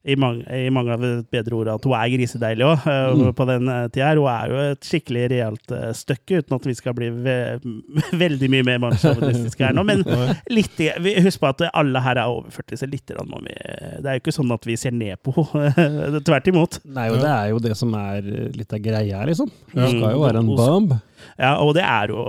i 0.06 0.16
mange, 0.20 0.46
i 0.50 0.70
av 0.70 1.04
et 1.06 1.30
bedre 1.34 1.58
ord 1.58 1.72
at 1.76 1.86
hun 1.88 1.96
er 1.98 2.12
grisedeilig 2.14 2.68
òg, 2.68 2.86
Mm. 3.16 3.34
på 3.36 3.46
den 3.50 3.70
eh, 3.70 3.88
tida 3.94 4.10
her. 4.12 4.20
Hun 4.22 4.30
er 4.32 4.52
jo 4.52 4.60
et 4.74 4.86
skikkelig 4.86 5.30
realt 5.32 5.66
støkke, 5.66 6.16
stykke, 6.16 6.42
uten 6.42 6.56
at 6.58 6.66
vi 6.68 6.76
skal 6.78 6.96
bli 6.98 7.10
ve 7.10 7.38
veldig 8.24 8.50
mye 8.54 8.66
mer 8.68 8.82
mannssjåvinistiske 8.84 9.66
her 9.66 9.76
nå. 9.76 9.84
Men 9.88 10.04
litt, 10.58 10.80
husk 11.26 11.42
på 11.42 11.50
at 11.52 11.66
alle 11.72 12.02
her 12.06 12.20
er 12.22 12.32
over 12.32 12.54
40, 12.54 12.82
så 12.82 12.90
litt 12.90 13.14
må 13.26 13.40
vi 13.46 13.54
Det 13.56 14.06
er 14.10 14.18
jo 14.18 14.24
ikke 14.24 14.36
sånn 14.36 14.54
at 14.56 14.66
vi 14.68 14.78
ser 14.80 14.96
ned 14.96 15.22
på 15.26 15.34
henne. 15.54 16.22
Tvert 16.28 16.48
imot. 16.52 16.80
Nei, 16.86 17.10
og 17.14 17.20
det 17.22 17.32
er 17.32 17.52
jo 17.52 17.60
det 17.64 17.76
som 17.80 17.94
er 18.00 18.26
eh, 18.26 18.50
litt 18.56 18.74
av 18.76 18.82
greia 18.84 19.22
her, 19.22 19.30
liksom. 19.32 19.52
Hun 19.74 19.86
skal 19.90 20.16
jo 20.16 20.24
være 20.26 20.42
en 20.44 20.54
bomb. 20.56 20.98
Ja, 21.40 21.56
og 21.64 21.74
det 21.78 21.84
er 21.88 22.12
jo 22.12 22.22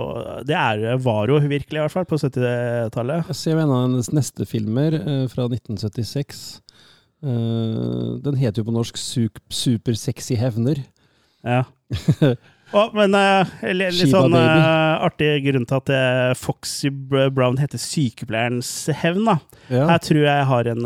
Det 0.47 0.55
er, 0.57 0.85
var 1.03 1.29
jo 1.29 1.37
virkelig, 1.43 1.77
i 1.77 1.83
hvert 1.83 1.93
fall, 1.93 2.07
på 2.09 2.17
70-tallet. 2.21 3.27
Jeg 3.31 3.39
ser 3.39 3.55
jo 3.55 3.63
en 3.63 3.73
av 3.75 3.83
hennes 3.85 4.09
neste 4.15 4.47
filmer 4.49 4.97
eh, 4.99 5.25
fra 5.31 5.47
1976. 5.49 6.45
Eh, 7.23 8.19
den 8.21 8.37
heter 8.37 8.61
jo 8.61 8.67
på 8.67 8.75
norsk 8.75 8.97
Sup- 8.97 9.41
'Supersexy 9.49 10.37
hevner'. 10.37 10.83
Ja. 11.43 11.63
oh, 12.73 12.91
men 12.93 13.15
uh, 13.15 13.47
litt, 13.71 13.95
litt 13.95 14.11
sånn 14.11 14.35
eh, 14.35 15.05
artig 15.05 15.31
grunn 15.45 15.65
til 15.69 15.79
at 15.79 16.37
Foxy 16.37 16.91
Brown 16.91 17.57
heter 17.61 17.81
Sykepleierens 17.81 18.69
hevn. 19.01 19.25
da. 19.29 19.39
Ja. 19.71 19.87
Her 19.93 20.03
tror 20.03 20.21
jeg 20.27 20.51
har 20.51 20.69
en 20.73 20.85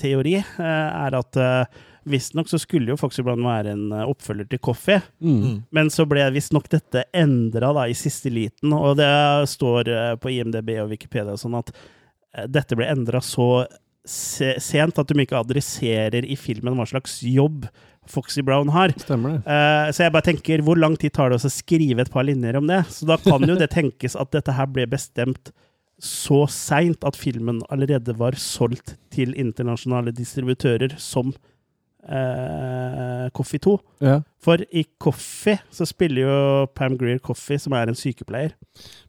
teori. 0.00 0.36
er 0.42 1.16
at 1.20 1.40
uh, 1.40 1.80
Visstnok 2.02 2.48
så 2.50 2.58
skulle 2.58 2.90
jo 2.90 2.98
Foxy 2.98 3.22
Brown 3.22 3.44
være 3.46 3.76
en 3.76 3.92
oppfølger 3.94 4.48
til 4.50 4.58
Coffee. 4.58 5.00
Mm. 5.22 5.62
Men 5.70 5.90
så 5.94 6.02
ble 6.10 6.24
visstnok 6.34 6.66
dette 6.72 7.04
endra 7.14 7.70
i 7.86 7.94
siste 7.94 8.32
liten, 8.32 8.74
og 8.74 8.96
det 8.98 9.12
står 9.46 10.18
på 10.18 10.32
IMDb 10.34 10.74
og 10.82 10.90
Wikipedia 10.90 11.38
sånn 11.38 11.54
at 11.60 11.70
dette 12.50 12.74
ble 12.74 12.88
endra 12.90 13.20
så 13.22 13.68
sent 14.04 14.98
at 14.98 15.10
de 15.10 15.22
ikke 15.22 15.38
adresserer 15.38 16.26
i 16.26 16.36
filmen 16.38 16.74
hva 16.78 16.86
slags 16.90 17.20
jobb 17.22 17.68
Foxy 18.10 18.42
Brown 18.42 18.72
har. 18.74 18.90
Stemmer 18.98 19.36
det. 19.36 19.42
Uh, 19.46 19.90
så 19.94 20.06
jeg 20.06 20.14
bare 20.14 20.26
tenker, 20.26 20.62
hvor 20.66 20.78
lang 20.78 20.96
tid 20.98 21.14
tar 21.14 21.30
det 21.30 21.38
å 21.38 21.52
skrive 21.52 22.02
et 22.02 22.10
par 22.10 22.26
linjer 22.26 22.58
om 22.58 22.66
det? 22.66 22.80
Så 22.90 23.06
da 23.06 23.18
kan 23.22 23.46
jo 23.46 23.58
det 23.58 23.70
tenkes 23.76 24.18
at 24.18 24.32
dette 24.34 24.56
her 24.56 24.66
ble 24.70 24.88
bestemt 24.90 25.52
så 26.02 26.42
seint 26.50 27.04
at 27.06 27.14
filmen 27.14 27.60
allerede 27.70 28.16
var 28.18 28.34
solgt 28.40 28.96
til 29.14 29.36
internasjonale 29.38 30.10
distributører 30.16 30.96
som 30.98 31.30
eh, 32.08 33.30
Coffee 33.32 33.58
2. 33.62 33.78
Ja. 34.02 34.20
For 34.42 34.58
i 34.74 34.84
Coffee 34.98 35.60
så 35.70 35.86
spiller 35.86 36.24
jo 36.24 36.36
Pam 36.74 36.96
Greer 36.98 37.20
Coffee, 37.22 37.60
som 37.62 37.76
er 37.78 37.90
en 37.90 37.98
sykepleier. 37.98 38.56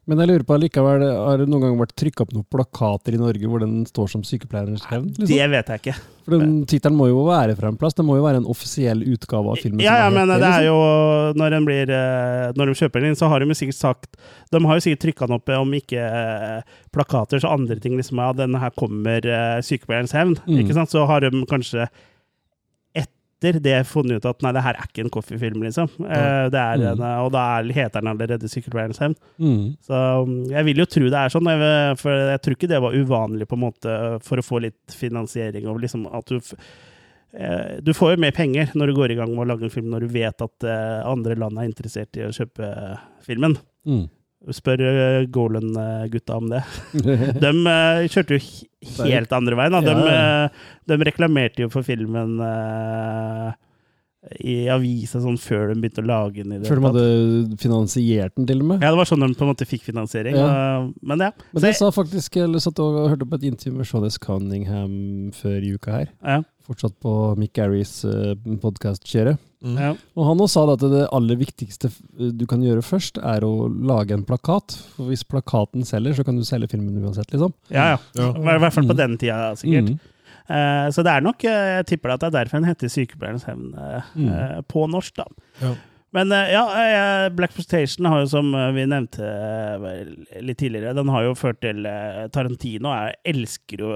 Men 0.06 0.20
jeg 0.20 0.30
lurer 0.30 0.44
på 0.46 0.58
likevel, 0.60 1.02
har 1.02 1.40
det 1.40 1.48
noen 1.48 1.64
gang 1.64 1.78
vært 1.80 1.94
trykka 1.98 2.22
opp 2.26 2.34
noen 2.36 2.46
plakater 2.52 3.16
i 3.16 3.18
Norge 3.18 3.48
hvor 3.50 3.64
den 3.64 3.80
står 3.88 4.12
som 4.12 4.22
sykepleierens 4.26 4.84
hevn? 4.90 5.08
Liksom? 5.16 5.30
Det 5.32 5.48
vet 5.50 5.72
jeg 5.72 5.82
ikke. 5.82 5.96
For 6.24 6.36
den 6.38 6.52
tittelen 6.70 6.96
må 6.96 7.08
jo 7.10 7.24
være 7.26 7.56
fra 7.58 7.72
en 7.72 7.80
plass. 7.80 7.96
Det 7.98 8.04
må 8.06 8.20
jo 8.20 8.24
være 8.24 8.44
en 8.44 8.48
offisiell 8.52 9.02
utgave 9.10 9.56
av 9.56 9.60
filmen. 9.60 9.82
Ja, 9.84 9.98
ja, 10.04 10.06
men 10.12 10.28
heter 10.28 10.44
det 10.44 10.52
er 10.52 10.62
liksom. 10.62 10.70
jo 10.70 11.34
Når, 11.40 11.56
den 11.56 11.68
blir, 11.68 11.94
eh, 11.98 12.46
når 12.56 12.70
de 12.70 12.78
kjøper 12.78 13.02
den 13.02 13.12
inn, 13.12 13.18
så 13.18 13.28
har 13.32 13.42
de 13.42 13.50
jo 13.50 13.58
sikkert 13.58 13.80
sagt 13.80 14.18
De 14.54 14.62
har 14.62 14.78
jo 14.78 14.86
sikkert 14.86 15.04
trykka 15.08 15.28
den 15.28 15.38
opp, 15.40 15.54
om 15.58 15.76
ikke 15.80 16.08
eh, 16.22 16.80
plakater, 16.94 17.42
så 17.42 17.52
andre 17.52 17.80
ting. 17.82 17.98
liksom, 17.98 18.22
Ja, 18.22 18.30
denne 18.36 18.62
her 18.62 18.72
kommer 18.78 19.24
eh, 19.26 19.60
sykepleierens 19.66 20.14
hevn. 20.14 20.38
Mm. 20.46 20.62
ikke 20.62 20.78
sant? 20.78 20.94
Så 20.94 21.04
har 21.10 21.26
de 21.26 21.32
kanskje 21.50 21.88
etter 23.42 23.58
det 23.60 23.86
funnet 23.86 24.16
ut 24.22 24.24
at 24.30 24.40
nei, 24.42 24.52
det 24.56 24.62
her 24.64 24.74
er 24.78 24.86
ikke 24.88 25.02
en 25.04 25.10
Coffee-film, 25.12 25.62
liksom. 25.66 25.88
Ja. 26.00 26.48
det 26.48 26.60
er 26.60 26.76
Mm. 26.78 26.86
en, 26.94 27.02
og 27.26 27.32
da 27.32 27.42
er, 27.58 27.72
heter 27.76 28.00
den 28.00 28.08
allerede 28.14 28.48
'Sykkelveierens 28.48 28.98
hevn. 29.02 29.16
Mm. 29.38 29.76
Så 29.84 30.22
um, 30.22 30.44
jeg 30.48 30.64
vil 30.64 30.76
jo 30.78 30.86
tro 30.86 31.04
det 31.10 31.20
er 31.20 31.28
sånn, 31.34 31.50
for 31.98 32.10
jeg 32.32 32.40
tror 32.42 32.56
ikke 32.56 32.68
det 32.72 32.80
var 32.80 32.96
uvanlig 32.96 33.46
på 33.50 33.58
en 33.58 33.64
måte 33.66 33.98
for 34.22 34.36
å 34.40 34.46
få 34.46 34.60
litt 34.62 34.96
finansiering. 34.96 35.66
og 35.68 35.80
liksom 35.80 36.06
at 36.14 36.24
du, 36.26 36.40
eh, 37.36 37.80
du 37.82 37.92
får 37.92 38.14
jo 38.16 38.20
mer 38.22 38.32
penger 38.32 38.70
når 38.74 38.86
du 38.86 38.94
går 38.94 39.10
i 39.12 39.14
gang 39.20 39.30
med 39.34 39.44
å 39.46 39.50
lage 39.52 39.64
en 39.68 39.70
film, 39.70 39.90
når 39.90 40.00
du 40.06 40.08
vet 40.14 40.40
at 40.40 40.64
eh, 40.64 41.04
andre 41.06 41.34
land 41.36 41.58
er 41.58 41.68
interessert 41.68 42.16
i 42.16 42.24
å 42.26 42.32
kjøpe 42.32 42.98
filmen. 43.26 43.56
Mm. 43.86 44.08
Spør 44.52 44.82
eh, 44.84 45.24
Golan-gutta 45.32 46.36
om 46.36 46.50
det. 46.52 46.62
De 47.44 47.50
eh, 47.50 48.04
kjørte 48.12 48.36
jo 48.36 49.04
helt 49.06 49.32
andre 49.32 49.56
veien. 49.56 49.78
De, 49.86 49.94
ja. 49.94 50.16
eh, 50.44 50.64
de 50.90 50.98
reklamerte 51.08 51.64
jo 51.64 51.70
for 51.72 51.86
filmen 51.86 52.36
i 54.40 54.66
avisa 54.72 55.20
sånn 55.20 55.36
før 55.38 55.74
de 55.74 55.80
begynte 55.80 56.00
å 56.02 56.06
lage 56.08 56.42
den. 56.42 56.52
i 56.52 56.58
det 56.58 56.68
Før 56.68 56.80
de 56.80 56.86
hadde 56.88 57.58
finansiert 57.60 58.34
den, 58.36 58.46
til 58.46 58.60
og 58.62 58.66
med. 58.70 58.82
Ja, 58.82 58.90
det 58.90 58.96
var 58.96 59.04
sånn 59.10 59.20
de 59.20 59.34
på 59.34 59.44
en 59.44 59.50
måte 59.54 59.66
fikk 59.68 59.82
finansiering. 59.84 60.34
Ja. 60.36 60.78
og- 60.80 60.94
Men 61.02 61.18
ja. 61.20 61.30
Men 61.52 61.60
det 61.62 61.68
jeg- 61.74 61.76
sa 61.76 61.90
faktisk 61.90 62.36
eller 62.42 62.58
satt 62.58 62.78
og 62.80 63.10
hørte 63.10 63.28
på 63.28 63.34
et 63.34 63.42
intervju 63.52 63.72
med 63.76 63.86
Shawnes 63.86 64.18
Cunningham 64.18 65.30
før 65.32 65.62
i 65.62 65.74
uka 65.74 65.90
her. 65.92 66.08
ja, 66.24 66.42
Fortsatt 66.66 66.94
på 67.02 67.36
Mick 67.36 67.52
Garris 67.52 68.06
uh, 68.06 68.34
podkast-kjøre. 68.34 69.36
Mm. 69.62 69.76
ja. 69.78 69.90
Og 70.16 70.26
han 70.26 70.38
også 70.38 70.48
sa 70.48 70.72
at 70.72 70.80
det 70.80 71.08
aller 71.12 71.36
viktigste 71.36 71.90
du 72.38 72.46
kan 72.46 72.60
gjøre 72.62 72.80
først, 72.82 73.18
er 73.22 73.40
å 73.44 73.68
lage 73.68 74.12
en 74.12 74.24
plakat. 74.24 74.72
For 74.96 75.04
hvis 75.10 75.24
plakaten 75.24 75.84
selger, 75.84 76.14
så 76.14 76.24
kan 76.24 76.36
du 76.36 76.42
selge 76.42 76.70
filmen 76.70 76.96
uansett, 77.04 77.28
liksom. 77.32 77.52
ja, 77.70 77.94
ja. 77.94 77.98
Ja. 78.16 78.30
I 78.32 78.58
hvert 78.58 78.72
fall 78.72 78.84
på 78.84 78.94
Mm. 78.94 78.96
den 78.96 79.18
tida, 79.18 79.52
sikkert. 79.56 79.88
Mm. 79.90 80.00
Eh, 80.48 80.88
så 80.92 81.02
det 81.02 81.08
er 81.14 81.20
nok 81.24 81.44
eh, 81.48 81.70
Jeg 81.78 81.86
tipper 81.86 82.12
at 82.12 82.20
det 82.20 82.26
er 82.28 82.34
derfor 82.44 82.58
den 82.60 82.68
heter 82.68 82.90
Sykepleierens 82.92 83.46
hevn 83.48 83.70
eh, 83.80 84.02
Mm. 84.14 84.62
på 84.68 84.86
norsk, 84.92 85.16
da. 85.16 85.24
Ja. 85.62 85.74
Men 86.14 86.32
eh, 86.32 86.52
ja, 86.52 86.62
eh, 86.78 87.28
Black 87.34 87.54
Prestation 87.54 88.06
har 88.06 88.22
jo, 88.22 88.28
som 88.30 88.52
eh, 88.54 88.70
vi 88.76 88.86
nevnte 88.86 89.26
litt 90.44 90.60
tidligere, 90.60 90.94
den 90.94 91.10
har 91.10 91.26
jo 91.26 91.34
ført 91.38 91.58
til 91.64 91.86
Tarantino 92.34 92.92
jeg 92.94 93.16
elsker 93.34 93.82
jo 93.82 93.90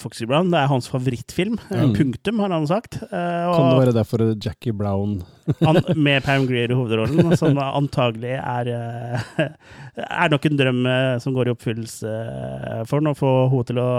Foxy 0.00 0.28
Brown. 0.28 0.52
Det 0.52 0.60
er 0.60 0.70
hans 0.70 0.86
favorittfilm. 0.90 1.56
Mm. 1.70 1.94
Punktum, 1.96 2.42
har 2.44 2.52
han 2.54 2.68
sagt. 2.70 3.00
Og, 3.02 3.08
Kan 3.10 3.70
det 3.72 3.80
være 3.80 3.96
derfor 3.96 4.22
Jackie 4.34 4.74
Brown 4.76 5.18
han, 5.66 5.80
med 5.98 6.22
Pam 6.26 6.46
Greer 6.46 6.70
i 6.70 6.76
hovedrollen, 6.78 7.34
som 7.38 7.58
antagelig 7.62 8.36
er 8.38 8.70
Er 10.06 10.30
nok 10.30 10.44
en 10.46 10.58
drøm 10.58 10.80
som 11.22 11.34
går 11.34 11.48
i 11.48 11.52
oppfyllelse 11.54 12.10
for 12.86 13.00
ham. 13.00 13.10
å 13.10 13.16
få 13.16 13.30
henne 13.50 13.68
til 13.70 13.80
å 13.80 13.90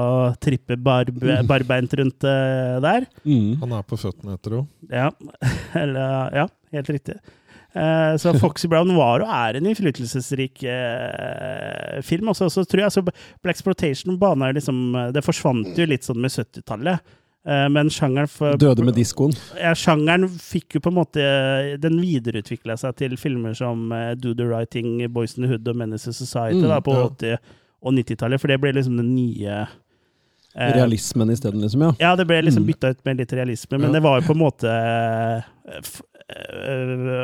trippe 0.43 0.77
barb, 0.77 1.23
barbeint 1.49 1.95
rundt 1.99 2.21
der. 2.21 3.07
mm. 3.25 3.57
Han 3.63 3.73
er 3.79 3.87
på 3.87 3.99
føttene 3.99 4.37
etter 4.37 4.59
henne. 4.59 4.69
Ja, 4.93 5.09
eller, 5.83 6.31
ja 6.43 6.47
helt 6.71 6.89
riktig. 6.89 7.17
Eh, 7.75 8.15
så 8.17 8.33
Foxy 8.41 8.67
Brown 8.71 8.93
var 8.95 9.21
og 9.25 9.29
er 9.29 9.57
en 9.59 9.65
innflytelsesrik 9.69 10.63
eh, 10.63 12.01
film. 12.07 12.29
Også, 12.31 12.49
så 12.53 12.63
tror 12.65 12.79
jeg 12.85 12.89
altså, 12.91 13.03
Black 13.43 13.57
Exploitation 13.57 14.17
bana 14.21 14.51
liksom 14.55 14.95
Det 15.13 15.23
forsvant 15.25 15.77
jo 15.77 15.85
litt 15.89 16.03
sånn 16.07 16.21
med 16.23 16.31
70-tallet. 16.33 17.03
Eh, 17.47 17.67
men 17.71 17.87
sjangeren 17.93 18.27
for, 18.31 18.57
Døde 18.59 18.83
med 18.83 18.95
diskoen. 18.97 19.31
ja, 19.59 19.71
sjangeren 19.77 20.25
fikk 20.27 20.75
jo 20.75 20.81
på 20.83 20.91
en 20.91 20.97
måte 20.97 21.27
Den 21.79 21.99
videreutvikla 22.01 22.75
seg 22.81 22.97
til 22.99 23.15
filmer 23.19 23.53
som 23.55 23.87
Do 24.19 24.33
the 24.35 24.47
Right 24.49 24.71
Thing, 24.73 24.97
Boys 25.13 25.37
in 25.37 25.45
the 25.45 25.51
Hood 25.53 25.67
og 25.71 25.77
Menace 25.79 26.11
Society 26.11 26.59
Mm, 26.63 26.67
da, 26.73 26.81
på 26.83 26.95
ja. 26.97 27.05
80- 27.37 27.53
og 27.87 27.93
90-tallet. 27.93 28.41
For 28.41 28.49
det 28.51 28.57
ble 28.59 28.71
liksom 28.73 28.97
den 28.99 29.13
nye 29.15 29.61
eh, 30.57 30.71
Realismen 30.75 31.29
isteden, 31.29 31.61
liksom, 31.61 31.83
ja. 31.85 31.91
ja, 32.01 32.15
det 32.17 32.25
ble 32.27 32.41
liksom 32.41 32.65
Mm. 32.65 32.71
bytta 32.73 32.89
ut 32.95 33.05
med 33.05 33.21
litt 33.21 33.33
realisme, 33.37 33.77
men 33.77 33.91
Ja. 33.91 33.99
det 33.99 34.03
var 34.03 34.19
jo 34.19 34.27
på 34.27 34.33
en 34.35 34.41
måte 34.41 34.73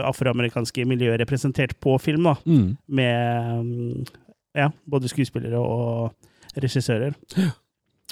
afroamerikanske 0.08 0.86
miljøer 0.88 1.20
representert 1.20 1.76
på 1.84 1.98
film, 2.00 2.24
da. 2.30 2.36
Mm. 2.48 2.78
Med 2.88 3.66
mm, 3.66 4.06
ja, 4.56 4.70
både 4.90 5.12
skuespillere 5.12 5.60
og 5.60 6.14
regissører. 6.56 7.16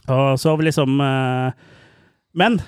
Og 0.09 0.39
så 0.39 0.49
har 0.49 0.57
vi 0.57 0.65
liksom 0.65 1.01
eh, 1.05 1.51
Men 2.33 2.61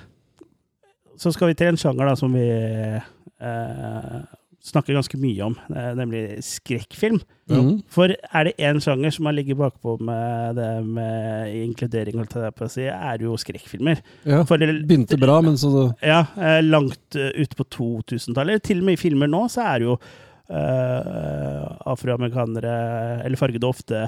så 1.17 1.31
skal 1.31 1.47
vi 1.47 1.57
til 1.57 1.71
en 1.71 1.77
sjanger 1.79 2.09
da 2.09 2.15
som 2.19 2.33
vi 2.35 2.45
eh, 2.45 4.17
snakker 4.63 4.95
ganske 4.95 5.17
mye 5.19 5.43
om, 5.43 5.55
eh, 5.75 5.89
nemlig 5.99 6.21
skrekkfilm. 6.47 7.19
Mm. 7.51 7.81
For 7.91 8.13
er 8.13 8.47
det 8.47 8.53
én 8.63 8.79
sjanger 8.79 9.11
som 9.11 9.27
har 9.27 9.35
ligget 9.35 9.59
bakpå 9.59 9.97
med 9.99 10.55
det 10.55 10.69
med 10.87 11.55
inkludering, 11.65 12.15
holdt 12.21 12.37
jeg 12.39 12.55
på 12.55 12.67
å 12.67 12.71
si, 12.71 12.85
er 12.87 13.17
det 13.19 13.27
jo 13.27 13.35
skrekkfilmer. 13.35 13.99
ja. 14.25 14.43
For 14.47 14.57
Begynte 14.57 15.19
bra, 15.19 15.41
men 15.43 15.59
så 15.59 15.89
ja, 16.01 16.21
eh, 16.37 16.61
langt 16.63 17.17
uh, 17.19 17.31
ute 17.35 17.59
på 17.59 17.67
2000-tallet. 17.75 18.63
Til 18.63 18.79
og 18.79 18.87
med 18.87 18.97
i 18.97 19.01
filmer 19.03 19.27
nå 19.27 19.43
så 19.51 19.65
er 19.73 19.83
det 19.83 19.89
jo 19.91 19.97
uh, 19.97 21.67
afroamerikanere, 21.91 22.77
eller 23.25 23.39
fargede, 23.39 23.67
ofte 23.67 24.07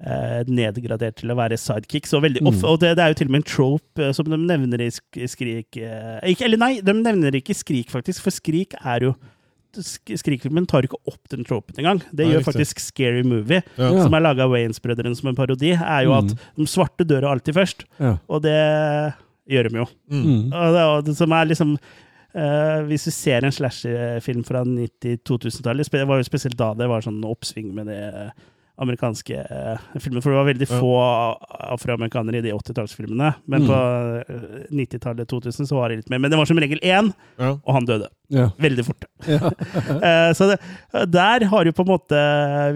eh, 0.00 0.42
nedgradert 0.48 1.18
til 1.22 1.32
å 1.32 1.36
være 1.38 1.58
sidekicks. 1.58 2.14
Og, 2.16 2.22
veldig, 2.26 2.42
Mm. 2.44 2.60
og 2.64 2.78
det, 2.80 2.96
det 2.96 3.04
er 3.04 3.08
jo 3.12 3.18
til 3.22 3.28
og 3.28 3.34
med 3.34 3.42
en 3.42 3.50
trope 3.54 4.04
eh, 4.04 4.12
som 4.12 4.28
de 4.28 4.36
nevner 4.38 4.84
i 4.86 4.90
Skrik 4.90 5.76
eh, 5.76 6.20
ikke, 6.32 6.44
Eller 6.44 6.60
nei, 6.60 6.72
de 6.84 6.92
nevner 6.94 7.34
ikke 7.40 7.56
Skrik, 7.56 7.90
faktisk, 7.90 8.22
for 8.22 8.30
Skrik 8.34 8.74
er 8.84 9.08
jo 9.08 9.14
Skrikfilmen 9.74 10.66
tar 10.66 10.82
ikke 10.86 10.96
opp 11.06 11.28
den 11.30 11.44
tropen 11.44 11.76
engang. 11.78 12.00
Det 12.12 12.24
Nei, 12.26 12.32
gjør 12.32 12.40
riktig. 12.42 12.52
faktisk 12.52 12.80
Scary 12.80 13.22
Movie, 13.22 13.62
Ja. 13.76 13.90
Som 14.02 14.14
er 14.14 14.20
laga 14.24 14.44
av 14.44 14.50
Waynes-brødrene 14.54 15.14
som 15.16 15.28
en 15.28 15.36
parodi. 15.36 15.72
er 15.76 16.04
jo 16.04 16.12
Mm. 16.12 16.18
at 16.30 16.36
de 16.56 16.66
svarte 16.66 17.04
dør 17.06 17.28
alltid 17.30 17.54
først, 17.54 17.84
ja. 18.00 18.16
og 18.28 18.42
det 18.42 19.14
gjør 19.48 19.68
de 19.70 19.76
jo. 19.78 19.86
Mm. 20.10 20.24
Mm. 20.24 20.52
Og 20.52 20.72
det, 20.74 20.82
og 20.82 21.04
det 21.04 21.16
som 21.16 21.32
er 21.32 21.44
liksom 21.46 21.78
uh, 22.34 22.82
Hvis 22.86 23.04
du 23.04 23.10
ser 23.10 23.44
en 23.44 23.50
slasherfilm 23.52 24.44
fra 24.44 24.62
90-2000-tallet, 24.64 25.90
det 25.90 26.06
var 26.08 26.18
jo 26.18 26.24
spesielt 26.28 26.56
da 26.56 26.72
det 26.74 26.88
var 26.88 27.00
sånn 27.00 27.22
oppsving 27.24 27.72
med 27.74 27.86
det. 27.86 28.32
Amerikanske 28.78 29.40
uh, 29.50 29.78
filmer. 30.00 30.22
For 30.22 30.30
det 30.30 30.38
var 30.38 30.48
veldig 30.52 30.68
få 30.70 30.92
afroamerikanere 31.74 32.38
i 32.38 32.44
de 32.48 32.52
80-tallsfilmene. 32.54 33.32
Men 33.46 33.62
Mm. 33.62 33.66
på 33.68 33.78
eh, 34.28 34.66
90-tallet, 34.70 35.28
2000, 35.28 35.66
så 35.66 35.76
var 35.76 35.88
det 35.90 35.96
litt 36.02 36.10
mer. 36.10 36.18
Men 36.22 36.30
det 36.30 36.38
var 36.38 36.46
som 36.46 36.58
regel 36.58 36.78
én, 36.82 37.12
Ja. 37.38 37.58
og 37.64 37.74
han 37.74 37.84
døde. 37.86 38.08
Ja. 38.30 38.50
Veldig 38.60 38.84
fort. 38.84 39.04
Ja. 39.28 39.38
uh, 39.48 40.32
så 40.38 40.46
det, 40.52 40.58
der 41.10 41.44
har 41.50 41.64
jo 41.64 41.72
på 41.72 41.82
en 41.82 41.88
måte 41.90 42.18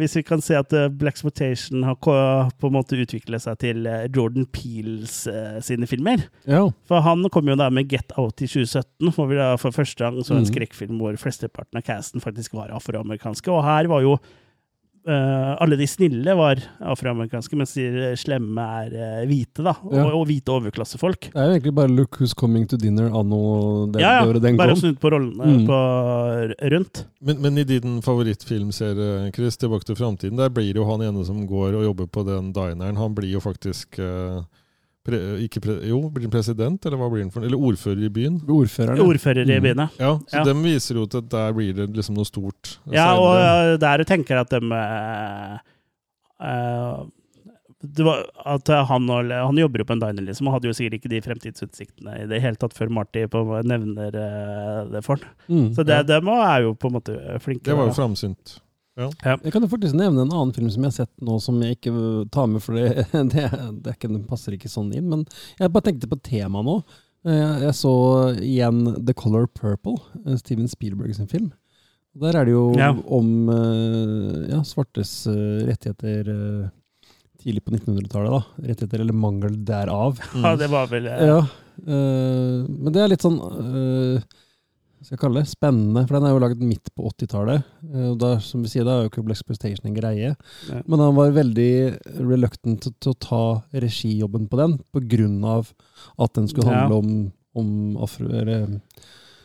Hvis 0.01 0.17
vi 0.17 0.23
kan 0.27 0.41
se 0.43 0.57
at 0.59 0.73
eh, 0.73 0.89
Black 0.89 1.13
Exploitation 1.19 1.83
har 1.85 1.95
på 2.01 2.67
en 2.67 2.73
måte 2.75 2.97
utviklet 2.99 3.43
seg 3.45 3.59
til 3.61 3.87
eh, 3.87 4.07
Jordan 4.15 4.47
Peels 4.51 5.27
uh, 5.29 5.61
sine 5.61 5.87
filmer. 5.87 6.25
ja. 6.49 6.65
For 6.89 7.01
han 7.05 7.23
kom 7.33 7.47
jo 7.49 7.55
da 7.61 7.69
med 7.71 7.89
Get 7.93 8.13
Out 8.19 8.41
i 8.43 8.49
2017, 8.49 9.13
hvor 9.15 9.29
vi 9.31 9.37
da 9.39 9.53
for 9.61 9.71
første 9.77 10.03
gang 10.03 10.19
så 10.25 10.35
en 10.35 10.43
Mhm. 10.43 10.51
skrekkfilm 10.53 10.99
hvor 10.99 11.15
flesteparten 11.21 11.77
av 11.79 11.83
casten 11.87 12.21
faktisk 12.25 12.55
var 12.55 12.73
afroamerikanske. 12.75 13.49
Og 13.53 13.63
her 13.65 13.87
var 13.93 14.01
jo 14.03 14.17
eh, 15.07 15.57
alle 15.61 15.77
de 15.77 15.87
snille 15.87 16.35
var 16.39 16.61
afroamerikanske, 16.81 17.57
mens 17.59 17.75
de 17.75 18.13
slemme 18.17 18.63
er 18.85 18.93
uh, 18.95 19.27
hvite, 19.27 19.63
da. 19.67 19.75
Og, 19.83 19.95
Ja. 19.95 20.05
og 20.15 20.27
hvite 20.29 20.53
overklassefolk. 20.55 21.31
Det 21.33 21.37
er 21.37 21.49
jo 21.49 21.55
egentlig 21.57 21.75
bare 21.75 21.89
'Look 21.91 22.19
Who's 22.21 22.35
Coming 22.35 22.67
to 22.69 22.77
Dinner' 22.77 23.11
anno 23.13 23.87
det, 23.93 24.01
Ja, 24.01 24.23
året 24.25 24.35
ja. 24.43 24.47
den 24.49 24.57
Bare 24.57 24.69
kom. 24.75 24.77
snudd 24.81 24.99
på 25.01 25.11
rollene 25.11 25.45
Mm. 25.45 25.67
på, 25.67 26.71
rundt. 26.73 27.05
Men, 27.21 27.43
men 27.43 27.59
i 27.59 27.65
din 27.65 28.01
favorittfilmserie, 28.03 29.33
Chris, 29.35 29.57
'Tilbake 29.57 29.85
til 29.85 29.97
framtiden', 29.97 30.37
der 30.37 30.49
blir 30.51 30.75
jo 30.75 30.85
han 30.85 31.01
ene 31.03 31.25
som 31.25 31.47
går 31.47 31.75
og 31.75 31.85
jobber 31.85 32.07
på 32.07 32.25
den 32.27 32.53
dineren, 32.53 32.97
han 32.97 33.15
blir 33.15 33.31
jo 33.33 33.41
faktisk 33.41 33.99
eh, 33.99 34.43
pre, 35.05 35.19
ikke 35.43 35.61
pre, 35.65 35.75
Jo, 35.89 35.99
blir 36.11 36.29
han 36.29 36.31
president, 36.35 36.87
eller 36.87 36.97
hva 37.01 37.09
blir 37.11 37.25
han 37.25 37.31
for 37.35 37.43
Eller 37.47 37.59
ordfører 37.59 38.05
i 38.07 38.11
byen? 38.15 38.41
Ordfører. 38.47 39.01
Ordfører 39.03 39.43
i 39.51 39.61
Mm. 39.61 39.89
Ja, 39.99 40.13
så 40.31 40.39
Ja. 40.39 40.45
dem 40.45 40.63
viser 40.63 40.95
jo 41.01 41.07
til 41.07 41.19
at 41.19 41.29
der 41.29 41.53
blir 41.53 41.75
det 41.75 41.91
liksom 41.97 42.15
noe 42.15 42.25
stort. 42.29 42.79
Ja, 42.91 43.15
og 43.19 43.35
senere. 43.35 43.73
eh, 43.73 43.77
der 43.79 44.05
tenker 44.05 44.41
at 44.41 44.51
dem 44.51 44.73
det 47.83 48.05
var 48.07 48.21
at 48.47 48.69
han, 48.87 49.09
og, 49.11 49.31
han 49.31 49.59
jobber 49.59 49.83
jo 49.83 49.85
på 49.89 49.95
en 49.97 50.03
diner, 50.05 50.23
liksom, 50.23 50.47
og 50.47 50.55
hadde 50.55 50.69
jo 50.71 50.75
sikkert 50.79 51.01
ikke 51.01 51.11
de 51.11 51.21
fremtidsutsiktene 51.25 52.15
i 52.23 52.27
det 52.31 52.39
hele 52.45 52.55
tatt 52.61 52.77
før 52.79 52.93
Marty 52.95 53.25
på, 53.27 53.43
nevner 53.67 54.15
eh, 54.15 54.85
det 54.93 55.03
for 55.03 55.17
han. 55.19 55.33
Mm. 55.51 55.75
Så 55.75 55.85
det, 55.89 56.07
dem 56.07 56.29
er 56.29 56.63
jo 56.69 56.77
på 56.79 56.87
en 56.93 56.95
måte 57.01 57.17
flinke. 57.43 57.65
Det 57.67 57.75
var 57.77 57.91
jo 57.91 57.97
da. 58.97 59.09
Ja. 59.25 59.37
Jeg 59.45 59.53
kan 59.55 59.63
jo 59.65 59.69
faktisk 59.73 59.95
nevne 59.97 60.25
en 60.27 60.33
annen 60.35 60.53
film 60.57 60.69
som 60.71 60.83
jeg 60.85 60.91
har 60.93 60.99
sett 61.07 61.13
nå, 61.25 61.39
som 61.41 61.61
jeg 61.65 61.79
ikke 61.79 61.93
tar 62.35 62.47
med, 62.53 62.61
for 62.65 62.77
det, 62.77 63.07
det, 63.13 63.47
det, 63.49 63.87
er 63.89 63.97
ikke, 63.97 64.11
den 64.13 64.27
passer 64.29 64.53
ikke 64.59 64.69
sånn 64.73 64.93
inn. 64.97 65.09
Men 65.09 65.25
jeg 65.59 65.73
bare 65.73 65.87
tenkte 65.89 66.11
på 66.11 66.21
temaet 66.27 66.67
nå. 66.69 66.77
Eh, 67.25 67.63
Jeg 67.69 67.75
så 67.79 67.93
igjen 68.43 68.83
The 69.07 69.15
Color 69.15 69.47
Purple, 69.55 69.97
eh, 70.27 70.37
Steven 70.41 70.69
Spielberg 70.69 71.15
sin 71.17 71.29
film. 71.31 71.53
Der 72.19 72.37
er 72.37 72.45
det 72.45 72.53
jo 72.53 72.67
Ja. 72.77 72.91
om 72.93 73.49
eh, 73.49 74.51
ja, 74.53 74.61
svartes 74.69 75.23
rettigheter 75.65 76.29
tidlig 77.43 77.63
på 77.65 77.73
1900-tallet. 77.75 78.31
da. 78.35 78.67
Rettigheter 78.69 79.01
eller 79.01 79.17
mangel 79.17 79.57
derav. 79.67 80.21
Ja, 80.37 80.53
det 80.61 80.69
var 80.71 80.87
vel 80.93 81.09
Ja, 81.09 81.39
eh, 81.87 82.59
men 82.69 82.93
det 82.93 83.01
er 83.03 83.09
litt 83.15 83.25
sånn 83.25 83.39
eh, 83.41 84.23
skal 85.03 85.17
jeg 85.17 85.21
kalle 85.25 85.41
det, 85.43 85.51
spennende, 85.51 86.03
for 86.07 86.17
den 86.19 86.27
er 86.29 86.33
jo 86.35 86.41
laget 86.43 86.61
midt 86.63 86.91
på 86.97 87.09
80-tallet. 87.11 87.65
eh, 87.93 88.09
og 88.13 88.19
da, 88.23 88.33
som 88.45 88.63
vi 88.65 88.71
sier, 88.73 88.85
da 88.87 88.99
er 89.01 89.09
jo 89.09 89.23
Black 89.27 89.41
Exploitation 89.41 89.89
en 89.91 89.97
greie. 89.97 90.35
Ja. 90.71 90.83
Men 90.87 91.03
han 91.03 91.17
var 91.17 91.35
veldig 91.35 91.71
reluctant 92.21 92.87
til, 93.01 93.13
å 93.13 93.19
ta 93.19 93.43
regijobben 93.75 94.47
på 94.53 94.61
den, 94.61 94.79
på 94.95 95.03
grunn 95.11 95.41
av 95.45 95.73
at 96.19 96.33
den 96.39 96.47
skulle 96.49 96.71
Ja. 96.71 96.85
handle 96.87 97.03
om, 97.03 97.33
om 97.59 97.97
afro... 98.03 98.29
Eller, 98.31 98.79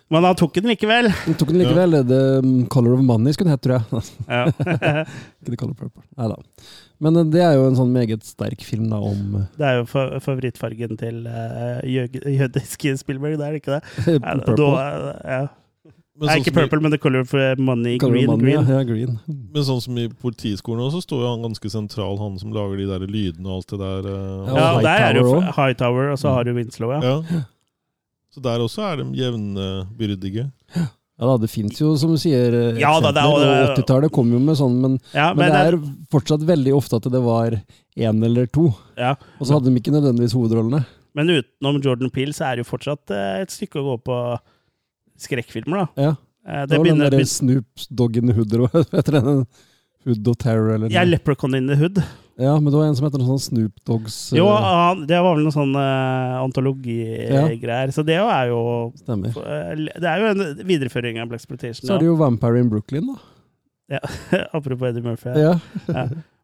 Men 0.09 0.23
han 0.23 0.35
tok 0.39 0.53
den 0.55 0.69
likevel! 0.71 1.09
den 1.25 1.35
tok 1.35 1.49
den 1.51 1.59
likevel. 1.63 1.97
The 2.07 2.21
um, 2.39 2.51
Color 2.71 2.93
of 2.95 3.01
Money 3.03 3.33
skulle 3.35 3.49
den 3.51 3.57
hett, 3.57 3.65
tror 3.65 3.81
jeg. 3.81 4.03
Ja. 4.29 4.45
ikke 5.43 5.51
The 5.51 5.57
Color 5.59 5.73
Purple. 5.75 6.03
Nei 6.17 6.29
da. 6.31 6.37
Men 6.99 7.15
eh, 7.21 7.27
det 7.33 7.41
er 7.45 7.53
jo 7.59 7.67
en 7.69 7.75
sånn 7.77 7.91
meget 7.93 8.23
sterk 8.25 8.63
film 8.65 8.87
da, 8.89 8.97
om 8.97 9.43
Det 9.57 9.65
er 9.67 9.79
jo 9.81 9.85
favorittfargen 10.23 10.97
til 10.97 11.23
uh, 11.29 11.77
jødiske 11.85 12.95
Spielberg, 13.03 13.37
det 13.37 13.45
er 13.47 13.55
det 13.55 13.61
ikke 13.61 13.77
det? 13.77 13.83
Purple. 14.25 14.55
Da, 14.57 15.15
ja. 15.23 15.41
Men 16.17 16.31
sånn 16.31 16.39
ikke 16.41 16.53
purple, 16.55 16.79
i- 16.79 16.81
men 16.81 16.93
the 16.95 16.97
color 16.97 17.25
for 17.29 17.59
money. 17.61 17.99
Color 18.01 18.15
Green. 18.15 18.29
Money, 18.31 18.45
green. 18.47 18.63
Ja, 18.71 18.79
ja, 18.79 18.85
green. 18.89 19.19
Men 19.29 19.65
sånn 19.67 19.81
som 19.85 19.99
i 20.01 20.07
Politiskolen 20.09 20.81
også, 20.87 21.03
så 21.03 21.05
står 21.11 21.21
jo 21.21 21.33
han 21.35 21.43
ganske 21.45 21.69
sentral, 21.69 22.17
han 22.17 22.39
som 22.41 22.55
lager 22.55 22.79
de 22.81 22.87
der 22.89 23.05
lydene 23.05 23.45
og 23.51 23.59
alt 23.59 23.75
det 23.75 23.79
der. 23.83 24.07
Uh, 24.09 24.49
Ja, 24.49 24.65
og 24.79 24.81
der 24.87 25.05
er 25.11 25.19
jo 25.21 25.35
Hightower, 25.53 26.09
og 26.15 26.17
så 26.17 26.33
har 26.33 26.47
du 26.49 26.55
Winslow, 26.57 26.95
ja. 26.97 27.19
ja. 27.21 27.43
Så 28.33 28.41
der 28.41 28.65
også 28.65 28.81
er 28.89 29.03
de 29.03 29.11
jevnbyrdige. 29.21 30.47
Ja 30.75 30.87
da, 31.25 31.37
det 31.41 31.49
fins 31.49 31.79
jo, 31.81 31.95
som 31.97 32.11
du 32.13 32.17
sier, 32.21 32.53
eh, 32.53 32.77
Ja 32.79 32.91
er- 32.99 33.01
eksempler, 33.01 33.71
og 33.71 33.77
80-tallet 33.77 34.11
kom 34.13 34.29
jo 34.31 34.37
med 34.39 34.55
sånn, 34.59 34.75
men, 34.83 34.99
ja 35.13 35.33
men, 35.33 35.49
det 35.49 35.61
er 35.73 35.77
fortsatt 36.13 36.43
veldig 36.45 36.75
ofte 36.77 36.99
at 36.99 37.07
det 37.09 37.21
var 37.25 37.55
én 37.97 38.23
eller 38.23 38.45
to. 38.53 38.67
ja. 38.97 39.15
Og 39.39 39.47
så 39.47 39.53
hadde 39.57 39.71
de 39.73 39.79
ikke 39.81 39.95
nødvendigvis 39.95 40.35
hovedrollene. 40.37 40.83
Men 41.17 41.27
utenom 41.33 41.81
Jordan 41.81 42.11
Peele 42.13 42.33
så 42.37 42.45
er 42.51 42.55
det 42.59 42.65
jo 42.67 42.69
fortsatt 42.77 43.09
eh, 43.09 43.41
et 43.41 43.49
stykke 43.49 43.81
å 43.81 43.87
gå 43.95 43.95
på 44.05 44.17
skrekkfilmer, 45.17 45.87
da. 45.87 46.03
Ja. 46.03 46.11
Eh, 46.47 46.65
Det 46.65 46.69
Det 46.69 46.77
var 46.77 46.85
den 46.85 46.97
begynner, 46.97 47.09
derre 47.09 47.25
Snoop 47.25 47.87
Dogg 47.91 48.17
in 48.17 48.27
the 48.27 48.33
Hood, 48.37 48.53
eller 48.53 48.67
hva 48.69 48.85
heter 48.93 49.17
den? 49.17 49.45
Hood 50.05 50.27
og 50.27 50.37
Terror, 50.37 50.75
eller 50.75 50.89
Ja, 50.93 51.01
noe. 51.03 51.17
Leprechaun 51.17 51.55
in 51.57 51.67
the 51.67 51.75
Hood. 51.75 51.97
Ja, 52.37 52.53
men 52.59 52.69
det 52.69 52.77
var 52.77 52.85
en 52.85 52.95
som 52.95 53.05
heter 53.07 53.17
noe 53.17 53.33
sånn 53.33 53.41
Snoop 53.47 53.79
Dogs 53.89 54.15
eh, 54.31 54.37
Jo, 54.37 54.45
han, 54.53 54.99
det 55.09 55.17
var 55.25 55.33
vel 55.35 55.43
noen 55.47 55.55
sånn 55.55 55.71
uh, 55.73 56.37
antologigreier. 56.43 57.91
Så 57.95 58.03
det 58.05 58.17
er 58.21 58.51
jo 58.51 58.59
Stemmer. 59.01 59.33
eh, 59.41 59.73
Det 59.97 60.05
er 60.11 60.21
jo 60.21 60.29
en 60.35 60.43
videreføring 60.67 61.19
av 61.21 61.29
Black 61.31 61.41
Exploitation. 61.41 61.87
Så 61.87 61.95
er 61.95 62.03
det 62.03 62.09
jo 62.11 62.15
Vampire 62.19 62.59
in 62.61 62.69
Brooklyn, 62.69 63.09
da. 63.13 63.17
Ja. 63.97 64.01
Apropos 64.57 64.89
Eddie 64.91 65.01
Murphy. 65.05 65.33
Ja. 65.39 65.55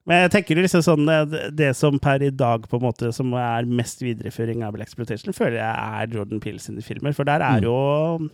Men 0.03 0.25
jeg 0.25 0.31
tenker 0.33 0.59
liksom 0.59 0.81
sånn 0.83 1.05
eh, 1.11 1.25
det- 1.29 1.51
Det 1.61 1.69
som 1.77 1.99
per 1.99 2.23
i 2.23 2.29
dag 2.31 2.65
på 2.67 2.79
en 2.79 2.87
måte 2.89 3.13
som 3.15 3.31
er 3.39 3.63
mest 3.69 4.01
videreføring 4.03 4.63
av 4.65 4.73
Black 4.75 4.89
Exploitation, 4.89 5.33
føler 5.35 5.59
jeg 5.61 5.75
er 6.01 6.17
Jordan 6.17 6.41
Peele 6.43 6.59
sine 6.59 6.81
filmer. 6.83 7.13
For 7.13 7.23
der 7.23 7.39
er 7.45 7.61
Mm. 7.61 8.29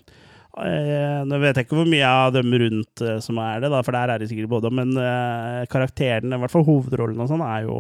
Eh, 0.58 1.22
Nå 1.30 1.40
vet 1.42 1.58
jeg 1.60 1.68
ikke 1.68 1.80
hvor 1.80 1.90
mye 1.90 2.10
av 2.10 2.34
dem 2.36 2.54
rundt 2.64 3.04
eh, 3.06 3.18
som 3.24 3.40
er 3.44 3.64
det, 3.64 3.72
da, 3.74 3.82
for 3.86 3.96
der 3.96 4.14
er 4.14 4.22
det 4.22 4.30
sikkert 4.32 4.52
både 4.52 4.72
Men 4.74 4.94
eh, 4.98 5.66
karakterene, 5.72 6.36
i 6.38 6.44
hvert 6.44 6.54
fall 6.54 6.68
hovedrollene 6.68 7.26
og 7.26 7.32
sånn, 7.32 7.46
er 7.46 7.68
jo 7.68 7.80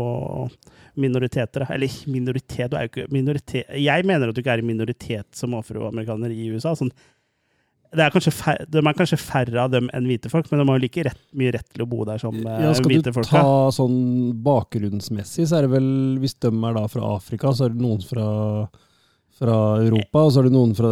minoriteter. 1.00 1.68
Eller 1.72 2.02
minoritet, 2.12 2.72
du 2.72 2.78
er 2.78 2.88
jo 2.88 2.92
ikke 2.92 3.14
minoritet 3.14 3.70
Jeg 3.80 4.06
mener 4.08 4.30
at 4.30 4.36
du 4.36 4.44
ikke 4.44 4.58
er 4.58 4.64
en 4.64 4.70
minoritet 4.70 5.30
som 5.38 5.56
afroamerikaner 5.58 6.34
i 6.36 6.52
USA. 6.54 6.76
sånn 6.76 6.94
det 7.90 8.04
er 8.06 8.12
kanskje 8.14 8.34
færre, 8.36 8.66
de 8.70 8.82
er 8.84 8.98
kanskje 8.98 9.18
færre 9.18 9.62
av 9.64 9.72
dem 9.74 9.88
enn 9.98 10.06
hvite 10.06 10.30
folk, 10.30 10.50
men 10.52 10.62
de 10.62 10.66
har 10.68 10.78
jo 10.78 10.84
like 10.84 11.06
rett, 11.08 11.22
mye 11.42 11.54
rett 11.56 11.66
til 11.74 11.84
å 11.86 11.88
bo 11.90 12.04
der 12.06 12.22
som 12.22 12.36
hvite 12.38 13.14
folk. 13.16 13.26
skal 13.26 13.42
du 13.42 13.48
ta 13.48 13.72
sånn 13.74 13.98
bakgrunnsmessig, 14.46 15.48
så 15.50 15.58
er 15.58 15.66
det 15.66 15.72
vel 15.74 15.90
Hvis 16.22 16.38
de 16.38 16.52
er 16.54 16.78
da 16.78 16.84
fra 16.92 17.16
Afrika, 17.16 17.54
så 17.56 17.66
er 17.66 17.74
det 17.74 17.82
noen 17.82 18.04
fra, 18.06 18.28
fra 19.40 19.56
Europa, 19.82 20.20
og 20.26 20.32
så 20.36 20.40
er 20.42 20.50
det 20.50 20.54
noen 20.54 20.76
fra 20.78 20.92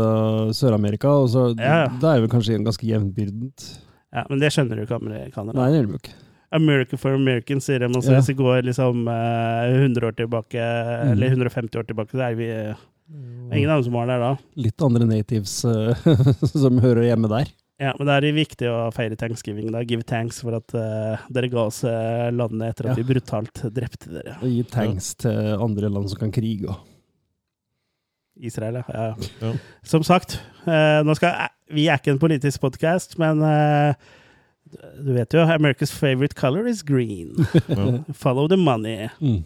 Sør-Amerika. 0.56 1.10
og 1.24 1.28
så 1.30 1.50
Ja. 1.60 1.88
Da 2.00 2.14
er 2.16 2.22
det 2.22 2.30
vel 2.30 2.34
kanskje 2.40 2.64
ganske 2.64 2.88
jevnbyrdent. 2.88 3.68
Ja, 4.14 4.24
men 4.30 4.40
det 4.40 4.52
skjønner 4.56 4.76
du 4.80 4.86
ikke 4.86 5.00
amerikanere. 5.02 5.54
Nei, 5.56 5.70
det 5.72 5.82
gjør 5.82 5.88
de 5.92 6.00
ikke. 6.02 6.14
America 6.56 6.96
for 6.98 7.12
Americans, 7.14 7.66
sier 7.68 7.80
de. 7.80 7.86
Altså, 7.92 8.12
Ja. 8.14 8.20
hvis 8.22 8.30
vi 8.32 8.34
går 8.40 8.62
liksom 8.64 9.08
eh, 9.08 9.74
100 9.84 10.08
år 10.08 10.16
tilbake, 10.16 10.56
Mm. 10.56 11.12
eller 11.12 11.28
150 11.36 11.76
år 11.76 11.84
tilbake, 11.88 12.12
så 12.16 12.32
er 12.32 12.36
vi 12.36 12.48
eh, 12.50 12.74
ingen 13.52 13.68
dem 13.70 13.84
som 13.84 13.94
var 13.94 14.08
der 14.08 14.20
da. 14.20 14.38
Litt 14.56 14.82
andre 14.82 15.06
natives 15.06 15.66
eh, 15.66 15.94
som 16.64 16.80
hører 16.80 17.04
hjemme 17.04 17.28
der. 17.28 17.52
Ja, 17.80 17.92
Men 18.00 18.08
det 18.08 18.16
er 18.24 18.34
viktig 18.34 18.66
å 18.72 18.92
feire 18.92 19.16
thanksgiving. 19.16 19.72
da. 19.72 19.84
Give 19.84 20.02
thanks 20.02 20.42
for 20.42 20.56
at 20.56 20.74
uh, 20.74 21.18
dere 21.30 21.48
ga 21.48 21.68
oss 21.68 21.84
eh, 21.84 22.32
landet 22.32 22.72
etter 22.74 22.90
at 22.90 22.98
Ja. 22.98 23.04
vi 23.04 23.14
brutalt 23.14 23.54
drepte 23.72 24.10
dere. 24.10 24.38
Og 24.42 24.48
gi 24.50 24.64
tanks 24.64 25.14
til 25.16 25.62
andre 25.62 25.88
land 25.90 26.10
som 26.10 26.18
kan 26.18 26.32
krige. 26.32 26.66
og- 26.70 26.80
Israel, 28.40 28.82
ja. 28.82 28.86
ja. 28.94 29.08
Ja. 29.42 29.52
Som 29.84 30.06
sagt, 30.08 30.38
eh, 30.68 31.02
nå 31.06 31.16
skal, 31.18 31.50
vi 31.74 31.88
er 31.90 32.00
ikke 32.00 32.14
en 32.16 32.22
politisk 32.22 32.62
podkast, 32.64 33.18
men 33.22 33.42
eh, 33.46 33.94
du 35.04 35.14
vet 35.16 35.34
jo, 35.34 35.46
America's 35.48 35.94
favorite 35.96 36.36
color 36.36 36.68
is 36.68 36.84
green. 36.84 37.34
Ja. 37.68 37.90
Follow 38.26 38.48
the 38.52 38.58
money. 38.60 39.10
Mm. 39.22 39.44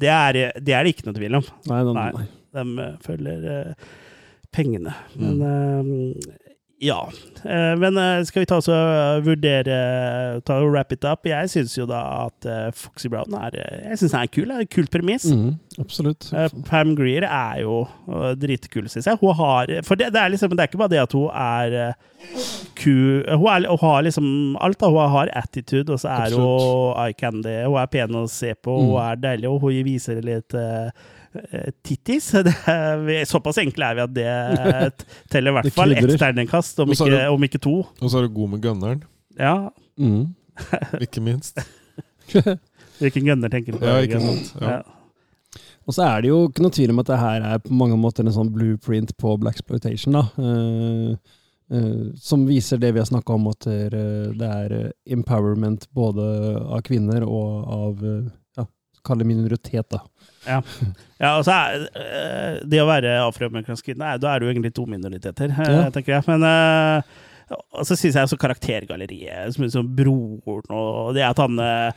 Det 0.00 0.08
er, 0.10 0.40
det 0.58 0.74
er 0.74 0.82
det 0.86 0.94
ikke 0.94 1.06
noe 1.08 1.16
tvil 1.18 1.38
om. 1.38 1.46
Nei, 1.70 1.82
nei, 1.86 1.94
Nei. 1.94 2.10
nei. 2.16 2.26
De 2.56 2.64
eh, 2.82 2.96
følger 3.04 3.46
eh, 3.52 3.88
pengene. 4.54 4.94
Men 5.20 5.42
eh, 5.44 6.45
ja. 6.82 6.98
Eh, 7.46 7.72
men 7.80 7.96
eh, 7.96 8.22
skal 8.28 8.42
vi 8.42 8.46
ta 8.50 8.56
oss 8.60 8.66
og 8.68 9.22
vurdere 9.24 9.76
ta 10.44 10.58
og 10.60 10.70
wrap 10.72 10.92
it 10.92 11.04
up? 11.08 11.24
Jeg 11.28 11.48
syns 11.52 11.76
jo 11.78 11.86
da 11.88 12.00
at 12.26 12.48
eh, 12.50 12.66
Foxy 12.76 13.08
Brown 13.12 13.32
er 13.38 13.54
eh, 13.56 13.78
Jeg 13.92 13.98
synes 14.02 14.12
han 14.16 14.26
er 14.26 14.32
kul. 14.34 14.50
Er 14.52 14.64
et 14.66 14.72
kult 14.74 14.90
premiss. 14.92 15.24
Mm, 15.32 15.54
absolutt. 15.80 16.28
Eh, 16.36 16.48
Pam 16.68 16.92
Greer 16.98 17.24
er 17.28 17.62
jo 17.62 17.78
dritkul, 18.42 18.90
syns 18.92 19.06
jeg. 19.08 19.18
Hun 19.22 19.34
har 19.38 19.72
For 19.88 19.96
det, 19.96 20.10
det, 20.12 20.20
er 20.20 20.34
liksom, 20.34 20.52
det 20.52 20.66
er 20.66 20.70
ikke 20.72 20.82
bare 20.84 20.94
det 20.96 21.02
at 21.06 21.16
hun 21.16 21.30
er 21.32 21.78
kul. 22.76 23.24
Hun, 23.24 23.48
er, 23.52 23.68
hun 23.70 23.82
har 23.86 24.02
liksom 24.06 24.28
alt. 24.60 24.80
da. 24.80 24.90
Hun 24.92 25.10
har 25.16 25.32
attitude, 25.38 25.92
og 25.92 26.00
så 26.02 26.08
er 26.12 26.36
hun 26.36 26.96
eye 27.06 27.16
candy. 27.18 27.56
Hun 27.66 27.78
er 27.80 27.92
pen 27.92 28.16
å 28.20 28.26
se 28.30 28.52
på, 28.54 28.76
hun 28.82 28.92
Mm. 28.96 29.02
er 29.10 29.16
deilig, 29.22 29.48
og 29.50 29.60
hun 29.64 29.80
viser 29.86 30.20
litt 30.24 30.54
uh, 30.54 30.90
tittis. 31.86 32.30
Er, 32.36 33.24
såpass 33.28 33.58
enkle 33.62 33.90
er 33.90 33.98
vi 33.98 34.04
at 34.06 34.14
det 34.16 35.04
teller 35.32 35.52
i 35.52 35.56
hvert 35.58 35.72
fall 35.76 35.96
ett 35.96 36.18
terningkast, 36.20 36.80
om, 36.84 36.92
om 37.34 37.46
ikke 37.48 37.60
to. 37.62 37.78
Og 38.00 38.10
så 38.10 38.20
er 38.20 38.28
du 38.28 38.34
god 38.36 38.54
med 38.56 38.62
gunneren, 38.64 39.04
Ja. 39.38 39.56
Mm. 39.98 40.34
ikke 41.04 41.20
minst. 41.24 41.60
Hvilken 42.98 43.26
gunner 43.28 43.52
tenker 43.52 43.72
du 43.74 43.80
på? 43.80 43.86
Ja, 43.88 44.00
ikke 44.04 44.20
sant. 44.20 44.54
Ja. 44.60 44.80
Og 45.86 45.94
så 45.94 46.02
er 46.02 46.22
det 46.24 46.30
jo 46.32 46.38
ikke 46.48 46.64
noe 46.64 46.74
tvil 46.74 46.90
om 46.92 47.02
at 47.02 47.10
det 47.12 47.18
her 47.20 47.44
er 47.52 47.60
på 47.62 47.74
mange 47.78 47.98
måter 48.00 48.26
en 48.26 48.34
sånn 48.34 48.50
blueprint 48.54 49.12
på 49.20 49.36
blaxploitation, 49.38 50.16
da. 50.16 50.24
Uh, 50.34 51.12
eh, 51.70 52.08
som 52.18 52.42
viser 52.48 52.80
det 52.82 52.90
vi 52.96 53.02
har 53.02 53.06
snakka 53.06 53.36
om, 53.36 53.46
at 53.52 53.68
det 53.68 53.92
er- 53.92 54.42
er 54.48 54.74
eh, 54.80 54.90
empowerment 55.14 55.86
både 55.94 56.26
av 56.66 56.82
kvinner 56.82 57.22
og 57.22 57.70
av 57.76 58.04
eh, 58.04 58.26
ja, 58.26 58.45
Kall 59.06 59.22
det 59.22 59.28
minoritet, 59.28 59.86
da. 59.92 60.02
Ja. 60.46 60.60
ja, 61.18 61.30
og 61.38 61.44
så 61.46 61.54
er 61.54 61.86
eh, 61.98 62.58
det 62.66 62.82
å 62.82 62.88
være 62.88 63.16
afroamerikansk 63.24 63.88
kvinne, 63.88 64.12
da 64.22 64.34
er 64.34 64.42
du 64.42 64.50
egentlig 64.50 64.74
to 64.76 64.84
minoriteter, 64.90 65.50
eh, 65.54 65.72
Ja. 65.74 65.86
tenker 65.94 66.16
jeg. 66.16 66.26
Men 66.28 66.44
uh, 66.46 67.16
og 67.78 67.86
så 67.86 67.94
syns 67.94 68.16
jeg 68.18 68.26
også 68.26 68.38
karaktergalleriet, 68.42 69.54
som, 69.54 69.66
som 69.70 69.86
broren 69.94 70.72
og 70.74 71.12
det 71.14 71.22
at 71.22 71.38
han, 71.38 71.54
Ja. 71.62 71.90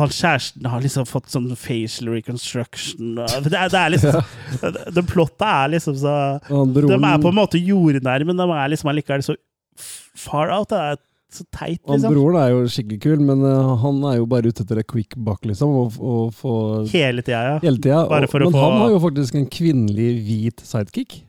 han 0.00 0.08
kjæresten 0.08 0.68
har 0.72 0.80
liksom 0.80 1.04
fått 1.04 1.28
sånn 1.28 1.50
facial 1.60 2.08
reconstruction 2.14 3.18
det, 3.20 3.52
er, 3.52 3.68
det 3.68 3.80
er 3.82 3.92
liksom 3.92 4.16
det, 4.62 4.86
Den 4.96 5.10
plotta 5.10 5.50
er 5.66 5.74
liksom 5.74 5.98
så 6.00 6.14
han 6.48 6.72
De 6.72 6.86
er 6.88 7.20
på 7.20 7.28
en 7.34 7.36
måte 7.36 7.60
jordnære, 7.60 8.24
men 8.24 8.40
de 8.40 8.48
er 8.48 8.72
liksom 8.72 8.88
allikevel 8.94 9.26
så 9.28 9.36
far 10.16 10.48
out. 10.56 10.72
Det 10.72 10.80
er 10.80 10.96
så 11.34 11.44
teit, 11.50 11.80
Han 11.88 11.96
liksom. 11.98 12.14
broren 12.14 12.38
er 12.42 12.50
jo 12.52 12.62
skikkelig 12.68 12.98
kul, 13.04 13.20
men 13.28 13.42
uh, 13.46 13.74
han 13.82 14.02
er 14.10 14.16
jo 14.20 14.26
bare 14.30 14.50
ute 14.52 14.62
etter 14.64 14.78
et 14.82 14.86
quick 14.90 15.16
buck, 15.16 15.44
liksom. 15.48 15.68
Og, 15.82 15.96
og 16.00 16.32
få 16.36 16.54
Hele 16.92 17.22
tida, 17.24 17.40
ja. 17.48 17.58
hele 17.64 17.78
tida. 17.78 18.02
Og- 18.04 18.10
Men 18.12 18.28
få- 18.28 18.60
han 18.60 18.78
har 18.82 18.90
jo 18.94 19.00
faktisk 19.06 19.34
en 19.40 19.46
kvinnelig 19.46 20.10
hvit 20.26 20.60
sidekick. 20.66 21.22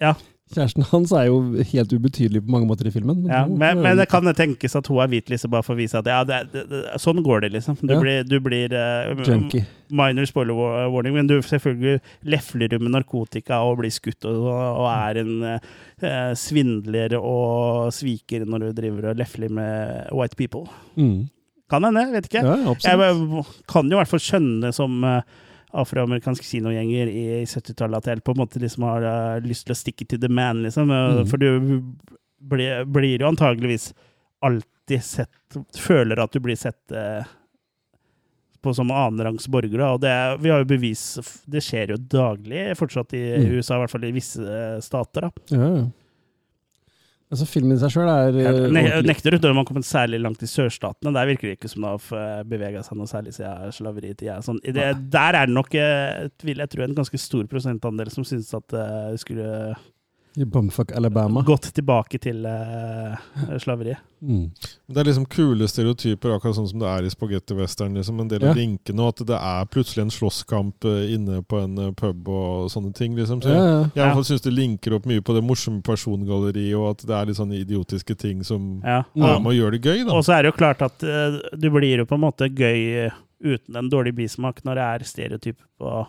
Ja. 0.00 0.14
Kjæresten 0.50 0.82
hans 0.90 1.12
er 1.14 1.28
jo 1.28 1.36
helt 1.72 1.92
ubetydelig 1.94 2.40
på 2.42 2.50
mange 2.50 2.66
måter 2.66 2.88
i 2.88 2.90
filmen. 2.90 3.20
Ja, 3.30 3.44
hun- 3.46 3.56
men, 3.60 3.78
men 3.84 3.96
det 4.00 4.08
kan 4.10 4.24
tenkes 4.34 4.74
at 4.74 4.88
hun 4.90 4.98
er 4.98 5.06
hvit, 5.12 5.28
liksom, 5.30 5.50
bare 5.52 5.62
for 5.62 5.76
å 5.76 5.78
vise 5.78 5.94
at 6.00 6.06
ja, 6.10 6.24
det, 6.26 6.40
det, 6.52 6.64
det, 6.72 6.80
sånn 6.98 7.20
går 7.22 7.44
det, 7.44 7.52
liksom. 7.54 7.76
Du 7.80 7.92
Ja. 7.94 8.00
blir, 8.02 8.24
du 8.26 8.40
blir 8.42 8.74
uh, 8.74 9.14
Junkie. 9.22 9.62
Minor 9.90 10.26
spoiler 10.26 10.54
warning, 10.90 11.14
men 11.14 11.26
du 11.30 11.36
selvfølgelig 11.42 12.00
lefler 12.26 12.68
du 12.70 12.78
med 12.82 12.90
narkotika 12.96 13.60
og 13.62 13.78
blir 13.78 13.90
skutt 13.94 14.26
og, 14.26 14.42
og 14.50 14.88
er 14.90 15.20
en 15.22 15.32
uh, 15.54 16.34
svindler 16.34 17.14
og 17.20 17.92
sviker 17.94 18.42
når 18.46 18.66
du 18.68 18.72
driver 18.82 19.10
og 19.12 19.20
lefler 19.22 19.50
med 19.54 20.10
white 20.14 20.34
people. 20.38 20.66
Mm. 20.96 21.28
Kan 21.70 21.86
hende, 21.86 22.08
vet 22.10 22.26
ikke. 22.26 22.42
Ja, 22.42 22.74
Jeg 22.82 22.98
bare 22.98 23.44
kan 23.70 23.86
jo 23.86 23.94
i 23.94 24.00
hvert 24.02 24.10
fall 24.10 24.22
skjønne 24.24 24.72
som 24.74 25.04
eh, 25.06 25.20
afroamerikansk 25.72 26.42
kinogjenger 26.44 27.08
i 27.08 27.24
70-tallet 27.46 27.96
at 28.02 28.06
jeg 28.10 28.24
på 28.24 28.32
en 28.34 28.40
måte 28.42 28.60
liksom 28.62 28.82
har 28.88 29.02
eh, 29.02 29.40
lyst 29.46 29.66
til 29.66 29.74
å 29.74 29.78
stikke 29.78 30.06
til 30.08 30.20
the 30.20 30.28
man, 30.28 30.62
liksom. 30.66 30.90
Eh, 30.90 31.10
Mhm. 31.20 31.26
For 31.30 31.36
du 31.36 31.82
blir, 32.40 32.84
blir 32.84 33.20
jo 33.20 33.28
antageligvis 33.28 33.92
alltid 34.42 35.02
sett 35.04 35.58
Føler 35.78 36.18
at 36.22 36.32
du 36.32 36.40
blir 36.40 36.56
sett 36.56 36.90
eh, 36.92 37.22
på 38.62 38.74
som 38.74 38.90
annenrangs 38.92 39.46
borgere. 39.48 39.86
Og 39.94 40.00
det, 40.02 40.12
vi 40.42 40.50
har 40.52 40.60
jo 40.60 40.68
bevis 40.68 41.02
Det 41.48 41.62
skjer 41.64 41.94
jo 41.94 41.96
daglig 41.96 42.76
fortsatt 42.78 43.14
i 43.16 43.22
Mm. 43.40 43.54
USA, 43.58 43.76
i 43.76 43.78
hvert 43.84 43.90
fall 43.94 44.04
i 44.04 44.12
visse 44.12 44.42
eh, 44.44 44.80
stater. 44.84 45.20
da. 45.28 45.30
Ja, 45.54 45.68
ja. 45.76 45.86
Altså, 47.30 47.46
filmen 47.46 47.76
i 47.76 47.78
seg 47.78 47.92
sjøl 47.94 48.08
er 48.10 48.28
eh, 48.34 48.56
ne 48.74 48.80
ordentlig- 48.82 49.06
nekter 49.06 49.36
ut 49.36 49.44
når 49.46 49.54
man 49.54 49.66
kommer 49.68 49.84
særlig 49.86 50.18
langt 50.20 50.42
i 50.42 50.48
sørstatene. 50.50 51.12
Der 51.14 51.28
virker 51.30 51.46
det 51.48 51.58
ikke 51.60 51.70
som 51.70 51.84
det 51.86 51.92
har 52.10 52.42
bevega 52.50 52.82
seg 52.82 52.98
noe 52.98 53.06
særlig 53.06 53.34
siden 53.36 53.70
slaveriet. 53.76 54.24
Sånn, 54.42 54.58
det, 54.66 54.88
der 55.14 55.38
er 55.38 55.46
det 55.46 55.54
nok, 55.54 55.70
eh, 55.78 56.26
vil 56.42 56.58
jeg 56.64 56.72
tro, 56.72 56.82
en 56.82 56.98
ganske 56.98 57.20
stor 57.22 57.46
prosentandel 57.46 58.10
som 58.10 58.26
syns 58.26 58.50
at 58.58 58.74
eh, 58.74 59.12
det 59.14 59.22
skulle 59.22 59.76
I 60.36 60.44
Bumfuck 60.44 60.92
Alabama. 60.96 61.42
gått 61.42 61.72
tilbake 61.74 62.18
til 62.22 62.44
uh, 62.46 63.16
slaveriet. 63.58 63.98
Mm. 64.22 64.50
Det 64.86 65.00
er 65.00 65.04
liksom 65.08 65.24
kule 65.26 65.66
stereotyper, 65.68 66.34
akkurat 66.36 66.54
sånn 66.58 66.68
som 66.70 66.78
det 66.78 66.86
er 66.86 67.06
i 67.08 67.10
spagetti-western. 67.10 67.96
Liksom. 67.98 68.20
En 68.20 68.28
del 68.28 68.42
Ja. 68.44 68.50
av 68.52 68.56
linkene, 68.60 69.00
og 69.00 69.08
at 69.14 69.26
det 69.26 69.38
er 69.40 69.64
plutselig 69.72 70.02
en 70.04 70.12
slåsskamp 70.14 70.84
eh, 70.84 71.14
inne 71.16 71.40
på 71.42 71.58
en 71.64 71.78
eh, 71.78 71.90
pub 71.98 72.28
og 72.28 72.68
sånne 72.70 72.92
ting. 72.94 73.16
Liksom. 73.16 73.40
Så 73.42 73.48
Ja, 73.48 73.56
jeg, 73.64 73.90
ja. 73.96 74.04
jeg 74.04 74.14
hvert 74.14 74.28
syns 74.30 74.44
det 74.46 74.52
linker 74.54 74.94
opp 74.94 75.06
mye 75.10 75.20
på 75.24 75.34
det 75.34 75.42
morsomme 75.42 75.82
persongalleriet, 75.82 76.76
og 76.78 76.90
at 76.92 77.06
det 77.08 77.16
er 77.16 77.26
litt 77.26 77.40
sånne 77.40 77.58
idiotiske 77.64 78.14
ting 78.20 78.44
som 78.44 78.82
Ja. 78.84 79.02
er 79.16 79.40
med 79.40 79.50
å 79.50 79.56
gjøre 79.56 79.80
det 79.80 79.82
gøy. 79.82 80.04
Da. 80.06 80.12
Og 80.14 80.22
så 80.24 80.36
er 80.38 80.42
det 80.42 80.52
jo 80.52 80.58
klart 80.60 80.82
at 80.82 81.02
uh, 81.02 81.40
du 81.56 81.70
blir 81.70 81.98
jo 82.04 82.06
på 82.06 82.14
en 82.14 82.20
måte 82.28 82.46
gøy 82.52 83.10
uten 83.42 83.76
en 83.76 83.88
dårlig 83.90 84.14
bismak 84.14 84.60
når 84.68 84.74
det 84.76 84.84
er 84.84 85.04
stereotyper 85.08 85.64
på 85.80 86.06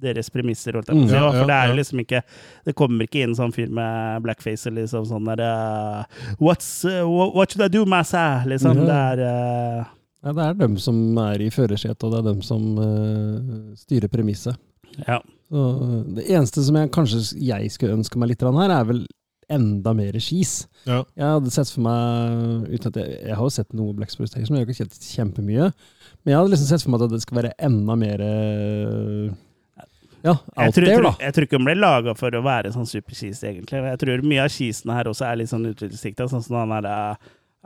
deres 0.00 0.30
premisser. 0.30 0.74
holdt 0.74 0.88
jeg 0.88 0.96
Mm. 0.96 1.08
Ja, 1.08 1.30
For 1.30 1.46
det 1.46 1.54
er 1.54 1.66
ja, 1.66 1.70
jo 1.70 1.78
liksom 1.78 2.00
ikke 2.00 2.22
Det 2.66 2.74
kommer 2.74 3.04
ikke 3.04 3.22
inn 3.24 3.34
sånn 3.34 3.52
fyr 3.54 3.68
med 3.68 4.22
blackface 4.22 4.68
eller 4.68 4.82
liksom 4.82 5.06
sånn 5.06 5.24
der 5.24 5.40
uh, 5.40 6.04
What's, 6.40 6.84
uh, 6.84 7.06
what, 7.06 7.52
should 7.52 7.64
I 7.64 7.68
do, 7.68 7.84
massa? 7.84 8.44
Liksom. 8.46 8.78
Ja. 8.78 8.84
Det 8.84 9.00
er 9.00 9.24
uh, 9.24 9.84
Ja, 10.24 10.32
det 10.32 10.44
er 10.44 10.54
dem 10.54 10.76
som 10.80 11.18
er 11.18 11.42
i 11.44 11.50
førersetet, 11.52 12.02
og 12.04 12.12
det 12.14 12.18
er 12.22 12.28
dem 12.32 12.40
som 12.42 12.62
styrer 13.76 14.08
premisset. 14.08 14.56
Ja. 15.06 15.18
Så, 15.52 15.64
det 16.16 16.24
eneste 16.32 16.64
som 16.64 16.78
jeg 16.80 16.90
kanskje 16.94 17.20
jeg 17.44 17.68
skulle 17.74 17.98
ønske 17.98 18.16
meg 18.18 18.30
litt 18.32 18.40
her, 18.40 18.72
er 18.72 18.86
vel 18.88 19.02
enda 19.52 19.92
mer 19.92 20.16
skis. 20.22 20.64
Ja. 20.88 21.02
Jeg 21.12 21.28
hadde 21.36 21.52
sett 21.52 21.70
for 21.72 21.84
meg 21.84 22.70
uten 22.72 22.90
at 22.90 23.00
jeg, 23.00 23.18
jeg 23.28 23.36
har 23.36 23.44
jo 23.44 23.52
sett 23.52 23.76
noe 23.76 23.92
Black 23.96 24.10
Exploitation, 24.10 24.54
men 24.54 24.62
jeg 24.62 24.66
har 24.66 24.72
ikke 24.72 24.84
sett 24.86 25.10
kjempemye. 25.18 25.70
Men 26.24 26.32
jeg 26.32 26.40
hadde 26.40 26.54
liksom 26.54 26.70
sett 26.70 26.84
for 26.86 26.94
meg 26.94 27.04
at 27.04 27.14
det 27.14 27.22
skal 27.24 27.40
være 27.42 27.52
enda 27.68 27.98
mer 28.00 28.24
ja, 30.24 30.32
jeg, 30.56 30.66
out 30.66 30.74
tror, 30.78 30.86
there, 30.88 31.02
da. 31.04 31.10
jeg 31.20 31.34
tror 31.36 31.46
ikke 31.46 31.58
den 31.58 31.66
ble 31.68 31.74
laga 31.76 32.14
for 32.16 32.34
å 32.38 32.42
være 32.44 32.70
sånn 32.74 32.86
supercheese, 32.88 33.44
egentlig. 33.50 33.82
Jeg 33.84 34.00
tror 34.00 34.22
mye 34.24 34.44
av 34.46 34.52
kisten 34.54 34.92
her 34.96 35.10
også 35.10 35.26
er 35.28 35.40
litt 35.42 35.50
sånn 35.52 35.66
utviklingsdikta, 35.68 36.26
sånn 36.32 36.44
som 36.46 36.56
han 36.62 36.72
der 36.78 36.88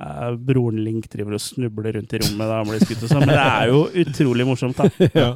uh, 0.03 0.33
broren 0.37 0.81
Link 0.85 1.07
driver 1.13 1.37
og 1.39 1.43
snubler 1.45 1.95
rundt 1.99 2.13
i 2.19 2.21
rommet 2.25 2.51
da 2.51 2.57
han 2.61 2.69
blir 2.71 2.83
skutt 2.83 3.05
og 3.07 3.13
sånn. 3.15 3.25
Men 3.27 3.37
det 3.37 3.45
er 3.45 3.71
jo 3.73 3.85
utrolig 4.03 4.47
morsomt, 4.49 4.79
da. 4.79 4.91
ja. 5.23 5.31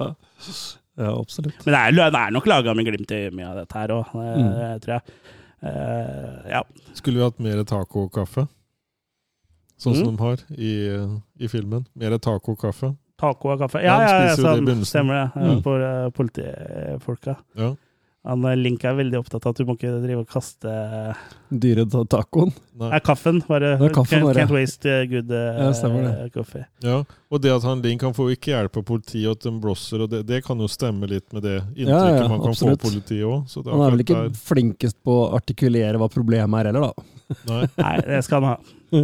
ja, 0.99 1.13
absolutt. 1.15 1.63
Men 1.67 1.77
det 1.77 1.83
er, 1.83 1.99
det 2.17 2.25
er 2.25 2.35
nok 2.35 2.51
laga 2.51 2.75
med 2.79 2.91
glimt 2.91 3.15
i 3.15 3.21
øyet 3.25 3.37
mye 3.39 3.51
av 3.53 3.63
dette 3.63 3.79
her 3.85 3.95
òg, 4.01 4.11
Mm. 4.19 4.81
tror 4.83 4.97
jeg. 4.99 5.17
Uh, 5.63 6.43
ja. 6.51 6.65
Skulle 6.99 7.21
vi 7.21 7.25
hatt 7.29 7.39
mer 7.43 7.63
taco 7.71 8.09
og 8.09 8.13
kaffe? 8.19 8.49
Sånn 9.83 9.95
som 9.99 10.11
Mm. 10.11 10.17
de 10.17 10.23
har 10.23 10.43
i, 10.59 10.73
i 11.47 11.49
filmen. 11.51 11.87
Mer 11.99 12.19
taco 12.19 12.53
og 12.55 12.61
kaffe. 12.63 12.93
Taco 13.23 13.55
og 13.55 13.63
kaffe. 13.63 13.85
Ja, 13.87 13.97
Ja, 14.03 14.19
ja, 14.33 14.35
sånn, 14.37 14.83
stemmer 14.89 15.23
det. 15.23 15.25
eh, 15.39 15.49
Mm. 15.53 15.63
For 15.63 15.79
uh, 15.87 16.11
politifolka. 16.11 17.37
Ja. 17.57 17.73
Han 18.25 18.45
eh, 18.47 18.53
Link 18.55 18.85
er 18.87 18.95
veldig 18.95 19.19
opptatt 19.19 19.47
av 19.49 19.51
at 19.51 19.59
du 19.59 19.65
må 19.67 19.75
ikke 19.75 19.89
drive 19.99 20.21
og 20.23 20.29
kaste 20.31 20.71
Dyre 21.51 21.83
ta- 21.91 22.05
tacoen. 22.07 22.53
Nei. 22.79 22.91
Nei, 22.93 23.01
kaffen. 23.03 23.41
Bare 23.49 23.73
Nei, 23.81 23.89
kaffen 23.91 24.23
bare. 24.23 24.37
can't 24.45 24.53
waste 24.55 24.87
eh, 24.87 25.07
good 25.11 25.33
eh, 25.35 25.59
Ja, 25.59 25.73
stemmer 25.75 26.05
det. 26.07 26.29
coffee. 26.37 26.63
Ja, 26.87 27.01
og 27.33 27.43
det 27.43 27.51
at 27.51 27.67
han 27.67 27.83
Link 27.83 28.05
han 28.07 28.15
får 28.15 28.31
ikke 28.37 28.53
hjelp 28.55 28.79
av 28.79 28.85
politiet, 28.93 29.27
og 29.27 29.35
at 29.41 29.49
de 29.49 29.53
blåser, 29.65 30.05
og 30.07 30.11
det, 30.15 30.21
det 30.31 30.39
kan 30.47 30.63
jo 30.63 30.69
stemme 30.71 31.11
litt 31.11 31.27
med 31.35 31.43
det 31.49 31.57
inntrykket 31.75 31.89
Ja, 31.91 32.15
ja, 32.23 32.29
man 32.31 32.45
kan 32.45 32.55
absolutt. 32.55 32.79
få 32.79 32.87
av 32.87 32.93
politiet 32.93 33.27
òg. 33.27 33.67
Han 33.73 33.83
er 33.89 33.97
vel 33.97 34.05
ikke 34.07 34.23
flinkest 34.39 35.01
på 35.03 35.19
å 35.25 35.27
artikulere 35.41 35.99
hva 35.99 36.09
problemet 36.15 36.61
er 36.63 36.71
heller, 36.71 36.93
da. 36.93 37.37
Nei. 37.51 37.63
Nei, 37.83 37.97
det 38.07 38.23
skal 38.29 38.43
han 38.47 38.55
ha. 38.55 39.03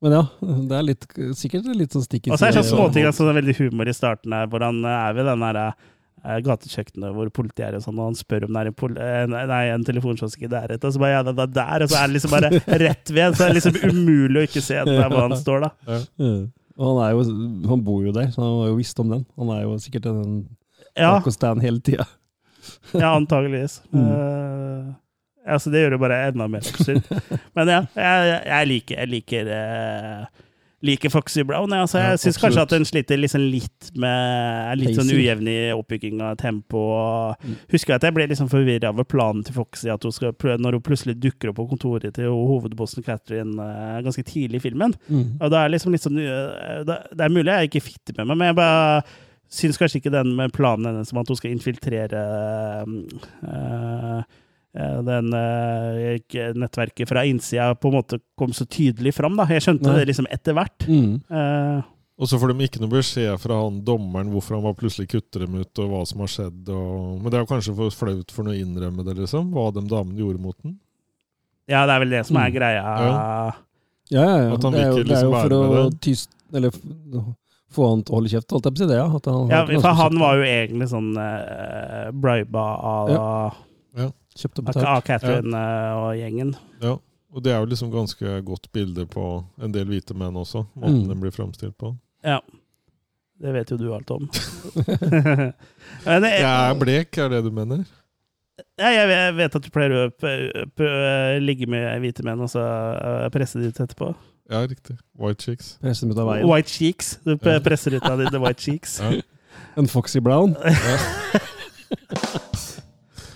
Men 0.00 0.14
ja, 0.16 0.20
det 0.40 0.76
er 0.78 0.84
litt, 0.86 1.06
sikkert 1.36 1.66
litt 1.76 1.92
sånn 1.92 2.04
stikk 2.06 2.28
i 2.28 2.32
Og 2.32 2.40
så 2.40 2.48
er 2.48 2.54
det 2.54 2.62
sånn 2.64 2.78
småting, 2.78 3.04
altså, 3.08 3.26
er 3.28 3.36
veldig 3.36 3.56
humor 3.58 3.90
i 3.90 3.96
starten 3.96 4.32
her, 4.32 4.46
Hvordan 4.52 4.78
eh, 4.88 4.94
er 4.96 5.16
vi 5.18 5.26
den 5.26 5.42
derre 5.44 5.64
eh, 6.24 6.38
gatekjøkkenet 6.46 7.16
hvor 7.16 7.32
politiet 7.36 7.66
er 7.66 7.76
og 7.76 7.84
sånn, 7.84 7.98
og 8.00 8.08
han 8.08 8.16
spør 8.16 8.46
om 8.48 8.56
det 8.56 8.62
er 8.62 8.70
en, 8.70 8.76
pol 8.80 8.96
eh, 8.96 9.24
nei, 9.28 9.60
en 9.74 9.84
telefonkiosk 9.84 10.46
i 10.46 10.48
nærheten, 10.52 10.86
og 10.88 10.96
så 10.96 11.02
bare 11.02 11.18
ja, 11.18 11.20
det 11.28 11.34
er 11.36 11.52
der, 11.58 11.84
og 11.84 11.92
så 11.92 12.00
er 12.00 12.08
det 12.08 12.16
liksom 12.16 12.32
bare 12.36 12.50
rett 12.86 13.12
ved, 13.12 13.36
så 13.36 13.42
det 13.42 13.50
er 13.50 13.58
liksom 13.58 13.76
umulig 13.92 14.40
å 14.40 14.46
ikke 14.48 14.64
se 14.64 14.80
der 14.88 15.04
hvor 15.12 15.26
han 15.26 15.36
står, 15.40 15.66
da. 15.66 15.72
Ja. 15.90 16.00
Og 16.80 16.86
han, 16.86 17.02
er 17.04 17.12
jo, 17.12 17.26
han 17.68 17.84
bor 17.84 18.00
jo 18.06 18.16
der, 18.16 18.32
så 18.32 18.40
han 18.40 18.56
har 18.62 18.72
jo 18.72 18.78
visst 18.78 19.00
om 19.02 19.12
den. 19.12 19.26
Han 19.36 19.52
er 19.52 19.66
jo 19.66 19.76
sikkert 19.84 20.08
en 20.08 20.22
Ja, 20.96 21.18
tacostand 21.18 21.60
hele 21.60 21.82
tida. 21.84 22.06
ja 22.96 23.12
antageligvis. 23.18 23.82
Mm. 23.92 24.06
Eh, 24.06 24.94
ja, 25.50 25.58
så 25.58 25.72
det 25.72 25.82
gjør 25.82 25.96
det 25.96 26.04
bare 26.04 26.20
enda 26.30 26.46
mer 26.50 26.62
absurd. 26.62 27.10
Men 27.58 27.74
ja, 27.74 27.80
jeg, 27.98 28.38
jeg 28.46 28.70
liker, 28.70 29.00
jeg 29.02 29.12
liker 29.16 29.50
uh, 29.50 30.46
liker 30.86 31.12
Foxy 31.12 31.42
Brown. 31.44 31.72
Ja. 31.74 31.82
Altså, 31.84 31.98
jeg 32.00 32.14
Ja, 32.14 32.18
syns 32.22 32.38
kanskje 32.40 32.62
at 32.64 32.72
den 32.72 32.86
sliter 32.88 33.20
liksom 33.20 33.42
litt 33.52 33.90
med 34.00 34.70
er 34.70 34.78
Litt 34.80 34.96
sånn 34.96 35.12
ujevn 35.12 35.48
i 35.50 35.58
oppbygging 35.76 36.22
av 36.24 36.38
tempo. 36.40 36.82
Mm. 37.44 37.56
Husker 37.74 37.96
at 37.96 38.06
jeg 38.06 38.16
ble 38.16 38.28
liksom 38.30 38.48
forvirra 38.52 38.92
over 38.94 39.04
planen 39.08 39.44
til 39.44 39.56
Foxy, 39.58 39.90
at 39.92 40.04
hun 40.06 40.14
skal 40.14 40.32
prøve, 40.32 40.60
når 40.62 40.78
hun 40.78 40.86
plutselig 40.86 41.18
dukker 41.20 41.52
opp 41.52 41.60
på 41.60 41.68
kontoret 41.74 42.14
til 42.16 42.32
hovedbossen 42.32 43.04
Catherine 43.06 43.58
uh, 43.60 43.98
ganske 44.06 44.24
tidlig 44.24 44.62
i 44.62 44.66
filmen. 44.70 44.94
Mm. 45.08 45.40
Og 45.40 45.50
det 45.52 45.58
er 45.60 45.74
liksom 45.74 45.96
litt 45.96 46.06
sånn 46.06 46.20
uh, 46.20 46.80
Det 46.88 47.00
det 47.10 47.26
er 47.26 47.34
mulig 47.34 47.52
jeg 47.52 47.70
ikke 47.70 47.84
fitter 47.90 48.16
med 48.20 48.30
meg, 48.30 48.38
men 48.38 48.50
jeg 48.50 48.60
bare 48.62 49.02
syns 49.50 49.78
kanskje 49.80 49.98
ikke 50.00 50.12
den 50.14 50.36
med 50.38 50.52
planen 50.54 50.86
hennes 50.86 51.10
som 51.10 51.18
at 51.20 51.28
hun 51.30 51.38
skal 51.38 51.50
infiltrere 51.50 52.20
øh, 52.86 54.20
den 54.72 55.32
øh, 55.34 56.18
nettverket 56.54 57.08
fra 57.10 57.24
innsida, 57.26 57.72
på 57.74 57.88
en 57.90 57.96
måte 57.98 58.20
kom 58.38 58.52
så 58.54 58.66
tydelig 58.70 59.14
fram. 59.16 59.34
da. 59.36 59.46
Jeg 59.50 59.64
skjønte 59.66 59.88
Nei. 59.88 59.96
det 59.98 60.10
liksom 60.12 60.28
etter 60.30 60.54
hvert. 60.54 60.86
Mm. 60.86 61.16
Uh, 61.30 61.80
Og 62.20 62.28
så 62.28 62.38
får 62.38 62.52
de 62.52 62.66
ikke 62.68 62.82
noe 62.82 62.92
beskjed 62.92 63.32
fra 63.40 63.56
han 63.62 63.80
dommeren 63.82 64.28
hvorfor 64.30 64.58
han 64.58 64.62
var 64.68 64.74
plutselig 64.78 65.08
kutter 65.10 65.46
dem 65.46 65.56
ut, 65.58 65.72
og 65.80 65.88
hva 65.90 66.02
som 66.06 66.20
har 66.20 66.28
skjedd. 66.30 66.68
Og... 66.68 67.16
Men 67.22 67.30
det 67.32 67.38
er 67.38 67.42
jo 67.46 67.50
kanskje 67.50 67.74
for 67.78 67.96
flaut 67.96 68.30
for 68.36 68.44
noe 68.46 68.54
å 68.54 68.60
innrømme 68.60 69.02
det, 69.08 69.16
liksom. 69.22 69.50
Hva 69.56 69.70
de 69.74 69.82
damene 69.88 70.20
gjorde 70.20 70.42
mot 70.44 70.56
den. 70.62 70.76
ja, 71.70 71.86
det 71.86 71.94
er 71.96 72.00
vel 72.04 72.10
det 72.14 72.22
som 72.28 72.36
er 72.36 72.50
Mm. 72.50 72.54
greia. 72.58 72.82
Ja. 72.84 73.52
Ja, 74.10 74.22
ja, 74.26 74.38
ja. 74.42 74.54
At 74.54 74.62
han 74.66 74.72
Det 74.74 74.80
er 74.82 74.88
jo, 74.90 74.96
ikke 74.98 75.08
det 75.08 75.16
er 75.16 75.22
jo 75.24 75.30
liksom 75.30 75.42
for 75.42 75.80
å 75.80 75.90
tyst 76.02 76.30
Eller 76.52 76.70
få 77.70 77.88
han 77.92 78.00
til 78.02 78.10
å 78.12 78.16
holde 78.18 78.30
kjeft, 78.32 78.50
holdt 78.50 78.64
jeg 78.66 78.74
på 78.74 78.80
å 78.80 78.82
si 78.82 78.88
det, 78.90 78.96
ja. 78.98 79.08
At 79.16 79.26
han, 79.30 79.50
Ja, 79.52 79.80
for 79.80 79.98
han 80.00 80.18
var 80.18 80.40
jo 80.40 80.46
egentlig 80.50 80.88
sånn 80.90 81.10
uh, 81.14 82.10
briba 82.10 82.64
av, 82.94 83.12
Kjøpt 84.40 84.58
og 84.62 84.64
betalt. 84.70 84.86
av 84.88 85.02
Catherine 85.06 85.52
ja. 85.56 85.94
og 86.00 86.14
gjengen. 86.18 86.54
Ja. 86.82 86.96
Og 87.30 87.44
det 87.44 87.52
er 87.54 87.60
jo 87.62 87.68
liksom 87.70 87.92
ganske 87.92 88.40
godt 88.42 88.66
bilde 88.74 89.04
på 89.06 89.24
en 89.62 89.70
del 89.74 89.86
hvite 89.86 90.16
menn 90.18 90.34
også, 90.40 90.64
måten 90.74 91.02
Mm. 91.04 91.08
den 91.12 91.20
blir 91.22 91.30
framstilt 91.34 91.76
på. 91.78 91.92
Ja. 92.26 92.40
Det 93.40 93.52
vet 93.54 93.70
jo 93.70 93.76
du 93.80 93.86
alt 93.94 94.10
om. 94.10 94.26
Men 96.04 96.22
det, 96.24 96.30
Jeg 96.40 96.70
er 96.70 96.74
blek, 96.80 97.18
er 97.18 97.28
det 97.32 97.44
du 97.46 97.50
mener? 97.54 97.84
Ja, 98.76 98.90
jeg 98.92 99.34
vet- 99.38 99.54
at 99.56 99.62
du 99.64 99.70
pleier 99.72 99.94
å 99.94 100.10
p- 100.12 101.38
ligge 101.40 101.66
med 101.70 101.86
hvite 102.02 102.24
menn 102.26 102.40
og 102.44 102.50
så 102.52 102.60
eh, 102.60 103.28
presse 103.32 103.56
de 103.60 103.70
ut 103.70 103.80
etterpå. 103.80 104.10
Ja, 104.50 104.64
riktig. 104.66 104.98
White 105.16 105.40
cheeks. 105.46 105.78
Presse 105.80 106.02
dem 106.04 106.10
ut 106.12 106.18
av 106.20 106.26
veien. 106.32 106.48
White 106.50 106.68
cheeks. 106.68 107.14
Du 107.24 107.36
presser 107.38 107.94
ut 107.96 108.04
av 108.10 108.18
dine 108.18 108.30
the 108.34 108.40
white 108.42 108.60
cheeks. 108.60 108.98
Ja. 109.00 109.12
En 109.78 109.86
Foxy 109.86 110.20
Brown. 110.20 110.56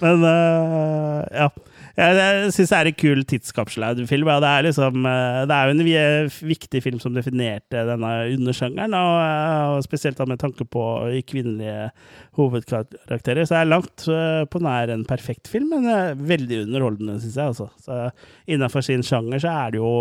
Men 0.05 0.27
uh, 0.27 1.23
ja. 1.33 1.49
Jeg, 1.95 2.17
jeg 2.19 2.53
syns 2.57 2.73
det 2.73 2.79
er 2.79 2.89
en 2.91 2.97
kul 2.99 3.21
tidskapselfilm. 3.31 4.27
Ja, 4.27 4.41
det, 4.43 4.49
er 4.51 4.65
liksom, 4.67 5.05
eh, 5.07 5.37
det 5.47 5.55
er 5.55 5.69
jo 5.69 5.75
en 5.77 6.31
viktig 6.51 6.81
film 6.83 6.97
som 6.99 7.15
definerte 7.15 7.85
denne 7.87 8.09
undersjangeren, 8.33 8.97
og, 8.99 9.13
eh, 9.23 9.75
og 9.77 9.85
spesielt 9.87 10.19
med 10.27 10.41
tanke 10.43 10.67
på 10.67 10.83
kvinnelige 11.31 11.93
hovedkarakterer. 12.35 13.47
Så 13.47 13.55
det 13.55 13.61
er 13.61 13.71
langt 13.71 14.09
på 14.51 14.65
nær 14.67 14.91
en 14.91 15.07
perfekt 15.07 15.47
film, 15.53 15.71
men 15.71 16.27
veldig 16.27 16.65
underholdende, 16.65 17.21
syns 17.23 17.39
jeg. 17.39 17.55
Altså. 17.55 17.71
Så 17.87 18.01
Innenfor 18.51 18.83
sin 18.83 19.07
sjanger 19.07 19.47
så 19.47 19.55
er 19.55 19.77
det 19.77 19.85
jo 19.85 19.95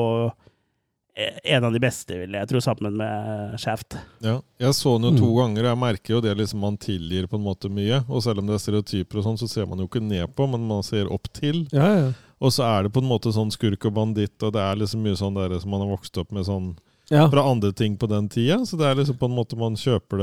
en 1.16 1.64
av 1.64 1.74
de 1.74 1.80
beste, 1.80 2.16
vil 2.18 2.32
jeg 2.34 2.48
tro, 2.50 2.60
sammen 2.64 2.96
med 2.98 3.54
Shaft. 3.62 3.98
Ja, 4.26 4.40
jeg 4.60 4.74
så 4.74 4.96
den 5.00 5.12
jo 5.14 5.20
to 5.20 5.30
Mm. 5.30 5.38
ganger, 5.38 5.64
og 5.64 5.70
jeg 5.70 5.82
merker 5.84 6.14
jo 6.16 6.22
det 6.22 6.38
liksom 6.38 6.60
man 6.60 6.78
tilgir 6.78 7.28
på 7.28 7.36
en 7.38 7.44
måte 7.46 7.70
mye. 7.70 8.04
Og 8.10 8.24
selv 8.24 8.40
om 8.40 8.48
det 8.48 8.56
er 8.56 8.64
stereotyper 8.64 9.18
og 9.20 9.24
sånn, 9.24 9.38
så 9.38 9.48
ser 9.50 9.66
man 9.68 9.78
jo 9.78 9.88
ikke 9.88 10.02
ned 10.02 10.34
på, 10.36 10.50
men 10.50 10.68
man 10.68 10.82
ser 10.84 11.06
opp 11.12 11.30
til. 11.34 11.68
Ja, 11.72 11.94
ja. 11.96 12.14
Og 12.42 12.52
så 12.52 12.64
er 12.66 12.84
det 12.84 12.94
på 12.94 13.02
en 13.04 13.08
måte 13.10 13.32
sånn 13.32 13.52
skurk 13.54 13.86
og 13.86 13.94
banditt, 13.94 14.42
og 14.42 14.54
det 14.54 14.60
er 14.60 14.76
liksom 14.76 15.04
mye 15.04 15.16
sånn 15.16 15.36
der 15.36 15.60
som 15.60 15.70
man 15.70 15.82
har 15.82 15.96
vokst 15.96 16.18
opp 16.18 16.32
med 16.32 16.46
sånn 16.46 16.76
ja. 17.10 17.30
fra 17.32 17.44
andre 17.50 17.72
ting 17.74 17.98
på 17.98 18.08
den 18.08 18.30
tida. 18.30 18.60
Så 18.66 18.78
det 18.80 18.88
er 18.88 19.00
liksom 19.00 19.18
på 19.18 19.30
en 19.30 19.36
måte 19.38 19.58
man 19.60 19.76
kjøper 19.80 20.22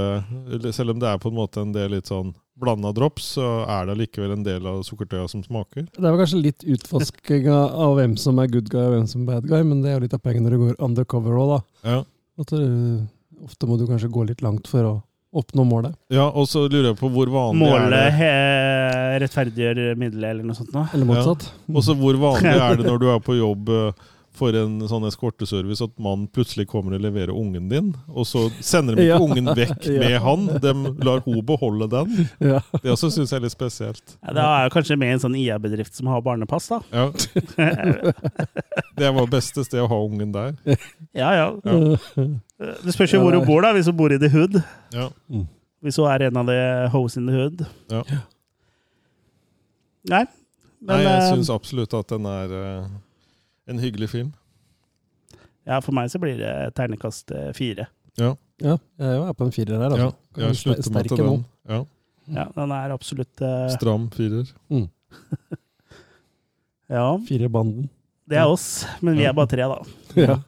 det 0.61 0.73
Selv 0.74 0.94
om 0.94 1.02
det 1.02 1.11
er 1.11 1.20
på 1.20 1.31
en 1.31 1.39
måte 1.39 1.65
en 1.65 1.74
del 1.74 1.93
litt 1.97 2.11
sånn 2.11 2.32
blanda 2.61 2.93
drops, 2.93 3.35
så 3.39 3.47
er 3.65 3.86
det 3.89 3.94
allikevel 3.94 4.35
en 4.35 4.43
del 4.44 4.66
av 4.69 4.82
sukkertøya 4.85 5.28
som 5.32 5.40
smaker. 5.44 5.86
Det 5.94 6.02
er 6.02 6.11
vel 6.11 6.20
kanskje 6.20 6.43
litt 6.44 6.66
utfasking 6.69 7.48
av 7.52 7.94
hvem 7.97 8.19
som 8.20 8.40
er 8.43 8.51
good 8.52 8.69
guy 8.69 8.82
og 8.82 8.97
hvem 8.98 9.07
som 9.09 9.23
er 9.23 9.31
bad 9.31 9.48
guy, 9.48 9.62
men 9.65 9.81
det 9.81 9.93
er 9.93 9.97
jo 9.97 10.02
litt 10.05 10.16
av 10.16 10.20
poenget 10.24 10.44
når 10.44 10.57
du 10.57 10.65
går 10.66 10.82
undercover 10.85 11.39
òg, 11.40 11.55
da. 11.55 11.61
Ja. 11.94 12.02
At 12.44 12.52
du, 12.52 13.07
ofte 13.47 13.69
må 13.70 13.81
du 13.81 13.86
kanskje 13.89 14.12
gå 14.12 14.27
litt 14.28 14.44
langt 14.44 14.69
for 14.69 14.90
å 14.90 14.93
oppnå 15.40 15.65
målet. 15.65 15.94
ja, 16.11 16.27
og 16.27 16.48
så 16.51 16.65
lurer 16.66 16.90
jeg 16.90 16.98
på 16.98 17.09
hvor 17.15 17.31
vanlig 17.31 17.69
er 17.70 17.85
det 17.86 18.05
Målet 18.11 19.20
rettferdiggjør 19.24 19.81
middelet, 19.98 20.32
eller 20.35 20.48
noe 20.48 20.59
sånt. 20.59 20.73
nå. 20.74 20.86
Eller 20.94 21.09
motsatt. 21.09 21.47
Og 21.70 21.85
så 21.86 21.94
hvor 21.98 22.19
vanlig 22.20 22.57
er 22.66 22.81
det 22.81 22.89
når 22.89 22.98
du 23.02 23.07
er 23.12 23.23
på 23.24 23.36
jobb 23.39 23.70
eh, 23.74 24.09
for 24.32 24.55
en 24.55 24.77
sånn 24.89 25.02
eskorteservice 25.09 25.82
at 25.85 25.90
mannen 26.01 26.28
plutselig 26.31 26.69
kommer 26.70 26.94
og 26.97 27.02
leverer 27.02 27.32
ungen 27.35 27.66
din, 27.69 27.89
og 28.09 28.24
så 28.31 28.44
sender 28.62 28.94
de 28.97 29.02
ikke 29.05 29.11
Ja. 29.11 29.19
ungen 29.24 29.51
vekk 29.59 29.89
Ja. 29.90 29.98
med 30.05 30.16
han, 30.24 30.47
de 30.62 30.73
lar 31.05 31.20
hun 31.27 31.40
beholde 31.44 31.89
den. 31.90 32.28
Ja. 32.39 32.61
Det 32.78 32.93
også 32.94 33.11
syns 33.11 33.32
jeg 33.35 33.40
er 33.40 33.44
litt 33.48 33.57
spesielt. 33.57 34.15
Ja, 34.23 34.32
det 34.39 34.44
er 34.47 34.65
jo 34.69 34.73
kanskje 34.77 34.97
med 35.02 35.16
en 35.16 35.23
sånn 35.27 35.35
IA-bedrift 35.40 35.98
som 35.98 36.07
har 36.12 36.23
barnepass, 36.24 36.70
da. 36.70 36.81
Ja, 36.94 37.09
Det 39.01 39.11
var 39.16 39.27
beste 39.32 39.65
sted 39.66 39.81
å 39.82 39.89
ha 39.90 39.98
ungen 40.05 40.32
der. 40.35 40.55
ja, 41.16 41.31
ja. 41.35 41.47
Ja. 41.65 41.97
Det 42.85 42.93
spørs 42.94 43.15
jo 43.16 43.23
hvor 43.24 43.35
hun 43.36 43.47
bor, 43.48 43.62
da. 43.65 43.73
Hvis 43.77 43.89
hun 43.89 43.97
bor 43.98 44.12
i 44.12 44.19
The 44.20 44.28
Hood. 44.32 44.61
Ja. 44.94 45.09
Hvis 45.81 45.97
hun 46.01 46.11
er 46.12 46.27
en 46.28 46.36
av 46.36 46.47
de 46.51 46.57
hoes 46.93 47.16
in 47.16 47.27
the 47.31 47.32
hood. 47.36 47.62
Ja. 47.90 48.02
Nei. 50.11 50.24
Men 50.81 50.97
Nei, 50.97 51.02
jeg 51.05 51.16
eh, 51.20 51.31
syns 51.35 51.51
absolutt 51.52 51.93
at 51.98 52.09
den 52.12 52.24
er 52.28 52.52
eh, 52.57 52.85
en 53.69 53.78
hyggelig 53.78 54.09
film. 54.11 54.32
ja, 55.66 55.81
for 55.81 55.93
meg 55.93 56.11
så 56.11 56.19
blir 56.23 56.39
det 56.41 56.74
ternekast 56.74 57.31
eh, 57.31 57.51
fire. 57.57 57.87
ja, 58.19 58.35
jeg 58.61 58.78
er 58.99 59.15
jo 59.16 59.32
på 59.32 59.45
en 59.45 59.53
firer 59.53 59.78
her, 59.81 59.97
Ja, 59.97 60.11
altså. 60.11 60.41
jeg 60.41 60.57
slutter 60.57 60.93
meg 60.93 61.09
til 61.09 61.16
den. 61.24 61.45
Ja. 61.69 61.85
Ja, 62.31 62.45
den 62.55 62.70
er 62.70 62.93
absolutt 62.95 63.41
uh... 63.43 63.69
Stram 63.74 64.11
firer. 64.15 64.47
Ja, 66.91 67.20
Firerbanden. 67.28 67.89
det 68.27 68.37
er 68.39 68.47
oss. 68.51 68.85
Men 69.01 69.15
vi 69.19 69.23
er 69.24 69.32
bare 69.35 69.47
tre, 69.51 69.62
da. 69.62 69.82
Ja. 70.27 70.41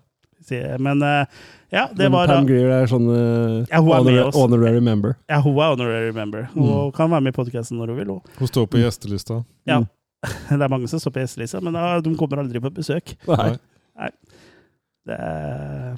Men 0.82 0.98
uh, 1.06 1.22
ja, 1.70 1.84
det 1.94 2.09
Men 2.09 2.12
var 2.16 2.26
Pam 2.26 2.47
Greer 2.48 2.72
er 2.82 2.89
sånn 2.90 3.05
uh, 3.06 3.62
Ja, 3.70 3.78
hun 3.78 3.93
er 3.94 4.02
med 4.09 4.18
oss. 4.24 4.34
honorary 4.34 4.80
member. 4.82 5.14
Ja, 5.30 5.39
hun 5.40 5.55
er 5.62 5.70
honorary 5.76 6.10
member. 6.12 6.48
Hun 6.56 6.90
kan 6.97 7.12
være 7.12 7.22
med 7.28 7.30
i 7.32 7.36
podkasten 7.36 7.78
når 7.78 7.93
hun 7.93 8.01
vil. 8.01 8.10
Hun. 8.16 8.32
Hun 8.40 8.51
står 8.51 8.66
på 8.72 8.80
gjestelista. 8.82 9.39
Ja. 9.70 9.78
Mm. 9.84 9.86
Det 10.53 10.61
er 10.62 10.70
mange 10.70 10.89
som 10.90 11.01
står 11.03 11.15
på 11.16 11.23
gjestelista, 11.24 11.61
men 11.65 11.74
da, 11.74 12.01
de 12.05 12.15
kommer 12.19 12.43
aldri 12.44 12.61
på 12.62 12.70
besøk. 12.77 13.15
Nei. 13.27 14.11
Det 15.07 15.16
er, 15.19 15.97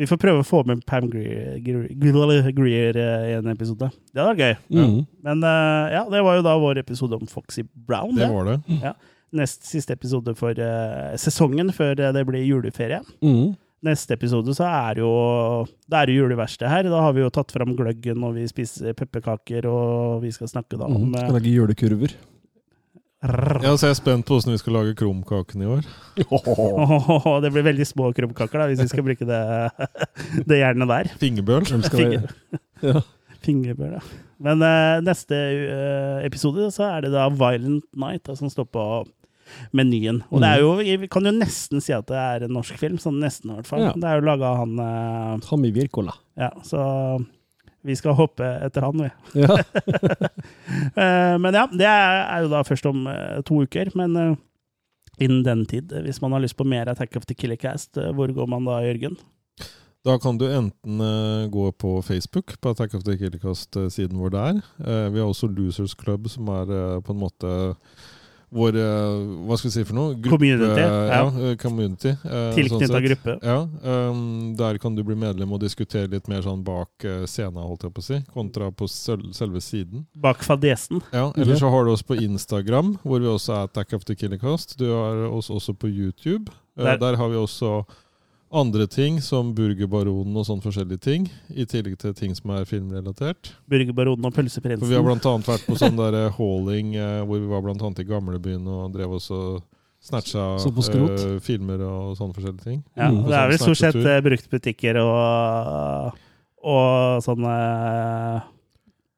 vi 0.00 0.06
får 0.08 0.18
prøve 0.18 0.42
å 0.42 0.46
få 0.46 0.62
med 0.66 0.80
Pam 0.88 1.06
Greer, 1.12 1.60
Greer, 1.62 2.48
Greer 2.56 2.96
eh, 2.98 3.26
i 3.30 3.34
en 3.38 3.50
episode. 3.52 3.90
Det 4.10 4.18
hadde 4.18 4.32
vært 4.32 4.42
gøy. 4.42 4.54
Mm. 4.80 4.96
Men 5.28 5.44
eh, 5.46 5.92
ja, 5.94 6.02
det 6.10 6.22
var 6.26 6.38
jo 6.40 6.44
da 6.48 6.54
vår 6.58 6.80
episode 6.82 7.18
om 7.20 7.28
Foxy 7.30 7.62
Brown. 7.70 8.16
Det 8.16 8.24
Det. 8.26 8.30
var 8.34 8.50
det. 8.50 8.94
Nest 9.32 9.62
siste 9.64 9.94
episode 9.94 10.34
for 10.36 10.58
eh, 10.58 11.12
sesongen 11.22 11.70
før 11.72 11.94
det 12.16 12.24
blir 12.28 12.42
juleferie. 12.44 12.98
Mm. 13.24 13.52
Neste 13.86 14.14
episode 14.14 14.52
så 14.54 14.66
er 14.68 15.00
jo 15.02 15.12
Det 15.90 15.96
er 16.02 16.10
jo 16.12 16.20
juleverksted 16.24 16.68
her. 16.70 16.86
Da 16.90 17.00
har 17.06 17.14
vi 17.16 17.22
jo 17.24 17.30
tatt 17.34 17.50
fram 17.54 17.72
gløggen, 17.78 18.20
og 18.26 18.34
vi 18.36 18.44
spiser 18.50 18.92
pepperkaker, 18.98 19.66
og 19.70 20.20
vi 20.26 20.30
skal 20.34 20.50
snakke 20.50 20.78
da 20.78 20.86
om 20.90 21.08
Mm. 21.12 21.14
eh, 21.14 21.24
Skal 21.28 21.38
lage 21.38 21.54
julekurver. 21.54 22.14
Ja, 23.22 23.72
så 23.78 23.86
jeg 23.86 23.94
er 23.94 23.98
spent 24.00 24.26
på 24.26 24.34
hvordan 24.34 24.56
vi 24.56 24.58
skal 24.58 24.74
lage 24.74 24.96
krumkakene 24.98 25.62
i 25.62 25.70
år. 25.76 25.88
Oh. 26.34 27.38
Det 27.42 27.52
blir 27.54 27.68
veldig 27.68 27.86
små 27.86 28.10
krumkaker 28.16 28.64
da, 28.64 28.66
hvis 28.70 28.82
vi 28.82 28.90
skal 28.90 29.06
bruke 29.06 29.26
det, 29.28 29.42
det 30.50 30.58
jernet 30.58 30.90
der. 30.90 31.10
Fingerbøl. 31.20 31.68
Være 31.70 32.22
ja. 32.82 33.02
Fingerbøl, 33.42 33.96
ja. 34.00 34.02
Men 34.42 34.64
uh, 34.66 34.98
neste 35.06 35.38
uh, 35.38 36.18
episode 36.26 36.66
så 36.74 36.88
er 36.88 37.06
det 37.06 37.12
da 37.14 37.28
Violent 37.30 37.86
Night 37.94 38.24
da, 38.26 38.34
som 38.38 38.50
står 38.50 38.66
på 38.74 38.86
menyen. 39.76 40.22
Og 40.32 40.42
det 40.42 40.50
er 40.50 40.64
jo, 40.64 40.72
vi 40.80 41.10
kan 41.10 41.26
jo 41.28 41.34
nesten 41.36 41.82
si 41.84 41.94
at 41.94 42.08
det 42.10 42.18
er 42.18 42.46
en 42.46 42.54
norsk 42.56 42.78
film, 42.80 42.98
sånn 43.02 43.20
nesten 43.22 43.52
i 43.52 43.60
hvert 43.60 43.70
fall. 43.70 43.86
Ja. 43.86 43.94
Det 43.94 44.08
er 44.08 44.18
jo 44.18 44.26
laga 44.26 44.50
av 44.50 44.64
han 44.64 44.74
uh, 44.82 45.38
Tommy 45.46 45.70
Wirkola. 45.74 46.16
Ja, 46.40 46.50
så 46.66 46.82
vi 47.82 47.96
skal 47.98 48.16
hoppe 48.18 48.46
etter 48.62 48.86
han, 48.86 49.04
vi. 49.04 49.42
Ja. 49.42 49.58
Eh, 50.92 51.34
men 51.40 51.54
ja, 51.54 51.62
det 51.70 51.86
er, 51.86 52.42
jo 52.44 52.48
da 52.52 52.62
først 52.66 52.86
om 52.88 53.04
eh, 53.08 53.38
to 53.46 53.62
uker. 53.64 53.90
Men 53.96 54.16
eh, 54.18 54.34
innen 55.24 55.44
den 55.46 55.62
tid, 55.68 55.92
hvis 56.04 56.20
man 56.20 56.34
har 56.34 56.42
lyst 56.42 56.56
på 56.58 56.66
mer 56.68 56.90
Attack 56.90 57.16
of 57.16 57.26
the 57.28 57.36
Killer 57.38 57.56
Cast, 57.60 57.96
hvor 58.16 58.32
går 58.34 58.48
man 58.50 58.66
da, 58.68 58.80
Jørgen? 58.84 59.16
Da 60.04 60.16
kan 60.20 60.38
du 60.40 60.48
enten 60.50 61.02
gå 61.54 61.66
på 61.78 61.94
Facebook, 62.02 62.56
på 62.60 62.72
Attack 62.74 62.96
of 62.98 63.04
the 63.06 63.16
Killer 63.20 63.40
Cast-siden 63.40 64.18
vår 64.20 64.34
der. 64.34 64.60
Eh, 64.82 65.06
vi 65.14 65.22
har 65.22 65.28
også 65.28 65.48
Losers 65.52 65.94
Club, 65.96 66.28
som 66.32 66.50
er 66.52 67.00
på 67.06 67.14
en 67.14 67.22
måte 67.22 67.52
vår 68.52 68.76
eh, 68.76 69.22
Hva 69.48 69.56
skal 69.56 69.70
vi 69.70 69.72
si 69.74 69.84
for 69.88 69.96
noe? 69.96 70.16
Community, 70.26 70.80
ja. 70.82 70.90
ja. 71.08 71.20
eh, 71.50 71.54
community. 71.56 72.12
eh, 72.12 72.50
Tilknytta 72.56 72.90
sånn 72.90 73.06
gruppe. 73.06 73.36
Ja, 73.42 73.56
um, 74.10 74.52
Der 74.58 74.78
kan 74.82 74.94
du 74.98 75.02
bli 75.08 75.16
medlem 75.16 75.52
og 75.56 75.60
diskutere 75.64 76.10
litt 76.12 76.28
mer 76.28 76.42
sånn 76.44 76.60
bak 76.66 77.06
scenen, 77.26 77.62
holdt 77.64 77.86
jeg 77.88 77.94
på 77.96 78.04
å 78.04 78.08
si, 78.10 78.20
kontra 78.34 78.68
på 78.70 78.88
selve 78.92 79.62
siden. 79.64 80.04
Bak 80.14 80.44
fadesen. 80.44 81.00
Ja, 81.12 81.30
Eller 81.36 81.56
så 81.56 81.70
har 81.72 81.84
du 81.88 81.92
oss 81.94 82.04
på 82.04 82.18
Instagram, 82.20 82.98
hvor 83.02 83.20
vi 83.24 83.30
også 83.32 83.56
er 83.56 83.70
Attack 83.70 83.94
of 83.96 84.04
the 84.04 84.14
Killercast. 84.20 84.76
Du 84.78 84.86
har 84.92 85.24
oss 85.32 85.48
også 85.50 85.72
på 85.74 85.88
YouTube. 85.88 86.52
Eh, 86.76 86.84
Der- 86.84 86.98
der 86.98 87.16
har 87.16 87.28
vi 87.28 87.36
også 87.36 87.84
andre 88.52 88.86
ting, 88.86 89.18
som 89.24 89.54
Burgerbaronen 89.56 90.36
og 90.36 90.44
sånne 90.44 90.62
forskjellige 90.64 91.00
ting. 91.00 91.26
I 91.50 91.64
tillegg 91.68 91.96
til 92.02 92.12
ting 92.14 92.34
som 92.36 92.50
er 92.52 92.66
filmrelatert. 92.68 93.52
Burgerbaronen 93.70 94.24
og 94.28 94.34
For 94.34 94.42
Pølseprinsen. 94.42 94.88
vi 94.90 94.94
har 94.98 95.02
blant 95.06 95.24
annet 95.26 95.48
vært 95.48 95.64
på 95.66 95.76
sånn 95.80 95.96
der 95.96 96.16
eh, 96.26 96.34
hauling, 96.36 96.94
eh, 96.96 97.22
hvor 97.24 97.40
vi 97.40 97.48
var 97.48 97.62
blant 97.64 97.82
annet 97.82 98.02
i 98.04 98.08
gamlebyen 98.08 98.66
og 98.68 98.92
drev 98.92 99.14
oss 99.16 99.30
og 99.32 99.62
snatcha 100.02 100.44
eh, 100.58 101.38
filmer 101.40 101.80
og 101.86 102.16
sånne 102.18 102.34
forskjellige 102.36 102.64
ting. 102.66 102.82
Ja, 102.98 103.08
Mm. 103.10 103.24
det 103.28 103.38
er 103.38 103.48
vel 103.48 103.58
stort 103.62 103.80
sett 103.80 103.96
uh, 104.02 104.20
bruktbutikker 104.20 104.98
og, 105.00 106.18
og 106.62 107.22
sånne 107.24 107.56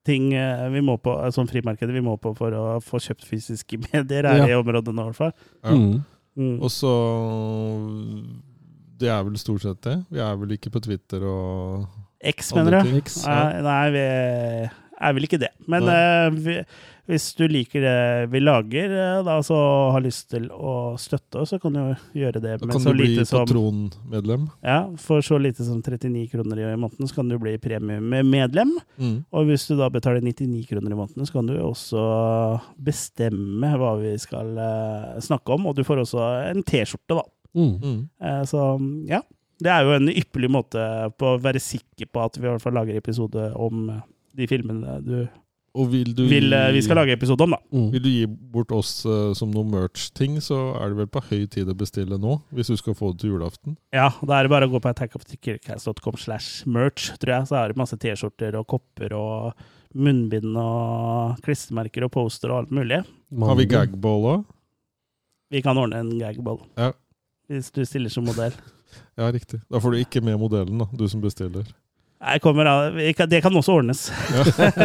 ting 0.05 0.31
vi 0.75 0.81
må 0.85 0.99
på, 1.01 1.15
sånn 1.33 1.49
frimarkedet 1.49 1.95
vi 1.97 2.03
må 2.05 2.19
på 2.21 2.35
for 2.37 2.53
å 2.53 2.65
få 2.85 3.01
kjøpt 3.01 3.25
fysiske 3.25 3.79
medier 3.89 4.25
er 4.29 4.43
Ja. 4.45 4.47
i 4.53 4.59
området 4.61 4.93
nå, 4.95 5.07
i 5.09 5.13
hvert 5.13 5.17
fall. 5.17 5.33
Ja. 5.65 5.73
Mm. 5.75 6.05
Mm. 6.37 6.57
Og 6.61 6.71
så 6.71 6.91
Det 9.01 9.11
er 9.11 9.21
vel 9.27 9.37
stort 9.41 9.65
sett 9.67 9.83
det. 9.87 9.99
Vi 10.13 10.23
er 10.23 10.41
vel 10.41 10.57
ikke 10.57 10.73
på 10.75 10.83
Twitter 10.85 11.25
og 11.27 11.87
X, 12.25 12.55
mener 12.57 12.81
du? 12.81 12.97
X, 13.03 13.21
Nei, 13.29 13.61
nei, 13.65 13.85
vi 13.93 14.05
er 15.05 15.15
vel 15.17 15.27
ikke 15.27 15.41
det. 15.43 15.53
Men 15.71 15.89
eh, 15.91 16.29
vi, 16.45 16.57
hvis 17.11 17.27
du 17.37 17.45
liker 17.51 17.83
det 17.85 17.97
vi 18.33 18.41
lager, 18.41 18.93
eh, 18.97 19.19
da, 19.27 19.37
så 19.45 19.59
har 19.93 20.05
lyst 20.05 20.31
til 20.33 20.47
å 20.55 20.95
støtte 21.01 21.43
oss, 21.43 21.53
så 21.53 21.59
kan 21.61 21.77
du 21.77 21.83
gjøre 22.17 22.41
det 22.41 22.57
Da 22.63 22.71
kan 22.71 22.81
så 22.81 22.95
du 22.95 23.03
bli 23.03 23.19
patronmedlem. 23.21 24.49
ja, 24.65 24.79
For 25.01 25.25
så 25.25 25.39
lite 25.43 25.67
som 25.67 25.83
39 25.83 26.25
kroner 26.33 26.63
i 26.65 26.71
måneden, 26.73 27.11
så 27.11 27.21
kan 27.21 27.29
du 27.29 27.37
bli 27.43 27.57
premiemedlem. 27.61 28.73
Mm. 28.97 29.19
Og 29.35 29.51
hvis 29.51 29.69
du 29.69 29.77
da 29.81 29.91
betaler 29.93 30.25
99 30.25 30.65
kroner 30.71 30.95
i 30.95 31.01
måneden, 31.03 31.29
så 31.29 31.39
kan 31.39 31.51
du 31.51 31.59
også 31.61 32.09
bestemme 32.81 33.75
hva 33.81 33.95
vi 34.01 34.17
skal 34.23 34.57
uh, 34.57 35.21
snakke 35.25 35.59
om. 35.59 35.69
Og 35.69 35.77
du 35.77 35.85
får 35.85 36.07
også 36.07 36.25
en 36.55 36.65
T-skjorte, 36.65 37.21
da. 37.21 37.25
Mm. 37.55 37.75
Mm. 37.81 38.03
Eh, 38.21 38.43
så 38.51 38.67
ja. 39.11 39.23
Det 39.65 39.71
er 39.71 39.87
jo 39.87 39.95
en 39.95 40.11
ypperlig 40.11 40.51
måte 40.51 40.83
på 41.19 41.35
å 41.35 41.41
være 41.41 41.63
sikker 41.63 42.11
på 42.11 42.25
at 42.25 42.37
vi 42.37 42.47
i 42.47 42.51
hvert 42.51 42.63
fall 42.63 42.75
lager 42.77 42.99
episode 42.99 43.49
om 43.55 43.89
eh, 43.93 44.05
de 44.35 44.49
filmene 44.51 44.99
du 45.05 45.17
Og 45.79 45.89
vil 45.93 46.11
du 46.15 46.25
vil 46.31 46.51
gi, 46.51 46.73
vi 46.75 46.83
skal 46.83 46.99
lage 46.99 47.15
episode 47.15 47.47
om, 47.47 47.55
da. 47.55 47.61
Mm. 47.75 47.87
Vil 47.95 48.03
du 48.03 48.11
gi 48.11 48.25
bort 48.27 48.75
oss 48.75 48.97
uh, 49.07 49.31
som 49.35 49.51
noe 49.55 49.67
merch-ting, 49.67 50.37
så 50.43 50.59
er 50.79 50.91
det 50.91 51.01
vel 51.01 51.11
på 51.11 51.23
høy 51.31 51.47
tid 51.51 51.71
å 51.71 51.77
bestille 51.79 52.19
nå, 52.21 52.37
hvis 52.55 52.71
du 52.71 52.77
skal 52.79 52.99
få 52.99 53.13
det 53.13 53.23
til 53.23 53.35
julaften. 53.35 53.79
Ja, 53.95 54.11
da 54.23 54.37
er 54.39 54.47
det 54.47 54.53
bare 54.55 54.69
å 54.69 54.75
gå 54.75 54.83
på 54.83 54.91
attackofthekillcast.com 54.93 56.19
slash 56.23 56.67
merch, 56.71 57.09
tror 57.23 57.35
jeg. 57.39 57.49
Så 57.51 57.59
er 57.59 57.73
det 57.73 57.81
masse 57.81 57.99
T-skjorter 57.99 58.59
og 58.61 58.69
kopper 58.71 59.15
og 59.19 59.65
munnbind 59.95 60.55
og 60.59 61.39
klistremerker 61.47 62.07
og 62.07 62.15
poster 62.15 62.51
og 62.51 62.65
alt 62.65 62.75
mulig. 62.75 63.03
Har 63.43 63.59
vi 63.59 63.71
gagball 63.71 64.31
òg? 64.31 64.47
Vi 65.55 65.63
kan 65.63 65.79
ordne 65.79 66.01
en 66.03 66.15
gagball. 66.19 66.63
Ja. 66.79 66.93
Hvis 67.51 67.71
du 67.75 67.83
stiller 67.85 68.13
som 68.13 68.25
modell. 68.29 68.55
Ja, 69.19 69.27
riktig. 69.35 69.59
Da 69.71 69.81
får 69.83 69.91
du 69.95 69.99
ikke 70.05 70.21
med 70.23 70.37
modellen, 70.39 70.79
da, 70.79 70.87
du 70.95 71.03
som 71.11 71.19
bestiller. 71.23 71.65
Jeg 72.25 72.41
kommer 72.43 72.67
av, 72.71 72.95
det 73.29 73.41
kan 73.43 73.57
også 73.59 73.75
ordnes. 73.81 74.05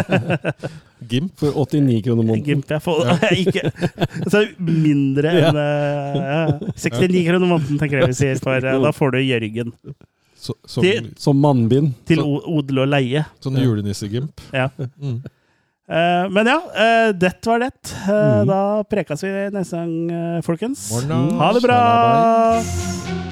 Gimp. 1.12 1.36
For 1.40 1.54
89 1.54 2.02
kroner 2.08 2.26
måneden. 2.26 2.44
Gimp, 2.48 2.72
jeg 2.74 2.82
får 2.84 3.12
ikke 3.44 3.64
altså, 4.26 4.42
Mindre 4.60 5.34
enn 5.40 5.60
eh, 5.62 6.18
ja. 6.20 6.42
69 6.74 7.22
kroner 7.30 7.46
måneden, 7.54 7.80
tenker 7.80 8.02
jeg 8.02 8.12
vi 8.12 8.18
sier. 8.20 8.42
For 8.44 8.58
eh, 8.60 8.80
da 8.84 8.92
får 8.96 9.14
du 9.16 9.20
Jørgen 9.24 9.74
Så, 10.36 10.56
som, 10.66 10.90
Som 11.22 11.40
mannbind. 11.46 11.94
til 12.10 12.22
odel 12.26 12.84
og 12.86 12.90
leie. 12.92 13.24
sånn 13.46 13.62
julenissegimp. 13.62 14.42
Ja. 14.56 14.70
Mm. 14.98 15.20
Eh, 15.90 16.26
men 16.30 16.46
ja, 16.46 16.60
uh, 16.70 17.10
det 17.18 17.34
var 17.46 17.60
det. 17.66 17.72
Eh, 18.06 18.20
Mm. 18.40 18.48
Da 18.48 18.84
prekes 18.90 19.24
vi 19.24 19.32
neste 19.54 19.78
gang, 19.78 20.12
eh, 20.12 20.42
folkens. 20.46 20.90
Ha 20.94 21.54
det 21.54 21.62
bra! 21.66 23.29